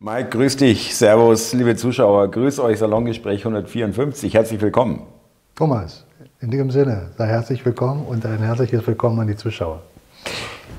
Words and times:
Mike, 0.00 0.28
grüß 0.30 0.58
dich. 0.58 0.94
Servus, 0.94 1.52
liebe 1.54 1.74
Zuschauer. 1.74 2.30
Grüß 2.30 2.60
euch, 2.60 2.78
Salongespräch 2.78 3.40
154. 3.40 4.32
Herzlich 4.32 4.60
willkommen. 4.60 5.02
Thomas, 5.56 6.06
in 6.40 6.52
diesem 6.52 6.70
Sinne, 6.70 7.08
sei 7.18 7.26
herzlich 7.26 7.66
willkommen 7.66 8.06
und 8.06 8.24
ein 8.24 8.38
herzliches 8.38 8.86
Willkommen 8.86 9.18
an 9.18 9.26
die 9.26 9.34
Zuschauer. 9.34 9.82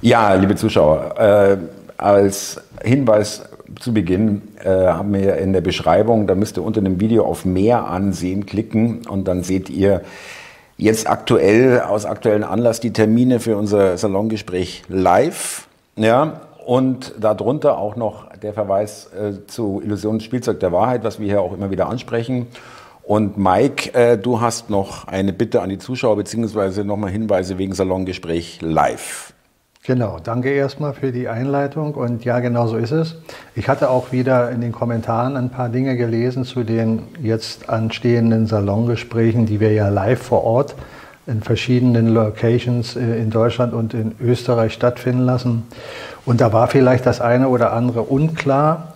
Ja, 0.02 0.36
liebe 0.36 0.56
Zuschauer, 0.56 1.20
äh, 1.20 1.58
als 1.98 2.62
Hinweis 2.82 3.44
zu 3.82 3.94
Beginn 3.94 4.42
äh, 4.64 4.70
haben 4.70 5.14
wir 5.14 5.36
in 5.36 5.52
der 5.52 5.60
Beschreibung, 5.60 6.26
da 6.26 6.34
müsst 6.34 6.56
ihr 6.56 6.64
unter 6.64 6.80
dem 6.80 7.02
Video 7.02 7.26
auf 7.26 7.44
Mehr 7.44 7.90
ansehen 7.90 8.46
klicken 8.46 9.06
und 9.06 9.28
dann 9.28 9.44
seht 9.44 9.70
ihr 9.70 10.02
jetzt 10.78 11.10
aktuell, 11.10 11.82
aus 11.82 12.06
aktuellem 12.06 12.46
Anlass, 12.46 12.80
die 12.80 12.94
Termine 12.94 13.42
für 13.42 13.58
unser 13.58 13.98
Salongespräch 13.98 14.84
live. 14.88 15.68
Ja, 15.98 16.40
und 16.70 17.16
darunter 17.20 17.80
auch 17.80 17.96
noch 17.96 18.28
der 18.36 18.54
Verweis 18.54 19.10
äh, 19.12 19.48
zu 19.48 19.82
Illusionen 19.84 20.20
Spielzeug 20.20 20.60
der 20.60 20.72
Wahrheit, 20.72 21.04
was 21.04 21.20
wir 21.20 21.26
hier 21.26 21.42
auch 21.42 21.52
immer 21.52 21.72
wieder 21.72 21.90
ansprechen. 21.90 22.46
Und 23.02 23.40
Mike, 23.40 23.92
äh, 23.96 24.20
du 24.20 24.40
hast 24.40 24.70
noch 24.70 25.08
eine 25.08 25.34
Bitte 25.34 25.64
an 25.64 25.70
die 25.70 25.80
Zuschauer, 25.80 26.16
beziehungsweise 26.18 26.86
nochmal 26.86 27.10
Hinweise 27.10 27.58
wegen 27.58 27.74
Salongespräch 27.74 28.60
live. 28.62 29.34
Genau, 29.84 30.20
danke 30.24 30.52
erstmal 30.52 30.94
für 30.94 31.12
die 31.12 31.28
Einleitung 31.28 31.96
und 31.96 32.24
ja, 32.24 32.40
genau 32.40 32.68
so 32.68 32.78
ist 32.78 32.92
es. 32.92 33.16
Ich 33.56 33.68
hatte 33.68 33.90
auch 33.90 34.12
wieder 34.12 34.52
in 34.52 34.62
den 34.62 34.72
Kommentaren 34.72 35.38
ein 35.38 35.50
paar 35.50 35.70
Dinge 35.70 35.98
gelesen 35.98 36.44
zu 36.44 36.64
den 36.64 37.02
jetzt 37.20 37.68
anstehenden 37.68 38.46
Salongesprächen, 38.46 39.48
die 39.48 39.60
wir 39.60 39.74
ja 39.74 39.90
live 39.90 40.22
vor 40.22 40.44
Ort 40.44 40.76
in 41.30 41.42
verschiedenen 41.42 42.08
Locations 42.08 42.96
äh, 42.96 43.22
in 43.22 43.30
Deutschland 43.30 43.74
und 43.74 43.94
in 43.94 44.16
Österreich 44.20 44.74
stattfinden 44.74 45.22
lassen. 45.22 45.64
Und 46.26 46.42
da 46.42 46.52
war 46.52 46.68
vielleicht 46.68 47.06
das 47.06 47.22
eine 47.22 47.48
oder 47.48 47.72
andere 47.74 48.02
unklar, 48.02 48.94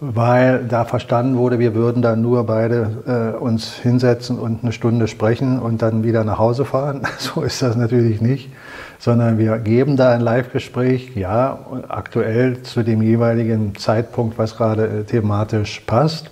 weil 0.00 0.64
da 0.68 0.84
verstanden 0.84 1.36
wurde, 1.36 1.58
wir 1.58 1.74
würden 1.74 2.02
dann 2.02 2.20
nur 2.20 2.44
beide 2.44 3.34
äh, 3.34 3.36
uns 3.36 3.74
hinsetzen 3.74 4.38
und 4.38 4.62
eine 4.62 4.72
Stunde 4.72 5.08
sprechen 5.08 5.58
und 5.58 5.82
dann 5.82 6.04
wieder 6.04 6.24
nach 6.24 6.38
Hause 6.38 6.64
fahren. 6.64 7.02
So 7.18 7.42
ist 7.42 7.62
das 7.62 7.76
natürlich 7.76 8.20
nicht, 8.20 8.50
sondern 8.98 9.38
wir 9.38 9.58
geben 9.58 9.96
da 9.96 10.12
ein 10.12 10.20
Live-Gespräch, 10.20 11.12
ja, 11.16 11.58
aktuell 11.88 12.62
zu 12.62 12.82
dem 12.82 13.02
jeweiligen 13.02 13.74
Zeitpunkt, 13.76 14.38
was 14.38 14.56
gerade 14.56 14.86
äh, 14.86 15.04
thematisch 15.04 15.80
passt. 15.86 16.30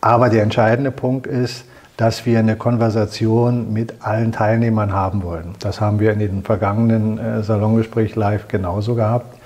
Aber 0.00 0.30
der 0.30 0.42
entscheidende 0.42 0.90
Punkt 0.90 1.26
ist, 1.26 1.64
dass 2.00 2.24
wir 2.24 2.38
eine 2.38 2.56
Konversation 2.56 3.74
mit 3.74 3.92
allen 4.00 4.32
Teilnehmern 4.32 4.94
haben 4.94 5.22
wollen. 5.22 5.54
Das 5.58 5.82
haben 5.82 6.00
wir 6.00 6.14
in 6.14 6.18
den 6.18 6.42
vergangenen 6.42 7.18
äh, 7.18 7.42
Salongespräch 7.42 8.16
live 8.16 8.48
genauso 8.48 8.94
gehabt. 8.94 9.36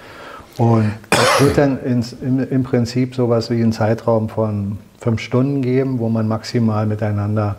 Und 0.56 0.92
es 1.10 1.44
wird 1.44 1.58
dann 1.58 1.82
ins, 1.82 2.12
im, 2.12 2.48
im 2.48 2.62
Prinzip 2.62 3.16
sowas 3.16 3.50
wie 3.50 3.60
einen 3.60 3.72
Zeitraum 3.72 4.28
von 4.28 4.78
fünf 5.00 5.20
Stunden 5.20 5.62
geben, 5.62 5.98
wo 5.98 6.08
man 6.08 6.28
maximal 6.28 6.86
miteinander 6.86 7.56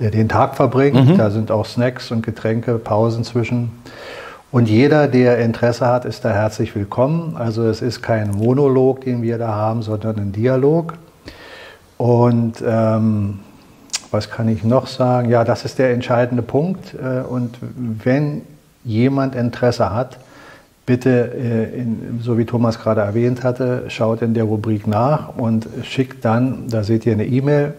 äh, 0.00 0.10
den 0.10 0.28
Tag 0.28 0.56
verbringt. 0.56 1.10
Mhm. 1.10 1.16
Da 1.16 1.30
sind 1.30 1.52
auch 1.52 1.64
Snacks 1.64 2.10
und 2.10 2.26
Getränke, 2.26 2.78
Pausen 2.78 3.22
zwischen. 3.22 3.70
Und 4.50 4.68
jeder, 4.68 5.06
der 5.06 5.38
Interesse 5.38 5.86
hat, 5.86 6.04
ist 6.06 6.24
da 6.24 6.30
herzlich 6.30 6.74
willkommen. 6.74 7.36
Also 7.36 7.68
es 7.68 7.80
ist 7.82 8.02
kein 8.02 8.32
Monolog, 8.32 9.02
den 9.02 9.22
wir 9.22 9.38
da 9.38 9.54
haben, 9.54 9.82
sondern 9.82 10.16
ein 10.16 10.32
Dialog. 10.32 10.94
Und 11.98 12.54
ähm, 12.66 13.38
was 14.14 14.30
kann 14.30 14.48
ich 14.48 14.62
noch 14.62 14.86
sagen? 14.86 15.28
Ja, 15.28 15.42
das 15.42 15.64
ist 15.64 15.78
der 15.78 15.92
entscheidende 15.92 16.42
Punkt. 16.42 16.94
Äh, 16.94 17.22
und 17.28 17.58
wenn 17.76 18.42
jemand 18.84 19.34
Interesse 19.34 19.92
hat, 19.92 20.18
bitte, 20.86 21.10
äh, 21.10 21.84
so 22.20 22.38
wie 22.38 22.44
Thomas 22.44 22.78
gerade 22.78 23.00
erwähnt 23.00 23.42
hatte, 23.42 23.84
schaut 23.88 24.22
in 24.22 24.32
der 24.32 24.44
Rubrik 24.44 24.86
nach 24.86 25.36
und 25.36 25.66
schickt 25.82 26.24
dann, 26.24 26.68
da 26.68 26.84
seht 26.84 27.04
ihr 27.06 27.12
eine 27.12 27.26
E-Mail, 27.26 27.74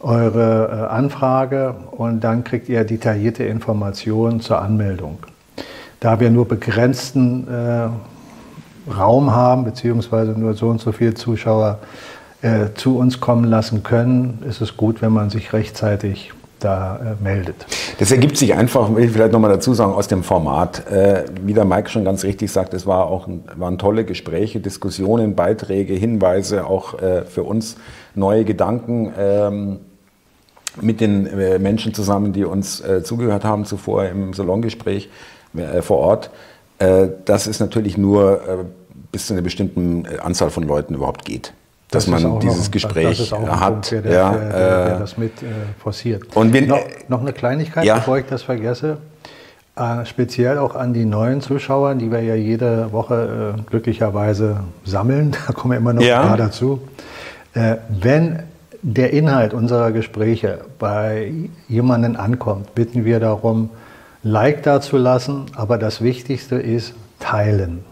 eure 0.00 0.88
äh, 0.90 0.94
Anfrage 0.94 1.74
und 1.90 2.24
dann 2.24 2.42
kriegt 2.42 2.70
ihr 2.70 2.84
detaillierte 2.84 3.44
Informationen 3.44 4.40
zur 4.40 4.62
Anmeldung. 4.62 5.18
Da 6.00 6.20
wir 6.20 6.30
nur 6.30 6.46
begrenzten 6.46 7.48
Raum 8.86 9.34
haben, 9.34 9.64
beziehungsweise 9.64 10.32
nur 10.32 10.52
so 10.52 10.68
und 10.68 10.78
so 10.80 10.92
viele 10.92 11.14
Zuschauer 11.14 11.78
äh, 12.42 12.74
zu 12.74 12.98
uns 12.98 13.20
kommen 13.20 13.44
lassen 13.44 13.82
können, 13.82 14.42
ist 14.48 14.60
es 14.60 14.76
gut, 14.76 15.02
wenn 15.02 15.12
man 15.12 15.30
sich 15.30 15.52
rechtzeitig 15.52 16.32
da 16.60 16.96
äh, 16.96 17.22
meldet. 17.22 17.66
Das 17.98 18.10
ergibt 18.10 18.36
sich 18.36 18.54
einfach, 18.54 18.94
will 18.94 19.04
ich 19.04 19.10
vielleicht 19.10 19.32
nochmal 19.32 19.50
dazu 19.50 19.74
sagen, 19.74 19.92
aus 19.92 20.08
dem 20.08 20.22
Format. 20.22 20.90
Äh, 20.90 21.24
wie 21.42 21.54
der 21.54 21.64
Mike 21.64 21.90
schon 21.90 22.04
ganz 22.04 22.24
richtig 22.24 22.50
sagt, 22.50 22.74
es 22.74 22.86
war 22.86 23.06
auch 23.06 23.28
waren 23.56 23.78
tolle 23.78 24.04
Gespräche, 24.04 24.60
Diskussionen, 24.60 25.34
Beiträge, 25.34 25.94
Hinweise, 25.94 26.66
auch 26.66 27.00
äh, 27.00 27.24
für 27.24 27.42
uns 27.42 27.76
neue 28.14 28.44
Gedanken 28.44 29.12
ähm, 29.18 29.78
mit 30.80 31.00
den 31.00 31.26
äh, 31.26 31.58
Menschen 31.58 31.94
zusammen, 31.94 32.32
die 32.32 32.44
uns 32.44 32.80
äh, 32.80 33.02
zugehört 33.02 33.44
haben 33.44 33.64
zuvor 33.64 34.04
im 34.06 34.34
Salongespräch 34.34 35.08
vor 35.80 35.98
Ort. 35.98 36.30
dass 36.78 37.46
es 37.46 37.60
natürlich 37.60 37.96
nur 37.96 38.66
bis 39.10 39.26
zu 39.26 39.32
einer 39.32 39.40
bestimmten 39.40 40.04
Anzahl 40.22 40.50
von 40.50 40.64
Leuten 40.64 40.92
überhaupt 40.92 41.24
geht 41.24 41.54
dass 41.90 42.06
das 42.06 42.22
man 42.22 42.40
dieses 42.40 42.64
noch, 42.64 42.70
Gespräch 42.70 43.32
hat. 43.32 43.70
Punkt, 43.70 43.90
der, 43.92 44.12
ja, 44.12 44.30
der, 44.32 44.48
der, 44.48 44.84
der, 44.86 44.98
das 44.98 45.16
mit 45.16 45.42
äh, 45.42 45.46
forciert. 45.78 46.24
Und 46.34 46.52
wenn, 46.52 46.66
noch, 46.66 46.80
noch, 47.08 47.20
eine 47.20 47.32
Kleinigkeit, 47.32 47.84
ja. 47.84 47.96
bevor 47.96 48.18
ich 48.18 48.26
das 48.26 48.42
vergesse. 48.42 48.98
Äh, 49.76 50.04
speziell 50.06 50.58
auch 50.58 50.74
an 50.74 50.94
die 50.94 51.04
neuen 51.04 51.42
Zuschauer, 51.42 51.94
die 51.94 52.10
wir 52.10 52.22
ja 52.22 52.34
jede 52.34 52.90
Woche 52.92 53.54
äh, 53.58 53.62
glücklicherweise 53.70 54.60
sammeln. 54.84 55.36
Da 55.46 55.52
kommen 55.52 55.72
wir 55.72 55.78
immer 55.78 55.92
noch 55.92 56.02
ja. 56.02 56.22
ein 56.22 56.28
paar 56.28 56.36
dazu. 56.36 56.80
Äh, 57.54 57.76
wenn 57.88 58.42
der 58.82 59.12
Inhalt 59.12 59.54
unserer 59.54 59.92
Gespräche 59.92 60.60
bei 60.78 61.32
jemandem 61.68 62.16
ankommt, 62.16 62.74
bitten 62.74 63.04
wir 63.04 63.20
darum, 63.20 63.70
Like 64.22 64.64
dazulassen. 64.64 65.46
Aber 65.54 65.78
das 65.78 66.02
Wichtigste 66.02 66.56
ist 66.56 66.94
teilen. 67.20 67.84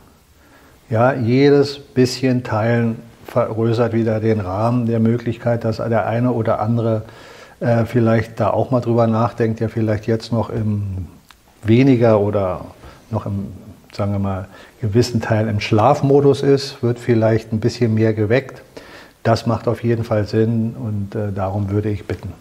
Ja, 0.90 1.12
jedes 1.12 1.78
bisschen 1.78 2.42
teilen 2.42 2.96
vergrößert 3.24 3.92
wieder 3.92 4.20
den 4.20 4.40
Rahmen 4.40 4.86
der 4.86 5.00
Möglichkeit, 5.00 5.64
dass 5.64 5.78
der 5.78 6.06
eine 6.06 6.32
oder 6.32 6.60
andere 6.60 7.02
äh, 7.60 7.84
vielleicht 7.84 8.40
da 8.40 8.50
auch 8.50 8.70
mal 8.70 8.80
drüber 8.80 9.06
nachdenkt, 9.06 9.60
der 9.60 9.68
vielleicht 9.68 10.06
jetzt 10.06 10.32
noch 10.32 10.50
im 10.50 11.06
weniger 11.62 12.20
oder 12.20 12.62
noch 13.10 13.26
im, 13.26 13.46
sagen 13.92 14.12
wir 14.12 14.18
mal, 14.18 14.48
gewissen 14.80 15.20
Teil 15.20 15.48
im 15.48 15.60
Schlafmodus 15.60 16.42
ist, 16.42 16.82
wird 16.82 16.98
vielleicht 16.98 17.52
ein 17.52 17.60
bisschen 17.60 17.94
mehr 17.94 18.12
geweckt. 18.12 18.62
Das 19.22 19.46
macht 19.46 19.68
auf 19.68 19.82
jeden 19.82 20.04
Fall 20.04 20.26
Sinn 20.26 20.74
und 20.78 21.14
äh, 21.14 21.32
darum 21.32 21.70
würde 21.70 21.88
ich 21.88 22.06
bitten. 22.06 22.32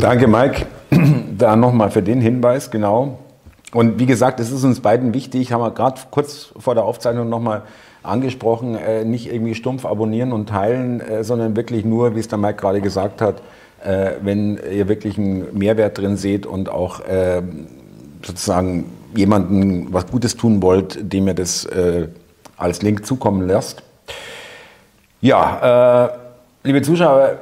Danke, 0.00 0.26
Mike. 0.26 0.66
Da 1.38 1.56
nochmal 1.56 1.90
für 1.90 2.02
den 2.02 2.20
Hinweis, 2.20 2.70
genau. 2.70 3.18
Und 3.72 3.98
wie 3.98 4.04
gesagt, 4.04 4.40
es 4.40 4.50
ist 4.50 4.62
uns 4.62 4.80
beiden 4.80 5.14
wichtig, 5.14 5.52
haben 5.52 5.62
wir 5.62 5.70
gerade 5.70 5.98
kurz 6.10 6.52
vor 6.58 6.74
der 6.74 6.84
Aufzeichnung 6.84 7.30
nochmal 7.30 7.62
angesprochen, 8.02 8.74
äh, 8.74 9.04
nicht 9.04 9.32
irgendwie 9.32 9.54
stumpf 9.54 9.84
abonnieren 9.84 10.32
und 10.32 10.48
teilen, 10.48 11.00
äh, 11.00 11.24
sondern 11.24 11.56
wirklich 11.56 11.84
nur, 11.84 12.16
wie 12.16 12.20
es 12.20 12.28
der 12.28 12.38
Mike 12.38 12.56
gerade 12.56 12.80
gesagt 12.80 13.20
hat, 13.20 13.42
äh, 13.84 14.12
wenn 14.22 14.58
ihr 14.72 14.88
wirklich 14.88 15.18
einen 15.18 15.56
Mehrwert 15.56 15.98
drin 15.98 16.16
seht 16.16 16.46
und 16.46 16.68
auch 16.68 17.00
äh, 17.00 17.42
sozusagen 18.22 18.86
jemanden 19.14 19.92
was 19.92 20.06
Gutes 20.06 20.36
tun 20.36 20.62
wollt, 20.62 21.12
dem 21.12 21.26
ihr 21.26 21.34
das 21.34 21.64
äh, 21.66 22.08
als 22.56 22.82
Link 22.82 23.04
zukommen 23.04 23.46
lasst. 23.46 23.82
Ja, 25.20 26.06
äh, 26.06 26.68
liebe 26.68 26.82
Zuschauer, 26.82 27.38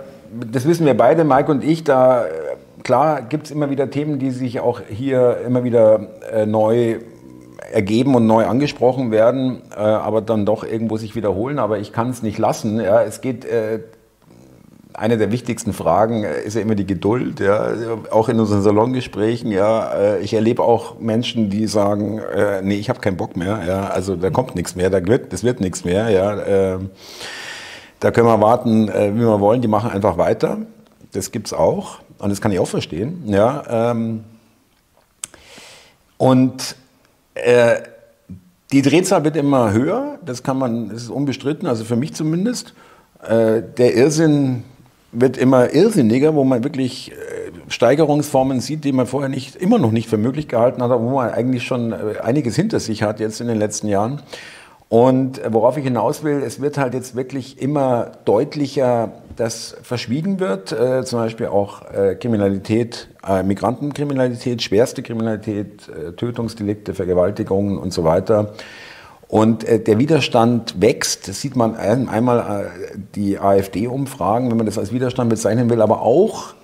das 0.50 0.66
wissen 0.66 0.86
wir 0.86 0.96
beide, 0.96 1.24
Mike 1.24 1.50
und 1.50 1.62
ich, 1.62 1.84
da 1.84 2.24
klar 2.82 3.22
gibt 3.22 3.46
es 3.46 3.50
immer 3.50 3.70
wieder 3.70 3.90
Themen, 3.90 4.18
die 4.18 4.30
sich 4.30 4.60
auch 4.60 4.80
hier 4.88 5.38
immer 5.46 5.64
wieder 5.64 6.06
neu 6.46 6.98
ergeben 7.72 8.14
und 8.14 8.26
neu 8.26 8.46
angesprochen 8.46 9.10
werden, 9.10 9.62
äh, 9.76 9.80
aber 9.80 10.20
dann 10.20 10.46
doch 10.46 10.64
irgendwo 10.64 10.96
sich 10.96 11.14
wiederholen. 11.14 11.58
Aber 11.58 11.78
ich 11.78 11.92
kann 11.92 12.10
es 12.10 12.22
nicht 12.22 12.38
lassen. 12.38 12.80
Ja. 12.80 13.02
Es 13.02 13.20
geht, 13.20 13.44
äh, 13.44 13.80
eine 14.94 15.16
der 15.16 15.30
wichtigsten 15.30 15.72
Fragen 15.72 16.24
äh, 16.24 16.42
ist 16.42 16.54
ja 16.54 16.60
immer 16.60 16.74
die 16.74 16.86
Geduld. 16.86 17.40
Ja. 17.40 17.72
Auch 18.10 18.28
in 18.28 18.40
unseren 18.40 18.62
Salongesprächen. 18.62 19.52
Ja. 19.52 19.92
Äh, 19.92 20.20
ich 20.20 20.34
erlebe 20.34 20.62
auch 20.62 20.98
Menschen, 20.98 21.50
die 21.50 21.66
sagen, 21.66 22.18
äh, 22.18 22.62
nee, 22.62 22.76
ich 22.76 22.88
habe 22.88 23.00
keinen 23.00 23.16
Bock 23.16 23.36
mehr. 23.36 23.60
Ja. 23.66 23.88
Also 23.88 24.16
da 24.16 24.30
kommt 24.30 24.54
nichts 24.54 24.74
mehr, 24.74 24.90
da 24.90 25.04
wird, 25.06 25.32
das 25.32 25.44
wird 25.44 25.60
nichts 25.60 25.84
mehr. 25.84 26.10
Ja. 26.10 26.74
Äh, 26.74 26.78
da 28.00 28.12
können 28.12 28.28
wir 28.28 28.40
warten, 28.40 28.86
wie 28.88 29.20
wir 29.20 29.40
wollen. 29.40 29.60
Die 29.60 29.66
machen 29.66 29.90
einfach 29.90 30.18
weiter. 30.18 30.58
Das 31.10 31.32
gibt's 31.32 31.52
auch. 31.52 31.98
Und 32.18 32.30
das 32.30 32.40
kann 32.40 32.52
ich 32.52 32.60
auch 32.60 32.68
verstehen. 32.68 33.24
Ja. 33.26 33.90
Ähm, 33.90 34.22
und 36.16 36.76
äh, 37.44 37.82
die 38.72 38.82
Drehzahl 38.82 39.24
wird 39.24 39.36
immer 39.36 39.72
höher, 39.72 40.18
das 40.24 40.42
kann 40.42 40.58
man, 40.58 40.90
das 40.90 41.04
ist 41.04 41.10
unbestritten, 41.10 41.66
also 41.66 41.84
für 41.84 41.96
mich 41.96 42.14
zumindest. 42.14 42.74
Äh, 43.22 43.62
der 43.76 43.94
Irrsinn 43.96 44.64
wird 45.12 45.38
immer 45.38 45.72
irrsinniger, 45.72 46.34
wo 46.34 46.44
man 46.44 46.64
wirklich 46.64 47.12
äh, 47.12 47.14
Steigerungsformen 47.68 48.60
sieht, 48.60 48.84
die 48.84 48.92
man 48.92 49.06
vorher 49.06 49.28
nicht, 49.28 49.56
immer 49.56 49.78
noch 49.78 49.90
nicht 49.90 50.08
für 50.08 50.18
möglich 50.18 50.48
gehalten 50.48 50.82
hat, 50.82 50.90
wo 50.90 51.10
man 51.10 51.30
eigentlich 51.30 51.64
schon 51.64 51.92
einiges 51.92 52.56
hinter 52.56 52.80
sich 52.80 53.02
hat 53.02 53.20
jetzt 53.20 53.40
in 53.40 53.48
den 53.48 53.58
letzten 53.58 53.88
Jahren. 53.88 54.20
Und 54.88 55.42
worauf 55.46 55.76
ich 55.76 55.84
hinaus 55.84 56.24
will, 56.24 56.42
es 56.42 56.62
wird 56.62 56.78
halt 56.78 56.94
jetzt 56.94 57.14
wirklich 57.14 57.60
immer 57.60 58.12
deutlicher, 58.24 59.12
dass 59.36 59.76
verschwiegen 59.82 60.40
wird, 60.40 60.72
äh, 60.72 61.04
zum 61.04 61.18
Beispiel 61.18 61.48
auch 61.48 61.82
äh, 61.92 62.14
Kriminalität, 62.14 63.08
äh, 63.26 63.42
Migrantenkriminalität, 63.42 64.62
schwerste 64.62 65.02
Kriminalität, 65.02 65.88
äh, 65.88 66.12
Tötungsdelikte, 66.12 66.94
Vergewaltigungen 66.94 67.76
und 67.76 67.92
so 67.92 68.04
weiter. 68.04 68.54
Und 69.28 69.62
äh, 69.64 69.78
der 69.78 69.98
Widerstand 69.98 70.80
wächst, 70.80 71.28
das 71.28 71.42
sieht 71.42 71.54
man 71.54 71.76
einmal 71.76 72.38
äh, 72.38 72.98
die 73.14 73.38
AfD-Umfragen, 73.38 74.50
wenn 74.50 74.56
man 74.56 74.64
das 74.64 74.78
als 74.78 74.90
Widerstand 74.90 75.28
bezeichnen 75.28 75.68
will, 75.68 75.82
aber 75.82 76.00
auch 76.00 76.54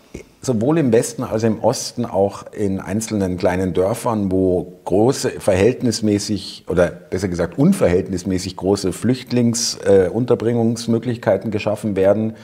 sowohl 0.44 0.78
im 0.78 0.92
Westen 0.92 1.22
als 1.22 1.42
im 1.42 1.60
Osten, 1.60 2.04
auch 2.04 2.44
in 2.52 2.80
einzelnen 2.80 3.38
kleinen 3.38 3.72
Dörfern, 3.72 4.30
wo 4.30 4.74
große, 4.84 5.40
verhältnismäßig 5.40 6.66
oder 6.68 6.88
besser 6.88 7.28
gesagt 7.28 7.58
unverhältnismäßig 7.58 8.56
große 8.56 8.92
Flüchtlingsunterbringungsmöglichkeiten 8.92 11.48
äh, 11.48 11.52
geschaffen 11.52 11.96
werden. 11.96 12.34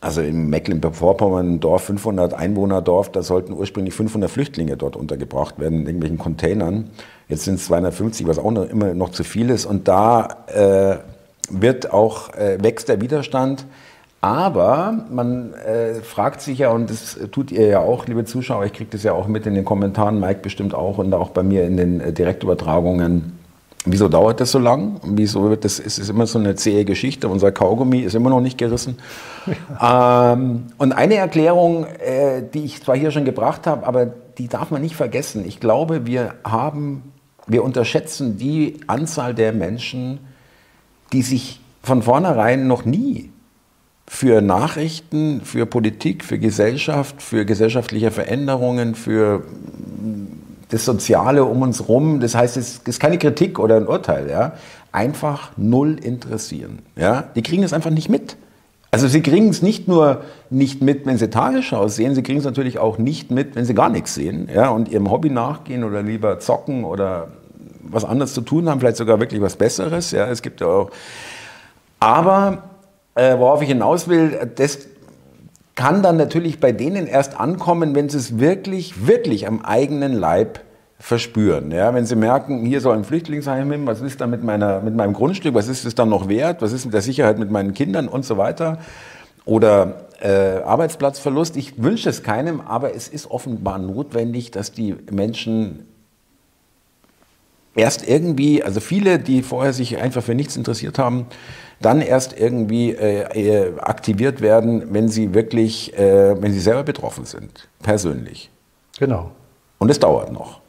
Also 0.00 0.20
in 0.20 0.48
Mecklenburg-Vorpommern, 0.48 1.58
Dorf, 1.58 1.82
500 1.84 2.32
Einwohner-Dorf, 2.32 3.10
da 3.10 3.22
sollten 3.22 3.52
ursprünglich 3.52 3.94
500 3.94 4.30
Flüchtlinge 4.30 4.76
dort 4.76 4.94
untergebracht 4.94 5.58
werden 5.58 5.80
in 5.80 5.86
irgendwelchen 5.86 6.18
Containern. 6.18 6.90
Jetzt 7.28 7.42
sind 7.44 7.56
es 7.56 7.64
250, 7.64 8.28
was 8.28 8.38
auch 8.38 8.52
noch, 8.52 8.70
immer 8.70 8.94
noch 8.94 9.10
zu 9.10 9.24
viel 9.24 9.50
ist. 9.50 9.66
Und 9.66 9.88
da 9.88 10.44
äh, 10.46 10.98
wird 11.50 11.92
auch, 11.92 12.32
äh, 12.34 12.62
wächst 12.62 12.88
der 12.88 13.00
Widerstand. 13.00 13.66
Aber 14.20 15.04
man 15.10 15.54
äh, 15.54 15.94
fragt 16.02 16.40
sich 16.40 16.58
ja, 16.58 16.70
und 16.70 16.90
das 16.90 17.18
tut 17.30 17.52
ihr 17.52 17.66
ja 17.68 17.78
auch, 17.78 18.06
liebe 18.06 18.24
Zuschauer, 18.24 18.64
ich 18.64 18.72
kriege 18.72 18.90
das 18.90 19.04
ja 19.04 19.12
auch 19.12 19.28
mit 19.28 19.46
in 19.46 19.54
den 19.54 19.64
Kommentaren, 19.64 20.18
Mike 20.18 20.40
bestimmt 20.42 20.74
auch 20.74 20.98
und 20.98 21.14
auch 21.14 21.30
bei 21.30 21.44
mir 21.44 21.64
in 21.64 21.76
den 21.76 22.00
äh, 22.00 22.12
Direktübertragungen. 22.12 23.38
Wieso 23.84 24.08
dauert 24.08 24.40
das 24.40 24.50
so 24.50 24.58
lang? 24.58 25.00
Wieso 25.04 25.48
wird 25.48 25.64
das? 25.64 25.78
Es 25.78 26.00
ist 26.00 26.10
immer 26.10 26.26
so 26.26 26.38
eine 26.40 26.56
zähe 26.56 26.84
Geschichte. 26.84 27.28
Unser 27.28 27.52
Kaugummi 27.52 28.00
ist 28.00 28.14
immer 28.14 28.28
noch 28.28 28.40
nicht 28.40 28.58
gerissen. 28.58 28.98
Ja. 29.80 30.32
Ähm, 30.32 30.66
und 30.78 30.92
eine 30.92 31.14
Erklärung, 31.14 31.86
äh, 31.86 32.42
die 32.42 32.64
ich 32.64 32.82
zwar 32.82 32.96
hier 32.96 33.12
schon 33.12 33.24
gebracht 33.24 33.66
habe, 33.68 33.86
aber 33.86 34.06
die 34.06 34.48
darf 34.48 34.70
man 34.70 34.82
nicht 34.82 34.96
vergessen. 34.96 35.44
Ich 35.46 35.60
glaube, 35.60 36.06
wir 36.06 36.34
haben, 36.44 37.12
wir 37.46 37.62
unterschätzen 37.62 38.36
die 38.36 38.80
Anzahl 38.88 39.32
der 39.32 39.52
Menschen, 39.52 40.18
die 41.12 41.22
sich 41.22 41.60
von 41.82 42.02
vornherein 42.02 42.66
noch 42.66 42.84
nie 42.84 43.30
für 44.08 44.40
Nachrichten, 44.40 45.42
für 45.42 45.66
Politik, 45.66 46.24
für 46.24 46.38
Gesellschaft, 46.38 47.22
für 47.22 47.44
gesellschaftliche 47.44 48.10
Veränderungen, 48.10 48.94
für 48.94 49.44
das 50.70 50.84
Soziale 50.84 51.44
um 51.44 51.62
uns 51.62 51.80
herum, 51.80 52.20
das 52.20 52.34
heißt, 52.34 52.56
es 52.56 52.80
ist 52.84 53.00
keine 53.00 53.18
Kritik 53.18 53.58
oder 53.58 53.76
ein 53.76 53.86
Urteil, 53.86 54.28
ja, 54.28 54.54
einfach 54.92 55.50
null 55.56 55.98
interessieren. 56.02 56.80
Ja? 56.96 57.24
Die 57.34 57.42
kriegen 57.42 57.62
es 57.62 57.72
einfach 57.72 57.90
nicht 57.90 58.08
mit. 58.08 58.36
Also 58.90 59.06
sie 59.06 59.20
kriegen 59.20 59.50
es 59.50 59.60
nicht 59.60 59.86
nur 59.86 60.22
nicht 60.48 60.80
mit, 60.80 61.04
wenn 61.04 61.18
sie 61.18 61.28
Tagesschau 61.28 61.88
sehen, 61.88 62.14
sie 62.14 62.22
kriegen 62.22 62.38
es 62.38 62.44
natürlich 62.46 62.78
auch 62.78 62.96
nicht 62.96 63.30
mit, 63.30 63.54
wenn 63.54 63.66
sie 63.66 63.74
gar 63.74 63.90
nichts 63.90 64.14
sehen 64.14 64.48
ja, 64.52 64.70
und 64.70 64.88
ihrem 64.88 65.10
Hobby 65.10 65.28
nachgehen 65.28 65.84
oder 65.84 66.02
lieber 66.02 66.38
zocken 66.40 66.84
oder 66.84 67.28
was 67.82 68.06
anderes 68.06 68.32
zu 68.32 68.40
tun 68.40 68.68
haben, 68.68 68.80
vielleicht 68.80 68.96
sogar 68.96 69.20
wirklich 69.20 69.42
was 69.42 69.56
Besseres. 69.56 70.10
Ja, 70.10 70.26
es 70.28 70.40
gibt 70.40 70.62
ja 70.62 70.66
auch. 70.66 70.90
Aber 72.00 72.67
äh, 73.18 73.36
worauf 73.36 73.62
ich 73.62 73.68
hinaus 73.68 74.06
will, 74.06 74.52
das 74.54 74.86
kann 75.74 76.02
dann 76.02 76.16
natürlich 76.16 76.60
bei 76.60 76.70
denen 76.70 77.08
erst 77.08 77.38
ankommen, 77.38 77.94
wenn 77.96 78.08
sie 78.08 78.18
es 78.18 78.38
wirklich, 78.38 79.06
wirklich 79.08 79.48
am 79.48 79.60
eigenen 79.64 80.12
Leib 80.12 80.60
verspüren. 81.00 81.72
Ja, 81.72 81.94
wenn 81.94 82.06
sie 82.06 82.14
merken, 82.14 82.64
hier 82.64 82.80
soll 82.80 82.96
ein 82.96 83.04
Flüchtlingsheim 83.04 83.70
hin, 83.72 83.86
was 83.86 84.00
ist 84.00 84.20
da 84.20 84.28
mit, 84.28 84.44
meiner, 84.44 84.80
mit 84.80 84.94
meinem 84.94 85.14
Grundstück, 85.14 85.54
was 85.54 85.66
ist 85.66 85.84
es 85.84 85.96
dann 85.96 86.08
noch 86.08 86.28
wert, 86.28 86.62
was 86.62 86.72
ist 86.72 86.84
mit 86.84 86.94
der 86.94 87.02
Sicherheit 87.02 87.38
mit 87.38 87.50
meinen 87.50 87.74
Kindern 87.74 88.06
und 88.06 88.24
so 88.24 88.36
weiter. 88.36 88.78
Oder 89.44 90.06
äh, 90.20 90.60
Arbeitsplatzverlust. 90.64 91.56
Ich 91.56 91.82
wünsche 91.82 92.08
es 92.08 92.22
keinem, 92.22 92.60
aber 92.60 92.94
es 92.94 93.08
ist 93.08 93.30
offenbar 93.30 93.78
notwendig, 93.78 94.52
dass 94.52 94.70
die 94.70 94.94
Menschen 95.10 95.86
erst 97.74 98.06
irgendwie, 98.08 98.62
also 98.62 98.80
viele, 98.80 99.18
die 99.18 99.42
vorher 99.42 99.72
sich 99.72 99.98
einfach 99.98 100.22
für 100.22 100.34
nichts 100.34 100.56
interessiert 100.56 100.98
haben, 100.98 101.26
dann 101.80 102.00
erst 102.00 102.38
irgendwie 102.38 102.90
äh, 102.90 103.72
aktiviert 103.78 104.40
werden, 104.40 104.92
wenn 104.92 105.08
sie 105.08 105.34
wirklich, 105.34 105.96
äh, 105.96 106.40
wenn 106.40 106.52
sie 106.52 106.60
selber 106.60 106.82
betroffen 106.82 107.24
sind, 107.24 107.68
persönlich. 107.82 108.50
Genau. 108.98 109.30
Und 109.78 109.90
es 109.90 110.00
dauert 110.00 110.32
noch. 110.32 110.60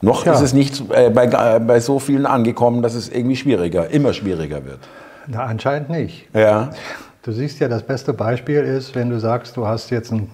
Noch 0.00 0.26
ja. 0.26 0.34
ist 0.34 0.40
es 0.40 0.52
nicht 0.52 0.82
äh, 0.90 1.10
bei, 1.10 1.26
äh, 1.26 1.60
bei 1.60 1.80
so 1.80 1.98
vielen 1.98 2.26
angekommen, 2.26 2.82
dass 2.82 2.94
es 2.94 3.08
irgendwie 3.08 3.36
schwieriger, 3.36 3.88
immer 3.88 4.12
schwieriger 4.12 4.64
wird. 4.64 4.80
Na, 5.26 5.44
anscheinend 5.44 5.90
nicht. 5.90 6.28
Ja. 6.34 6.70
Du 7.22 7.32
siehst 7.32 7.60
ja, 7.60 7.68
das 7.68 7.82
beste 7.82 8.12
Beispiel 8.12 8.60
ist, 8.60 8.94
wenn 8.94 9.10
du 9.10 9.18
sagst, 9.18 9.56
du 9.56 9.66
hast 9.66 9.90
jetzt 9.90 10.12
eine 10.12 10.28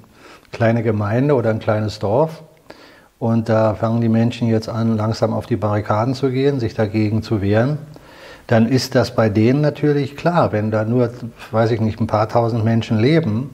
kleine 0.53 0.83
Gemeinde 0.83 1.35
oder 1.35 1.51
ein 1.51 1.61
kleines 1.61 1.99
Dorf 1.99 2.43
und 3.19 3.49
da 3.49 3.75
fangen 3.75 4.01
die 4.01 4.09
Menschen 4.09 4.49
jetzt 4.49 4.69
an, 4.69 4.97
langsam 4.97 5.33
auf 5.33 5.47
die 5.47 5.57
Barrikaden 5.57 6.15
zu 6.15 6.31
gehen, 6.31 6.61
sich 6.61 6.75
dagegen 6.75 7.23
zu 7.23 7.41
wehren 7.41 7.79
dann 8.47 8.67
ist 8.67 8.95
das 8.95 9.15
bei 9.15 9.29
denen 9.29 9.61
natürlich 9.61 10.17
klar. 10.17 10.53
Wenn 10.53 10.71
da 10.71 10.85
nur, 10.85 11.11
weiß 11.51 11.71
ich 11.71 11.81
nicht, 11.81 12.01
ein 12.01 12.07
paar 12.07 12.29
tausend 12.29 12.65
Menschen 12.65 12.99
leben, 12.99 13.51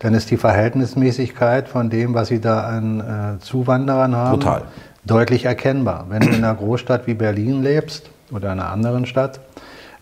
dann 0.00 0.14
ist 0.14 0.30
die 0.30 0.36
Verhältnismäßigkeit 0.36 1.68
von 1.68 1.88
dem, 1.90 2.14
was 2.14 2.28
sie 2.28 2.40
da 2.40 2.64
an 2.64 3.00
äh, 3.00 3.40
Zuwanderern 3.40 4.14
haben, 4.14 4.40
Total. 4.40 4.62
deutlich 5.04 5.44
erkennbar. 5.44 6.06
Wenn 6.08 6.20
du 6.20 6.28
in 6.28 6.34
einer 6.36 6.54
Großstadt 6.54 7.06
wie 7.06 7.14
Berlin 7.14 7.62
lebst 7.62 8.10
oder 8.30 8.52
in 8.52 8.60
einer 8.60 8.70
anderen 8.70 9.06
Stadt, 9.06 9.40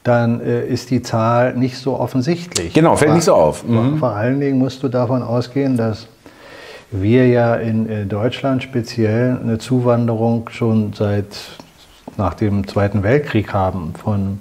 dann 0.02 0.40
äh, 0.40 0.67
ist 0.67 0.90
die 0.90 1.02
Zahl 1.02 1.55
nicht 1.55 1.79
so 1.79 1.99
offensichtlich. 1.99 2.73
Genau, 2.73 2.96
fällt 2.96 3.14
nicht 3.14 3.25
so 3.25 3.34
auf. 3.34 3.64
Mhm. 3.67 3.99
Vor 3.99 4.11
allen 4.11 4.40
Dingen 4.40 4.58
musst 4.58 4.82
du 4.82 4.88
davon 4.88 5.23
ausgehen, 5.23 5.76
dass 5.76 6.08
wir 6.90 7.29
ja 7.29 7.55
in 7.55 7.88
äh, 7.88 8.06
Deutschland 8.06 8.62
speziell 8.62 9.38
eine 9.40 9.58
Zuwanderung 9.58 10.49
schon 10.50 10.93
seit 10.93 11.26
nach 12.19 12.35
dem 12.35 12.67
Zweiten 12.67 13.03
Weltkrieg 13.03 13.53
haben 13.53 13.94
von 13.94 14.38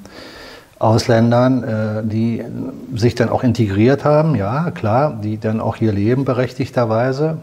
Ausländern, 0.79 1.63
äh, 1.63 2.03
die 2.03 2.43
sich 2.95 3.15
dann 3.15 3.29
auch 3.29 3.43
integriert 3.43 4.03
haben, 4.03 4.35
ja 4.35 4.71
klar, 4.71 5.19
die 5.21 5.39
dann 5.39 5.61
auch 5.61 5.75
hier 5.75 5.91
leben 5.91 6.25
berechtigterweise 6.25 7.37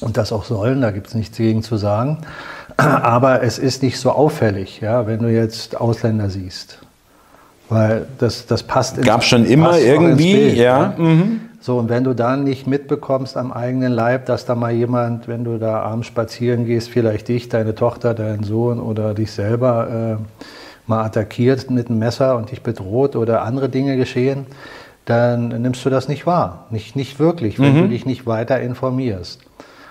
und 0.00 0.16
das 0.16 0.32
auch 0.32 0.44
sollen, 0.44 0.80
da 0.80 0.90
gibt 0.90 1.08
es 1.08 1.14
nichts 1.14 1.36
gegen 1.36 1.62
zu 1.62 1.76
sagen. 1.76 2.18
Aber 2.76 3.42
es 3.42 3.58
ist 3.58 3.82
nicht 3.82 3.98
so 3.98 4.10
auffällig, 4.10 4.80
ja, 4.80 5.06
wenn 5.06 5.20
du 5.20 5.30
jetzt 5.30 5.80
Ausländer 5.80 6.28
siehst. 6.28 6.78
Weil 7.68 8.06
das, 8.18 8.46
das 8.46 8.62
passt 8.62 9.02
Gab 9.02 9.24
schon 9.24 9.44
immer 9.44 9.78
irgendwie, 9.78 10.34
Bild, 10.34 10.56
ja. 10.56 10.62
ja. 10.62 10.94
Mhm. 10.96 11.40
So, 11.66 11.78
und 11.78 11.88
wenn 11.88 12.04
du 12.04 12.14
dann 12.14 12.44
nicht 12.44 12.68
mitbekommst 12.68 13.36
am 13.36 13.50
eigenen 13.50 13.92
Leib, 13.92 14.26
dass 14.26 14.46
da 14.46 14.54
mal 14.54 14.70
jemand, 14.70 15.26
wenn 15.26 15.42
du 15.42 15.58
da 15.58 15.80
abends 15.80 16.06
spazieren 16.06 16.64
gehst, 16.64 16.88
vielleicht 16.88 17.26
dich, 17.26 17.48
deine 17.48 17.74
Tochter, 17.74 18.14
deinen 18.14 18.44
Sohn 18.44 18.78
oder 18.78 19.14
dich 19.14 19.32
selber 19.32 20.20
äh, 20.20 20.48
mal 20.86 21.02
attackiert 21.02 21.68
mit 21.68 21.88
einem 21.88 21.98
Messer 21.98 22.36
und 22.36 22.52
dich 22.52 22.62
bedroht 22.62 23.16
oder 23.16 23.42
andere 23.42 23.68
Dinge 23.68 23.96
geschehen, 23.96 24.46
dann 25.06 25.48
nimmst 25.60 25.84
du 25.84 25.90
das 25.90 26.06
nicht 26.06 26.24
wahr. 26.24 26.66
Nicht, 26.70 26.94
nicht 26.94 27.18
wirklich, 27.18 27.58
wenn 27.58 27.76
mhm. 27.76 27.82
du 27.82 27.88
dich 27.88 28.06
nicht 28.06 28.28
weiter 28.28 28.60
informierst. 28.60 29.40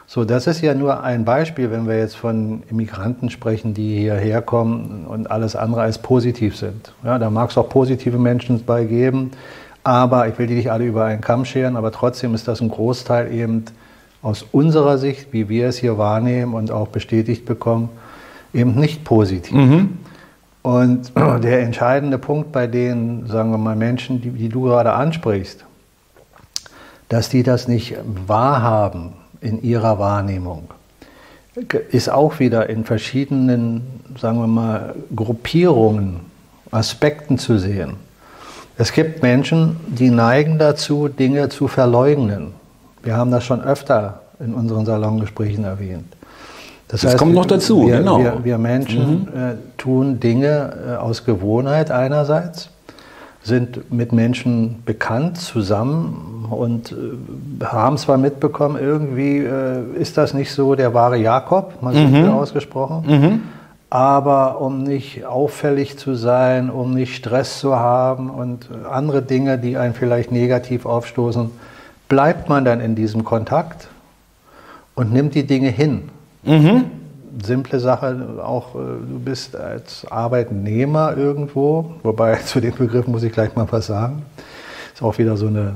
So, 0.07 0.23
das 0.23 0.47
ist 0.47 0.61
ja 0.61 0.75
nur 0.75 1.03
ein 1.03 1.25
Beispiel, 1.25 1.71
wenn 1.71 1.89
wir 1.89 1.97
jetzt 1.97 2.15
von 2.15 2.63
Immigranten 2.69 3.29
sprechen, 3.29 3.73
die 3.73 3.97
hierher 3.97 4.41
kommen 4.41 5.05
und 5.09 5.29
alles 5.29 5.57
andere 5.57 5.81
als 5.81 5.97
positiv 5.97 6.55
sind. 6.55 6.93
Ja, 7.03 7.19
da 7.19 7.29
mag 7.29 7.49
es 7.49 7.57
auch 7.57 7.67
positive 7.67 8.17
Menschen 8.17 8.63
bei 8.63 8.85
geben, 8.85 9.31
aber 9.85 10.27
ich 10.27 10.39
will 10.39 10.47
die 10.47 10.55
nicht 10.55 10.71
alle 10.71 10.83
über 10.83 11.05
einen 11.05 11.21
Kamm 11.21 11.45
scheren, 11.45 11.77
aber 11.77 11.91
trotzdem 11.91 12.33
ist 12.33 12.47
das 12.47 12.59
ein 12.59 12.69
Großteil 12.69 13.31
eben 13.31 13.65
aus 14.23 14.43
unserer 14.51 14.97
Sicht, 14.97 15.31
wie 15.31 15.47
wir 15.47 15.67
es 15.67 15.77
hier 15.77 15.99
wahrnehmen 15.99 16.55
und 16.55 16.71
auch 16.71 16.87
bestätigt 16.87 17.45
bekommen, 17.45 17.89
eben 18.51 18.73
nicht 18.73 19.03
positiv. 19.03 19.53
Mhm. 19.53 19.99
Und 20.63 21.11
der 21.15 21.61
entscheidende 21.61 22.17
Punkt 22.17 22.51
bei 22.51 22.65
den, 22.65 23.27
sagen 23.27 23.51
wir 23.51 23.59
mal, 23.59 23.75
Menschen, 23.75 24.21
die, 24.21 24.31
die 24.31 24.49
du 24.49 24.63
gerade 24.63 24.91
ansprichst, 24.93 25.63
dass 27.07 27.29
die 27.29 27.43
das 27.43 27.67
nicht 27.67 27.95
wahrhaben 28.25 29.13
in 29.39 29.61
ihrer 29.61 29.99
Wahrnehmung, 29.99 30.67
ist 31.91 32.09
auch 32.09 32.39
wieder 32.39 32.69
in 32.69 32.85
verschiedenen, 32.85 34.01
sagen 34.19 34.39
wir 34.39 34.47
mal, 34.47 34.95
Gruppierungen, 35.15 36.21
Aspekten 36.71 37.37
zu 37.37 37.59
sehen. 37.59 37.97
Es 38.77 38.91
gibt 38.91 39.21
Menschen, 39.21 39.77
die 39.87 40.09
neigen 40.09 40.59
dazu, 40.59 41.07
Dinge 41.07 41.49
zu 41.49 41.67
verleugnen. 41.67 42.53
Wir 43.03 43.15
haben 43.15 43.31
das 43.31 43.43
schon 43.45 43.61
öfter 43.61 44.21
in 44.39 44.53
unseren 44.53 44.85
Salongesprächen 44.85 45.63
erwähnt. 45.63 46.05
Das, 46.87 47.01
das 47.01 47.11
heißt, 47.11 47.17
kommt 47.17 47.33
noch 47.33 47.45
dazu, 47.45 47.87
wir, 47.87 47.97
genau. 47.97 48.19
Wir, 48.19 48.43
wir 48.43 48.57
Menschen 48.57 49.21
mhm. 49.21 49.27
äh, 49.27 49.55
tun 49.77 50.19
Dinge 50.19 50.73
äh, 50.87 50.95
aus 50.97 51.25
Gewohnheit 51.25 51.89
einerseits, 51.89 52.69
sind 53.41 53.91
mit 53.91 54.11
Menschen 54.11 54.83
bekannt 54.85 55.37
zusammen 55.37 56.47
und 56.49 56.91
äh, 56.91 57.65
haben 57.65 57.97
zwar 57.97 58.17
mitbekommen, 58.17 58.77
irgendwie 58.79 59.37
äh, 59.37 59.83
ist 59.99 60.17
das 60.17 60.33
nicht 60.33 60.51
so 60.51 60.75
der 60.75 60.93
wahre 60.93 61.17
Jakob, 61.17 61.81
mal 61.81 61.93
so 61.93 62.01
mhm. 62.01 62.29
ausgesprochen. 62.29 63.03
Mhm. 63.07 63.41
Aber 63.89 64.61
um 64.61 64.83
nicht 64.83 65.25
auffällig 65.25 65.97
zu 65.97 66.15
sein, 66.15 66.69
um 66.69 66.93
nicht 66.93 67.15
Stress 67.15 67.59
zu 67.59 67.75
haben 67.77 68.29
und 68.29 68.69
andere 68.89 69.21
Dinge, 69.21 69.57
die 69.57 69.77
einen 69.77 69.93
vielleicht 69.93 70.31
negativ 70.31 70.85
aufstoßen, 70.85 71.51
bleibt 72.07 72.49
man 72.49 72.65
dann 72.65 72.81
in 72.81 72.95
diesem 72.95 73.23
Kontakt 73.23 73.87
und 74.95 75.13
nimmt 75.13 75.35
die 75.35 75.45
Dinge 75.45 75.69
hin. 75.69 76.09
Mhm. 76.43 76.85
Simple 77.43 77.79
Sache, 77.79 78.17
auch 78.43 78.75
äh, 78.75 78.77
du 78.77 79.19
bist 79.19 79.55
als 79.55 80.09
Arbeitnehmer 80.09 81.17
irgendwo, 81.17 81.93
wobei 82.03 82.35
zu 82.45 82.61
dem 82.61 82.75
Begriff 82.75 83.07
muss 83.07 83.23
ich 83.23 83.33
gleich 83.33 83.55
mal 83.55 83.67
was 83.69 83.87
sagen. 83.87 84.23
Ist 84.93 85.03
auch 85.03 85.17
wieder 85.17 85.35
so 85.35 85.47
eine 85.47 85.75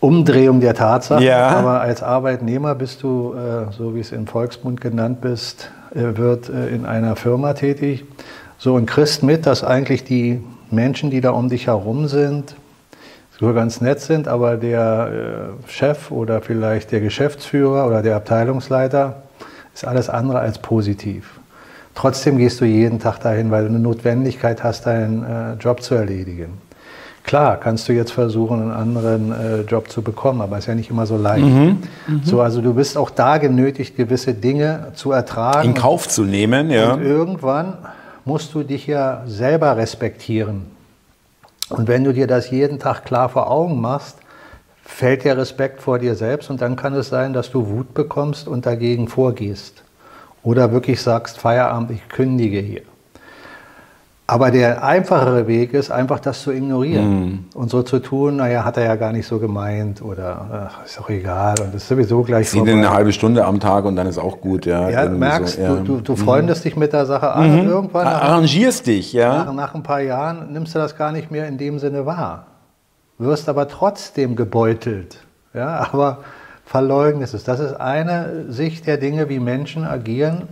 Umdrehung 0.00 0.60
der 0.60 0.74
Tatsache. 0.74 1.24
Ja. 1.24 1.48
Aber 1.48 1.80
als 1.80 2.02
Arbeitnehmer 2.02 2.74
bist 2.74 3.02
du, 3.02 3.34
äh, 3.34 3.72
so 3.72 3.94
wie 3.94 4.00
es 4.00 4.12
im 4.12 4.26
Volksmund 4.26 4.82
genannt 4.82 5.22
bist, 5.22 5.70
wird 5.94 6.48
in 6.48 6.86
einer 6.86 7.16
Firma 7.16 7.54
tätig. 7.54 8.04
So 8.58 8.74
und 8.74 8.86
kriegst 8.86 9.22
mit, 9.22 9.46
dass 9.46 9.62
eigentlich 9.64 10.04
die 10.04 10.42
Menschen, 10.70 11.10
die 11.10 11.20
da 11.20 11.30
um 11.30 11.48
dich 11.48 11.66
herum 11.66 12.08
sind, 12.08 12.56
sogar 13.38 13.54
ganz 13.54 13.80
nett 13.80 14.00
sind, 14.00 14.28
aber 14.28 14.56
der 14.56 15.54
äh, 15.66 15.70
Chef 15.70 16.10
oder 16.10 16.40
vielleicht 16.40 16.92
der 16.92 17.00
Geschäftsführer 17.00 17.86
oder 17.86 18.02
der 18.02 18.16
Abteilungsleiter 18.16 19.22
ist 19.74 19.84
alles 19.84 20.08
andere 20.08 20.38
als 20.38 20.58
positiv. 20.58 21.40
Trotzdem 21.94 22.38
gehst 22.38 22.60
du 22.60 22.64
jeden 22.64 23.00
Tag 23.00 23.18
dahin, 23.18 23.50
weil 23.50 23.64
du 23.64 23.68
eine 23.70 23.78
Notwendigkeit 23.78 24.62
hast, 24.62 24.86
deinen 24.86 25.24
äh, 25.24 25.54
Job 25.54 25.82
zu 25.82 25.94
erledigen. 25.94 26.58
Klar, 27.24 27.56
kannst 27.56 27.88
du 27.88 27.94
jetzt 27.94 28.12
versuchen, 28.12 28.60
einen 28.60 28.70
anderen 28.70 29.32
äh, 29.32 29.60
Job 29.62 29.90
zu 29.90 30.02
bekommen, 30.02 30.42
aber 30.42 30.58
ist 30.58 30.66
ja 30.66 30.74
nicht 30.74 30.90
immer 30.90 31.06
so 31.06 31.16
leicht. 31.16 31.46
Mhm, 31.46 31.78
mhm. 32.06 32.20
So, 32.22 32.42
also 32.42 32.60
du 32.60 32.74
bist 32.74 32.98
auch 32.98 33.08
da 33.08 33.38
genötigt, 33.38 33.96
gewisse 33.96 34.34
Dinge 34.34 34.92
zu 34.94 35.10
ertragen. 35.10 35.70
In 35.70 35.74
Kauf 35.74 36.06
zu 36.06 36.24
nehmen, 36.24 36.70
ja. 36.70 36.92
Und 36.92 37.02
irgendwann 37.02 37.78
musst 38.26 38.54
du 38.54 38.62
dich 38.62 38.86
ja 38.86 39.22
selber 39.26 39.78
respektieren. 39.78 40.66
Und 41.70 41.88
wenn 41.88 42.04
du 42.04 42.12
dir 42.12 42.26
das 42.26 42.50
jeden 42.50 42.78
Tag 42.78 43.06
klar 43.06 43.30
vor 43.30 43.50
Augen 43.50 43.80
machst, 43.80 44.18
fällt 44.84 45.24
dir 45.24 45.38
Respekt 45.38 45.80
vor 45.80 45.98
dir 45.98 46.14
selbst 46.14 46.50
und 46.50 46.60
dann 46.60 46.76
kann 46.76 46.92
es 46.92 47.08
sein, 47.08 47.32
dass 47.32 47.50
du 47.50 47.68
Wut 47.68 47.94
bekommst 47.94 48.46
und 48.46 48.66
dagegen 48.66 49.08
vorgehst. 49.08 49.82
Oder 50.42 50.72
wirklich 50.72 51.00
sagst, 51.00 51.38
Feierabend, 51.38 51.90
ich 51.90 52.06
kündige 52.10 52.58
hier. 52.58 52.82
Aber 54.26 54.50
der 54.50 54.82
einfachere 54.82 55.46
Weg 55.46 55.74
ist, 55.74 55.90
einfach 55.90 56.18
das 56.18 56.40
zu 56.40 56.50
ignorieren 56.50 57.46
mm. 57.52 57.58
und 57.58 57.68
so 57.68 57.82
zu 57.82 57.98
tun, 57.98 58.36
naja, 58.36 58.64
hat 58.64 58.78
er 58.78 58.84
ja 58.84 58.96
gar 58.96 59.12
nicht 59.12 59.26
so 59.26 59.38
gemeint 59.38 60.00
oder 60.00 60.70
ach, 60.70 60.84
ist 60.86 60.98
auch 60.98 61.10
egal 61.10 61.56
und 61.60 61.74
ist 61.74 61.86
sowieso 61.86 62.22
gleich 62.22 62.48
Sieh 62.48 62.60
eine 62.62 62.90
halbe 62.90 63.12
Stunde 63.12 63.44
am 63.44 63.60
Tag 63.60 63.84
und 63.84 63.96
dann 63.96 64.06
ist 64.06 64.16
auch 64.16 64.40
gut, 64.40 64.64
ja. 64.64 64.88
Ja, 64.88 65.06
merkst, 65.10 65.56
so, 65.56 65.62
ja. 65.62 65.74
Du, 65.74 65.82
du, 65.82 66.00
du, 66.00 66.16
freundest 66.16 66.64
mhm. 66.64 66.68
dich 66.70 66.76
mit 66.76 66.94
der 66.94 67.04
Sache 67.04 67.32
an 67.32 67.52
mhm. 67.52 67.60
und 67.60 67.66
irgendwann... 67.66 68.04
Nach, 68.04 68.22
Arrangierst 68.22 68.86
dich, 68.86 69.12
ja. 69.12 69.44
Nach, 69.44 69.52
nach 69.52 69.74
ein 69.74 69.82
paar 69.82 70.00
Jahren 70.00 70.50
nimmst 70.54 70.74
du 70.74 70.78
das 70.78 70.96
gar 70.96 71.12
nicht 71.12 71.30
mehr 71.30 71.46
in 71.46 71.58
dem 71.58 71.78
Sinne 71.78 72.06
wahr. 72.06 72.46
Wirst 73.18 73.50
aber 73.50 73.68
trotzdem 73.68 74.36
gebeutelt, 74.36 75.18
ja, 75.52 75.86
aber 75.92 76.20
verleugnest 76.64 77.34
es. 77.34 77.44
Das 77.44 77.60
ist 77.60 77.74
eine 77.74 78.46
Sicht 78.48 78.86
der 78.86 78.96
Dinge, 78.96 79.28
wie 79.28 79.38
Menschen 79.38 79.84
agieren 79.84 80.48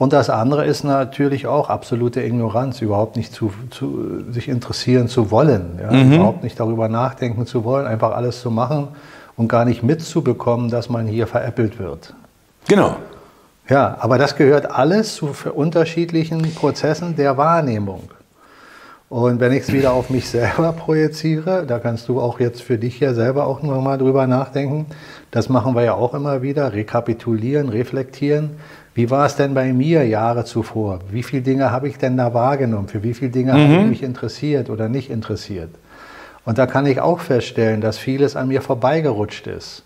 und 0.00 0.14
das 0.14 0.30
andere 0.30 0.64
ist 0.64 0.82
natürlich 0.82 1.46
auch 1.46 1.68
absolute 1.68 2.22
Ignoranz, 2.22 2.80
überhaupt 2.80 3.16
nicht 3.16 3.34
zu, 3.34 3.52
zu 3.68 4.24
sich 4.30 4.48
interessieren 4.48 5.08
zu 5.08 5.30
wollen, 5.30 5.78
ja? 5.78 5.92
mhm. 5.92 6.14
überhaupt 6.14 6.42
nicht 6.42 6.58
darüber 6.58 6.88
nachdenken 6.88 7.44
zu 7.44 7.64
wollen, 7.64 7.86
einfach 7.86 8.16
alles 8.16 8.40
zu 8.40 8.50
machen 8.50 8.88
und 9.36 9.48
gar 9.48 9.66
nicht 9.66 9.82
mitzubekommen, 9.82 10.70
dass 10.70 10.88
man 10.88 11.06
hier 11.06 11.26
veräppelt 11.26 11.78
wird. 11.78 12.14
Genau. 12.66 12.96
Ja, 13.68 13.98
aber 14.00 14.16
das 14.16 14.36
gehört 14.36 14.70
alles 14.70 15.16
zu 15.16 15.34
unterschiedlichen 15.54 16.54
Prozessen 16.54 17.14
der 17.14 17.36
Wahrnehmung. 17.36 18.10
Und 19.10 19.38
wenn 19.40 19.52
ich 19.52 19.64
es 19.64 19.72
wieder 19.72 19.92
auf 19.92 20.08
mich 20.08 20.30
selber 20.30 20.72
projiziere, 20.72 21.66
da 21.66 21.78
kannst 21.78 22.08
du 22.08 22.20
auch 22.20 22.40
jetzt 22.40 22.62
für 22.62 22.78
dich 22.78 23.00
ja 23.00 23.12
selber 23.12 23.46
auch 23.46 23.60
nochmal 23.60 23.98
drüber 23.98 24.26
nachdenken. 24.26 24.86
Das 25.30 25.50
machen 25.50 25.74
wir 25.74 25.82
ja 25.82 25.94
auch 25.94 26.14
immer 26.14 26.40
wieder, 26.40 26.72
rekapitulieren, 26.72 27.68
reflektieren. 27.68 28.52
Wie 28.94 29.08
war 29.10 29.26
es 29.26 29.36
denn 29.36 29.54
bei 29.54 29.72
mir 29.72 30.06
Jahre 30.06 30.44
zuvor? 30.44 30.98
Wie 31.10 31.22
viele 31.22 31.42
Dinge 31.42 31.70
habe 31.70 31.88
ich 31.88 31.98
denn 31.98 32.16
da 32.16 32.34
wahrgenommen? 32.34 32.88
Für 32.88 33.02
wie 33.02 33.14
viele 33.14 33.30
Dinge 33.30 33.52
mhm. 33.52 33.58
habe 33.58 33.82
ich 33.82 33.88
mich 33.88 34.02
interessiert 34.02 34.68
oder 34.68 34.88
nicht 34.88 35.10
interessiert? 35.10 35.70
Und 36.44 36.58
da 36.58 36.66
kann 36.66 36.86
ich 36.86 37.00
auch 37.00 37.20
feststellen, 37.20 37.80
dass 37.80 37.98
vieles 37.98 38.34
an 38.34 38.48
mir 38.48 38.62
vorbeigerutscht 38.62 39.46
ist, 39.46 39.84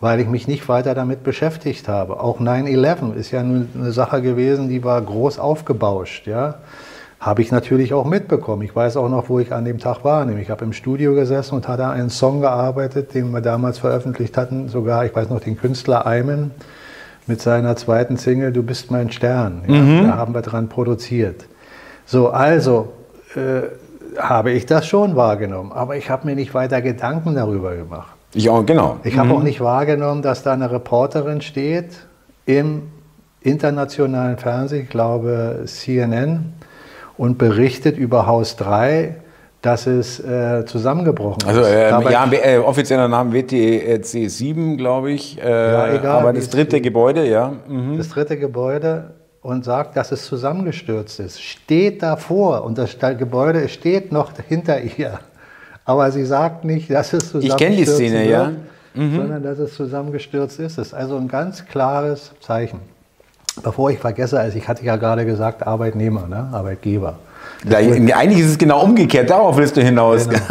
weil 0.00 0.20
ich 0.20 0.28
mich 0.28 0.48
nicht 0.48 0.68
weiter 0.68 0.94
damit 0.94 1.24
beschäftigt 1.24 1.88
habe. 1.88 2.20
Auch 2.20 2.40
9-11 2.40 3.14
ist 3.14 3.30
ja 3.30 3.40
eine 3.40 3.92
Sache 3.92 4.20
gewesen, 4.20 4.68
die 4.68 4.84
war 4.84 5.00
groß 5.00 5.38
aufgebauscht. 5.38 6.26
Ja? 6.26 6.56
Habe 7.20 7.40
ich 7.40 7.52
natürlich 7.52 7.94
auch 7.94 8.04
mitbekommen. 8.04 8.62
Ich 8.62 8.76
weiß 8.76 8.98
auch 8.98 9.08
noch, 9.08 9.30
wo 9.30 9.38
ich 9.38 9.52
an 9.52 9.64
dem 9.64 9.78
Tag 9.78 10.04
war. 10.04 10.26
Nämlich 10.26 10.46
ich 10.46 10.50
habe 10.50 10.64
im 10.64 10.74
Studio 10.74 11.14
gesessen 11.14 11.54
und 11.54 11.68
hatte 11.68 11.86
einen 11.86 12.10
Song 12.10 12.40
gearbeitet, 12.42 13.14
den 13.14 13.30
wir 13.30 13.40
damals 13.40 13.78
veröffentlicht 13.78 14.36
hatten. 14.36 14.68
Sogar, 14.68 15.06
ich 15.06 15.14
weiß 15.14 15.30
noch, 15.30 15.40
den 15.40 15.56
Künstler 15.56 16.04
Eimen 16.04 16.50
mit 17.26 17.40
seiner 17.40 17.76
zweiten 17.76 18.16
Single 18.16 18.52
Du 18.52 18.62
bist 18.62 18.90
mein 18.90 19.10
Stern. 19.10 19.62
Ja, 19.66 19.74
mhm. 19.74 20.06
Da 20.06 20.16
haben 20.16 20.34
wir 20.34 20.42
dran 20.42 20.68
produziert. 20.68 21.46
So, 22.04 22.30
also 22.30 22.92
äh, 23.34 23.62
habe 24.18 24.50
ich 24.50 24.66
das 24.66 24.86
schon 24.86 25.16
wahrgenommen, 25.16 25.72
aber 25.72 25.96
ich 25.96 26.10
habe 26.10 26.26
mir 26.26 26.34
nicht 26.34 26.54
weiter 26.54 26.82
Gedanken 26.82 27.34
darüber 27.34 27.74
gemacht. 27.74 28.14
Ja, 28.34 28.60
genau. 28.60 28.98
Ich 29.04 29.18
habe 29.18 29.28
mhm. 29.28 29.34
auch 29.34 29.42
nicht 29.42 29.60
wahrgenommen, 29.60 30.22
dass 30.22 30.42
da 30.42 30.52
eine 30.52 30.70
Reporterin 30.70 31.40
steht 31.40 32.06
im 32.46 32.82
internationalen 33.40 34.38
Fernsehen, 34.38 34.82
ich 34.82 34.88
glaube 34.88 35.62
CNN, 35.66 36.52
und 37.16 37.38
berichtet 37.38 37.98
über 37.98 38.26
Haus 38.26 38.56
3 38.56 39.16
dass 39.62 39.86
es 39.86 40.18
äh, 40.18 40.64
zusammengebrochen 40.66 41.44
also, 41.46 41.60
ist. 41.60 41.68
Also 41.68 42.10
ja, 42.10 42.30
äh, 42.32 42.58
offizieller 42.58 43.06
Name 43.06 43.32
WTC 43.32 44.28
7, 44.28 44.76
glaube 44.76 45.12
ich. 45.12 45.40
Äh, 45.40 45.48
ja, 45.48 45.94
egal, 45.94 46.20
aber 46.20 46.32
das 46.32 46.50
dritte 46.50 46.80
Gebäude, 46.80 47.26
ja. 47.28 47.52
Mhm. 47.68 47.96
Das 47.96 48.08
dritte 48.08 48.36
Gebäude 48.36 49.12
und 49.40 49.64
sagt, 49.64 49.96
dass 49.96 50.10
es 50.10 50.26
zusammengestürzt 50.26 51.20
ist. 51.20 51.40
Steht 51.40 52.02
davor 52.02 52.64
und 52.64 52.76
das 52.76 52.96
Gebäude 53.18 53.68
steht 53.68 54.10
noch 54.10 54.32
hinter 54.48 54.80
ihr. 54.80 55.20
Aber 55.84 56.10
sie 56.10 56.24
sagt 56.24 56.64
nicht, 56.64 56.90
dass 56.90 57.12
es 57.12 57.30
zusammengestürzt 57.30 57.44
ist. 57.44 57.52
Ich 57.52 57.56
kenne 57.56 57.76
die 57.76 57.86
Szene, 57.86 58.20
wird, 58.20 58.30
ja. 58.30 58.52
Mhm. 58.94 59.16
Sondern 59.16 59.42
dass 59.44 59.58
es 59.58 59.74
zusammengestürzt 59.74 60.58
ist. 60.58 60.78
Das 60.78 60.88
ist 60.88 60.94
also 60.94 61.16
ein 61.16 61.28
ganz 61.28 61.64
klares 61.66 62.32
Zeichen. 62.40 62.80
Bevor 63.62 63.90
ich 63.90 63.98
vergesse, 63.98 64.40
also 64.40 64.58
ich 64.58 64.66
hatte 64.66 64.84
ja 64.84 64.96
gerade 64.96 65.24
gesagt, 65.24 65.64
Arbeitnehmer, 65.66 66.26
ne? 66.26 66.48
Arbeitgeber. 66.52 67.18
Da, 67.64 67.76
eigentlich 67.76 68.40
ist 68.40 68.50
es 68.50 68.58
genau 68.58 68.82
umgekehrt, 68.82 69.30
darauf 69.30 69.56
willst 69.56 69.76
du 69.76 69.82
hinaus. 69.82 70.28
Genau. 70.28 70.42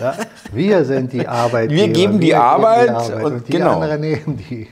Ja, 0.00 0.14
wir 0.52 0.84
sind 0.84 1.12
die 1.12 1.26
Arbeitgeber. 1.26 1.80
Wir 1.80 1.88
geben 1.88 2.20
die, 2.20 2.28
wir 2.28 2.40
Arbeit, 2.40 2.86
geben 2.86 2.98
die 2.98 3.12
Arbeit, 3.12 3.24
und, 3.24 3.32
und 3.32 3.48
die 3.48 3.52
genau. 3.52 3.74
anderen 3.74 4.00
nehmen 4.00 4.36
die. 4.48 4.68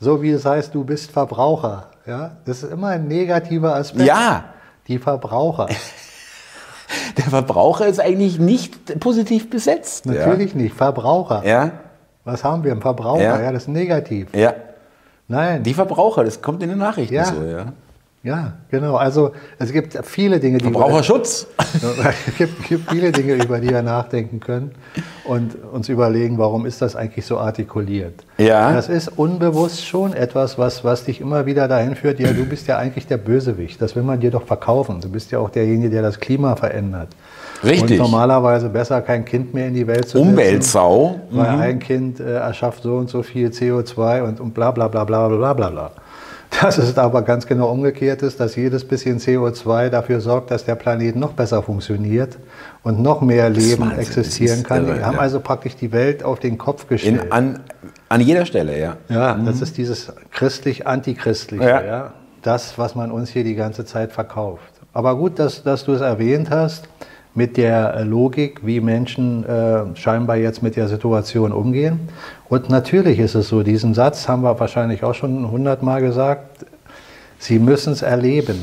So 0.00 0.20
wie 0.22 0.30
es 0.30 0.44
heißt, 0.44 0.74
du 0.74 0.84
bist 0.84 1.10
Verbraucher. 1.10 1.90
Ja? 2.06 2.32
Das 2.44 2.62
ist 2.62 2.72
immer 2.72 2.88
ein 2.88 3.06
negativer 3.06 3.74
Aspekt. 3.76 4.06
Ja. 4.06 4.44
Die 4.88 4.98
Verbraucher. 4.98 5.68
Der 7.16 7.24
Verbraucher 7.24 7.86
ist 7.86 8.00
eigentlich 8.00 8.38
nicht 8.38 8.98
positiv 9.00 9.48
besetzt. 9.48 10.06
Natürlich 10.06 10.52
ja. 10.52 10.58
nicht. 10.58 10.74
Verbraucher. 10.74 11.42
Ja. 11.44 11.70
Was 12.24 12.44
haben 12.44 12.64
wir? 12.64 12.72
Ein 12.72 12.80
Verbraucher, 12.80 13.22
ja. 13.22 13.40
ja, 13.40 13.52
das 13.52 13.62
ist 13.62 13.68
negativ. 13.68 14.34
Ja. 14.34 14.54
Nein. 15.28 15.62
Die 15.62 15.74
Verbraucher, 15.74 16.24
das 16.24 16.42
kommt 16.42 16.62
in 16.62 16.68
den 16.68 16.78
Nachrichten 16.78 17.14
ja. 17.14 17.24
so, 17.24 17.42
ja. 17.42 17.72
Ja, 18.24 18.52
genau. 18.70 18.94
Also 18.94 19.32
es 19.58 19.72
gibt 19.72 19.98
viele 20.04 20.38
Dinge, 20.38 20.58
die 20.58 20.64
Verbraucherschutz. 20.64 21.48
es 22.28 22.36
gibt, 22.38 22.68
gibt 22.68 22.88
viele 22.88 23.10
Dinge, 23.10 23.34
über 23.34 23.58
die 23.58 23.70
wir 23.70 23.82
nachdenken 23.82 24.38
können 24.38 24.70
und 25.24 25.56
uns 25.72 25.88
überlegen, 25.88 26.38
warum 26.38 26.64
ist 26.64 26.80
das 26.82 26.94
eigentlich 26.94 27.26
so 27.26 27.38
artikuliert. 27.38 28.14
Ja. 28.38 28.72
Das 28.72 28.88
ist 28.88 29.08
unbewusst 29.08 29.84
schon 29.84 30.12
etwas, 30.12 30.56
was, 30.56 30.84
was 30.84 31.04
dich 31.04 31.20
immer 31.20 31.46
wieder 31.46 31.66
dahin 31.66 31.96
führt. 31.96 32.20
Ja, 32.20 32.32
du 32.32 32.44
bist 32.44 32.68
ja 32.68 32.78
eigentlich 32.78 33.08
der 33.08 33.16
Bösewicht. 33.16 33.82
Das 33.82 33.96
will 33.96 34.04
man 34.04 34.20
dir 34.20 34.30
doch 34.30 34.46
verkaufen. 34.46 35.00
Du 35.00 35.08
bist 35.08 35.32
ja 35.32 35.40
auch 35.40 35.50
derjenige, 35.50 35.90
der 35.90 36.02
das 36.02 36.20
Klima 36.20 36.54
verändert. 36.54 37.08
Richtig. 37.64 37.98
Und 37.98 38.06
normalerweise 38.06 38.68
besser 38.68 39.00
kein 39.00 39.24
Kind 39.24 39.52
mehr 39.52 39.66
in 39.66 39.74
die 39.74 39.86
Welt 39.88 40.08
zu 40.08 40.18
setzen. 40.18 40.30
Umweltsau. 40.30 41.20
Weil 41.30 41.56
mhm. 41.56 41.60
ein 41.60 41.78
Kind 41.80 42.20
äh, 42.20 42.34
erschafft 42.34 42.84
so 42.84 42.94
und 42.94 43.10
so 43.10 43.24
viel 43.24 43.48
CO2 43.48 44.22
und, 44.22 44.40
und 44.40 44.54
bla 44.54 44.70
bla 44.70 44.86
bla 44.86 45.04
bla 45.04 45.26
bla 45.26 45.52
bla 45.54 45.70
bla. 45.70 45.90
Dass 46.62 46.78
es 46.78 46.96
aber 46.96 47.22
ganz 47.22 47.46
genau 47.46 47.70
umgekehrt 47.70 48.22
ist, 48.22 48.40
dass 48.40 48.56
jedes 48.56 48.84
bisschen 48.84 49.18
CO2 49.18 49.88
dafür 49.88 50.20
sorgt, 50.20 50.50
dass 50.50 50.64
der 50.64 50.76
Planet 50.76 51.16
noch 51.16 51.32
besser 51.32 51.62
funktioniert 51.62 52.38
und 52.82 53.00
noch 53.00 53.20
mehr 53.20 53.50
Leben 53.50 53.82
Wahnsinn, 53.82 53.98
existieren 53.98 54.62
kann. 54.62 54.86
Irre, 54.86 54.98
Wir 54.98 55.06
haben 55.06 55.16
ja. 55.16 55.20
also 55.20 55.40
praktisch 55.40 55.76
die 55.76 55.92
Welt 55.92 56.22
auf 56.22 56.38
den 56.40 56.58
Kopf 56.58 56.86
gestellt. 56.86 57.24
In, 57.24 57.32
an, 57.32 57.60
an 58.08 58.20
jeder 58.20 58.46
Stelle, 58.46 58.78
ja. 58.78 58.96
Ja, 59.08 59.34
mhm. 59.34 59.46
das 59.46 59.60
ist 59.60 59.76
dieses 59.76 60.12
christlich-antichristliche, 60.30 61.64
ja. 61.64 61.82
ja. 61.82 62.12
Das, 62.42 62.78
was 62.78 62.94
man 62.94 63.10
uns 63.10 63.30
hier 63.30 63.44
die 63.44 63.54
ganze 63.54 63.84
Zeit 63.84 64.12
verkauft. 64.12 64.72
Aber 64.92 65.16
gut, 65.16 65.38
dass, 65.38 65.62
dass 65.62 65.84
du 65.84 65.92
es 65.92 66.00
erwähnt 66.00 66.50
hast 66.50 66.88
mit 67.34 67.56
der 67.56 68.04
Logik, 68.04 68.60
wie 68.62 68.80
Menschen 68.80 69.44
äh, 69.44 69.96
scheinbar 69.96 70.36
jetzt 70.36 70.62
mit 70.62 70.76
der 70.76 70.88
Situation 70.88 71.52
umgehen. 71.52 72.00
Und 72.48 72.68
natürlich 72.68 73.18
ist 73.18 73.34
es 73.34 73.48
so, 73.48 73.62
diesen 73.62 73.94
Satz 73.94 74.28
haben 74.28 74.42
wir 74.42 74.58
wahrscheinlich 74.60 75.02
auch 75.02 75.14
schon 75.14 75.50
hundertmal 75.50 76.02
gesagt. 76.02 76.66
Sie 77.38 77.58
müssen 77.58 77.94
es 77.94 78.02
erleben. 78.02 78.58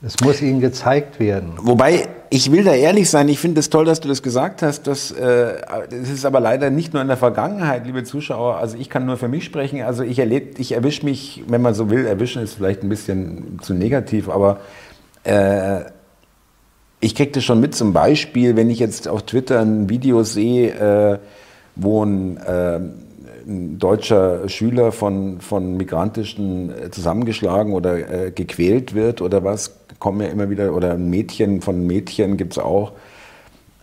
Es 0.00 0.20
muss 0.20 0.40
ihnen 0.42 0.60
gezeigt 0.60 1.18
werden. 1.18 1.54
Wobei, 1.56 2.06
ich 2.30 2.52
will 2.52 2.62
da 2.62 2.72
ehrlich 2.72 3.10
sein, 3.10 3.28
ich 3.28 3.40
finde 3.40 3.58
es 3.58 3.66
das 3.66 3.70
toll, 3.70 3.84
dass 3.84 3.98
du 3.98 4.06
das 4.06 4.22
gesagt 4.22 4.62
hast. 4.62 4.86
Das, 4.86 5.10
äh, 5.10 5.54
das 5.90 6.08
ist 6.08 6.24
aber 6.24 6.38
leider 6.38 6.70
nicht 6.70 6.92
nur 6.92 7.02
in 7.02 7.08
der 7.08 7.16
Vergangenheit, 7.16 7.84
liebe 7.84 8.04
Zuschauer. 8.04 8.58
Also 8.58 8.76
ich 8.78 8.90
kann 8.90 9.06
nur 9.06 9.16
für 9.16 9.26
mich 9.26 9.44
sprechen. 9.44 9.82
Also 9.82 10.04
ich, 10.04 10.20
ich 10.20 10.72
erwische 10.72 11.04
mich, 11.04 11.42
wenn 11.48 11.62
man 11.62 11.74
so 11.74 11.90
will, 11.90 12.06
erwischen 12.06 12.42
ist 12.42 12.54
vielleicht 12.54 12.84
ein 12.84 12.88
bisschen 12.88 13.58
zu 13.60 13.74
negativ, 13.74 14.28
aber 14.28 14.58
äh, 15.24 15.80
ich 17.00 17.14
kriege 17.14 17.30
das 17.32 17.44
schon 17.44 17.60
mit 17.60 17.74
zum 17.74 17.92
Beispiel, 17.92 18.56
wenn 18.56 18.70
ich 18.70 18.78
jetzt 18.78 19.08
auf 19.08 19.22
Twitter 19.22 19.60
ein 19.60 19.88
Video 19.88 20.22
sehe, 20.24 20.70
äh, 20.72 21.18
wo 21.76 22.04
ein, 22.04 22.36
äh, 22.38 22.80
ein, 23.46 23.78
deutscher 23.78 24.48
Schüler 24.48 24.90
von, 24.90 25.40
von 25.40 25.76
Migrantischen 25.76 26.70
äh, 26.70 26.90
zusammengeschlagen 26.90 27.72
oder 27.72 28.26
äh, 28.26 28.30
gequält 28.32 28.94
wird 28.94 29.22
oder 29.22 29.44
was, 29.44 29.76
kommen 29.98 30.20
ja 30.20 30.28
immer 30.28 30.50
wieder, 30.50 30.74
oder 30.74 30.92
ein 30.92 31.08
Mädchen 31.08 31.60
von 31.60 31.86
Mädchen 31.86 32.36
gibt 32.36 32.52
es 32.54 32.58
auch, 32.58 32.92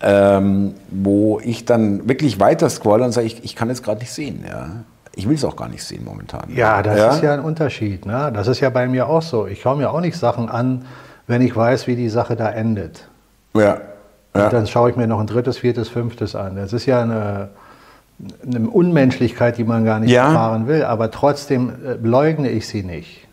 ähm, 0.02 0.74
wo 0.90 1.40
ich 1.40 1.66
dann 1.66 2.08
wirklich 2.08 2.40
weiter 2.40 2.70
scrolle 2.70 3.06
und 3.06 3.12
sage, 3.12 3.28
ich, 3.28 3.44
ich 3.44 3.56
kann 3.56 3.70
es 3.70 3.82
gerade 3.82 4.02
nicht 4.02 4.12
sehen. 4.12 4.44
Ja. 4.48 4.84
Ich 5.16 5.28
will 5.30 5.36
es 5.36 5.46
auch 5.46 5.56
gar 5.56 5.70
nicht 5.70 5.84
sehen 5.84 6.04
momentan. 6.04 6.54
Ja, 6.54 6.84
das 6.84 6.98
ja? 6.98 7.16
ist 7.16 7.24
ja 7.24 7.34
ein 7.34 7.40
Unterschied. 7.40 8.06
Ne? 8.06 8.32
Das 8.34 8.48
ist 8.48 8.60
ja 8.60 8.70
bei 8.70 8.88
mir 8.88 9.08
auch 9.08 9.22
so. 9.22 9.48
Ich 9.48 9.62
schaue 9.62 9.78
mir 9.78 9.90
auch 9.90 10.02
nicht 10.02 10.18
Sachen 10.18 10.50
an, 10.50 10.86
wenn 11.28 11.42
ich 11.42 11.56
weiß, 11.56 11.88
wie 11.88 11.96
die 11.96 12.10
Sache 12.10 12.36
da 12.36 12.50
endet. 12.50 13.08
Ja. 13.54 13.80
ja. 14.36 14.50
Dann 14.50 14.68
schaue 14.68 14.90
ich 14.90 14.96
mir 14.96 15.08
noch 15.08 15.20
ein 15.20 15.28
drittes, 15.28 15.58
viertes, 15.58 15.90
fünftes 15.90 16.36
an. 16.36 16.56
Das 16.56 16.74
ist 16.74 16.86
ja 16.86 17.02
eine, 17.02 17.50
eine 18.46 18.70
Unmenschlichkeit, 18.70 19.58
die 19.58 19.64
man 19.64 19.86
gar 19.86 20.00
nicht 20.00 20.12
ja. 20.12 20.28
erfahren 20.28 20.68
will, 20.68 20.84
aber 20.84 21.12
trotzdem 21.12 21.70
äh, 21.70 21.94
leugne 22.02 22.50
ich 22.50 22.68
sie 22.68 22.84
nicht. 22.84 23.28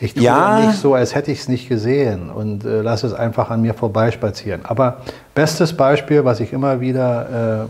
Ich 0.00 0.12
tue 0.14 0.24
ja. 0.24 0.60
nicht 0.60 0.78
so, 0.78 0.94
als 0.94 1.14
hätte 1.14 1.32
ich 1.32 1.40
es 1.40 1.48
nicht 1.48 1.68
gesehen 1.68 2.30
und 2.30 2.64
äh, 2.64 2.82
lasse 2.82 3.06
es 3.06 3.14
einfach 3.14 3.50
an 3.50 3.62
mir 3.62 3.72
vorbeispazieren. 3.72 4.60
Aber 4.64 4.98
bestes 5.34 5.74
Beispiel, 5.74 6.24
was 6.24 6.40
ich 6.40 6.52
immer 6.52 6.80
wieder 6.80 7.68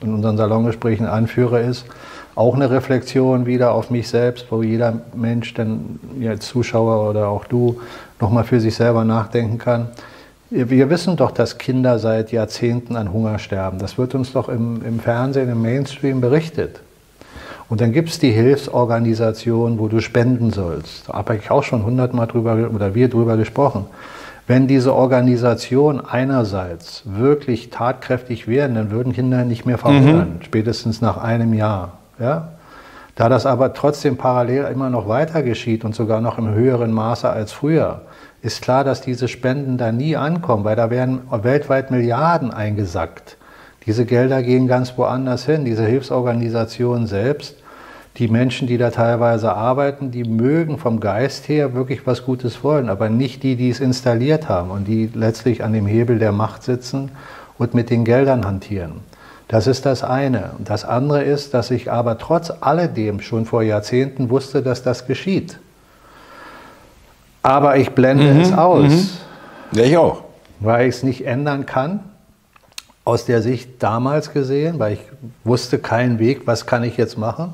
äh, 0.00 0.04
in 0.04 0.14
unseren 0.14 0.36
Salongesprächen 0.36 1.06
anführe, 1.06 1.60
ist 1.60 1.86
auch 2.34 2.54
eine 2.54 2.70
Reflexion 2.70 3.46
wieder 3.46 3.72
auf 3.72 3.90
mich 3.90 4.08
selbst, 4.08 4.46
wo 4.50 4.62
jeder 4.62 5.00
Mensch, 5.14 5.54
dann 5.54 6.00
ja, 6.18 6.38
Zuschauer 6.38 7.08
oder 7.10 7.28
auch 7.28 7.44
du, 7.44 7.80
nochmal 8.20 8.44
für 8.44 8.60
sich 8.60 8.74
selber 8.74 9.04
nachdenken 9.04 9.58
kann. 9.58 9.88
Wir 10.50 10.90
wissen 10.90 11.16
doch, 11.16 11.30
dass 11.30 11.56
Kinder 11.56 11.98
seit 11.98 12.30
Jahrzehnten 12.30 12.94
an 12.96 13.12
Hunger 13.12 13.38
sterben. 13.38 13.78
Das 13.78 13.96
wird 13.96 14.14
uns 14.14 14.32
doch 14.32 14.50
im, 14.50 14.84
im 14.84 15.00
Fernsehen, 15.00 15.48
im 15.48 15.62
Mainstream 15.62 16.20
berichtet. 16.20 16.80
Und 17.70 17.80
dann 17.80 17.92
gibt 17.92 18.10
es 18.10 18.18
die 18.18 18.32
Hilfsorganisation, 18.32 19.78
wo 19.78 19.88
du 19.88 20.00
spenden 20.00 20.50
sollst. 20.50 21.08
Da 21.08 21.14
habe 21.14 21.36
ich 21.36 21.50
auch 21.50 21.62
schon 21.62 21.86
hundertmal 21.86 22.26
drüber, 22.26 22.68
oder 22.70 22.94
wir 22.94 23.08
drüber 23.08 23.38
gesprochen. 23.38 23.86
Wenn 24.46 24.66
diese 24.66 24.94
Organisation 24.94 26.02
einerseits 26.04 27.02
wirklich 27.06 27.70
tatkräftig 27.70 28.46
wären, 28.46 28.74
dann 28.74 28.90
würden 28.90 29.14
Kinder 29.14 29.44
nicht 29.44 29.64
mehr 29.64 29.78
verhungern, 29.78 30.34
mhm. 30.38 30.44
spätestens 30.44 31.00
nach 31.00 31.16
einem 31.16 31.54
Jahr. 31.54 32.01
Ja? 32.22 32.48
Da 33.16 33.28
das 33.28 33.44
aber 33.44 33.74
trotzdem 33.74 34.16
parallel 34.16 34.64
immer 34.72 34.88
noch 34.88 35.08
weiter 35.08 35.42
geschieht 35.42 35.84
und 35.84 35.94
sogar 35.94 36.20
noch 36.20 36.38
im 36.38 36.54
höheren 36.54 36.92
Maße 36.92 37.28
als 37.28 37.52
früher, 37.52 38.02
ist 38.40 38.62
klar, 38.62 38.84
dass 38.84 39.00
diese 39.00 39.28
Spenden 39.28 39.76
da 39.76 39.92
nie 39.92 40.16
ankommen, 40.16 40.64
weil 40.64 40.76
da 40.76 40.88
werden 40.90 41.20
weltweit 41.30 41.90
Milliarden 41.90 42.52
eingesackt. 42.52 43.36
Diese 43.84 44.04
Gelder 44.04 44.42
gehen 44.42 44.68
ganz 44.68 44.96
woanders 44.96 45.44
hin. 45.44 45.64
Diese 45.64 45.84
Hilfsorganisationen 45.84 47.06
selbst, 47.06 47.56
die 48.18 48.28
Menschen, 48.28 48.68
die 48.68 48.78
da 48.78 48.90
teilweise 48.90 49.54
arbeiten, 49.54 50.10
die 50.10 50.24
mögen 50.24 50.78
vom 50.78 51.00
Geist 51.00 51.48
her 51.48 51.74
wirklich 51.74 52.06
was 52.06 52.24
Gutes 52.24 52.62
wollen, 52.62 52.88
aber 52.88 53.08
nicht 53.08 53.42
die, 53.42 53.56
die 53.56 53.70
es 53.70 53.80
installiert 53.80 54.48
haben 54.48 54.70
und 54.70 54.86
die 54.86 55.10
letztlich 55.12 55.64
an 55.64 55.72
dem 55.72 55.86
Hebel 55.86 56.18
der 56.18 56.32
Macht 56.32 56.62
sitzen 56.62 57.10
und 57.58 57.74
mit 57.74 57.90
den 57.90 58.04
Geldern 58.04 58.44
hantieren. 58.44 59.00
Das 59.52 59.66
ist 59.66 59.84
das 59.84 60.02
eine. 60.02 60.52
Das 60.60 60.86
andere 60.86 61.24
ist, 61.24 61.52
dass 61.52 61.70
ich 61.70 61.92
aber 61.92 62.16
trotz 62.16 62.50
alledem 62.62 63.20
schon 63.20 63.44
vor 63.44 63.62
Jahrzehnten 63.62 64.30
wusste, 64.30 64.62
dass 64.62 64.82
das 64.82 65.06
geschieht. 65.06 65.58
Aber 67.42 67.76
ich 67.76 67.90
blende 67.90 68.32
mhm, 68.32 68.40
es 68.40 68.52
aus. 68.54 68.90
Mhm. 68.90 69.08
Ja, 69.72 69.84
ich 69.84 69.96
auch. 69.98 70.22
Weil 70.60 70.88
ich 70.88 70.94
es 70.94 71.02
nicht 71.02 71.26
ändern 71.26 71.66
kann, 71.66 72.00
aus 73.04 73.26
der 73.26 73.42
Sicht 73.42 73.82
damals 73.82 74.32
gesehen, 74.32 74.78
weil 74.78 74.94
ich 74.94 75.00
wusste 75.44 75.78
keinen 75.78 76.18
Weg, 76.18 76.46
was 76.46 76.64
kann 76.64 76.82
ich 76.82 76.96
jetzt 76.96 77.18
machen. 77.18 77.52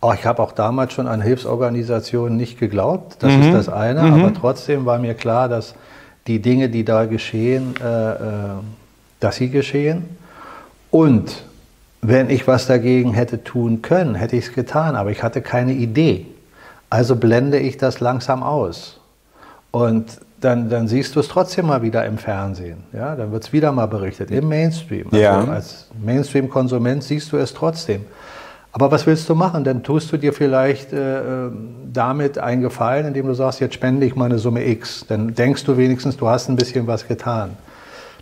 Auch 0.00 0.14
ich 0.14 0.26
habe 0.26 0.42
auch 0.42 0.50
damals 0.50 0.94
schon 0.94 1.06
an 1.06 1.22
Hilfsorganisationen 1.22 2.36
nicht 2.36 2.58
geglaubt, 2.58 3.18
das 3.20 3.32
mhm. 3.32 3.42
ist 3.42 3.54
das 3.54 3.68
eine, 3.68 4.02
mhm. 4.02 4.14
aber 4.14 4.34
trotzdem 4.34 4.84
war 4.84 4.98
mir 4.98 5.14
klar, 5.14 5.48
dass 5.48 5.76
die 6.26 6.42
Dinge, 6.42 6.70
die 6.70 6.84
da 6.84 7.04
geschehen, 7.04 7.76
äh, 7.80 8.14
äh, 8.14 8.16
dass 9.20 9.36
sie 9.36 9.50
geschehen. 9.50 10.23
Und 10.94 11.42
wenn 12.02 12.30
ich 12.30 12.46
was 12.46 12.68
dagegen 12.68 13.14
hätte 13.14 13.42
tun 13.42 13.82
können, 13.82 14.14
hätte 14.14 14.36
ich 14.36 14.46
es 14.46 14.52
getan, 14.52 14.94
aber 14.94 15.10
ich 15.10 15.24
hatte 15.24 15.42
keine 15.42 15.72
Idee. 15.72 16.26
Also 16.88 17.16
blende 17.16 17.58
ich 17.58 17.78
das 17.78 17.98
langsam 17.98 18.44
aus. 18.44 19.00
Und 19.72 20.20
dann, 20.40 20.70
dann 20.70 20.86
siehst 20.86 21.16
du 21.16 21.20
es 21.20 21.26
trotzdem 21.26 21.66
mal 21.66 21.82
wieder 21.82 22.06
im 22.06 22.16
Fernsehen. 22.16 22.84
Ja? 22.92 23.16
Dann 23.16 23.32
wird 23.32 23.42
es 23.42 23.52
wieder 23.52 23.72
mal 23.72 23.86
berichtet, 23.86 24.30
im 24.30 24.46
Mainstream. 24.48 25.06
Also 25.06 25.16
ja. 25.16 25.42
Als 25.42 25.88
Mainstream-Konsument 26.00 27.02
siehst 27.02 27.32
du 27.32 27.38
es 27.38 27.52
trotzdem. 27.52 28.04
Aber 28.70 28.92
was 28.92 29.04
willst 29.04 29.28
du 29.28 29.34
machen? 29.34 29.64
Dann 29.64 29.82
tust 29.82 30.12
du 30.12 30.16
dir 30.16 30.32
vielleicht 30.32 30.92
äh, 30.92 31.22
damit 31.92 32.38
einen 32.38 32.62
Gefallen, 32.62 33.08
indem 33.08 33.26
du 33.26 33.34
sagst, 33.34 33.58
jetzt 33.58 33.74
spende 33.74 34.06
ich 34.06 34.14
mal 34.14 34.26
eine 34.26 34.38
Summe 34.38 34.64
X. 34.64 35.06
Dann 35.08 35.34
denkst 35.34 35.64
du 35.64 35.76
wenigstens, 35.76 36.16
du 36.16 36.28
hast 36.28 36.48
ein 36.48 36.54
bisschen 36.54 36.86
was 36.86 37.08
getan. 37.08 37.56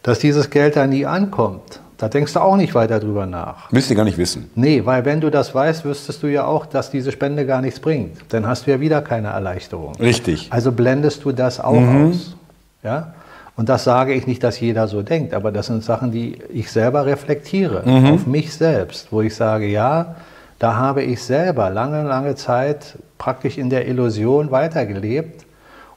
Dass 0.02 0.20
dieses 0.20 0.48
Geld 0.48 0.76
da 0.76 0.86
nie 0.86 1.04
ankommt, 1.04 1.82
da 2.02 2.08
denkst 2.08 2.32
du 2.32 2.40
auch 2.40 2.56
nicht 2.56 2.74
weiter 2.74 2.98
drüber 2.98 3.26
nach. 3.26 3.70
Müsst 3.70 3.88
ihr 3.88 3.94
gar 3.94 4.02
nicht 4.02 4.18
wissen. 4.18 4.50
Nee, 4.56 4.84
weil 4.84 5.04
wenn 5.04 5.20
du 5.20 5.30
das 5.30 5.54
weißt, 5.54 5.84
wüsstest 5.84 6.20
du 6.24 6.26
ja 6.26 6.44
auch, 6.44 6.66
dass 6.66 6.90
diese 6.90 7.12
Spende 7.12 7.46
gar 7.46 7.60
nichts 7.60 7.78
bringt. 7.78 8.16
Dann 8.30 8.44
hast 8.44 8.66
du 8.66 8.72
ja 8.72 8.80
wieder 8.80 9.02
keine 9.02 9.28
Erleichterung. 9.28 9.94
Richtig. 10.00 10.48
Also 10.50 10.72
blendest 10.72 11.24
du 11.24 11.30
das 11.30 11.60
auch 11.60 11.78
mhm. 11.78 12.10
aus. 12.10 12.34
Ja? 12.82 13.14
Und 13.54 13.68
das 13.68 13.84
sage 13.84 14.14
ich 14.14 14.26
nicht, 14.26 14.42
dass 14.42 14.58
jeder 14.58 14.88
so 14.88 15.02
denkt, 15.02 15.32
aber 15.32 15.52
das 15.52 15.66
sind 15.66 15.84
Sachen, 15.84 16.10
die 16.10 16.38
ich 16.52 16.72
selber 16.72 17.06
reflektiere, 17.06 17.84
mhm. 17.88 18.14
auf 18.14 18.26
mich 18.26 18.52
selbst, 18.52 19.12
wo 19.12 19.20
ich 19.20 19.36
sage, 19.36 19.68
ja, 19.68 20.16
da 20.58 20.74
habe 20.74 21.04
ich 21.04 21.22
selber 21.22 21.70
lange, 21.70 22.02
lange 22.02 22.34
Zeit 22.34 22.98
praktisch 23.16 23.58
in 23.58 23.70
der 23.70 23.86
Illusion 23.86 24.50
weitergelebt, 24.50 25.46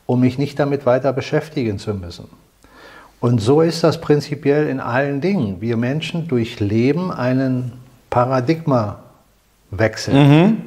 um 0.06 0.20
mich 0.20 0.38
nicht 0.38 0.60
damit 0.60 0.86
weiter 0.86 1.14
beschäftigen 1.14 1.80
zu 1.80 1.96
müssen. 1.96 2.28
Und 3.26 3.42
so 3.42 3.62
ist 3.62 3.84
das 3.84 4.02
prinzipiell 4.02 4.68
in 4.68 4.80
allen 4.80 5.20
Dingen. 5.20 5.60
Wir 5.60 5.78
Menschen 5.78 6.28
durchleben 6.28 7.10
einen 7.10 7.72
Paradigmawechsel. 8.12 10.14
Mhm. 10.14 10.58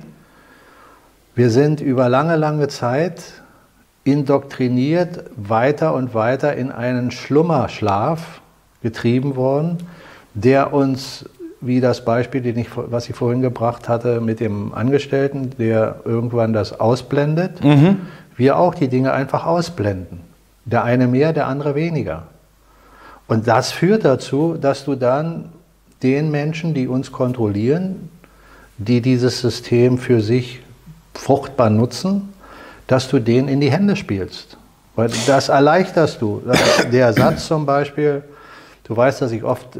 Wir 1.37 1.51
sind 1.51 1.81
über 1.81 2.09
lange, 2.09 2.35
lange 2.35 2.67
Zeit 2.67 3.23
indoktriniert 4.03 5.23
weiter 5.37 5.95
und 5.95 6.15
weiter 6.15 6.57
in 6.57 6.73
einen 6.73 7.13
Schlummerschlaf 7.13 8.41
getrieben 8.83 9.37
worden, 9.37 9.79
der 10.35 10.73
uns, 10.73 11.27
wie 11.61 11.81
das 11.81 12.05
Beispiel, 12.05 12.45
ich, 12.45 12.71
was 12.75 13.09
ich 13.09 13.15
vorhin 13.15 13.41
gebracht 13.41 13.89
hatte, 13.89 14.21
mit 14.21 14.41
dem 14.41 14.75
Angestellten, 14.75 15.53
der 15.61 16.01
irgendwann 16.05 16.53
das 16.53 16.81
ausblendet, 16.81 17.63
mhm. 17.63 18.01
wir 18.37 18.59
auch 18.59 18.75
die 18.75 18.89
Dinge 18.89 19.13
einfach 19.13 19.47
ausblenden. 19.47 20.23
Der 20.65 20.83
eine 20.83 21.07
mehr, 21.07 21.33
der 21.33 21.47
andere 21.47 21.77
weniger. 21.77 22.25
Und 23.29 23.47
das 23.47 23.71
führt 23.71 24.05
dazu, 24.05 24.57
dass 24.61 24.85
du 24.85 24.95
dann 24.95 25.53
den 26.03 26.31
Menschen, 26.31 26.75
die 26.75 26.89
uns 26.89 27.13
kontrollieren, 27.13 28.09
die 28.79 29.01
dieses 29.01 29.41
System 29.41 29.99
für 29.99 30.21
sich 30.21 30.61
fruchtbar 31.15 31.71
nutzen, 31.71 32.33
dass 32.87 33.09
du 33.09 33.19
denen 33.19 33.49
in 33.49 33.61
die 33.61 33.71
Hände 33.71 33.97
spielst. 33.97 34.57
Weil 34.97 35.11
das 35.27 35.49
erleichterst 35.49 36.23
du. 36.23 36.43
Der 36.93 37.13
Satz 37.13 37.47
zum 37.47 37.67
Beispiel, 37.67 38.23
du 38.85 38.97
weißt, 38.97 39.21
dass 39.21 39.33
ich 39.33 39.45
oft, 39.45 39.79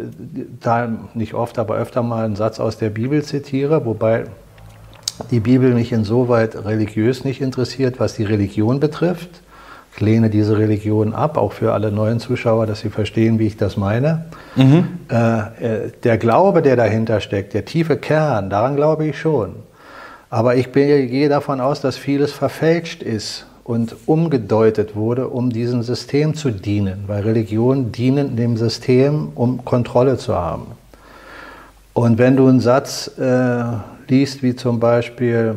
nicht 1.15 1.35
oft, 1.35 1.59
aber 1.59 1.77
öfter 1.77 2.03
mal 2.03 2.25
einen 2.25 2.37
Satz 2.37 2.61
aus 2.61 2.77
der 2.77 2.91
Bibel 2.91 3.25
zitiere, 3.25 3.85
wobei 3.87 4.27
die 5.31 5.41
Bibel 5.41 5.75
mich 5.75 5.91
insoweit 5.91 6.55
religiös 6.65 7.25
nicht 7.25 7.41
interessiert, 7.41 7.99
was 7.99 8.15
die 8.15 8.25
Religion 8.25 8.79
betrifft. 8.79 9.43
Ich 9.95 10.01
lehne 10.01 10.31
diese 10.31 10.59
Religion 10.59 11.13
ab, 11.13 11.37
auch 11.37 11.53
für 11.53 11.73
alle 11.73 11.91
neuen 11.91 12.21
Zuschauer, 12.21 12.67
dass 12.67 12.81
sie 12.81 12.91
verstehen, 12.91 13.39
wie 13.39 13.47
ich 13.47 13.57
das 13.57 13.77
meine. 13.77 14.27
Mhm. 14.55 14.89
Äh, 15.11 15.17
äh, 15.87 15.93
der 16.05 16.19
Glaube, 16.19 16.63
der 16.63 16.77
dahinter 16.77 17.21
steckt, 17.21 17.55
der 17.55 17.65
tiefe 17.65 17.97
Kern, 17.97 18.49
daran 18.49 18.77
glaube 18.77 19.07
ich 19.07 19.19
schon. 19.19 19.57
Aber 20.31 20.57
ich 20.57 20.71
bin, 20.73 20.87
gehe 21.09 21.29
davon 21.29 21.61
aus, 21.61 21.81
dass 21.81 21.97
vieles 21.97 22.33
verfälscht 22.33 23.03
ist 23.03 23.47
und 23.65 23.97
umgedeutet 24.07 24.95
wurde, 24.95 25.29
um 25.29 25.51
diesem 25.51 25.83
System 25.83 26.35
zu 26.35 26.51
dienen, 26.51 27.05
weil 27.07 27.23
Religionen 27.23 27.93
dienen 27.93 28.37
dem 28.37 28.57
System, 28.57 29.29
um 29.35 29.65
Kontrolle 29.65 30.17
zu 30.17 30.35
haben. 30.35 30.69
Und 31.93 32.19
wenn 32.19 32.37
du 32.37 32.47
einen 32.47 32.61
Satz 32.61 33.11
äh, 33.19 33.65
liest, 34.07 34.43
wie 34.43 34.55
zum 34.55 34.81
Beispiel, 34.81 35.57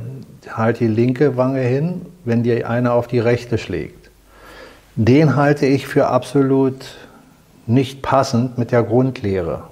halte 0.50 0.86
die 0.86 0.92
linke 0.92 1.38
Wange 1.38 1.62
hin, 1.62 2.02
wenn 2.26 2.44
dir 2.44 2.70
einer 2.70 2.94
auf 2.94 3.08
die 3.08 3.20
rechte 3.20 3.58
schlägt. 3.58 4.01
Den 4.96 5.36
halte 5.36 5.66
ich 5.66 5.88
für 5.88 6.08
absolut 6.08 6.76
nicht 7.66 8.02
passend 8.02 8.58
mit 8.58 8.72
der 8.72 8.84
Grundlehre. 8.84 9.64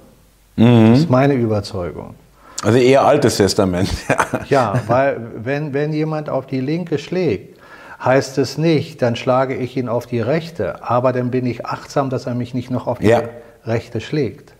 Mhm. 0.56 0.90
Das 0.90 0.98
ist 1.00 1.10
meine 1.10 1.34
Überzeugung. 1.34 2.14
Also 2.62 2.78
eher 2.78 3.04
altes 3.04 3.36
Testament. 3.36 3.90
ja, 4.48 4.80
weil 4.86 5.20
wenn, 5.36 5.72
wenn 5.72 5.92
jemand 5.92 6.28
auf 6.28 6.46
die 6.46 6.60
linke 6.60 6.98
schlägt, 6.98 7.58
heißt 8.02 8.38
es 8.38 8.58
nicht, 8.58 9.02
dann 9.02 9.16
schlage 9.16 9.56
ich 9.56 9.76
ihn 9.76 9.88
auf 9.88 10.06
die 10.06 10.20
rechte, 10.20 10.82
aber 10.82 11.12
dann 11.12 11.30
bin 11.30 11.46
ich 11.46 11.66
achtsam, 11.66 12.10
dass 12.10 12.26
er 12.26 12.34
mich 12.34 12.54
nicht 12.54 12.70
noch 12.70 12.86
auf 12.86 12.98
die 12.98 13.08
ja. 13.08 13.22
rechte 13.64 14.00
schlägt. 14.00 14.54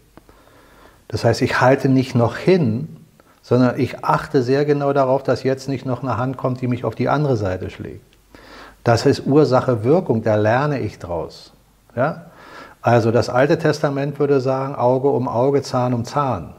Das 1.08 1.24
heißt, 1.24 1.42
ich 1.42 1.60
halte 1.60 1.88
nicht 1.88 2.14
noch 2.14 2.36
hin, 2.36 2.88
sondern 3.42 3.80
ich 3.80 4.04
achte 4.04 4.42
sehr 4.42 4.64
genau 4.64 4.92
darauf, 4.92 5.22
dass 5.22 5.42
jetzt 5.42 5.68
nicht 5.68 5.84
noch 5.84 6.02
eine 6.02 6.16
Hand 6.16 6.36
kommt, 6.36 6.60
die 6.60 6.68
mich 6.68 6.84
auf 6.84 6.94
die 6.94 7.08
andere 7.08 7.36
Seite 7.36 7.70
schlägt. 7.70 8.04
Das 8.84 9.06
ist 9.06 9.26
Ursache-Wirkung, 9.26 10.22
da 10.22 10.36
lerne 10.36 10.80
ich 10.80 10.98
draus. 10.98 11.52
Ja? 11.94 12.26
Also 12.82 13.10
das 13.10 13.28
Alte 13.28 13.58
Testament 13.58 14.18
würde 14.18 14.40
sagen, 14.40 14.74
Auge 14.74 15.08
um 15.08 15.28
Auge, 15.28 15.62
Zahn 15.62 15.92
um 15.92 16.04
Zahn. 16.04 16.54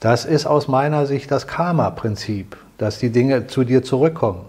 Das 0.00 0.24
ist 0.24 0.46
aus 0.46 0.66
meiner 0.66 1.04
Sicht 1.04 1.30
das 1.30 1.46
Karma-Prinzip, 1.46 2.56
dass 2.78 2.98
die 2.98 3.10
Dinge 3.10 3.46
zu 3.46 3.64
dir 3.64 3.82
zurückkommen. 3.82 4.46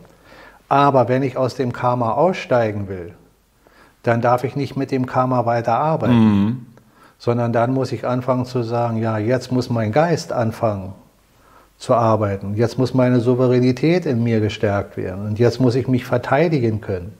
Aber 0.70 1.10
wenn 1.10 1.24
ich 1.24 1.36
aus 1.36 1.56
dem 1.56 1.74
Karma 1.74 2.12
aussteigen 2.14 2.88
will, 2.88 3.14
dann 4.04 4.22
darf 4.22 4.46
ich 4.46 4.56
nicht 4.56 4.78
mit 4.78 4.92
dem 4.92 5.06
Karma 5.06 5.46
weiterarbeiten, 5.46 6.46
mhm. 6.46 6.66
sondern 7.20 7.52
dann 7.52 7.74
muss 7.74 7.92
ich 7.92 8.08
anfangen 8.08 8.46
zu 8.46 8.64
sagen, 8.64 8.98
ja, 8.98 9.18
jetzt 9.18 9.52
muss 9.52 9.70
mein 9.70 9.92
Geist 9.92 10.32
anfangen 10.32 10.94
zu 11.82 11.96
arbeiten, 11.96 12.54
jetzt 12.54 12.78
muss 12.78 12.94
meine 12.94 13.22
Souveränität 13.22 14.06
in 14.06 14.24
mir 14.24 14.40
gestärkt 14.40 14.98
werden 14.98 15.26
und 15.26 15.40
jetzt 15.40 15.60
muss 15.60 15.74
ich 15.74 15.88
mich 15.88 16.06
verteidigen 16.06 16.80
können. 16.80 17.14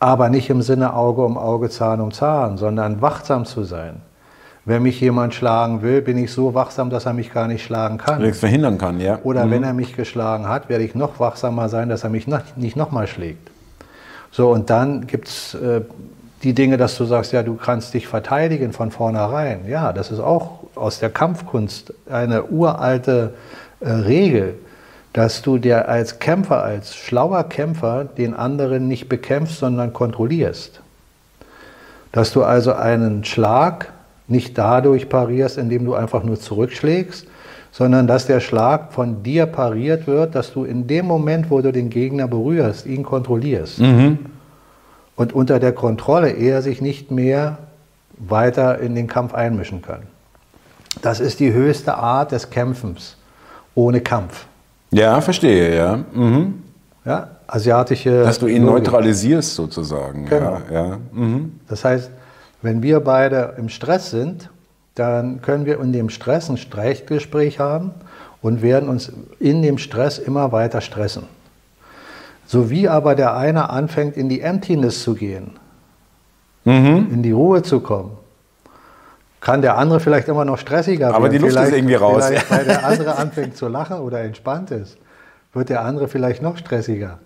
Aber 0.00 0.30
nicht 0.30 0.48
im 0.48 0.62
Sinne 0.62 0.94
Auge 0.94 1.22
um 1.22 1.36
Auge, 1.36 1.68
Zahn 1.68 2.00
um 2.00 2.10
Zahn, 2.10 2.56
sondern 2.56 3.02
wachsam 3.02 3.44
zu 3.44 3.64
sein. 3.64 4.00
Wenn 4.64 4.82
mich 4.82 4.98
jemand 4.98 5.34
schlagen 5.34 5.82
will, 5.82 6.00
bin 6.00 6.16
ich 6.16 6.32
so 6.32 6.54
wachsam, 6.54 6.88
dass 6.88 7.04
er 7.04 7.12
mich 7.12 7.34
gar 7.34 7.48
nicht 7.48 7.64
schlagen 7.64 7.98
kann. 7.98 8.22
Nichts 8.22 8.38
verhindern 8.38 8.78
kann, 8.78 8.98
ja. 8.98 9.18
Oder 9.24 9.44
mhm. 9.44 9.50
wenn 9.50 9.62
er 9.62 9.74
mich 9.74 9.94
geschlagen 9.94 10.48
hat, 10.48 10.70
werde 10.70 10.84
ich 10.84 10.94
noch 10.94 11.20
wachsamer 11.20 11.68
sein, 11.68 11.90
dass 11.90 12.02
er 12.02 12.08
mich 12.08 12.26
noch, 12.26 12.40
nicht 12.56 12.76
nochmal 12.76 13.06
schlägt. 13.06 13.50
So, 14.30 14.50
und 14.50 14.70
dann 14.70 15.06
gibt 15.06 15.28
es 15.28 15.52
äh, 15.52 15.82
die 16.42 16.54
Dinge, 16.54 16.78
dass 16.78 16.96
du 16.96 17.04
sagst, 17.04 17.32
ja, 17.32 17.42
du 17.42 17.56
kannst 17.56 17.92
dich 17.92 18.08
verteidigen 18.08 18.72
von 18.72 18.90
vornherein. 18.90 19.68
Ja, 19.68 19.92
das 19.92 20.10
ist 20.10 20.20
auch 20.20 20.60
aus 20.74 20.98
der 20.98 21.10
Kampfkunst 21.10 21.92
eine 22.10 22.44
uralte 22.44 23.34
Regel, 23.82 24.54
dass 25.12 25.42
du 25.42 25.58
dir 25.58 25.88
als 25.88 26.18
Kämpfer, 26.18 26.62
als 26.62 26.94
schlauer 26.94 27.44
Kämpfer 27.44 28.04
den 28.04 28.34
anderen 28.34 28.88
nicht 28.88 29.08
bekämpfst, 29.08 29.58
sondern 29.58 29.92
kontrollierst. 29.92 30.80
Dass 32.12 32.32
du 32.32 32.44
also 32.44 32.72
einen 32.72 33.24
Schlag 33.24 33.92
nicht 34.28 34.56
dadurch 34.56 35.08
parierst, 35.08 35.58
indem 35.58 35.84
du 35.84 35.94
einfach 35.94 36.22
nur 36.22 36.40
zurückschlägst, 36.40 37.26
sondern 37.70 38.06
dass 38.06 38.26
der 38.26 38.40
Schlag 38.40 38.92
von 38.92 39.22
dir 39.22 39.46
pariert 39.46 40.06
wird, 40.06 40.34
dass 40.34 40.52
du 40.52 40.64
in 40.64 40.86
dem 40.86 41.06
Moment, 41.06 41.50
wo 41.50 41.60
du 41.60 41.72
den 41.72 41.90
Gegner 41.90 42.28
berührst, 42.28 42.86
ihn 42.86 43.02
kontrollierst. 43.02 43.80
Mhm. 43.80 44.18
Und 45.16 45.32
unter 45.34 45.58
der 45.58 45.72
Kontrolle 45.72 46.30
er 46.30 46.62
sich 46.62 46.80
nicht 46.80 47.10
mehr 47.10 47.58
weiter 48.18 48.78
in 48.78 48.94
den 48.94 49.06
Kampf 49.06 49.34
einmischen 49.34 49.82
kann. 49.82 50.02
Das 51.00 51.20
ist 51.20 51.40
die 51.40 51.52
höchste 51.52 51.94
Art 51.94 52.32
des 52.32 52.50
Kämpfens 52.50 53.16
ohne 53.74 54.00
Kampf. 54.00 54.46
Ja, 54.90 55.20
verstehe, 55.20 55.74
ja. 55.74 56.04
Mhm. 56.12 56.62
Ja, 57.04 57.28
asiatische. 57.46 58.24
Dass 58.24 58.38
du 58.38 58.46
ihn 58.46 58.64
Logik. 58.64 58.84
neutralisierst 58.84 59.54
sozusagen. 59.54 60.26
Genau. 60.26 60.58
Ja, 60.70 60.86
ja. 60.86 60.98
Mhm. 61.12 61.60
Das 61.68 61.84
heißt, 61.84 62.10
wenn 62.60 62.82
wir 62.82 63.00
beide 63.00 63.54
im 63.58 63.68
Stress 63.68 64.10
sind, 64.10 64.50
dann 64.94 65.40
können 65.40 65.66
wir 65.66 65.80
in 65.80 65.92
dem 65.92 66.10
Stress 66.10 66.48
ein 66.50 66.58
Streitgespräch 66.58 67.58
haben 67.58 67.92
und 68.42 68.62
werden 68.62 68.88
uns 68.88 69.10
in 69.40 69.62
dem 69.62 69.78
Stress 69.78 70.18
immer 70.18 70.52
weiter 70.52 70.80
stressen. 70.80 71.24
So 72.46 72.68
wie 72.70 72.88
aber 72.88 73.14
der 73.14 73.34
eine 73.36 73.70
anfängt, 73.70 74.16
in 74.16 74.28
die 74.28 74.42
Emptiness 74.42 75.02
zu 75.02 75.14
gehen, 75.14 75.52
mhm. 76.64 77.08
in 77.10 77.22
die 77.22 77.30
Ruhe 77.32 77.62
zu 77.62 77.80
kommen, 77.80 78.18
kann 79.42 79.60
der 79.60 79.76
andere 79.76 80.00
vielleicht 80.00 80.28
immer 80.28 80.46
noch 80.46 80.56
stressiger 80.56 81.08
werden. 81.08 81.16
Aber 81.16 81.28
die 81.28 81.36
Luft 81.36 81.56
ist 81.56 81.72
irgendwie 81.72 81.96
raus. 81.96 82.30
Weil 82.48 82.64
der 82.64 82.86
andere 82.86 83.16
anfängt 83.16 83.56
zu 83.58 83.68
lachen 83.68 83.98
oder 83.98 84.20
entspannt 84.20 84.70
ist 84.70 84.96
wird 85.52 85.68
der 85.68 85.82
andere 85.82 86.08
vielleicht 86.08 86.42
noch 86.42 86.56
stressiger. 86.56 87.18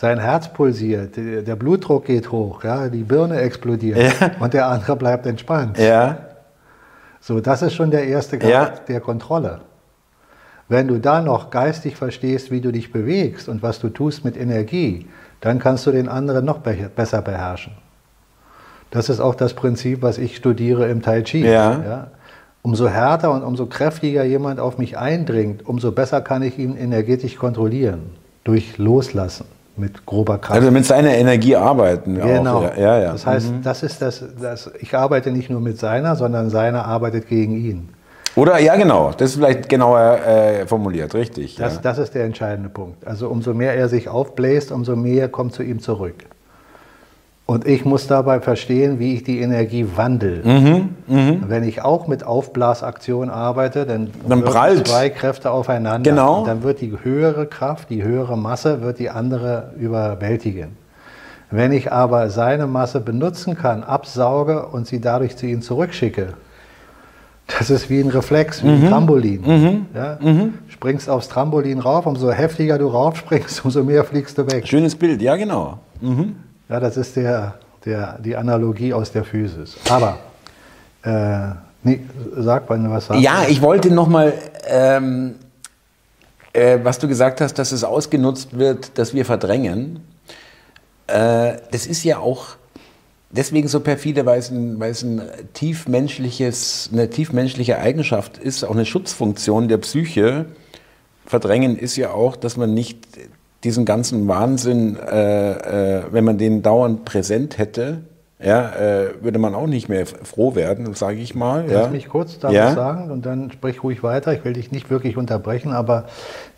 Sein 0.00 0.18
Herz 0.18 0.52
pulsiert, 0.52 1.16
der 1.16 1.56
Blutdruck 1.56 2.06
geht 2.06 2.32
hoch, 2.32 2.64
ja, 2.64 2.88
die 2.88 3.04
Birne 3.04 3.40
explodiert 3.40 3.98
ja. 3.98 4.30
und 4.40 4.52
der 4.52 4.66
andere 4.66 4.96
bleibt 4.96 5.26
entspannt. 5.26 5.78
Ja. 5.78 6.18
So, 7.20 7.40
das 7.40 7.62
ist 7.62 7.74
schon 7.74 7.90
der 7.90 8.06
erste 8.06 8.38
Grad 8.38 8.50
ja. 8.50 8.84
der 8.88 9.00
Kontrolle. 9.00 9.60
Wenn 10.68 10.88
du 10.88 10.98
da 10.98 11.22
noch 11.22 11.50
geistig 11.50 11.96
verstehst, 11.96 12.50
wie 12.50 12.60
du 12.60 12.72
dich 12.72 12.92
bewegst 12.92 13.48
und 13.48 13.62
was 13.62 13.78
du 13.78 13.88
tust 13.88 14.24
mit 14.24 14.36
Energie, 14.36 15.08
dann 15.40 15.58
kannst 15.58 15.86
du 15.86 15.92
den 15.92 16.08
anderen 16.08 16.44
noch 16.44 16.58
besser 16.58 17.22
beherrschen. 17.22 17.72
Das 18.90 19.08
ist 19.08 19.20
auch 19.20 19.34
das 19.34 19.54
Prinzip, 19.54 20.02
was 20.02 20.18
ich 20.18 20.36
studiere 20.36 20.88
im 20.88 21.02
Tai 21.02 21.22
Chi. 21.22 21.44
Ja. 21.44 21.82
ja? 21.84 22.06
umso 22.62 22.88
härter 22.88 23.32
und 23.32 23.42
umso 23.42 23.66
kräftiger 23.66 24.24
jemand 24.24 24.60
auf 24.60 24.78
mich 24.78 24.98
eindringt, 24.98 25.66
umso 25.66 25.92
besser 25.92 26.20
kann 26.20 26.42
ich 26.42 26.58
ihn 26.58 26.76
energetisch 26.76 27.36
kontrollieren. 27.36 28.10
Durch 28.44 28.78
Loslassen 28.78 29.46
mit 29.76 30.04
grober 30.06 30.38
Kraft. 30.38 30.58
Also 30.58 30.70
mit 30.70 30.84
seiner 30.84 31.10
Energie 31.10 31.54
arbeiten. 31.56 32.16
Genau. 32.16 32.64
Auch. 32.64 32.76
Ja, 32.76 32.98
ja. 32.98 33.12
Das 33.12 33.26
heißt, 33.26 33.52
mhm. 33.52 33.62
das 33.62 33.82
ist 33.82 34.02
das, 34.02 34.24
das, 34.40 34.70
ich 34.80 34.94
arbeite 34.94 35.30
nicht 35.30 35.50
nur 35.50 35.60
mit 35.60 35.78
seiner, 35.78 36.16
sondern 36.16 36.50
seiner 36.50 36.84
arbeitet 36.84 37.28
gegen 37.28 37.56
ihn. 37.56 37.88
Oder, 38.34 38.58
ja 38.58 38.76
genau, 38.76 39.12
das 39.16 39.30
ist 39.30 39.36
vielleicht 39.36 39.68
genauer 39.68 40.20
äh, 40.24 40.66
formuliert, 40.66 41.14
richtig. 41.14 41.56
Das, 41.56 41.76
ja. 41.76 41.80
das 41.82 41.98
ist 41.98 42.14
der 42.14 42.24
entscheidende 42.24 42.68
Punkt. 42.68 43.06
Also 43.06 43.28
umso 43.28 43.54
mehr 43.54 43.74
er 43.74 43.88
sich 43.88 44.08
aufbläst, 44.08 44.72
umso 44.72 44.94
mehr 44.94 45.28
kommt 45.28 45.54
zu 45.54 45.62
ihm 45.62 45.80
zurück. 45.80 46.24
Und 47.50 47.66
ich 47.66 47.86
muss 47.86 48.06
dabei 48.06 48.40
verstehen, 48.40 48.98
wie 48.98 49.14
ich 49.14 49.22
die 49.22 49.40
Energie 49.40 49.86
wandle. 49.96 50.42
Mhm, 50.44 50.88
mh. 51.06 51.36
Wenn 51.46 51.64
ich 51.64 51.80
auch 51.80 52.06
mit 52.06 52.22
Aufblasaktion 52.22 53.30
arbeite, 53.30 53.86
dann, 53.86 54.10
dann 54.28 54.44
prallt 54.44 54.86
zwei 54.86 55.08
Kräfte 55.08 55.50
aufeinander. 55.50 56.10
Genau. 56.10 56.44
dann 56.44 56.62
wird 56.62 56.82
die 56.82 56.92
höhere 57.02 57.46
Kraft, 57.46 57.88
die 57.88 58.04
höhere 58.04 58.36
Masse, 58.36 58.82
wird 58.82 58.98
die 58.98 59.08
andere 59.08 59.72
überwältigen. 59.78 60.76
Wenn 61.50 61.72
ich 61.72 61.90
aber 61.90 62.28
seine 62.28 62.66
Masse 62.66 63.00
benutzen 63.00 63.56
kann, 63.56 63.82
absauge 63.82 64.66
und 64.66 64.86
sie 64.86 65.00
dadurch 65.00 65.38
zu 65.38 65.46
ihm 65.46 65.62
zurückschicke, 65.62 66.34
das 67.46 67.70
ist 67.70 67.88
wie 67.88 68.00
ein 68.00 68.10
Reflex, 68.10 68.62
wie 68.62 68.68
mhm. 68.68 68.84
ein 68.84 68.90
Trampolin. 68.90 69.40
Mhm. 69.40 69.86
Ja? 69.94 70.18
Mhm. 70.20 70.52
Springst 70.68 71.08
aufs 71.08 71.28
Trampolin 71.28 71.78
rauf, 71.78 72.04
umso 72.04 72.30
heftiger 72.30 72.76
du 72.76 72.88
raufspringst, 72.88 73.64
umso 73.64 73.82
mehr 73.84 74.04
fliegst 74.04 74.36
du 74.36 74.46
weg. 74.46 74.68
Schönes 74.68 74.94
Bild, 74.94 75.22
ja 75.22 75.36
genau. 75.36 75.78
Ja, 76.68 76.80
das 76.80 76.96
ist 76.96 77.16
der, 77.16 77.54
der, 77.84 78.18
die 78.18 78.36
Analogie 78.36 78.92
aus 78.92 79.10
der 79.10 79.24
Physis. 79.24 79.76
Aber, 79.88 80.18
äh, 81.02 81.54
nee, 81.82 82.00
sag, 82.36 82.66
du 82.66 82.90
was 82.90 83.06
sagst. 83.06 83.22
Ja, 83.22 83.44
ich 83.48 83.62
wollte 83.62 83.90
nochmal, 83.90 84.34
ähm, 84.66 85.36
äh, 86.52 86.78
was 86.82 86.98
du 86.98 87.08
gesagt 87.08 87.40
hast, 87.40 87.54
dass 87.54 87.72
es 87.72 87.84
ausgenutzt 87.84 88.58
wird, 88.58 88.98
dass 88.98 89.14
wir 89.14 89.24
verdrängen. 89.24 90.00
Äh, 91.06 91.56
das 91.70 91.86
ist 91.86 92.04
ja 92.04 92.18
auch 92.18 92.56
deswegen 93.30 93.68
so 93.68 93.80
perfide, 93.80 94.26
weil 94.26 94.38
es, 94.38 94.50
ein, 94.50 94.78
weil 94.78 94.90
es 94.90 95.02
ein 95.02 95.22
tiefmenschliches, 95.54 96.90
eine 96.92 97.08
tiefmenschliche 97.08 97.78
Eigenschaft 97.78 98.36
ist, 98.36 98.64
auch 98.64 98.72
eine 98.72 98.84
Schutzfunktion 98.84 99.68
der 99.68 99.78
Psyche. 99.78 100.46
Verdrängen 101.24 101.78
ist 101.78 101.96
ja 101.96 102.10
auch, 102.10 102.36
dass 102.36 102.58
man 102.58 102.74
nicht 102.74 103.06
diesen 103.64 103.84
ganzen 103.84 104.28
Wahnsinn, 104.28 104.96
äh, 104.96 105.98
äh, 105.98 106.02
wenn 106.10 106.24
man 106.24 106.38
den 106.38 106.62
dauernd 106.62 107.04
präsent 107.04 107.58
hätte, 107.58 108.02
ja, 108.40 108.70
äh, 108.70 109.14
würde 109.20 109.40
man 109.40 109.54
auch 109.54 109.66
nicht 109.66 109.88
mehr 109.88 110.06
froh 110.06 110.54
werden, 110.54 110.94
sage 110.94 111.18
ich 111.18 111.34
mal. 111.34 111.64
Lass 111.66 111.86
ja. 111.86 111.90
mich 111.90 112.08
kurz 112.08 112.38
dazu 112.38 112.54
ja. 112.54 112.72
sagen 112.72 113.10
und 113.10 113.26
dann 113.26 113.50
sprich 113.50 113.82
ruhig 113.82 114.04
weiter. 114.04 114.32
Ich 114.32 114.44
will 114.44 114.52
dich 114.52 114.70
nicht 114.70 114.90
wirklich 114.90 115.16
unterbrechen, 115.16 115.72
aber 115.72 116.04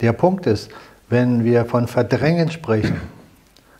der 0.03 0.13
Punkt 0.13 0.47
ist, 0.47 0.71
wenn 1.09 1.43
wir 1.43 1.65
von 1.65 1.87
Verdrängen 1.87 2.51
sprechen, 2.51 3.01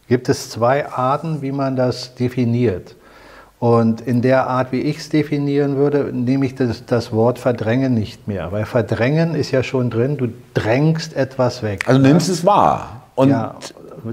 gibt 0.09 0.31
es 0.31 0.49
zwei 0.49 0.89
Arten, 0.89 1.43
wie 1.43 1.53
man 1.53 1.77
das 1.77 2.15
definiert. 2.15 2.97
Und 3.59 4.01
in 4.01 4.23
der 4.23 4.49
Art, 4.49 4.73
wie 4.73 4.81
ich 4.81 4.97
es 4.97 5.11
definieren 5.11 5.77
würde, 5.77 6.11
nehme 6.15 6.47
ich 6.47 6.55
das, 6.55 6.87
das, 6.87 7.13
Wort 7.13 7.39
verdrängen 7.39 7.93
nicht 7.93 8.27
mehr. 8.27 8.51
Weil 8.53 8.65
verdrängen 8.65 9.35
ist 9.35 9.51
ja 9.51 9.63
schon 9.63 9.91
drin, 9.91 10.17
du 10.17 10.29
drängst 10.55 11.15
etwas 11.15 11.63
weg. 11.63 11.87
Also 11.87 12.01
nimmst 12.01 12.31
es 12.31 12.47
wahr. 12.47 13.00
Und 13.21 13.29
ja, 13.29 13.55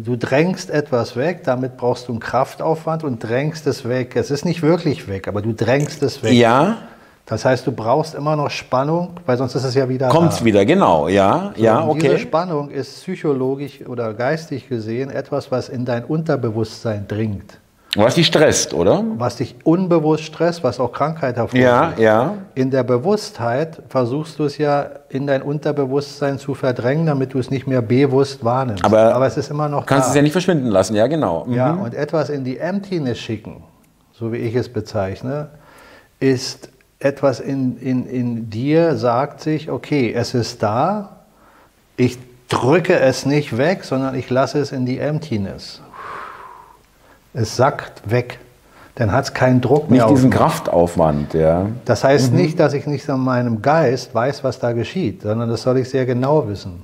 du 0.04 0.17
drängst 0.17 0.70
etwas 0.70 1.15
weg, 1.15 1.46
damit 1.46 1.78
brauchst 1.78 2.10
du 2.10 2.12
einen 2.12 2.20
Kraftaufwand 2.20 3.06
und 3.06 3.24
drängst 3.24 3.65
es 3.67 3.88
weg. 3.88 4.17
Es 4.17 4.32
ist 4.32 4.43
nicht 4.43 4.62
wirklich 4.62 5.08
weg, 5.08 5.30
aber 5.30 5.41
du 5.41 5.54
drängst 5.54 6.04
es 6.04 6.24
weg. 6.24 6.34
Ja. 6.34 6.78
Das 7.26 7.46
heißt, 7.46 7.65
du 7.65 7.72
brauchst 7.72 8.15
immer 8.15 8.36
noch 8.36 8.50
Spannung, 8.50 9.12
weil 9.26 9.38
sonst 9.38 9.56
ist 9.56 9.63
es 9.63 9.76
ja 9.76 9.88
wieder. 9.88 10.10
Kommt's 10.10 10.43
wieder, 10.43 10.65
genau, 10.65 11.08
ja, 11.08 11.54
So, 11.56 11.63
ja, 11.63 11.80
und 11.80 12.02
Diese 12.02 12.15
okay. 12.15 12.22
Spannung 12.22 12.70
ist 12.70 13.02
psychologisch 13.02 13.80
oder 13.88 14.13
geistig 14.13 14.67
gesehen 14.67 15.10
etwas, 15.10 15.52
was 15.52 15.70
in 15.70 15.86
dein 15.86 16.04
Unterbewusstsein 16.04 17.08
dringt. 17.08 17.60
Was 17.98 18.16
dich 18.16 18.28
stresst, 18.28 18.74
oder? 18.74 19.04
Was 19.18 19.38
dich 19.38 19.56
unbewusst 19.64 20.24
stresst, 20.24 20.64
was 20.64 20.80
auch 20.80 20.92
Krankheit 20.92 21.36
hervorruft. 21.36 21.64
Ja, 21.64 21.94
ja. 21.98 22.34
In 22.56 22.72
der 22.72 22.84
Bewusstheit 22.84 23.82
versuchst 23.90 24.40
du 24.40 24.46
es 24.46 24.58
ja 24.58 24.88
in 25.10 25.28
dein 25.28 25.42
Unterbewusstsein 25.42 26.38
zu 26.38 26.54
verdrängen, 26.54 27.08
damit 27.08 27.34
du 27.34 27.40
es 27.40 27.50
nicht 27.50 27.68
mehr 27.68 27.82
bewusst 27.82 28.44
wahrnimmst. 28.44 28.86
Aber 28.86 29.26
es 29.26 29.38
ist 29.38 29.50
immer 29.50 29.68
noch 29.68 29.86
Kannst 29.86 30.08
da. 30.08 30.10
es 30.12 30.16
ja 30.16 30.22
nicht 30.22 30.32
verschwinden 30.32 30.68
lassen, 30.68 30.96
ja, 30.96 31.08
genau. 31.08 31.46
Mhm. 31.46 31.54
Ja, 31.54 31.74
und 31.74 31.94
etwas 31.94 32.30
in 32.30 32.44
die 32.44 32.58
Emptiness 32.58 33.18
schicken, 33.18 33.64
so 34.14 34.32
wie 34.32 34.38
ich 34.38 34.56
es 34.56 34.70
bezeichne, 34.70 35.50
ist 36.20 36.70
etwas 37.00 37.40
in, 37.40 37.78
in, 37.78 38.08
in 38.08 38.50
dir, 38.50 38.96
sagt 38.96 39.42
sich, 39.42 39.70
okay, 39.70 40.14
es 40.14 40.34
ist 40.34 40.64
da, 40.64 41.18
ich 41.96 42.18
drücke 42.50 43.00
es 43.00 43.26
nicht 43.26 43.58
weg, 43.58 43.84
sondern 43.84 44.16
ich 44.16 44.30
lasse 44.30 44.60
es 44.60 44.72
in 44.72 44.86
die 44.86 45.00
Emptiness. 45.00 45.82
Es 47.39 47.56
sackt 47.56 48.10
weg. 48.10 48.39
Dann 48.95 49.12
hat 49.12 49.26
es 49.26 49.34
keinen 49.36 49.62
Druck 49.62 49.91
mehr 49.91 49.97
Nicht 49.97 50.04
auf 50.06 50.13
diesen 50.15 50.30
mich. 50.30 50.38
Kraftaufwand, 50.39 51.36
ja. 51.36 51.67
Das 51.86 52.04
heißt 52.04 52.34
nicht, 52.34 52.60
dass 52.60 52.73
ich 52.73 52.88
nicht 52.88 53.08
an 53.12 53.19
meinem 53.19 53.62
Geist 53.62 54.15
weiß, 54.15 54.43
was 54.43 54.58
da 54.58 54.71
geschieht, 54.71 55.21
sondern 55.21 55.47
das 55.50 55.62
soll 55.62 55.78
ich 55.78 55.88
sehr 55.89 56.08
genau 56.08 56.47
wissen. 56.47 56.82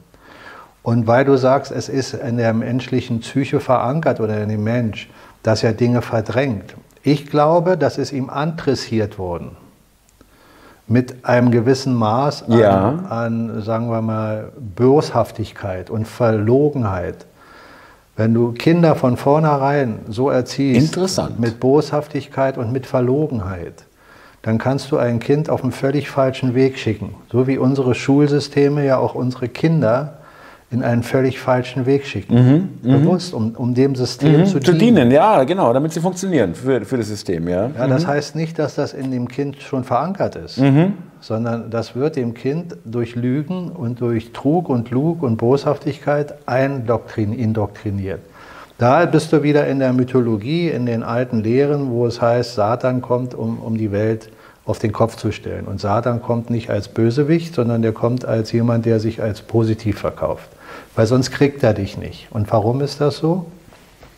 Und 0.83 1.07
weil 1.07 1.25
du 1.25 1.37
sagst, 1.37 1.71
es 1.71 1.89
ist 1.89 2.13
in 2.13 2.37
der 2.37 2.53
menschlichen 2.53 3.21
Psyche 3.21 3.59
verankert 3.59 4.19
oder 4.19 4.43
in 4.43 4.49
dem 4.49 4.63
Mensch, 4.63 5.09
dass 5.41 5.63
er 5.63 5.73
Dinge 5.73 6.03
verdrängt. 6.03 6.75
Ich 7.01 7.31
glaube, 7.31 7.75
das 7.77 7.97
ist 7.97 8.11
ihm 8.11 8.29
antressiert 8.29 9.17
worden. 9.17 9.57
Mit 10.87 11.25
einem 11.25 11.49
gewissen 11.49 11.95
Maß 11.95 12.43
an, 12.43 12.59
Ja. 12.59 12.89
an, 13.09 13.61
sagen 13.63 13.89
wir 13.89 14.01
mal, 14.01 14.51
Boshaftigkeit 14.75 15.89
und 15.89 16.07
Verlogenheit. 16.07 17.25
Wenn 18.15 18.33
du 18.33 18.51
Kinder 18.51 18.95
von 18.95 19.17
vornherein 19.17 19.99
so 20.07 20.29
erziehst, 20.29 20.95
mit 21.39 21.59
Boshaftigkeit 21.59 22.59
und 22.59 22.71
mit 22.71 22.85
Verlogenheit, 22.85 23.85
dann 24.43 24.59
kannst 24.59 24.91
du 24.91 24.97
ein 24.97 25.19
Kind 25.19 25.49
auf 25.49 25.63
einen 25.63 25.71
völlig 25.71 26.09
falschen 26.09 26.53
Weg 26.53 26.77
schicken. 26.77 27.15
So 27.31 27.47
wie 27.47 27.57
unsere 27.57 27.95
Schulsysteme 27.95 28.85
ja 28.85 28.97
auch 28.97 29.15
unsere 29.15 29.47
Kinder 29.47 30.19
in 30.73 30.83
einen 30.83 31.03
völlig 31.03 31.39
falschen 31.39 31.85
Weg 31.85 32.05
schicken. 32.05 32.69
Bewusst, 32.81 33.33
um, 33.33 33.51
um 33.55 33.73
dem 33.73 33.95
System 33.95 34.41
Mhm, 34.41 34.45
zu, 34.45 34.59
zu 34.59 34.73
dienen. 34.73 34.95
dienen, 34.95 35.11
ja, 35.11 35.43
genau, 35.43 35.71
damit 35.73 35.93
sie 35.93 35.99
funktionieren 36.01 36.55
für, 36.55 36.81
für 36.83 36.97
das 36.97 37.07
System, 37.07 37.47
ja. 37.47 37.69
Ja, 37.77 37.87
das 37.87 38.07
heißt 38.07 38.35
nicht, 38.35 38.57
dass 38.59 38.75
das 38.75 38.93
in 38.93 39.11
dem 39.11 39.27
Kind 39.27 39.61
schon 39.61 39.83
verankert 39.83 40.35
ist, 40.35 40.59
sondern 41.21 41.69
das 41.69 41.95
wird 41.95 42.15
dem 42.15 42.33
Kind 42.33 42.75
durch 42.85 43.15
Lügen 43.15 43.69
und 43.71 44.01
durch 44.01 44.33
Trug 44.33 44.67
und 44.69 44.89
Lug 44.91 45.23
und 45.23 45.37
Boshaftigkeit 45.37 46.33
eindoktrin, 46.47 47.31
indoktriniert. 47.33 48.19
Da 48.79 49.05
bist 49.05 49.31
du 49.31 49.43
wieder 49.43 49.67
in 49.67 49.79
der 49.79 49.93
Mythologie, 49.93 50.67
in 50.69 50.85
den 50.85 51.03
alten 51.03 51.41
Lehren, 51.43 51.89
wo 51.91 52.07
es 52.07 52.21
heißt, 52.21 52.55
Satan 52.55 53.01
kommt, 53.01 53.33
um, 53.35 53.59
um 53.59 53.77
die 53.77 53.91
Welt 53.91 54.29
auf 54.65 54.79
den 54.79 54.93
Kopf 54.93 55.17
zu 55.17 55.31
stellen. 55.31 55.65
Und 55.65 55.81
Satan 55.81 56.21
kommt 56.21 56.49
nicht 56.49 56.69
als 56.69 56.87
Bösewicht, 56.87 57.53
sondern 57.53 57.81
der 57.81 57.91
kommt 57.91 58.25
als 58.25 58.51
jemand, 58.51 58.85
der 58.85 58.99
sich 58.99 59.21
als 59.21 59.41
positiv 59.41 59.99
verkauft. 59.99 60.49
Weil 60.95 61.05
sonst 61.05 61.31
kriegt 61.31 61.63
er 61.63 61.73
dich 61.73 61.97
nicht. 61.97 62.27
Und 62.31 62.51
warum 62.51 62.81
ist 62.81 63.01
das 63.01 63.17
so? 63.17 63.47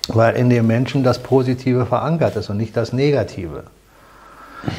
Weil 0.07 0.35
in 0.35 0.49
dem 0.49 0.67
Menschen 0.67 1.03
das 1.03 1.19
Positive 1.19 1.85
verankert 1.85 2.35
ist 2.35 2.49
und 2.49 2.57
nicht 2.57 2.77
das 2.77 2.93
Negative. 2.93 3.63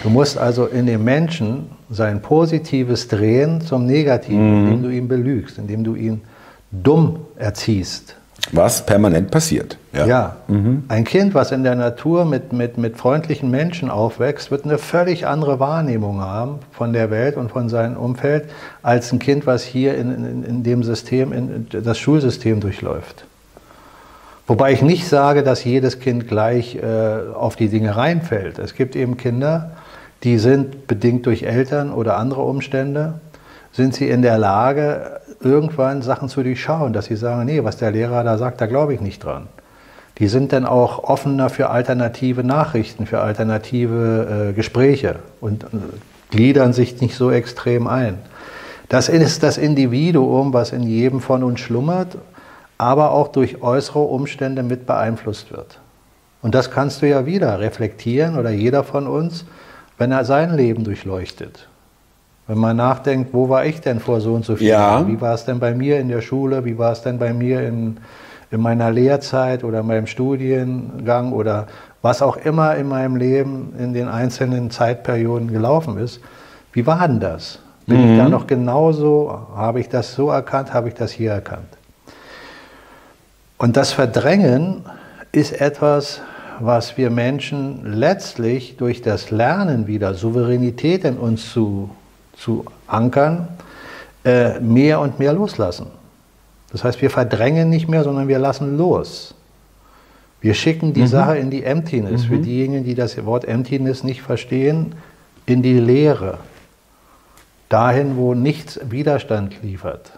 Du 0.02 0.10
musst 0.10 0.38
also 0.38 0.66
in 0.66 0.86
dem 0.86 1.04
Menschen 1.04 1.70
sein 1.90 2.22
Positives 2.22 3.08
drehen 3.08 3.60
zum 3.60 3.86
Negativen, 3.86 4.64
indem 4.64 4.82
du 4.82 4.88
ihn 4.88 5.08
belügst, 5.08 5.58
indem 5.58 5.84
du 5.84 5.94
ihn 5.94 6.22
dumm 6.70 7.20
erziehst. 7.36 8.16
Was 8.52 8.86
permanent 8.86 9.30
passiert. 9.30 9.76
Ja. 9.92 10.06
Ja, 10.06 10.36
ein 10.88 11.04
Kind, 11.04 11.34
was 11.34 11.52
in 11.52 11.64
der 11.64 11.74
Natur 11.74 12.24
mit, 12.24 12.52
mit, 12.52 12.78
mit 12.78 12.96
freundlichen 12.96 13.50
Menschen 13.50 13.90
aufwächst, 13.90 14.50
wird 14.50 14.64
eine 14.64 14.78
völlig 14.78 15.26
andere 15.26 15.58
Wahrnehmung 15.58 16.20
haben 16.20 16.60
von 16.70 16.92
der 16.92 17.10
Welt 17.10 17.36
und 17.36 17.50
von 17.50 17.68
seinem 17.68 17.96
Umfeld, 17.96 18.44
als 18.82 19.10
ein 19.12 19.18
Kind, 19.18 19.46
was 19.46 19.64
hier 19.64 19.96
in, 19.96 20.12
in, 20.12 20.44
in 20.44 20.62
dem 20.62 20.84
System, 20.84 21.32
in, 21.32 21.66
in 21.72 21.82
das 21.82 21.98
Schulsystem 21.98 22.60
durchläuft. 22.60 23.24
Wobei 24.46 24.72
ich 24.72 24.82
nicht 24.82 25.08
sage, 25.08 25.42
dass 25.42 25.64
jedes 25.64 25.98
Kind 25.98 26.28
gleich 26.28 26.76
äh, 26.76 27.34
auf 27.34 27.56
die 27.56 27.68
Dinge 27.68 27.96
reinfällt. 27.96 28.58
Es 28.60 28.74
gibt 28.74 28.94
eben 28.94 29.16
Kinder, 29.16 29.72
die 30.22 30.38
sind 30.38 30.86
bedingt 30.86 31.26
durch 31.26 31.42
Eltern 31.42 31.92
oder 31.92 32.16
andere 32.16 32.42
Umstände, 32.42 33.14
sind 33.72 33.94
sie 33.94 34.08
in 34.08 34.22
der 34.22 34.38
Lage, 34.38 35.20
irgendwann 35.40 36.02
Sachen 36.02 36.28
zu 36.28 36.42
durchschauen, 36.42 36.92
dass 36.92 37.06
sie 37.06 37.16
sagen, 37.16 37.44
nee, 37.44 37.62
was 37.64 37.76
der 37.76 37.90
Lehrer 37.90 38.24
da 38.24 38.38
sagt, 38.38 38.60
da 38.60 38.66
glaube 38.66 38.94
ich 38.94 39.00
nicht 39.00 39.24
dran. 39.24 39.48
Die 40.18 40.28
sind 40.28 40.52
dann 40.52 40.64
auch 40.64 41.04
offener 41.04 41.50
für 41.50 41.68
alternative 41.68 42.42
Nachrichten, 42.42 43.06
für 43.06 43.20
alternative 43.20 44.48
äh, 44.50 44.52
Gespräche 44.54 45.16
und 45.40 45.64
äh, 45.64 45.66
gliedern 46.30 46.72
sich 46.72 47.00
nicht 47.00 47.16
so 47.16 47.30
extrem 47.30 47.86
ein. 47.86 48.18
Das 48.88 49.08
ist 49.08 49.42
das 49.42 49.58
Individuum, 49.58 50.52
was 50.52 50.72
in 50.72 50.84
jedem 50.84 51.20
von 51.20 51.42
uns 51.42 51.60
schlummert, 51.60 52.16
aber 52.78 53.10
auch 53.10 53.28
durch 53.28 53.62
äußere 53.62 54.00
Umstände 54.00 54.62
mit 54.62 54.86
beeinflusst 54.86 55.50
wird. 55.50 55.78
Und 56.42 56.54
das 56.54 56.70
kannst 56.70 57.02
du 57.02 57.08
ja 57.08 57.26
wieder 57.26 57.58
reflektieren 57.58 58.38
oder 58.38 58.50
jeder 58.50 58.84
von 58.84 59.06
uns, 59.06 59.44
wenn 59.98 60.12
er 60.12 60.24
sein 60.24 60.54
Leben 60.56 60.84
durchleuchtet. 60.84 61.68
Wenn 62.48 62.58
man 62.58 62.76
nachdenkt, 62.76 63.34
wo 63.34 63.48
war 63.48 63.64
ich 63.66 63.80
denn 63.80 63.98
vor 63.98 64.20
so 64.20 64.34
und 64.34 64.44
so 64.44 64.56
vielen 64.56 64.70
Ja. 64.70 64.92
Jahren? 64.92 65.08
Wie 65.08 65.20
war 65.20 65.34
es 65.34 65.44
denn 65.44 65.58
bei 65.58 65.74
mir 65.74 65.98
in 65.98 66.08
der 66.08 66.20
Schule? 66.20 66.64
Wie 66.64 66.78
war 66.78 66.92
es 66.92 67.02
denn 67.02 67.18
bei 67.18 67.32
mir 67.32 67.66
in, 67.66 67.96
in 68.50 68.60
meiner 68.60 68.90
Lehrzeit 68.92 69.64
oder 69.64 69.80
in 69.80 69.86
meinem 69.86 70.06
Studiengang 70.06 71.32
oder 71.32 71.66
was 72.02 72.22
auch 72.22 72.36
immer 72.36 72.76
in 72.76 72.88
meinem 72.88 73.16
Leben 73.16 73.72
in 73.78 73.92
den 73.92 74.06
einzelnen 74.06 74.70
Zeitperioden 74.70 75.48
gelaufen 75.52 75.98
ist? 75.98 76.20
Wie 76.72 76.86
war 76.86 77.08
denn 77.08 77.18
das? 77.20 77.58
Bin 77.86 78.12
ich 78.12 78.18
da 78.18 78.28
noch 78.28 78.46
genauso? 78.48 79.46
Habe 79.54 79.78
ich 79.80 79.88
das 79.88 80.14
so 80.14 80.30
erkannt? 80.30 80.74
Habe 80.74 80.88
ich 80.88 80.94
das 80.94 81.12
hier 81.12 81.30
erkannt? 81.30 81.68
Und 83.58 83.76
das 83.76 83.92
Verdrängen 83.92 84.84
ist 85.32 85.60
etwas, 85.60 86.20
was 86.58 86.96
wir 86.96 87.10
Menschen 87.10 87.80
letztlich 87.84 88.76
durch 88.76 89.02
das 89.02 89.30
Lernen 89.30 89.86
wieder, 89.86 90.14
Souveränität 90.14 91.04
in 91.04 91.16
uns 91.16 91.52
zu, 91.52 91.90
zu 92.38 92.64
ankern, 92.86 93.48
äh, 94.24 94.60
mehr 94.60 95.00
und 95.00 95.18
mehr 95.18 95.32
loslassen. 95.32 95.86
Das 96.72 96.84
heißt, 96.84 97.00
wir 97.00 97.10
verdrängen 97.10 97.70
nicht 97.70 97.88
mehr, 97.88 98.04
sondern 98.04 98.28
wir 98.28 98.38
lassen 98.38 98.76
los. 98.76 99.34
Wir 100.40 100.54
schicken 100.54 100.92
die 100.92 101.06
Sache 101.06 101.38
in 101.38 101.50
die 101.50 101.64
Emptiness. 101.64 102.24
Für 102.24 102.38
diejenigen, 102.38 102.84
die 102.84 102.94
das 102.94 103.24
Wort 103.24 103.46
Emptiness 103.46 104.04
nicht 104.04 104.22
verstehen, 104.22 104.94
in 105.46 105.62
die 105.62 105.78
Leere. 105.78 106.38
Dahin, 107.68 108.16
wo 108.16 108.34
nichts 108.34 108.78
Widerstand 108.88 109.62
liefert. 109.62 110.12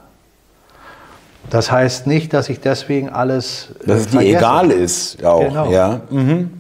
Das 1.51 1.71
heißt 1.71 2.07
nicht, 2.07 2.35
dass 2.35 2.49
ich 2.49 2.61
deswegen 2.61 3.09
alles. 3.09 3.75
äh, 3.85 3.87
Dass 3.87 4.01
es 4.01 4.09
dir 4.09 4.21
egal 4.21 4.71
ist, 4.71 5.25
auch. 5.25 5.41
Genau. 5.49 5.71
Ja. 5.71 6.01
Mhm. 6.11 6.51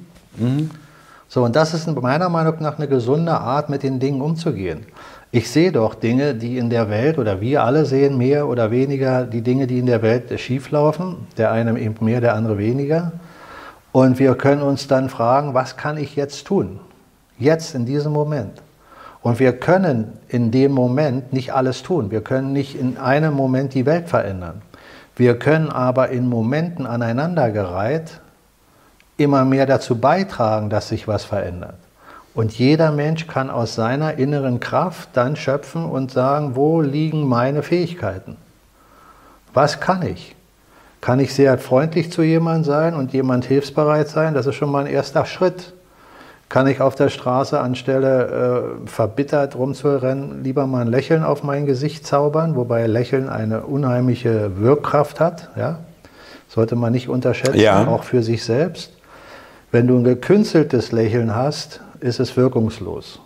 So, 1.29 1.45
und 1.45 1.55
das 1.57 1.75
ist 1.75 1.87
meiner 2.01 2.29
Meinung 2.31 2.55
nach 2.61 2.79
eine 2.79 2.89
gesunde 2.89 3.33
Art, 3.33 3.69
mit 3.69 3.83
den 3.83 4.01
Dingen 4.01 4.23
umzugehen. 4.23 4.87
Ich 5.31 5.51
sehe 5.51 5.73
doch 5.73 5.95
Dinge, 5.95 6.35
die 6.35 6.57
in 6.57 6.71
der 6.71 6.89
Welt, 6.89 7.19
oder 7.19 7.43
wir 7.43 7.63
alle 7.63 7.85
sehen 7.85 8.17
mehr 8.17 8.49
oder 8.49 8.71
weniger 8.71 9.25
die 9.25 9.43
Dinge, 9.43 9.67
die 9.67 9.79
in 9.79 9.87
der 9.87 10.01
Welt 10.01 10.39
schieflaufen. 10.41 11.27
Der 11.37 11.53
eine 11.53 11.79
eben 11.79 12.03
mehr, 12.03 12.23
der 12.23 12.35
andere 12.35 12.57
weniger. 12.57 13.13
Und 13.93 14.19
wir 14.19 14.35
können 14.37 14.63
uns 14.63 14.89
dann 14.89 15.11
fragen, 15.11 15.53
was 15.53 15.77
kann 15.77 15.99
ich 15.99 16.17
jetzt 16.17 16.47
tun? 16.47 16.81
Jetzt, 17.39 17.75
in 17.75 17.85
diesem 17.85 18.13
Moment. 18.13 18.63
Und 19.21 19.39
wir 19.39 19.53
können 19.53 20.15
in 20.29 20.51
dem 20.51 20.73
Moment 20.73 21.33
nicht 21.33 21.53
alles 21.53 21.83
tun. 21.83 22.11
Wir 22.11 22.23
können 22.23 22.55
nicht 22.55 22.75
in 22.75 22.97
einem 22.97 23.35
Moment 23.35 23.75
die 23.75 23.85
Welt 23.85 24.09
verändern. 24.09 24.63
Wir 25.15 25.39
können 25.39 25.69
aber 25.69 26.09
in 26.09 26.27
Momenten 26.27 26.87
aneinandergereiht 26.87 28.21
immer 29.19 29.45
mehr 29.45 29.67
dazu 29.67 29.99
beitragen, 29.99 30.71
dass 30.71 30.89
sich 30.89 31.07
was 31.07 31.25
verändert. 31.25 31.75
Und 32.39 32.57
jeder 32.57 32.93
Mensch 32.93 33.27
kann 33.27 33.51
aus 33.51 33.75
seiner 33.75 34.17
inneren 34.17 34.61
Kraft 34.61 35.09
dann 35.15 35.35
schöpfen 35.35 35.85
und 35.85 36.13
sagen, 36.13 36.55
wo 36.55 36.81
liegen 36.81 37.27
meine 37.27 37.65
Fähigkeiten? 37.65 38.37
Was 39.55 39.81
kann 39.81 40.03
ich? 40.07 40.37
Kann 41.01 41.19
ich 41.19 41.35
sehr 41.35 41.59
freundlich 41.59 42.13
zu 42.13 42.23
jemandem 42.23 42.63
sein 42.63 42.95
und 42.95 43.13
jemand 43.13 43.45
hilfsbereit 43.45 44.07
sein? 44.07 44.35
Das 44.35 44.47
ist 44.47 44.55
schon 44.55 44.71
mal 44.71 44.85
ein 44.85 44.87
erster 44.87 45.27
Schritt. 45.27 45.73
Kann 46.49 46.69
ich 46.69 46.81
auf 46.81 46.95
der 46.95 47.09
Straße 47.09 47.59
anstelle 47.59 48.85
äh, 48.85 48.89
verbittert 48.89 49.57
rumzurennen, 49.57 50.45
lieber 50.45 50.69
mal 50.69 50.83
ein 50.83 50.87
Lächeln 50.93 51.25
auf 51.25 51.43
mein 51.43 51.67
Gesicht 51.67 52.07
zaubern, 52.07 52.55
wobei 52.55 52.87
Lächeln 52.87 53.29
eine 53.29 53.63
unheimliche 53.63 54.61
Wirkkraft 54.61 55.19
hat. 55.19 55.51
Ja? 55.57 55.81
Sollte 56.47 56.77
man 56.77 56.93
nicht 56.93 57.09
unterschätzen, 57.09 57.59
Ja. 57.59 57.85
auch 57.89 58.05
für 58.05 58.23
sich 58.23 58.45
selbst. 58.45 58.93
Wenn 59.73 59.89
du 59.89 59.99
ein 59.99 60.05
gekünsteltes 60.05 60.93
Lächeln 60.93 61.35
hast, 61.35 61.81
ist 62.01 62.21
es 62.21 62.37
wirkungslos. 62.37 63.21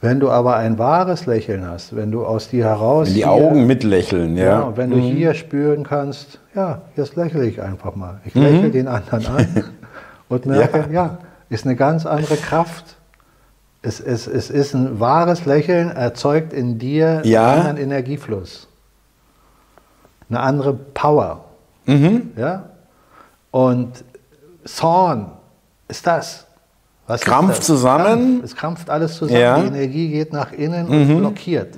Wenn 0.00 0.20
du 0.20 0.30
aber 0.30 0.56
ein 0.56 0.78
wahres 0.78 1.26
Lächeln 1.26 1.66
hast, 1.68 1.96
wenn 1.96 2.12
du 2.12 2.24
aus 2.24 2.48
dir 2.50 2.64
heraus. 2.66 3.08
Wenn 3.08 3.14
die 3.14 3.20
hier- 3.24 3.30
Augen 3.32 3.66
mitlächeln, 3.66 4.36
ja. 4.36 4.44
Ja, 4.44 4.60
und 4.60 4.76
wenn 4.76 4.90
du 4.90 4.96
hier 4.98 5.34
spüren 5.34 5.82
kannst, 5.82 6.38
ja, 6.54 6.82
jetzt 6.96 7.16
lächle 7.16 7.44
ich 7.46 7.60
einfach 7.60 7.96
mal. 7.96 8.20
Ich 8.24 8.34
lächle 8.34 8.70
den 8.70 8.86
anderen 8.86 9.26
an 9.26 9.64
und 10.28 10.46
merke, 10.46 10.88
ja. 10.92 11.18
ist 11.50 11.64
eine 11.66 11.74
ganz 11.74 12.06
andere 12.06 12.36
Kraft. 12.36 12.94
Es, 13.82 13.98
es, 14.00 14.26
es 14.28 14.50
ist 14.50 14.74
ein 14.74 15.00
wahres 15.00 15.46
Lächeln, 15.46 15.90
erzeugt 15.90 16.52
in 16.52 16.78
dir 16.78 17.22
Ja. 17.24 17.48
einen 17.50 17.60
anderen 17.60 17.76
Energiefluss. 17.78 18.68
Eine 20.30 20.40
andere 20.40 20.74
Power. 20.74 21.44
Mhm. 21.86 22.30
Ja? 22.36 22.64
Und 23.50 24.04
Zorn 24.64 25.32
ist 25.88 26.06
das. 26.06 26.46
Was 27.08 27.22
Krampft 27.22 27.64
zusammen. 27.64 28.42
Es 28.44 28.54
krampft 28.54 28.88
alles 28.90 29.16
zusammen. 29.16 29.40
Ja. 29.40 29.56
Mhm. 29.56 29.62
Die 29.62 29.68
Energie 29.68 30.08
geht 30.10 30.32
nach 30.32 30.52
innen 30.52 30.86
und 30.86 31.18
blockiert. 31.18 31.74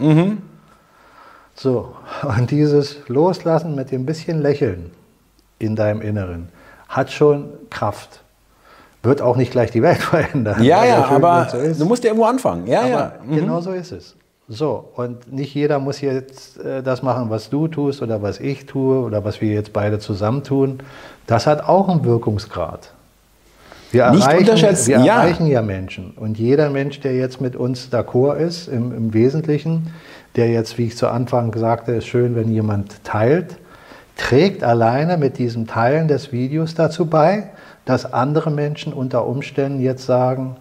So, 1.55 1.95
und 2.23 2.51
dieses 2.51 2.97
Loslassen 3.07 3.75
mit 3.75 3.90
dem 3.90 4.07
bisschen 4.07 4.43
Lächeln 4.43 4.90
in 5.59 5.77
deinem 5.77 6.01
Inneren 6.01 6.49
hat 6.88 7.11
schon 7.11 7.51
Kraft. 7.71 8.23
Wird 9.03 9.23
auch 9.23 9.37
nicht 9.37 9.53
gleich 9.53 9.71
die 9.71 9.83
Welt 9.83 9.99
verändern. 10.03 10.62
Ja, 10.62 10.85
ja, 10.85 11.05
aber 11.05 11.49
so 11.49 11.85
du 11.85 11.88
musst 11.88 12.03
ja 12.03 12.09
irgendwo 12.11 12.27
anfangen. 12.27 12.66
Ja, 12.66 12.81
Aber 12.81 12.90
ja. 12.90 13.12
genau 13.29 13.61
so 13.61 13.73
ist 13.73 13.93
es. 13.93 14.16
So, 14.49 14.90
und 14.97 15.33
nicht 15.33 15.55
jeder 15.55 15.79
muss 15.79 16.01
jetzt 16.01 16.59
äh, 16.59 16.83
das 16.83 17.03
machen, 17.03 17.31
was 17.31 17.51
du 17.51 17.69
tust 17.69 18.03
oder 18.03 18.21
was 18.21 18.40
ich 18.40 18.66
tue 18.66 18.99
oder 18.99 19.25
was 19.25 19.40
wir 19.40 19.53
jetzt 19.53 19.73
beide 19.73 20.01
zusammen 20.01 20.43
tun. 20.43 20.81
Das 21.29 21.47
hat 21.47 21.62
auch 21.62 21.88
einen 21.88 22.05
Wirkungsgrad. 22.05 22.93
Wir, 23.90 24.11
Nicht 24.11 24.22
erreichen, 24.22 24.40
unterschätzen, 24.40 24.88
wir 24.88 25.00
ja. 25.00 25.22
erreichen 25.22 25.46
ja 25.46 25.62
Menschen. 25.62 26.12
Und 26.12 26.38
jeder 26.38 26.70
Mensch, 26.70 27.00
der 27.00 27.16
jetzt 27.16 27.40
mit 27.40 27.57
uns 27.57 27.88
d'accord 27.92 28.37
ist, 28.37 28.68
im, 28.68 28.94
im 28.96 29.12
Wesentlichen, 29.14 29.92
der 30.37 30.50
jetzt, 30.50 30.79
wie 30.79 30.87
ich 30.87 30.96
zu 30.96 31.09
Anfang 31.09 31.53
sagte, 31.57 31.92
ist 31.92 32.07
schön, 32.07 32.37
wenn 32.37 32.53
jemand 32.53 33.03
teilt, 33.05 33.57
trägt 34.16 34.62
alleine 34.62 35.16
mit 35.16 35.38
diesem 35.38 35.66
Teilen 35.66 36.07
des 36.07 36.31
Videos 36.31 36.74
dazu 36.74 37.07
bei, 37.07 37.50
dass 37.85 38.12
andere 38.12 38.50
Menschen 38.50 38.92
unter 38.92 39.26
Umständen 39.26 39.81
jetzt 39.81 40.07
sagen, 40.07 40.57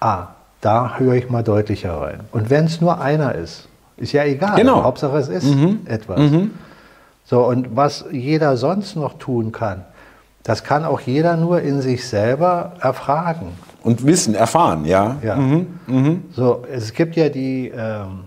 ah, 0.00 0.28
da 0.60 0.98
höre 0.98 1.14
ich 1.14 1.28
mal 1.28 1.42
deutlicher 1.42 2.00
rein. 2.00 2.20
Und 2.30 2.48
wenn 2.48 2.64
es 2.66 2.80
nur 2.80 3.00
einer 3.00 3.34
ist, 3.34 3.68
ist 3.96 4.12
ja 4.12 4.24
egal. 4.24 4.56
Genau. 4.56 4.82
Hauptsache 4.84 5.18
es 5.18 5.28
ist 5.28 5.54
etwas. 5.84 6.20
So, 7.24 7.46
und 7.46 7.76
was 7.76 8.04
jeder 8.10 8.56
sonst 8.56 8.96
noch 8.96 9.18
tun 9.18 9.52
kann, 9.52 9.84
das 10.44 10.64
kann 10.64 10.84
auch 10.84 11.00
jeder 11.00 11.36
nur 11.36 11.60
in 11.60 11.80
sich 11.80 12.06
selber 12.08 12.72
erfragen. 12.80 13.48
Und 13.82 14.06
Wissen, 14.06 14.34
erfahren, 14.34 14.84
ja. 14.84 15.16
Ja. 15.22 15.38
So, 16.32 16.64
es 16.72 16.92
gibt 16.94 17.16
ja 17.16 17.28
die, 17.28 17.72
ähm, 17.74 18.24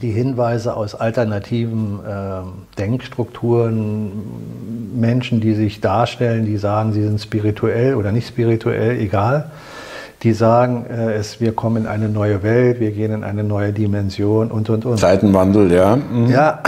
die 0.00 0.10
Hinweise 0.10 0.76
aus 0.76 0.94
alternativen 0.94 2.00
ähm, 2.08 2.52
Denkstrukturen, 2.78 4.12
Menschen, 4.98 5.40
die 5.40 5.54
sich 5.54 5.80
darstellen, 5.80 6.46
die 6.46 6.56
sagen, 6.56 6.92
sie 6.92 7.02
sind 7.02 7.20
spirituell 7.20 7.94
oder 7.94 8.12
nicht 8.12 8.28
spirituell, 8.28 8.98
egal. 8.98 9.50
Die 10.22 10.32
sagen, 10.34 10.84
äh, 10.86 11.14
es, 11.14 11.40
wir 11.40 11.52
kommen 11.52 11.84
in 11.84 11.86
eine 11.86 12.08
neue 12.08 12.42
Welt, 12.42 12.78
wir 12.78 12.90
gehen 12.90 13.12
in 13.12 13.24
eine 13.24 13.42
neue 13.42 13.72
Dimension 13.72 14.50
und, 14.50 14.68
und, 14.68 14.84
und. 14.84 14.98
Zeitenwandel, 14.98 15.72
ja. 15.72 15.96
Mhm. 15.96 16.28
Ja, 16.28 16.62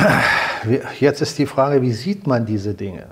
jetzt 1.01 1.21
ist 1.21 1.39
die 1.39 1.47
Frage, 1.47 1.83
wie 1.83 1.93
sieht 1.93 2.27
man 2.27 2.47
diese 2.47 2.73
Dinge? 2.73 3.05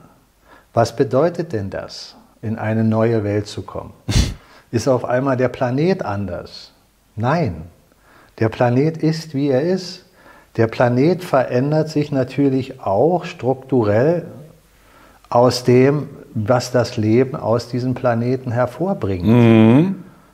Was 0.73 0.95
bedeutet 0.95 1.53
denn 1.53 1.71
das, 1.71 2.17
in 2.43 2.59
eine 2.59 2.85
neue 2.85 3.25
Welt 3.25 3.47
zu 3.47 3.63
kommen? 3.63 3.93
Ist 4.71 4.87
auf 4.87 5.05
einmal 5.05 5.37
der 5.37 5.49
Planet 5.49 6.05
anders? 6.05 6.73
Nein, 7.17 7.63
der 8.39 8.49
Planet 8.49 8.97
ist, 8.99 9.35
wie 9.35 9.49
er 9.49 9.63
ist. 9.63 10.05
Der 10.57 10.69
Planet 10.69 11.25
verändert 11.25 11.89
sich 11.91 12.13
natürlich 12.13 12.81
auch 12.81 13.25
strukturell 13.25 14.27
aus 15.29 15.65
dem, 15.65 16.09
was 16.35 16.71
das 16.71 16.97
Leben 16.97 17.37
aus 17.37 17.69
diesem 17.69 17.95
Planeten 17.95 18.53
hervorbringt. 18.53 19.27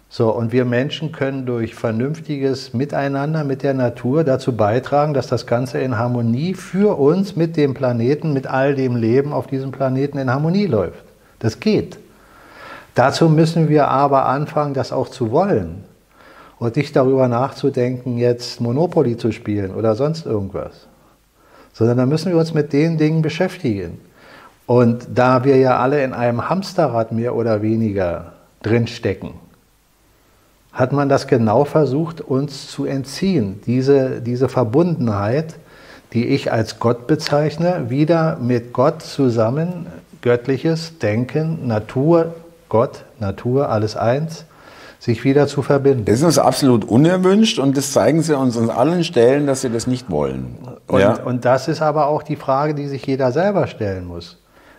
So, 0.09 0.31
und 0.31 0.53
wir 0.53 0.65
Menschen 0.65 1.11
können 1.11 1.47
durch 1.47 1.75
vernünftiges 1.75 2.73
Miteinander 2.73 3.43
mit 3.43 3.63
der 3.63 3.75
Natur 3.75 4.23
dazu 4.23 4.57
beitragen, 4.57 5.15
dass 5.15 5.27
das 5.27 5.47
Ganze 5.47 5.81
in 5.81 5.99
Harmonie 5.99 6.55
für 6.55 6.99
uns 6.99 7.35
mit 7.35 7.57
dem 7.57 7.75
Planeten, 7.75 8.33
mit 8.33 8.47
all 8.47 8.75
dem 8.75 8.95
Leben 8.95 9.33
auf 9.33 9.47
diesem 9.47 9.73
Planeten 9.73 10.19
in 10.19 10.31
Harmonie 10.31 10.67
läuft. 10.67 11.05
Das 11.41 11.61
geht. 11.61 11.99
Dazu 12.95 13.29
müssen 13.29 13.69
wir 13.69 13.89
aber 13.89 14.27
anfangen, 14.27 14.75
das 14.75 14.93
auch 14.93 15.09
zu 15.09 15.31
wollen. 15.31 15.85
Und 16.59 16.77
nicht 16.77 16.97
darüber 16.97 17.29
nachzudenken, 17.29 18.17
jetzt 18.17 18.61
Monopoly 18.61 19.19
zu 19.19 19.33
spielen 19.33 19.75
oder 19.75 19.95
sonst 19.95 20.25
irgendwas. 20.25 20.87
Sondern 21.75 21.99
da 21.99 22.07
müssen 22.07 22.33
wir 22.33 22.39
uns 22.39 22.55
mit 22.55 22.73
den 22.73 22.97
Dingen 22.97 23.21
beschäftigen. 23.21 23.99
Und 24.65 25.07
da 25.15 25.45
wir 25.45 25.59
ja 25.59 25.79
alle 25.79 26.03
in 26.03 26.15
einem 26.15 26.49
Hamsterrad 26.49 27.13
mehr 27.13 27.35
oder 27.35 27.61
weniger 27.61 28.33
drinstecken, 28.63 29.35
hat 30.77 30.93
man 30.93 31.09
das 31.09 31.27
genau 31.27 31.65
versucht, 31.65 32.21
uns 32.21 32.69
zu 32.69 32.85
entziehen. 32.85 33.61
Diese, 33.65 34.21
diese 34.21 34.51
Verbundenheit, 34.51 35.55
die 36.13 36.27
ich 36.27 36.53
als 36.53 36.79
Gott 36.79 37.07
bezeichne, 37.07 37.87
wieder 37.89 38.37
mit 38.37 38.75
Gott 38.75 39.01
zusammen, 39.01 39.87
göttliches 40.21 40.99
Denken, 40.99 41.67
Natur, 41.67 42.35
Gott, 42.69 43.05
Natur, 43.19 43.71
alles 43.71 43.97
eins, 43.97 44.45
sich 44.99 45.25
wieder 45.25 45.47
zu 45.47 45.63
verbinden. 45.63 46.05
Das 46.05 46.17
ist 46.17 46.25
uns 46.25 46.39
absolut 46.39 46.85
unerwünscht 46.85 47.59
und 47.59 47.75
das 47.75 47.93
zeigen 47.93 48.21
sie 48.21 48.37
uns 48.37 48.59
an 48.59 48.69
allen 48.69 49.03
Stellen, 49.03 49.47
dass 49.47 49.63
sie 49.63 49.71
das 49.71 49.87
nicht 49.87 50.11
wollen. 50.11 50.59
Und, 50.89 51.01
ja. 51.01 51.15
und 51.23 51.47
das 51.47 51.69
ist 51.69 51.81
aber 51.81 52.07
auch 52.09 52.23
die 52.23 52.37
Frage, 52.37 52.75
die 52.75 52.87
sich 52.87 53.07
jeder 53.07 53.33
selber 53.33 53.67
stellen 53.67 54.05
muss. 54.05 54.37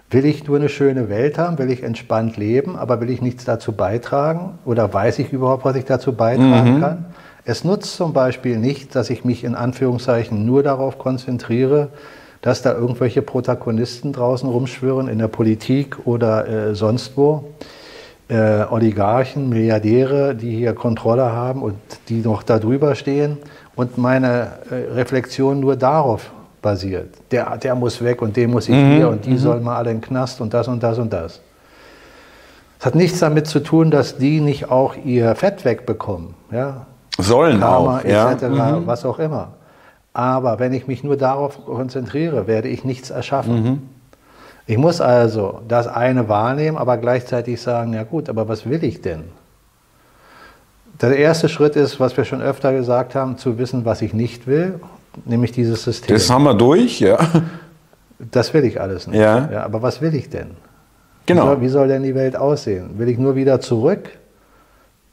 Will 0.10 0.26
ich 0.26 0.48
nur 0.48 0.56
eine 0.56 0.70
schöne 0.70 1.10
Welt 1.10 1.38
haben? 1.38 1.58
Will 1.58 1.70
ich 1.70 1.84
entspannt 1.84 2.38
leben, 2.38 2.78
aber 2.78 3.02
will 3.02 3.10
ich 3.10 3.22
nichts 3.22 3.44
dazu 3.44 3.74
beitragen? 3.74 4.58
Oder 4.64 4.94
weiß 4.94 5.20
ich 5.20 5.34
überhaupt, 5.34 5.66
was 5.66 5.76
ich 5.76 5.84
dazu 5.84 6.14
beitragen 6.14 6.80
kann? 6.80 7.06
Es 7.44 7.66
nutzt 7.66 7.96
zum 7.96 8.14
Beispiel 8.14 8.58
nicht, 8.58 8.96
dass 8.96 9.10
ich 9.10 9.26
mich 9.26 9.44
in 9.44 9.54
Anführungszeichen 9.54 10.46
nur 10.46 10.64
darauf 10.64 10.98
konzentriere, 10.98 11.90
dass 12.42 12.62
da 12.62 12.74
irgendwelche 12.74 13.22
Protagonisten 13.22 14.14
draußen 14.14 14.48
rumschwirren 14.48 15.10
in 15.10 15.20
der 15.20 15.28
Politik 15.28 15.98
oder 16.06 16.48
äh, 16.48 16.76
sonst 16.76 17.18
wo. 17.18 17.44
Äh, 18.30 18.66
Oligarchen, 18.70 19.50
Milliardäre, 19.50 20.36
die 20.36 20.56
hier 20.56 20.74
Kontrolle 20.74 21.32
haben 21.34 21.62
und 21.62 21.76
die 22.08 22.22
noch 22.22 22.44
da 22.44 22.60
drüber 22.60 22.96
stehen 22.96 23.38
und 23.76 23.98
meine 23.98 24.52
äh, 24.70 24.94
Reflexion 24.94 25.60
nur 25.60 25.76
darauf 25.76 26.32
basiert. 26.62 27.16
Der, 27.32 27.58
der 27.58 27.76
muss 27.76 28.04
weg 28.04 28.22
und 28.22 28.36
den 28.36 28.52
muss 28.52 28.68
ich 28.70 28.76
hier 28.76 29.10
und 29.10 29.26
die 29.26 29.38
sollen 29.38 29.64
mal 29.64 29.78
alle 29.78 29.92
in 29.92 29.98
den 29.98 30.04
Knast 30.04 30.42
und 30.42 30.54
das 30.54 30.68
und 30.68 30.82
das 30.82 30.98
und 30.98 31.12
das. 31.14 31.42
Es 32.80 32.86
hat 32.86 32.96
nichts 32.96 33.20
damit 33.20 33.48
zu 33.48 33.60
tun, 33.60 33.90
dass 33.90 34.18
die 34.18 34.40
nicht 34.40 34.70
auch 34.70 34.96
ihr 35.04 35.36
Fett 35.36 35.66
wegbekommen. 35.66 36.36
Ja? 36.52 36.86
Sollen 37.18 37.60
Karma 37.60 38.00
auch. 38.00 38.06
Ja. 38.06 38.32
etc., 38.32 38.46
was 38.86 39.06
auch 39.06 39.20
immer. 39.20 39.50
Aber 40.14 40.60
wenn 40.60 40.74
ich 40.74 40.88
mich 40.88 41.04
nur 41.04 41.18
darauf 41.18 41.66
konzentriere, 41.66 42.48
werde 42.48 42.70
ich 42.70 42.84
nichts 42.84 43.10
erschaffen. 43.10 43.90
Ich 44.66 44.78
muss 44.78 45.00
also 45.00 45.62
das 45.68 45.88
eine 45.88 46.28
wahrnehmen, 46.28 46.78
aber 46.78 46.98
gleichzeitig 46.98 47.62
sagen, 47.62 47.94
ja 47.94 48.04
gut, 48.04 48.28
aber 48.28 48.48
was 48.50 48.70
will 48.70 48.84
ich 48.84 49.02
denn? 49.02 49.24
Der 51.00 51.16
erste 51.16 51.48
Schritt 51.48 51.76
ist, 51.76 52.00
was 52.00 52.18
wir 52.18 52.26
schon 52.26 52.42
öfter 52.42 52.74
gesagt 52.74 53.16
haben, 53.16 53.38
zu 53.38 53.58
wissen, 53.58 53.86
was 53.86 54.02
ich 54.02 54.14
nicht 54.14 54.48
will, 54.48 54.80
nämlich 55.26 55.52
dieses 55.52 55.84
System. 55.84 56.16
Das 56.16 56.30
haben 56.30 56.44
wir 56.44 56.54
durch, 56.54 57.00
ja. 57.00 57.18
Das 58.32 58.54
will 58.54 58.64
ich 58.66 58.80
alles 58.82 59.08
nicht. 59.08 59.20
Ja. 59.20 59.64
aber 59.64 59.82
was 59.82 60.02
will 60.02 60.14
ich 60.16 60.30
denn? 60.30 60.48
Wie 60.52 61.34
Genau. 61.34 61.46
soll, 61.48 61.62
wie 61.62 61.68
soll 61.70 61.88
denn 61.90 62.04
die 62.04 62.16
Welt 62.16 62.36
aussehen? 62.36 62.98
Will 62.98 63.10
ich 63.10 63.18
nur 63.18 63.36
wieder 63.36 63.60
zurück 63.60 64.10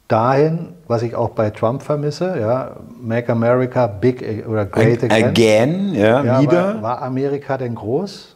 dahin, 0.07 0.69
was 0.87 1.01
ich 1.01 1.15
auch 1.15 1.29
bei 1.29 1.49
Trump 1.49 1.81
vermisse, 1.81 2.37
ja, 2.39 2.71
Make 3.01 3.31
America 3.31 3.87
Big 3.87 4.45
oder 4.47 4.65
Great 4.65 5.03
Again. 5.03 5.25
Again, 5.25 5.93
ja, 5.95 6.23
Ja, 6.23 6.41
wieder. 6.41 6.75
War, 6.75 6.81
war 6.81 7.01
Amerika 7.01 7.57
denn 7.57 7.75
groß? 7.75 8.35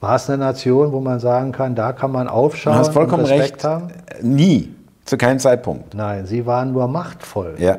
War 0.00 0.16
es 0.16 0.30
eine 0.30 0.38
Nation, 0.38 0.92
wo 0.92 1.00
man 1.00 1.20
sagen 1.20 1.52
kann, 1.52 1.74
da 1.74 1.92
kann 1.92 2.10
man 2.10 2.26
aufschauen 2.26 2.72
Du 2.74 2.78
hast 2.78 2.92
vollkommen 2.94 3.24
und 3.24 3.30
Respekt 3.30 3.56
recht. 3.56 3.64
haben? 3.64 3.88
Nie. 4.22 4.74
Zu 5.04 5.18
keinem 5.18 5.38
Zeitpunkt. 5.40 5.92
Nein, 5.94 6.24
sie 6.26 6.46
waren 6.46 6.72
nur 6.72 6.88
machtvoll. 6.88 7.56
Ja. 7.58 7.78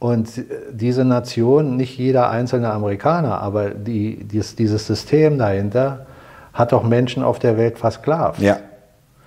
Und 0.00 0.30
diese 0.72 1.04
Nation, 1.04 1.76
nicht 1.76 1.96
jeder 1.98 2.30
einzelne 2.30 2.72
Amerikaner, 2.72 3.42
aber 3.42 3.68
die, 3.70 4.24
dies, 4.24 4.56
dieses 4.56 4.86
System 4.86 5.38
dahinter, 5.38 6.06
hat 6.54 6.72
doch 6.72 6.82
Menschen 6.82 7.22
auf 7.22 7.38
der 7.38 7.58
Welt 7.58 7.78
versklavt. 7.78 8.40
Ja. 8.40 8.58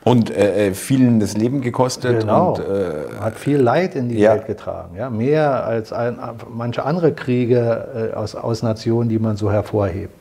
Und 0.03 0.35
äh, 0.35 0.69
äh, 0.69 0.73
vielen 0.73 1.19
das 1.19 1.37
Leben 1.37 1.61
gekostet. 1.61 2.21
Genau. 2.21 2.55
Und, 2.55 2.59
äh, 2.59 3.21
hat 3.21 3.35
viel 3.35 3.57
Leid 3.57 3.95
in 3.95 4.09
die 4.09 4.17
ja. 4.17 4.31
Welt 4.31 4.47
getragen. 4.47 4.95
Ja? 4.97 5.11
Mehr 5.11 5.63
als 5.63 5.93
ein, 5.93 6.17
manche 6.51 6.83
andere 6.83 7.13
Kriege 7.13 8.11
äh, 8.11 8.15
aus, 8.15 8.35
aus 8.35 8.63
Nationen, 8.63 9.09
die 9.09 9.19
man 9.19 9.37
so 9.37 9.51
hervorhebt. 9.51 10.13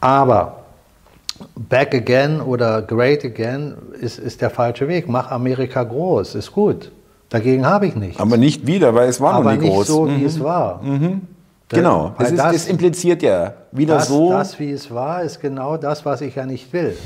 Aber 0.00 0.64
Back 1.56 1.94
Again 1.94 2.40
oder 2.40 2.82
Great 2.82 3.24
Again 3.24 3.74
ist, 4.00 4.18
ist 4.18 4.42
der 4.42 4.50
falsche 4.50 4.88
Weg. 4.88 5.08
Mach 5.08 5.30
Amerika 5.30 5.84
groß, 5.84 6.34
ist 6.34 6.52
gut. 6.52 6.90
Dagegen 7.30 7.64
habe 7.66 7.86
ich 7.86 7.94
nichts. 7.96 8.20
Aber 8.20 8.36
nicht 8.36 8.66
wieder, 8.66 8.94
weil 8.94 9.08
es 9.08 9.20
war 9.20 9.34
Aber 9.34 9.44
noch 9.44 9.52
nie 9.52 9.66
nicht 9.66 9.72
groß. 9.74 9.86
so, 9.86 10.06
wie 10.08 10.12
Mhm. 10.18 10.26
es 10.26 10.40
war. 10.42 10.80
Genau, 11.68 12.12
Weil 12.16 12.24
das, 12.26 12.30
ist, 12.32 12.38
das- 12.38 12.52
das 12.52 12.66
impliziert 12.68 13.22
ja 13.22 13.54
wieder 13.70 13.94
Das, 13.94 14.08
so. 14.08 14.30
das, 14.30 14.58
wie 14.58 14.72
es 14.72 14.90
war, 14.92 15.22
ist 15.22 15.40
genau 15.40 15.76
das, 15.76 16.04
was 16.04 16.20
ich 16.20 16.34
ja 16.34 16.44
nicht 16.44 16.72
will. 16.72 16.96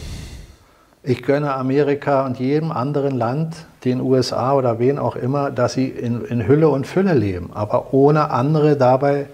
Ich 1.02 1.22
gönne 1.22 1.52
Amerika 1.54 2.24
und 2.24 2.38
jedem 2.40 2.72
anderen 2.72 3.14
Land, 3.14 3.54
den 3.84 4.00
USA 4.00 4.54
oder 4.54 4.78
wen 4.78 4.98
auch 4.98 5.16
immer, 5.16 5.50
dass 5.50 5.74
sie 5.74 5.88
in, 5.88 6.24
in 6.24 6.48
Hülle 6.48 6.70
und 6.70 6.86
Fülle 6.86 7.12
leben, 7.12 7.50
aber 7.52 7.92
ohne 7.92 8.30
andere 8.30 8.76
dabei 8.76 9.26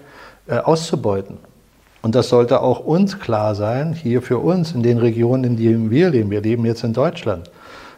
äh, 0.47 0.57
auszubeuten. 0.57 1.37
Und 2.01 2.15
das 2.15 2.27
sollte 2.27 2.59
auch 2.61 2.81
uns 2.81 3.19
klar 3.19 3.55
sein, 3.55 3.93
hier 3.93 4.21
für 4.21 4.39
uns, 4.39 4.73
in 4.73 4.83
den 4.83 4.97
Regionen, 4.97 5.45
in 5.45 5.55
denen 5.55 5.89
wir 5.91 6.09
leben. 6.09 6.29
Wir 6.29 6.41
leben 6.41 6.65
jetzt 6.65 6.83
in 6.83 6.91
Deutschland. 6.91 7.49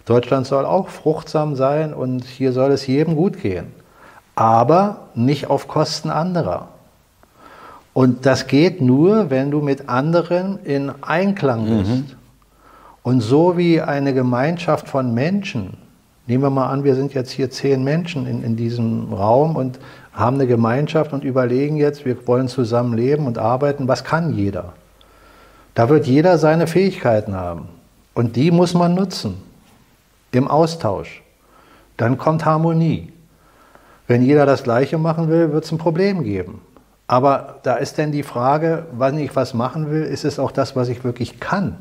Deutschland 0.06 0.46
soll 0.46 0.66
auch 0.66 0.90
fruchtsam 0.90 1.56
sein 1.56 1.94
und 1.94 2.26
hier 2.26 2.52
soll 2.52 2.72
es 2.72 2.88
jedem 2.88 3.16
gut 3.16 3.42
gehen. 3.42 3.68
Aber 4.36 5.08
nicht 5.16 5.50
auf 5.50 5.68
Kosten 5.68 6.10
anderer. 6.10 6.70
Und 7.94 8.26
das 8.26 8.48
geht 8.48 8.82
nur, 8.82 9.30
wenn 9.30 9.52
du 9.52 9.62
mit 9.62 9.88
anderen 9.88 10.60
in 10.64 10.92
Einklang 11.02 11.66
bist. 11.66 12.16
Und 13.04 13.22
so 13.22 13.56
wie 13.58 13.82
eine 13.82 14.14
Gemeinschaft 14.14 14.90
von 14.90 15.14
Menschen, 15.14 15.78
nehmen 16.26 16.44
wir 16.44 16.50
mal 16.50 16.70
an, 16.70 16.84
wir 16.84 16.96
sind 16.96 17.14
jetzt 17.14 17.32
hier 17.32 17.52
zehn 17.52 17.84
Menschen 17.84 18.26
in, 18.26 18.44
in 18.44 18.56
diesem 18.56 19.14
Raum 19.14 19.56
und 19.56 19.80
haben 20.12 20.36
eine 20.36 20.48
Gemeinschaft 20.48 21.14
und 21.14 21.24
überlegen 21.24 21.76
jetzt, 21.78 22.04
wir 22.06 22.28
wollen 22.28 22.48
zusammen 22.48 22.98
leben 22.98 23.28
und 23.28 23.38
arbeiten, 23.38 23.88
was 23.88 24.04
kann 24.04 24.34
jeder? 24.34 24.74
Da 25.76 25.90
wird 25.90 26.08
jeder 26.08 26.38
seine 26.38 26.66
Fähigkeiten 26.68 27.36
haben. 27.36 27.68
Und 28.16 28.36
die 28.36 28.52
muss 28.52 28.74
man 28.74 28.96
nutzen 28.96 29.53
im 30.36 30.48
Austausch. 30.48 31.22
Dann 31.98 32.18
kommt 32.18 32.46
Harmonie. 32.46 33.12
Wenn 34.08 34.22
jeder 34.22 34.46
das 34.46 34.64
Gleiche 34.64 34.98
machen 34.98 35.30
will, 35.30 35.52
wird 35.52 35.64
es 35.64 35.72
ein 35.72 35.78
Problem 35.78 36.24
geben. 36.24 36.62
Aber 37.08 37.60
da 37.64 37.76
ist 37.76 37.98
dann 38.00 38.12
die 38.12 38.24
Frage, 38.24 38.86
wann 38.94 39.18
ich 39.18 39.36
was 39.36 39.54
machen 39.54 39.92
will, 39.92 40.04
ist 40.04 40.26
es 40.26 40.40
auch 40.40 40.52
das, 40.52 40.76
was 40.76 40.90
ich 40.90 41.04
wirklich 41.04 41.40
kann? 41.40 41.78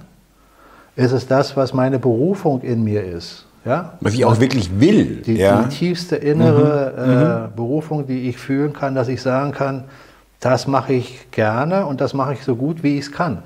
Ist 0.94 1.12
es 1.12 1.26
das, 1.26 1.56
was 1.56 1.72
meine 1.72 1.98
Berufung 1.98 2.60
in 2.60 2.84
mir 2.84 3.04
ist? 3.04 3.46
Ja? 3.64 3.94
was 4.00 4.14
ich 4.14 4.24
auch 4.24 4.40
wirklich 4.40 4.80
will. 4.80 5.22
Die, 5.24 5.36
ja. 5.36 5.62
die 5.62 5.68
tiefste 5.68 6.16
innere 6.16 7.48
Äh, 7.52 7.56
Berufung, 7.56 8.06
die 8.06 8.28
ich 8.28 8.36
fühlen 8.36 8.72
kann, 8.72 8.94
dass 8.94 9.08
ich 9.08 9.22
sagen 9.22 9.52
kann, 9.52 9.84
das 10.40 10.66
mache 10.66 10.92
ich 10.94 11.30
gerne 11.30 11.86
und 11.86 12.00
das 12.00 12.14
mache 12.14 12.32
ich 12.32 12.42
so 12.42 12.56
gut, 12.56 12.82
wie 12.82 12.98
ich 12.98 13.04
es 13.06 13.12
kann. 13.12 13.44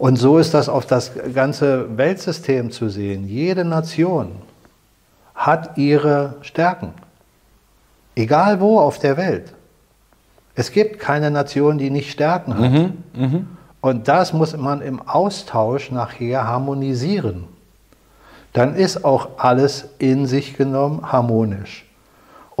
Und 0.00 0.16
so 0.16 0.38
ist 0.38 0.54
das 0.54 0.70
auf 0.70 0.86
das 0.86 1.12
ganze 1.34 1.98
Weltsystem 1.98 2.70
zu 2.70 2.88
sehen. 2.88 3.28
Jede 3.28 3.66
Nation 3.66 4.32
hat 5.34 5.76
ihre 5.76 6.36
Stärken. 6.40 6.94
Egal 8.14 8.60
wo 8.60 8.78
auf 8.80 8.98
der 8.98 9.18
Welt. 9.18 9.52
Es 10.54 10.72
gibt 10.72 11.00
keine 11.00 11.30
Nation, 11.30 11.76
die 11.76 11.90
nicht 11.90 12.10
Stärken 12.10 12.54
hat. 12.54 12.72
Und 13.82 14.08
das 14.08 14.32
muss 14.32 14.56
man 14.56 14.80
im 14.80 15.06
Austausch 15.06 15.90
nachher 15.90 16.46
harmonisieren. 16.46 17.44
Dann 18.54 18.76
ist 18.76 19.04
auch 19.04 19.28
alles 19.36 19.90
in 19.98 20.24
sich 20.24 20.56
genommen 20.56 21.12
harmonisch. 21.12 21.84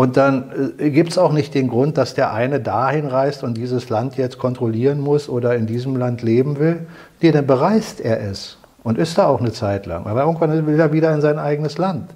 Und 0.00 0.16
dann 0.16 0.78
äh, 0.78 0.88
gibt 0.88 1.10
es 1.10 1.18
auch 1.18 1.30
nicht 1.30 1.52
den 1.52 1.68
Grund, 1.68 1.98
dass 1.98 2.14
der 2.14 2.32
eine 2.32 2.58
dahin 2.58 3.06
reist 3.06 3.44
und 3.44 3.58
dieses 3.58 3.90
Land 3.90 4.16
jetzt 4.16 4.38
kontrollieren 4.38 4.98
muss 4.98 5.28
oder 5.28 5.56
in 5.56 5.66
diesem 5.66 5.94
Land 5.94 6.22
leben 6.22 6.58
will. 6.58 6.86
Nee, 7.20 7.32
dann 7.32 7.46
bereist 7.46 8.00
er 8.00 8.18
es 8.22 8.56
und 8.82 8.96
ist 8.96 9.18
da 9.18 9.26
auch 9.26 9.40
eine 9.40 9.52
Zeit 9.52 9.84
lang. 9.84 10.06
Aber 10.06 10.22
irgendwann 10.22 10.66
will 10.66 10.80
er 10.80 10.94
wieder 10.94 11.12
in 11.12 11.20
sein 11.20 11.38
eigenes 11.38 11.76
Land. 11.76 12.14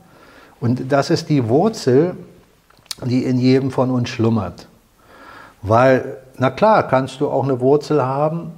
Und 0.63 0.91
das 0.93 1.11
ist 1.11 1.29
die 1.29 1.47
Wurzel, 1.51 2.17
die 3.05 3.23
in 3.23 3.37
jedem 3.37 3.71
von 3.71 3.91
uns 3.91 4.09
schlummert. 4.09 4.67
Weil, 5.61 6.17
na 6.39 6.49
klar, 6.49 6.89
kannst 6.89 7.21
du 7.21 7.29
auch 7.29 7.45
eine 7.45 7.61
Wurzel 7.61 8.03
haben 8.03 8.53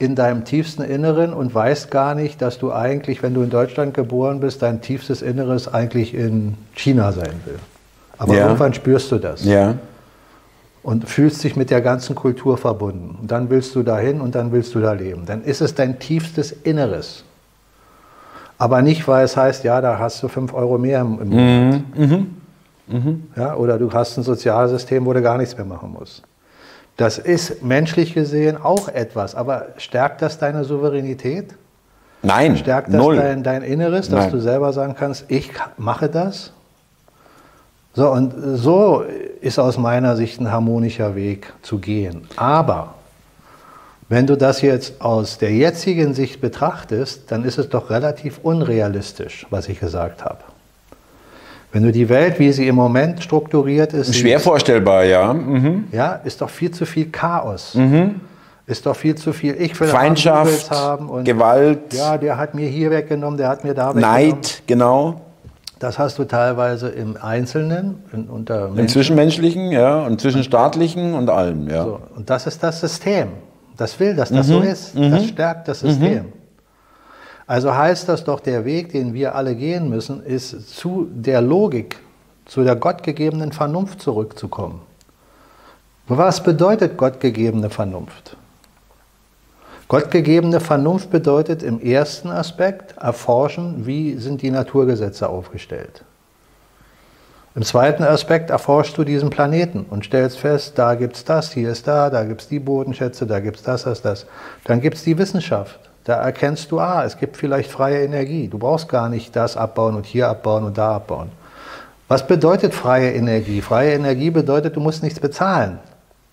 in 0.00 0.16
deinem 0.16 0.44
tiefsten 0.44 0.82
Inneren 0.82 1.32
und 1.32 1.54
weißt 1.54 1.92
gar 1.92 2.16
nicht, 2.16 2.42
dass 2.42 2.58
du 2.58 2.72
eigentlich, 2.72 3.22
wenn 3.22 3.34
du 3.34 3.42
in 3.42 3.50
Deutschland 3.50 3.94
geboren 3.94 4.40
bist, 4.40 4.62
dein 4.62 4.80
tiefstes 4.80 5.22
Inneres 5.22 5.72
eigentlich 5.72 6.12
in 6.12 6.56
China 6.74 7.12
sein 7.12 7.40
will. 7.44 7.60
Aber 8.18 8.34
Ja. 8.34 8.44
irgendwann 8.46 8.74
spürst 8.74 9.10
du 9.12 9.18
das 9.18 9.44
ja. 9.44 9.74
und 10.82 11.08
fühlst 11.08 11.42
dich 11.44 11.56
mit 11.56 11.70
der 11.70 11.80
ganzen 11.80 12.14
Kultur 12.14 12.56
verbunden. 12.58 13.18
Und 13.20 13.30
dann 13.30 13.50
willst 13.50 13.74
du 13.74 13.82
dahin 13.82 14.20
und 14.20 14.34
dann 14.34 14.52
willst 14.52 14.74
du 14.74 14.80
da 14.80 14.92
leben. 14.92 15.24
Dann 15.26 15.42
ist 15.42 15.60
es 15.60 15.74
dein 15.74 15.98
tiefstes 15.98 16.52
Inneres. 16.52 17.24
Aber 18.56 18.82
nicht, 18.82 19.06
weil 19.08 19.24
es 19.24 19.36
heißt, 19.36 19.64
ja, 19.64 19.80
da 19.80 19.98
hast 19.98 20.22
du 20.22 20.28
fünf 20.28 20.54
Euro 20.54 20.78
mehr 20.78 21.00
im, 21.00 21.20
im 21.20 21.28
Monat. 21.28 21.80
Ja, 23.36 23.54
oder 23.56 23.78
du 23.78 23.92
hast 23.92 24.16
ein 24.16 24.22
Sozialsystem, 24.22 25.04
wo 25.06 25.12
du 25.12 25.22
gar 25.22 25.38
nichts 25.38 25.56
mehr 25.56 25.66
machen 25.66 25.92
musst. 25.98 26.22
Das 26.96 27.18
ist 27.18 27.62
menschlich 27.64 28.14
gesehen 28.14 28.56
auch 28.62 28.88
etwas, 28.88 29.34
aber 29.34 29.66
stärkt 29.78 30.22
das 30.22 30.38
deine 30.38 30.62
Souveränität? 30.64 31.54
Nein, 32.22 32.56
Stärkt 32.56 32.88
das 32.88 32.94
null. 32.94 33.16
dein, 33.16 33.42
dein 33.42 33.62
Inneres, 33.62 34.08
dass 34.08 34.24
Nein. 34.26 34.32
du 34.32 34.40
selber 34.40 34.72
sagen 34.72 34.94
kannst, 34.96 35.24
ich 35.28 35.50
mache 35.76 36.08
das? 36.08 36.52
So, 37.94 38.10
und 38.10 38.34
so 38.56 39.04
ist 39.40 39.58
aus 39.58 39.78
meiner 39.78 40.16
Sicht 40.16 40.40
ein 40.40 40.50
harmonischer 40.50 41.14
Weg 41.14 41.52
zu 41.62 41.78
gehen. 41.78 42.26
Aber 42.36 42.94
wenn 44.08 44.26
du 44.26 44.36
das 44.36 44.62
jetzt 44.62 45.00
aus 45.00 45.38
der 45.38 45.52
jetzigen 45.52 46.12
Sicht 46.12 46.40
betrachtest, 46.40 47.30
dann 47.30 47.44
ist 47.44 47.58
es 47.58 47.68
doch 47.68 47.90
relativ 47.90 48.40
unrealistisch, 48.42 49.46
was 49.50 49.68
ich 49.68 49.80
gesagt 49.80 50.24
habe. 50.24 50.38
Wenn 51.72 51.82
du 51.82 51.92
die 51.92 52.08
Welt, 52.08 52.38
wie 52.38 52.52
sie 52.52 52.68
im 52.68 52.76
Moment 52.76 53.22
strukturiert 53.22 53.92
ist, 53.92 54.14
Schwer 54.14 54.38
vorstellbar, 54.38 55.04
ja. 55.04 55.32
Mhm. 55.32 55.88
ja, 55.90 56.20
ist 56.24 56.40
doch 56.40 56.50
viel 56.50 56.70
zu 56.70 56.86
viel 56.86 57.06
Chaos. 57.10 57.76
Ist 58.66 58.86
doch 58.86 58.96
viel 58.96 59.14
zu 59.14 59.32
viel. 59.32 59.56
Ich 59.60 59.78
will 59.78 59.88
Feindschaft, 59.88 60.70
haben 60.70 61.10
und 61.10 61.24
Gewalt, 61.24 61.92
ja, 61.92 62.16
der 62.16 62.38
hat 62.38 62.54
mir 62.54 62.68
hier 62.68 62.90
weggenommen, 62.90 63.36
der 63.36 63.48
hat 63.48 63.62
mir 63.62 63.74
da 63.74 63.88
weggenommen. 63.88 64.28
Neid, 64.30 64.62
genau. 64.66 65.20
Das 65.78 65.98
hast 65.98 66.18
du 66.18 66.24
teilweise 66.24 66.88
im 66.88 67.16
Einzelnen, 67.20 68.02
in, 68.12 68.28
unter 68.28 68.66
Im 68.66 68.74
Menschen. 68.74 68.88
Zwischenmenschlichen, 68.88 69.72
ja, 69.72 70.02
und 70.02 70.20
Zwischenstaatlichen 70.20 71.14
und 71.14 71.28
allem, 71.28 71.68
ja. 71.68 71.84
So, 71.84 72.00
und 72.14 72.30
das 72.30 72.46
ist 72.46 72.62
das 72.62 72.80
System. 72.80 73.28
Das 73.76 73.98
will, 73.98 74.14
dass 74.14 74.30
das 74.30 74.46
so 74.46 74.60
ist. 74.60 74.94
Das 74.94 75.26
stärkt 75.26 75.66
das 75.68 75.80
System. 75.80 76.26
Also 77.46 77.74
heißt 77.74 78.08
das 78.08 78.24
doch, 78.24 78.40
der 78.40 78.64
Weg, 78.64 78.92
den 78.92 79.12
wir 79.12 79.34
alle 79.34 79.54
gehen 79.54 79.88
müssen, 79.88 80.22
ist 80.24 80.76
zu 80.76 81.08
der 81.12 81.40
Logik, 81.40 81.96
zu 82.46 82.62
der 82.62 82.76
gottgegebenen 82.76 83.52
Vernunft 83.52 84.00
zurückzukommen. 84.00 84.80
Was 86.06 86.42
bedeutet 86.42 86.96
gottgegebene 86.96 87.68
Vernunft? 87.68 88.36
Gottgegebene 89.88 90.60
Vernunft 90.60 91.10
bedeutet 91.10 91.62
im 91.62 91.80
ersten 91.80 92.30
Aspekt 92.30 92.96
erforschen, 92.96 93.86
wie 93.86 94.16
sind 94.16 94.40
die 94.40 94.50
Naturgesetze 94.50 95.28
aufgestellt. 95.28 96.04
Im 97.54 97.62
zweiten 97.62 98.02
Aspekt 98.02 98.50
erforschst 98.50 98.98
du 98.98 99.04
diesen 99.04 99.30
Planeten 99.30 99.86
und 99.88 100.06
stellst 100.06 100.38
fest, 100.38 100.72
da 100.76 100.94
gibt 100.94 101.16
es 101.16 101.24
das, 101.24 101.52
hier 101.52 101.70
ist 101.70 101.86
da, 101.86 102.10
da 102.10 102.24
gibt 102.24 102.40
es 102.40 102.48
die 102.48 102.58
Bodenschätze, 102.58 103.26
da 103.26 103.38
gibt 103.38 103.58
es 103.58 103.62
das, 103.62 103.84
das, 103.84 104.02
das. 104.02 104.26
Dann 104.64 104.80
gibt 104.80 104.96
es 104.96 105.04
die 105.04 105.16
Wissenschaft. 105.18 105.78
Da 106.02 106.14
erkennst 106.14 106.72
du, 106.72 106.80
ah, 106.80 107.04
es 107.04 107.16
gibt 107.16 107.36
vielleicht 107.36 107.70
freie 107.70 108.02
Energie. 108.02 108.48
Du 108.48 108.58
brauchst 108.58 108.88
gar 108.88 109.08
nicht 109.08 109.36
das 109.36 109.56
abbauen 109.56 109.94
und 109.94 110.04
hier 110.04 110.28
abbauen 110.28 110.64
und 110.64 110.76
da 110.76 110.96
abbauen. 110.96 111.30
Was 112.08 112.26
bedeutet 112.26 112.74
freie 112.74 113.12
Energie? 113.12 113.62
Freie 113.62 113.94
Energie 113.94 114.30
bedeutet, 114.30 114.76
du 114.76 114.80
musst 114.80 115.02
nichts 115.02 115.20
bezahlen. 115.20 115.78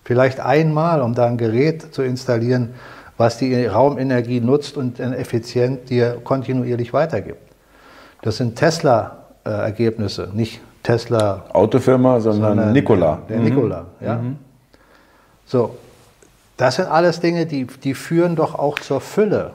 Vielleicht 0.04 0.40
einmal, 0.40 1.00
um 1.00 1.14
da 1.14 1.26
ein 1.26 1.38
Gerät 1.38 1.94
zu 1.94 2.02
installieren, 2.02 2.74
was 3.22 3.38
die 3.38 3.66
Raumenergie 3.66 4.40
nutzt 4.40 4.76
und 4.76 4.98
dann 4.98 5.12
effizient 5.12 5.88
dir 5.88 6.20
kontinuierlich 6.24 6.92
weitergibt. 6.92 7.38
Das 8.22 8.38
sind 8.38 8.56
Tesla-Ergebnisse, 8.56 10.30
nicht 10.32 10.60
Tesla 10.82 11.44
Autofirma, 11.52 12.18
sondern, 12.18 12.56
sondern 12.56 12.72
Nikola. 12.72 13.20
Der, 13.28 13.36
der 13.36 13.44
Nikola, 13.44 13.86
ja. 14.00 14.20
So, 15.46 15.76
das 16.56 16.76
sind 16.76 16.88
alles 16.88 17.20
Dinge, 17.20 17.46
die, 17.46 17.64
die 17.66 17.94
führen 17.94 18.34
doch 18.34 18.56
auch 18.56 18.80
zur 18.80 19.00
Fülle. 19.00 19.52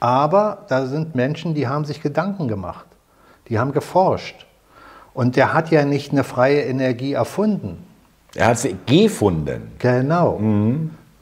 Aber 0.00 0.64
da 0.68 0.86
sind 0.86 1.14
Menschen, 1.14 1.52
die 1.52 1.68
haben 1.68 1.84
sich 1.84 2.00
Gedanken 2.00 2.48
gemacht, 2.48 2.86
die 3.50 3.58
haben 3.58 3.72
geforscht. 3.72 4.46
Und 5.12 5.36
der 5.36 5.52
hat 5.52 5.70
ja 5.70 5.84
nicht 5.84 6.12
eine 6.12 6.24
freie 6.24 6.62
Energie 6.62 7.12
erfunden. 7.12 7.84
Er 8.34 8.46
hat 8.48 8.58
sie 8.58 8.74
gefunden. 8.86 9.72
Genau. 9.78 10.40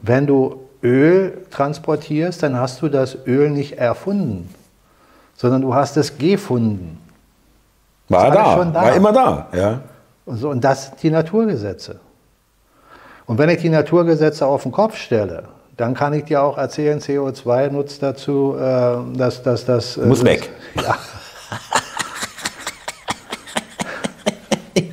Wenn 0.01 0.27
du 0.27 0.64
Öl 0.85 1.45
transportierst, 1.49 2.43
dann 2.43 2.59
hast 2.59 2.81
du 2.81 2.89
das 2.89 3.17
Öl 3.25 3.49
nicht 3.49 3.79
erfunden, 3.79 4.53
sondern 5.35 5.61
du 5.61 5.73
hast 5.73 5.97
es 5.97 6.17
gefunden. 6.17 7.01
War 8.07 8.29
da, 8.29 8.55
schon 8.55 8.71
da. 8.71 8.81
war 8.83 8.95
immer 8.95 9.11
da, 9.11 9.47
ja. 9.51 9.81
Und, 10.25 10.37
so, 10.37 10.49
und 10.49 10.63
das 10.63 10.85
sind 10.85 11.03
die 11.03 11.09
Naturgesetze. 11.09 11.99
Und 13.25 13.39
wenn 13.39 13.49
ich 13.49 13.61
die 13.61 13.69
Naturgesetze 13.69 14.45
auf 14.45 14.63
den 14.63 14.71
Kopf 14.71 14.95
stelle, 14.95 15.45
dann 15.75 15.95
kann 15.95 16.13
ich 16.13 16.25
dir 16.25 16.43
auch 16.43 16.57
erzählen, 16.57 16.99
CO2 16.99 17.71
nutzt 17.71 18.03
dazu, 18.03 18.55
äh, 18.57 19.17
dass 19.17 19.41
das... 19.41 19.65
das 19.65 19.97
Muss 19.97 20.23
weg. 20.23 20.49
Ja. 20.75 20.97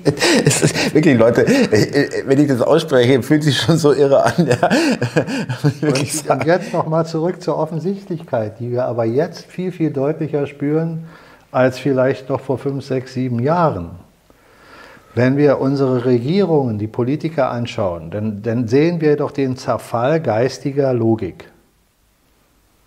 es 0.45 0.63
ist 0.63 0.95
wirklich, 0.95 1.17
Leute, 1.19 1.47
wenn 1.47 2.41
ich 2.41 2.49
das 2.49 2.61
ausspreche, 2.61 3.23
fühlt 3.23 3.43
sich 3.45 3.59
schon 3.59 3.77
so 3.77 3.93
irre 3.93 4.25
an. 4.25 4.47
Ja. 4.47 4.69
Und, 5.63 6.31
und 6.31 6.47
jetzt 6.47 6.73
nochmal 6.73 7.07
zurück 7.07 7.41
zur 7.43 7.57
Offensichtlichkeit, 7.57 8.59
die 8.61 8.71
wir 8.71 8.85
aber 8.85 9.05
jetzt 9.05 9.45
viel, 9.47 9.73
viel 9.73 9.91
deutlicher 9.91 10.47
spüren 10.47 11.05
als 11.51 11.79
vielleicht 11.79 12.29
noch 12.29 12.41
vor 12.41 12.59
fünf, 12.59 12.85
sechs, 12.85 13.15
sieben 13.15 13.39
Jahren. 13.39 13.91
Wenn 15.15 15.37
wir 15.37 15.61
unsere 15.61 16.07
Regierungen, 16.07 16.79
die 16.79 16.87
Politiker 16.87 17.51
anschauen, 17.51 18.11
dann, 18.11 18.43
dann 18.43 18.67
sehen 18.67 19.01
wir 19.03 19.17
doch 19.17 19.31
den 19.31 19.57
Zerfall 19.57 20.21
geistiger 20.21 20.95
Logik. 20.95 21.51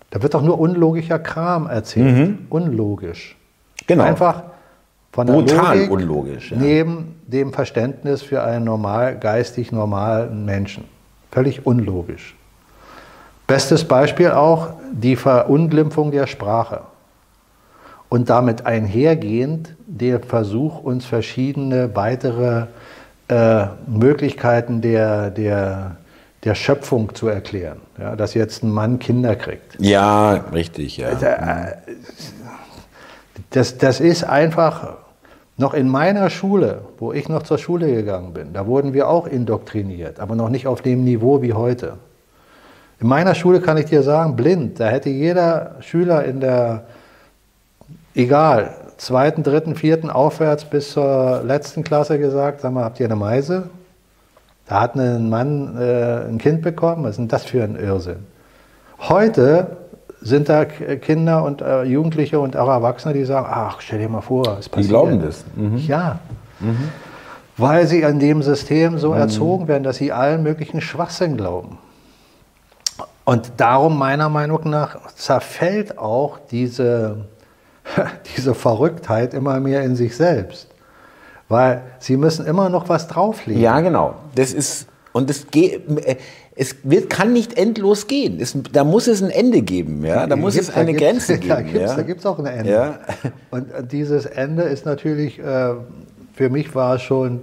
Da 0.10 0.24
wird 0.24 0.34
doch 0.34 0.42
nur 0.42 0.60
unlogischer 0.60 1.20
Kram 1.20 1.68
erzählt. 1.68 2.18
Mhm. 2.18 2.38
Unlogisch. 2.50 3.36
Genau. 3.86 4.04
Einfach 4.04 4.44
von 5.16 5.28
der 5.28 5.34
Brutal 5.34 5.78
Logik 5.78 5.92
unlogisch. 5.92 6.52
Ja. 6.52 6.58
neben 6.58 7.16
dem 7.26 7.54
Verständnis 7.54 8.22
für 8.22 8.44
einen 8.44 8.66
normal, 8.66 9.18
geistig 9.18 9.72
normalen 9.72 10.44
Menschen. 10.44 10.84
Völlig 11.32 11.66
unlogisch. 11.66 12.36
Bestes 13.48 13.86
Beispiel 13.86 14.32
auch 14.32 14.74
die 14.92 15.16
Verunglimpfung 15.16 16.12
der 16.12 16.28
Sprache. 16.28 16.82
Und 18.10 18.30
damit 18.30 18.66
einhergehend 18.66 19.76
der 19.88 20.20
Versuch, 20.20 20.84
uns 20.84 21.06
verschiedene 21.06 21.96
weitere 21.96 22.66
äh, 23.30 23.68
Möglichkeiten 23.88 24.82
der, 24.82 25.30
der, 25.30 25.96
der 26.44 26.56
Schöpfung 26.56 27.16
zu 27.16 27.30
erklären. 27.30 27.80
Ja, 27.98 28.18
dass 28.18 28.34
jetzt 28.34 28.64
ein 28.64 28.72
Mann 28.72 29.00
Kinder 29.00 29.38
kriegt. 29.38 29.78
Ja, 29.80 30.34
richtig, 30.52 30.98
ja. 30.98 31.10
Äh, 31.10 31.78
Das, 33.52 33.78
das 33.78 34.02
ist 34.02 34.24
einfach 34.26 35.05
noch 35.58 35.74
in 35.74 35.88
meiner 35.88 36.30
Schule, 36.30 36.82
wo 37.00 37.14
ich 37.14 37.30
noch 37.30 37.44
zur 37.44 37.58
Schule 37.58 37.94
gegangen 37.94 38.34
bin, 38.34 38.54
da 38.54 38.66
wurden 38.66 38.94
wir 38.94 39.08
auch 39.08 39.26
indoktriniert, 39.26 40.20
aber 40.20 40.36
noch 40.36 40.50
nicht 40.50 40.68
auf 40.68 40.82
dem 40.82 41.04
Niveau 41.04 41.42
wie 41.42 41.54
heute. 41.54 41.94
In 43.00 43.08
meiner 43.08 43.36
Schule 43.36 43.62
kann 43.62 43.78
ich 43.78 43.86
dir 43.86 44.04
sagen, 44.04 44.36
blind, 44.36 44.80
da 44.80 44.88
hätte 44.88 45.10
jeder 45.10 45.76
Schüler 45.82 46.24
in 46.26 46.40
der, 46.40 46.84
egal, 48.14 48.74
zweiten, 48.98 49.44
dritten, 49.44 49.76
vierten 49.76 50.10
aufwärts 50.10 50.66
bis 50.66 50.92
zur 50.92 51.42
letzten 51.44 51.84
Klasse 51.84 52.20
gesagt, 52.20 52.62
sag 52.62 52.72
mal, 52.72 52.86
habt 52.86 53.00
ihr 53.00 53.06
eine 53.06 53.16
Meise? 53.16 53.70
Da 54.68 54.82
hat 54.82 54.96
ein 54.96 55.30
Mann 55.30 55.78
äh, 55.78 56.28
ein 56.28 56.38
Kind 56.38 56.62
bekommen, 56.62 57.04
was 57.04 57.12
ist 57.12 57.18
denn 57.18 57.28
das 57.28 57.46
für 57.46 57.64
ein 57.64 57.76
Irrsinn? 57.76 58.26
Heute 59.00 59.78
sind 60.26 60.50
da 60.50 60.66
Kinder 60.66 61.44
und 61.44 61.62
äh, 61.62 61.84
Jugendliche 61.84 62.40
und 62.40 62.58
auch 62.58 62.68
Erwachsene, 62.68 63.14
die 63.14 63.26
sagen, 63.26 63.46
ach, 63.48 63.80
stell 63.80 64.00
dir 64.00 64.10
mal 64.10 64.22
vor, 64.22 64.58
es 64.60 64.68
passiert. 64.68 64.86
Die 64.86 64.90
glauben 64.90 65.22
das. 65.22 65.46
Mhm. 65.56 65.78
Ja. 65.78 66.18
Mhm. 66.60 66.90
Weil 67.58 67.86
sie 67.86 68.04
an 68.04 68.20
dem 68.20 68.42
System 68.42 68.98
so 68.98 69.12
mhm. 69.12 69.20
erzogen 69.20 69.68
werden, 69.68 69.84
dass 69.84 69.98
sie 69.98 70.12
allen 70.12 70.42
möglichen 70.42 70.82
Schwachsinn 70.82 71.38
glauben. 71.38 71.78
Und 73.24 73.54
darum, 73.58 74.00
meiner 74.00 74.30
Meinung 74.30 74.68
nach, 74.68 74.98
zerfällt 75.14 76.00
auch 76.00 76.40
diese, 76.50 77.26
diese 78.36 78.56
Verrücktheit 78.56 79.36
immer 79.36 79.60
mehr 79.60 79.84
in 79.84 79.96
sich 79.96 80.18
selbst. 80.18 80.70
Weil 81.50 81.84
sie 82.00 82.18
müssen 82.18 82.48
immer 82.48 82.70
noch 82.70 82.90
was 82.90 83.08
drauflegen. 83.08 83.62
Ja, 83.62 83.80
genau. 83.82 84.16
Das 84.34 84.54
ist, 84.54 84.88
und 85.14 85.30
es 85.30 85.46
geht, 85.52 85.84
es 86.56 86.76
wird, 86.84 87.10
kann 87.10 87.34
nicht 87.34 87.58
endlos 87.58 88.08
gehen. 88.08 88.38
Es, 88.40 88.58
da 88.72 88.84
muss 88.84 89.08
es 89.08 89.22
ein 89.22 89.30
Ende 89.30 89.62
geben. 89.62 90.06
Ja? 90.06 90.26
Da 90.26 90.36
muss 90.36 90.58
es 90.58 90.70
eine 90.74 90.94
Grenze 90.94 91.38
geben. 91.40 91.50
Da 91.50 92.02
gibt 92.02 92.20
es 92.20 92.24
ja? 92.24 92.30
auch 92.30 92.40
ein 92.40 92.46
Ende. 92.46 92.72
Ja. 92.72 93.00
Und 93.52 93.68
dieses 93.92 94.26
Ende 94.26 94.64
ist 94.64 94.86
natürlich, 94.86 95.38
äh, 95.40 95.74
für 96.34 96.50
mich 96.50 96.74
war 96.74 96.96
es 96.96 97.02
schon 97.02 97.42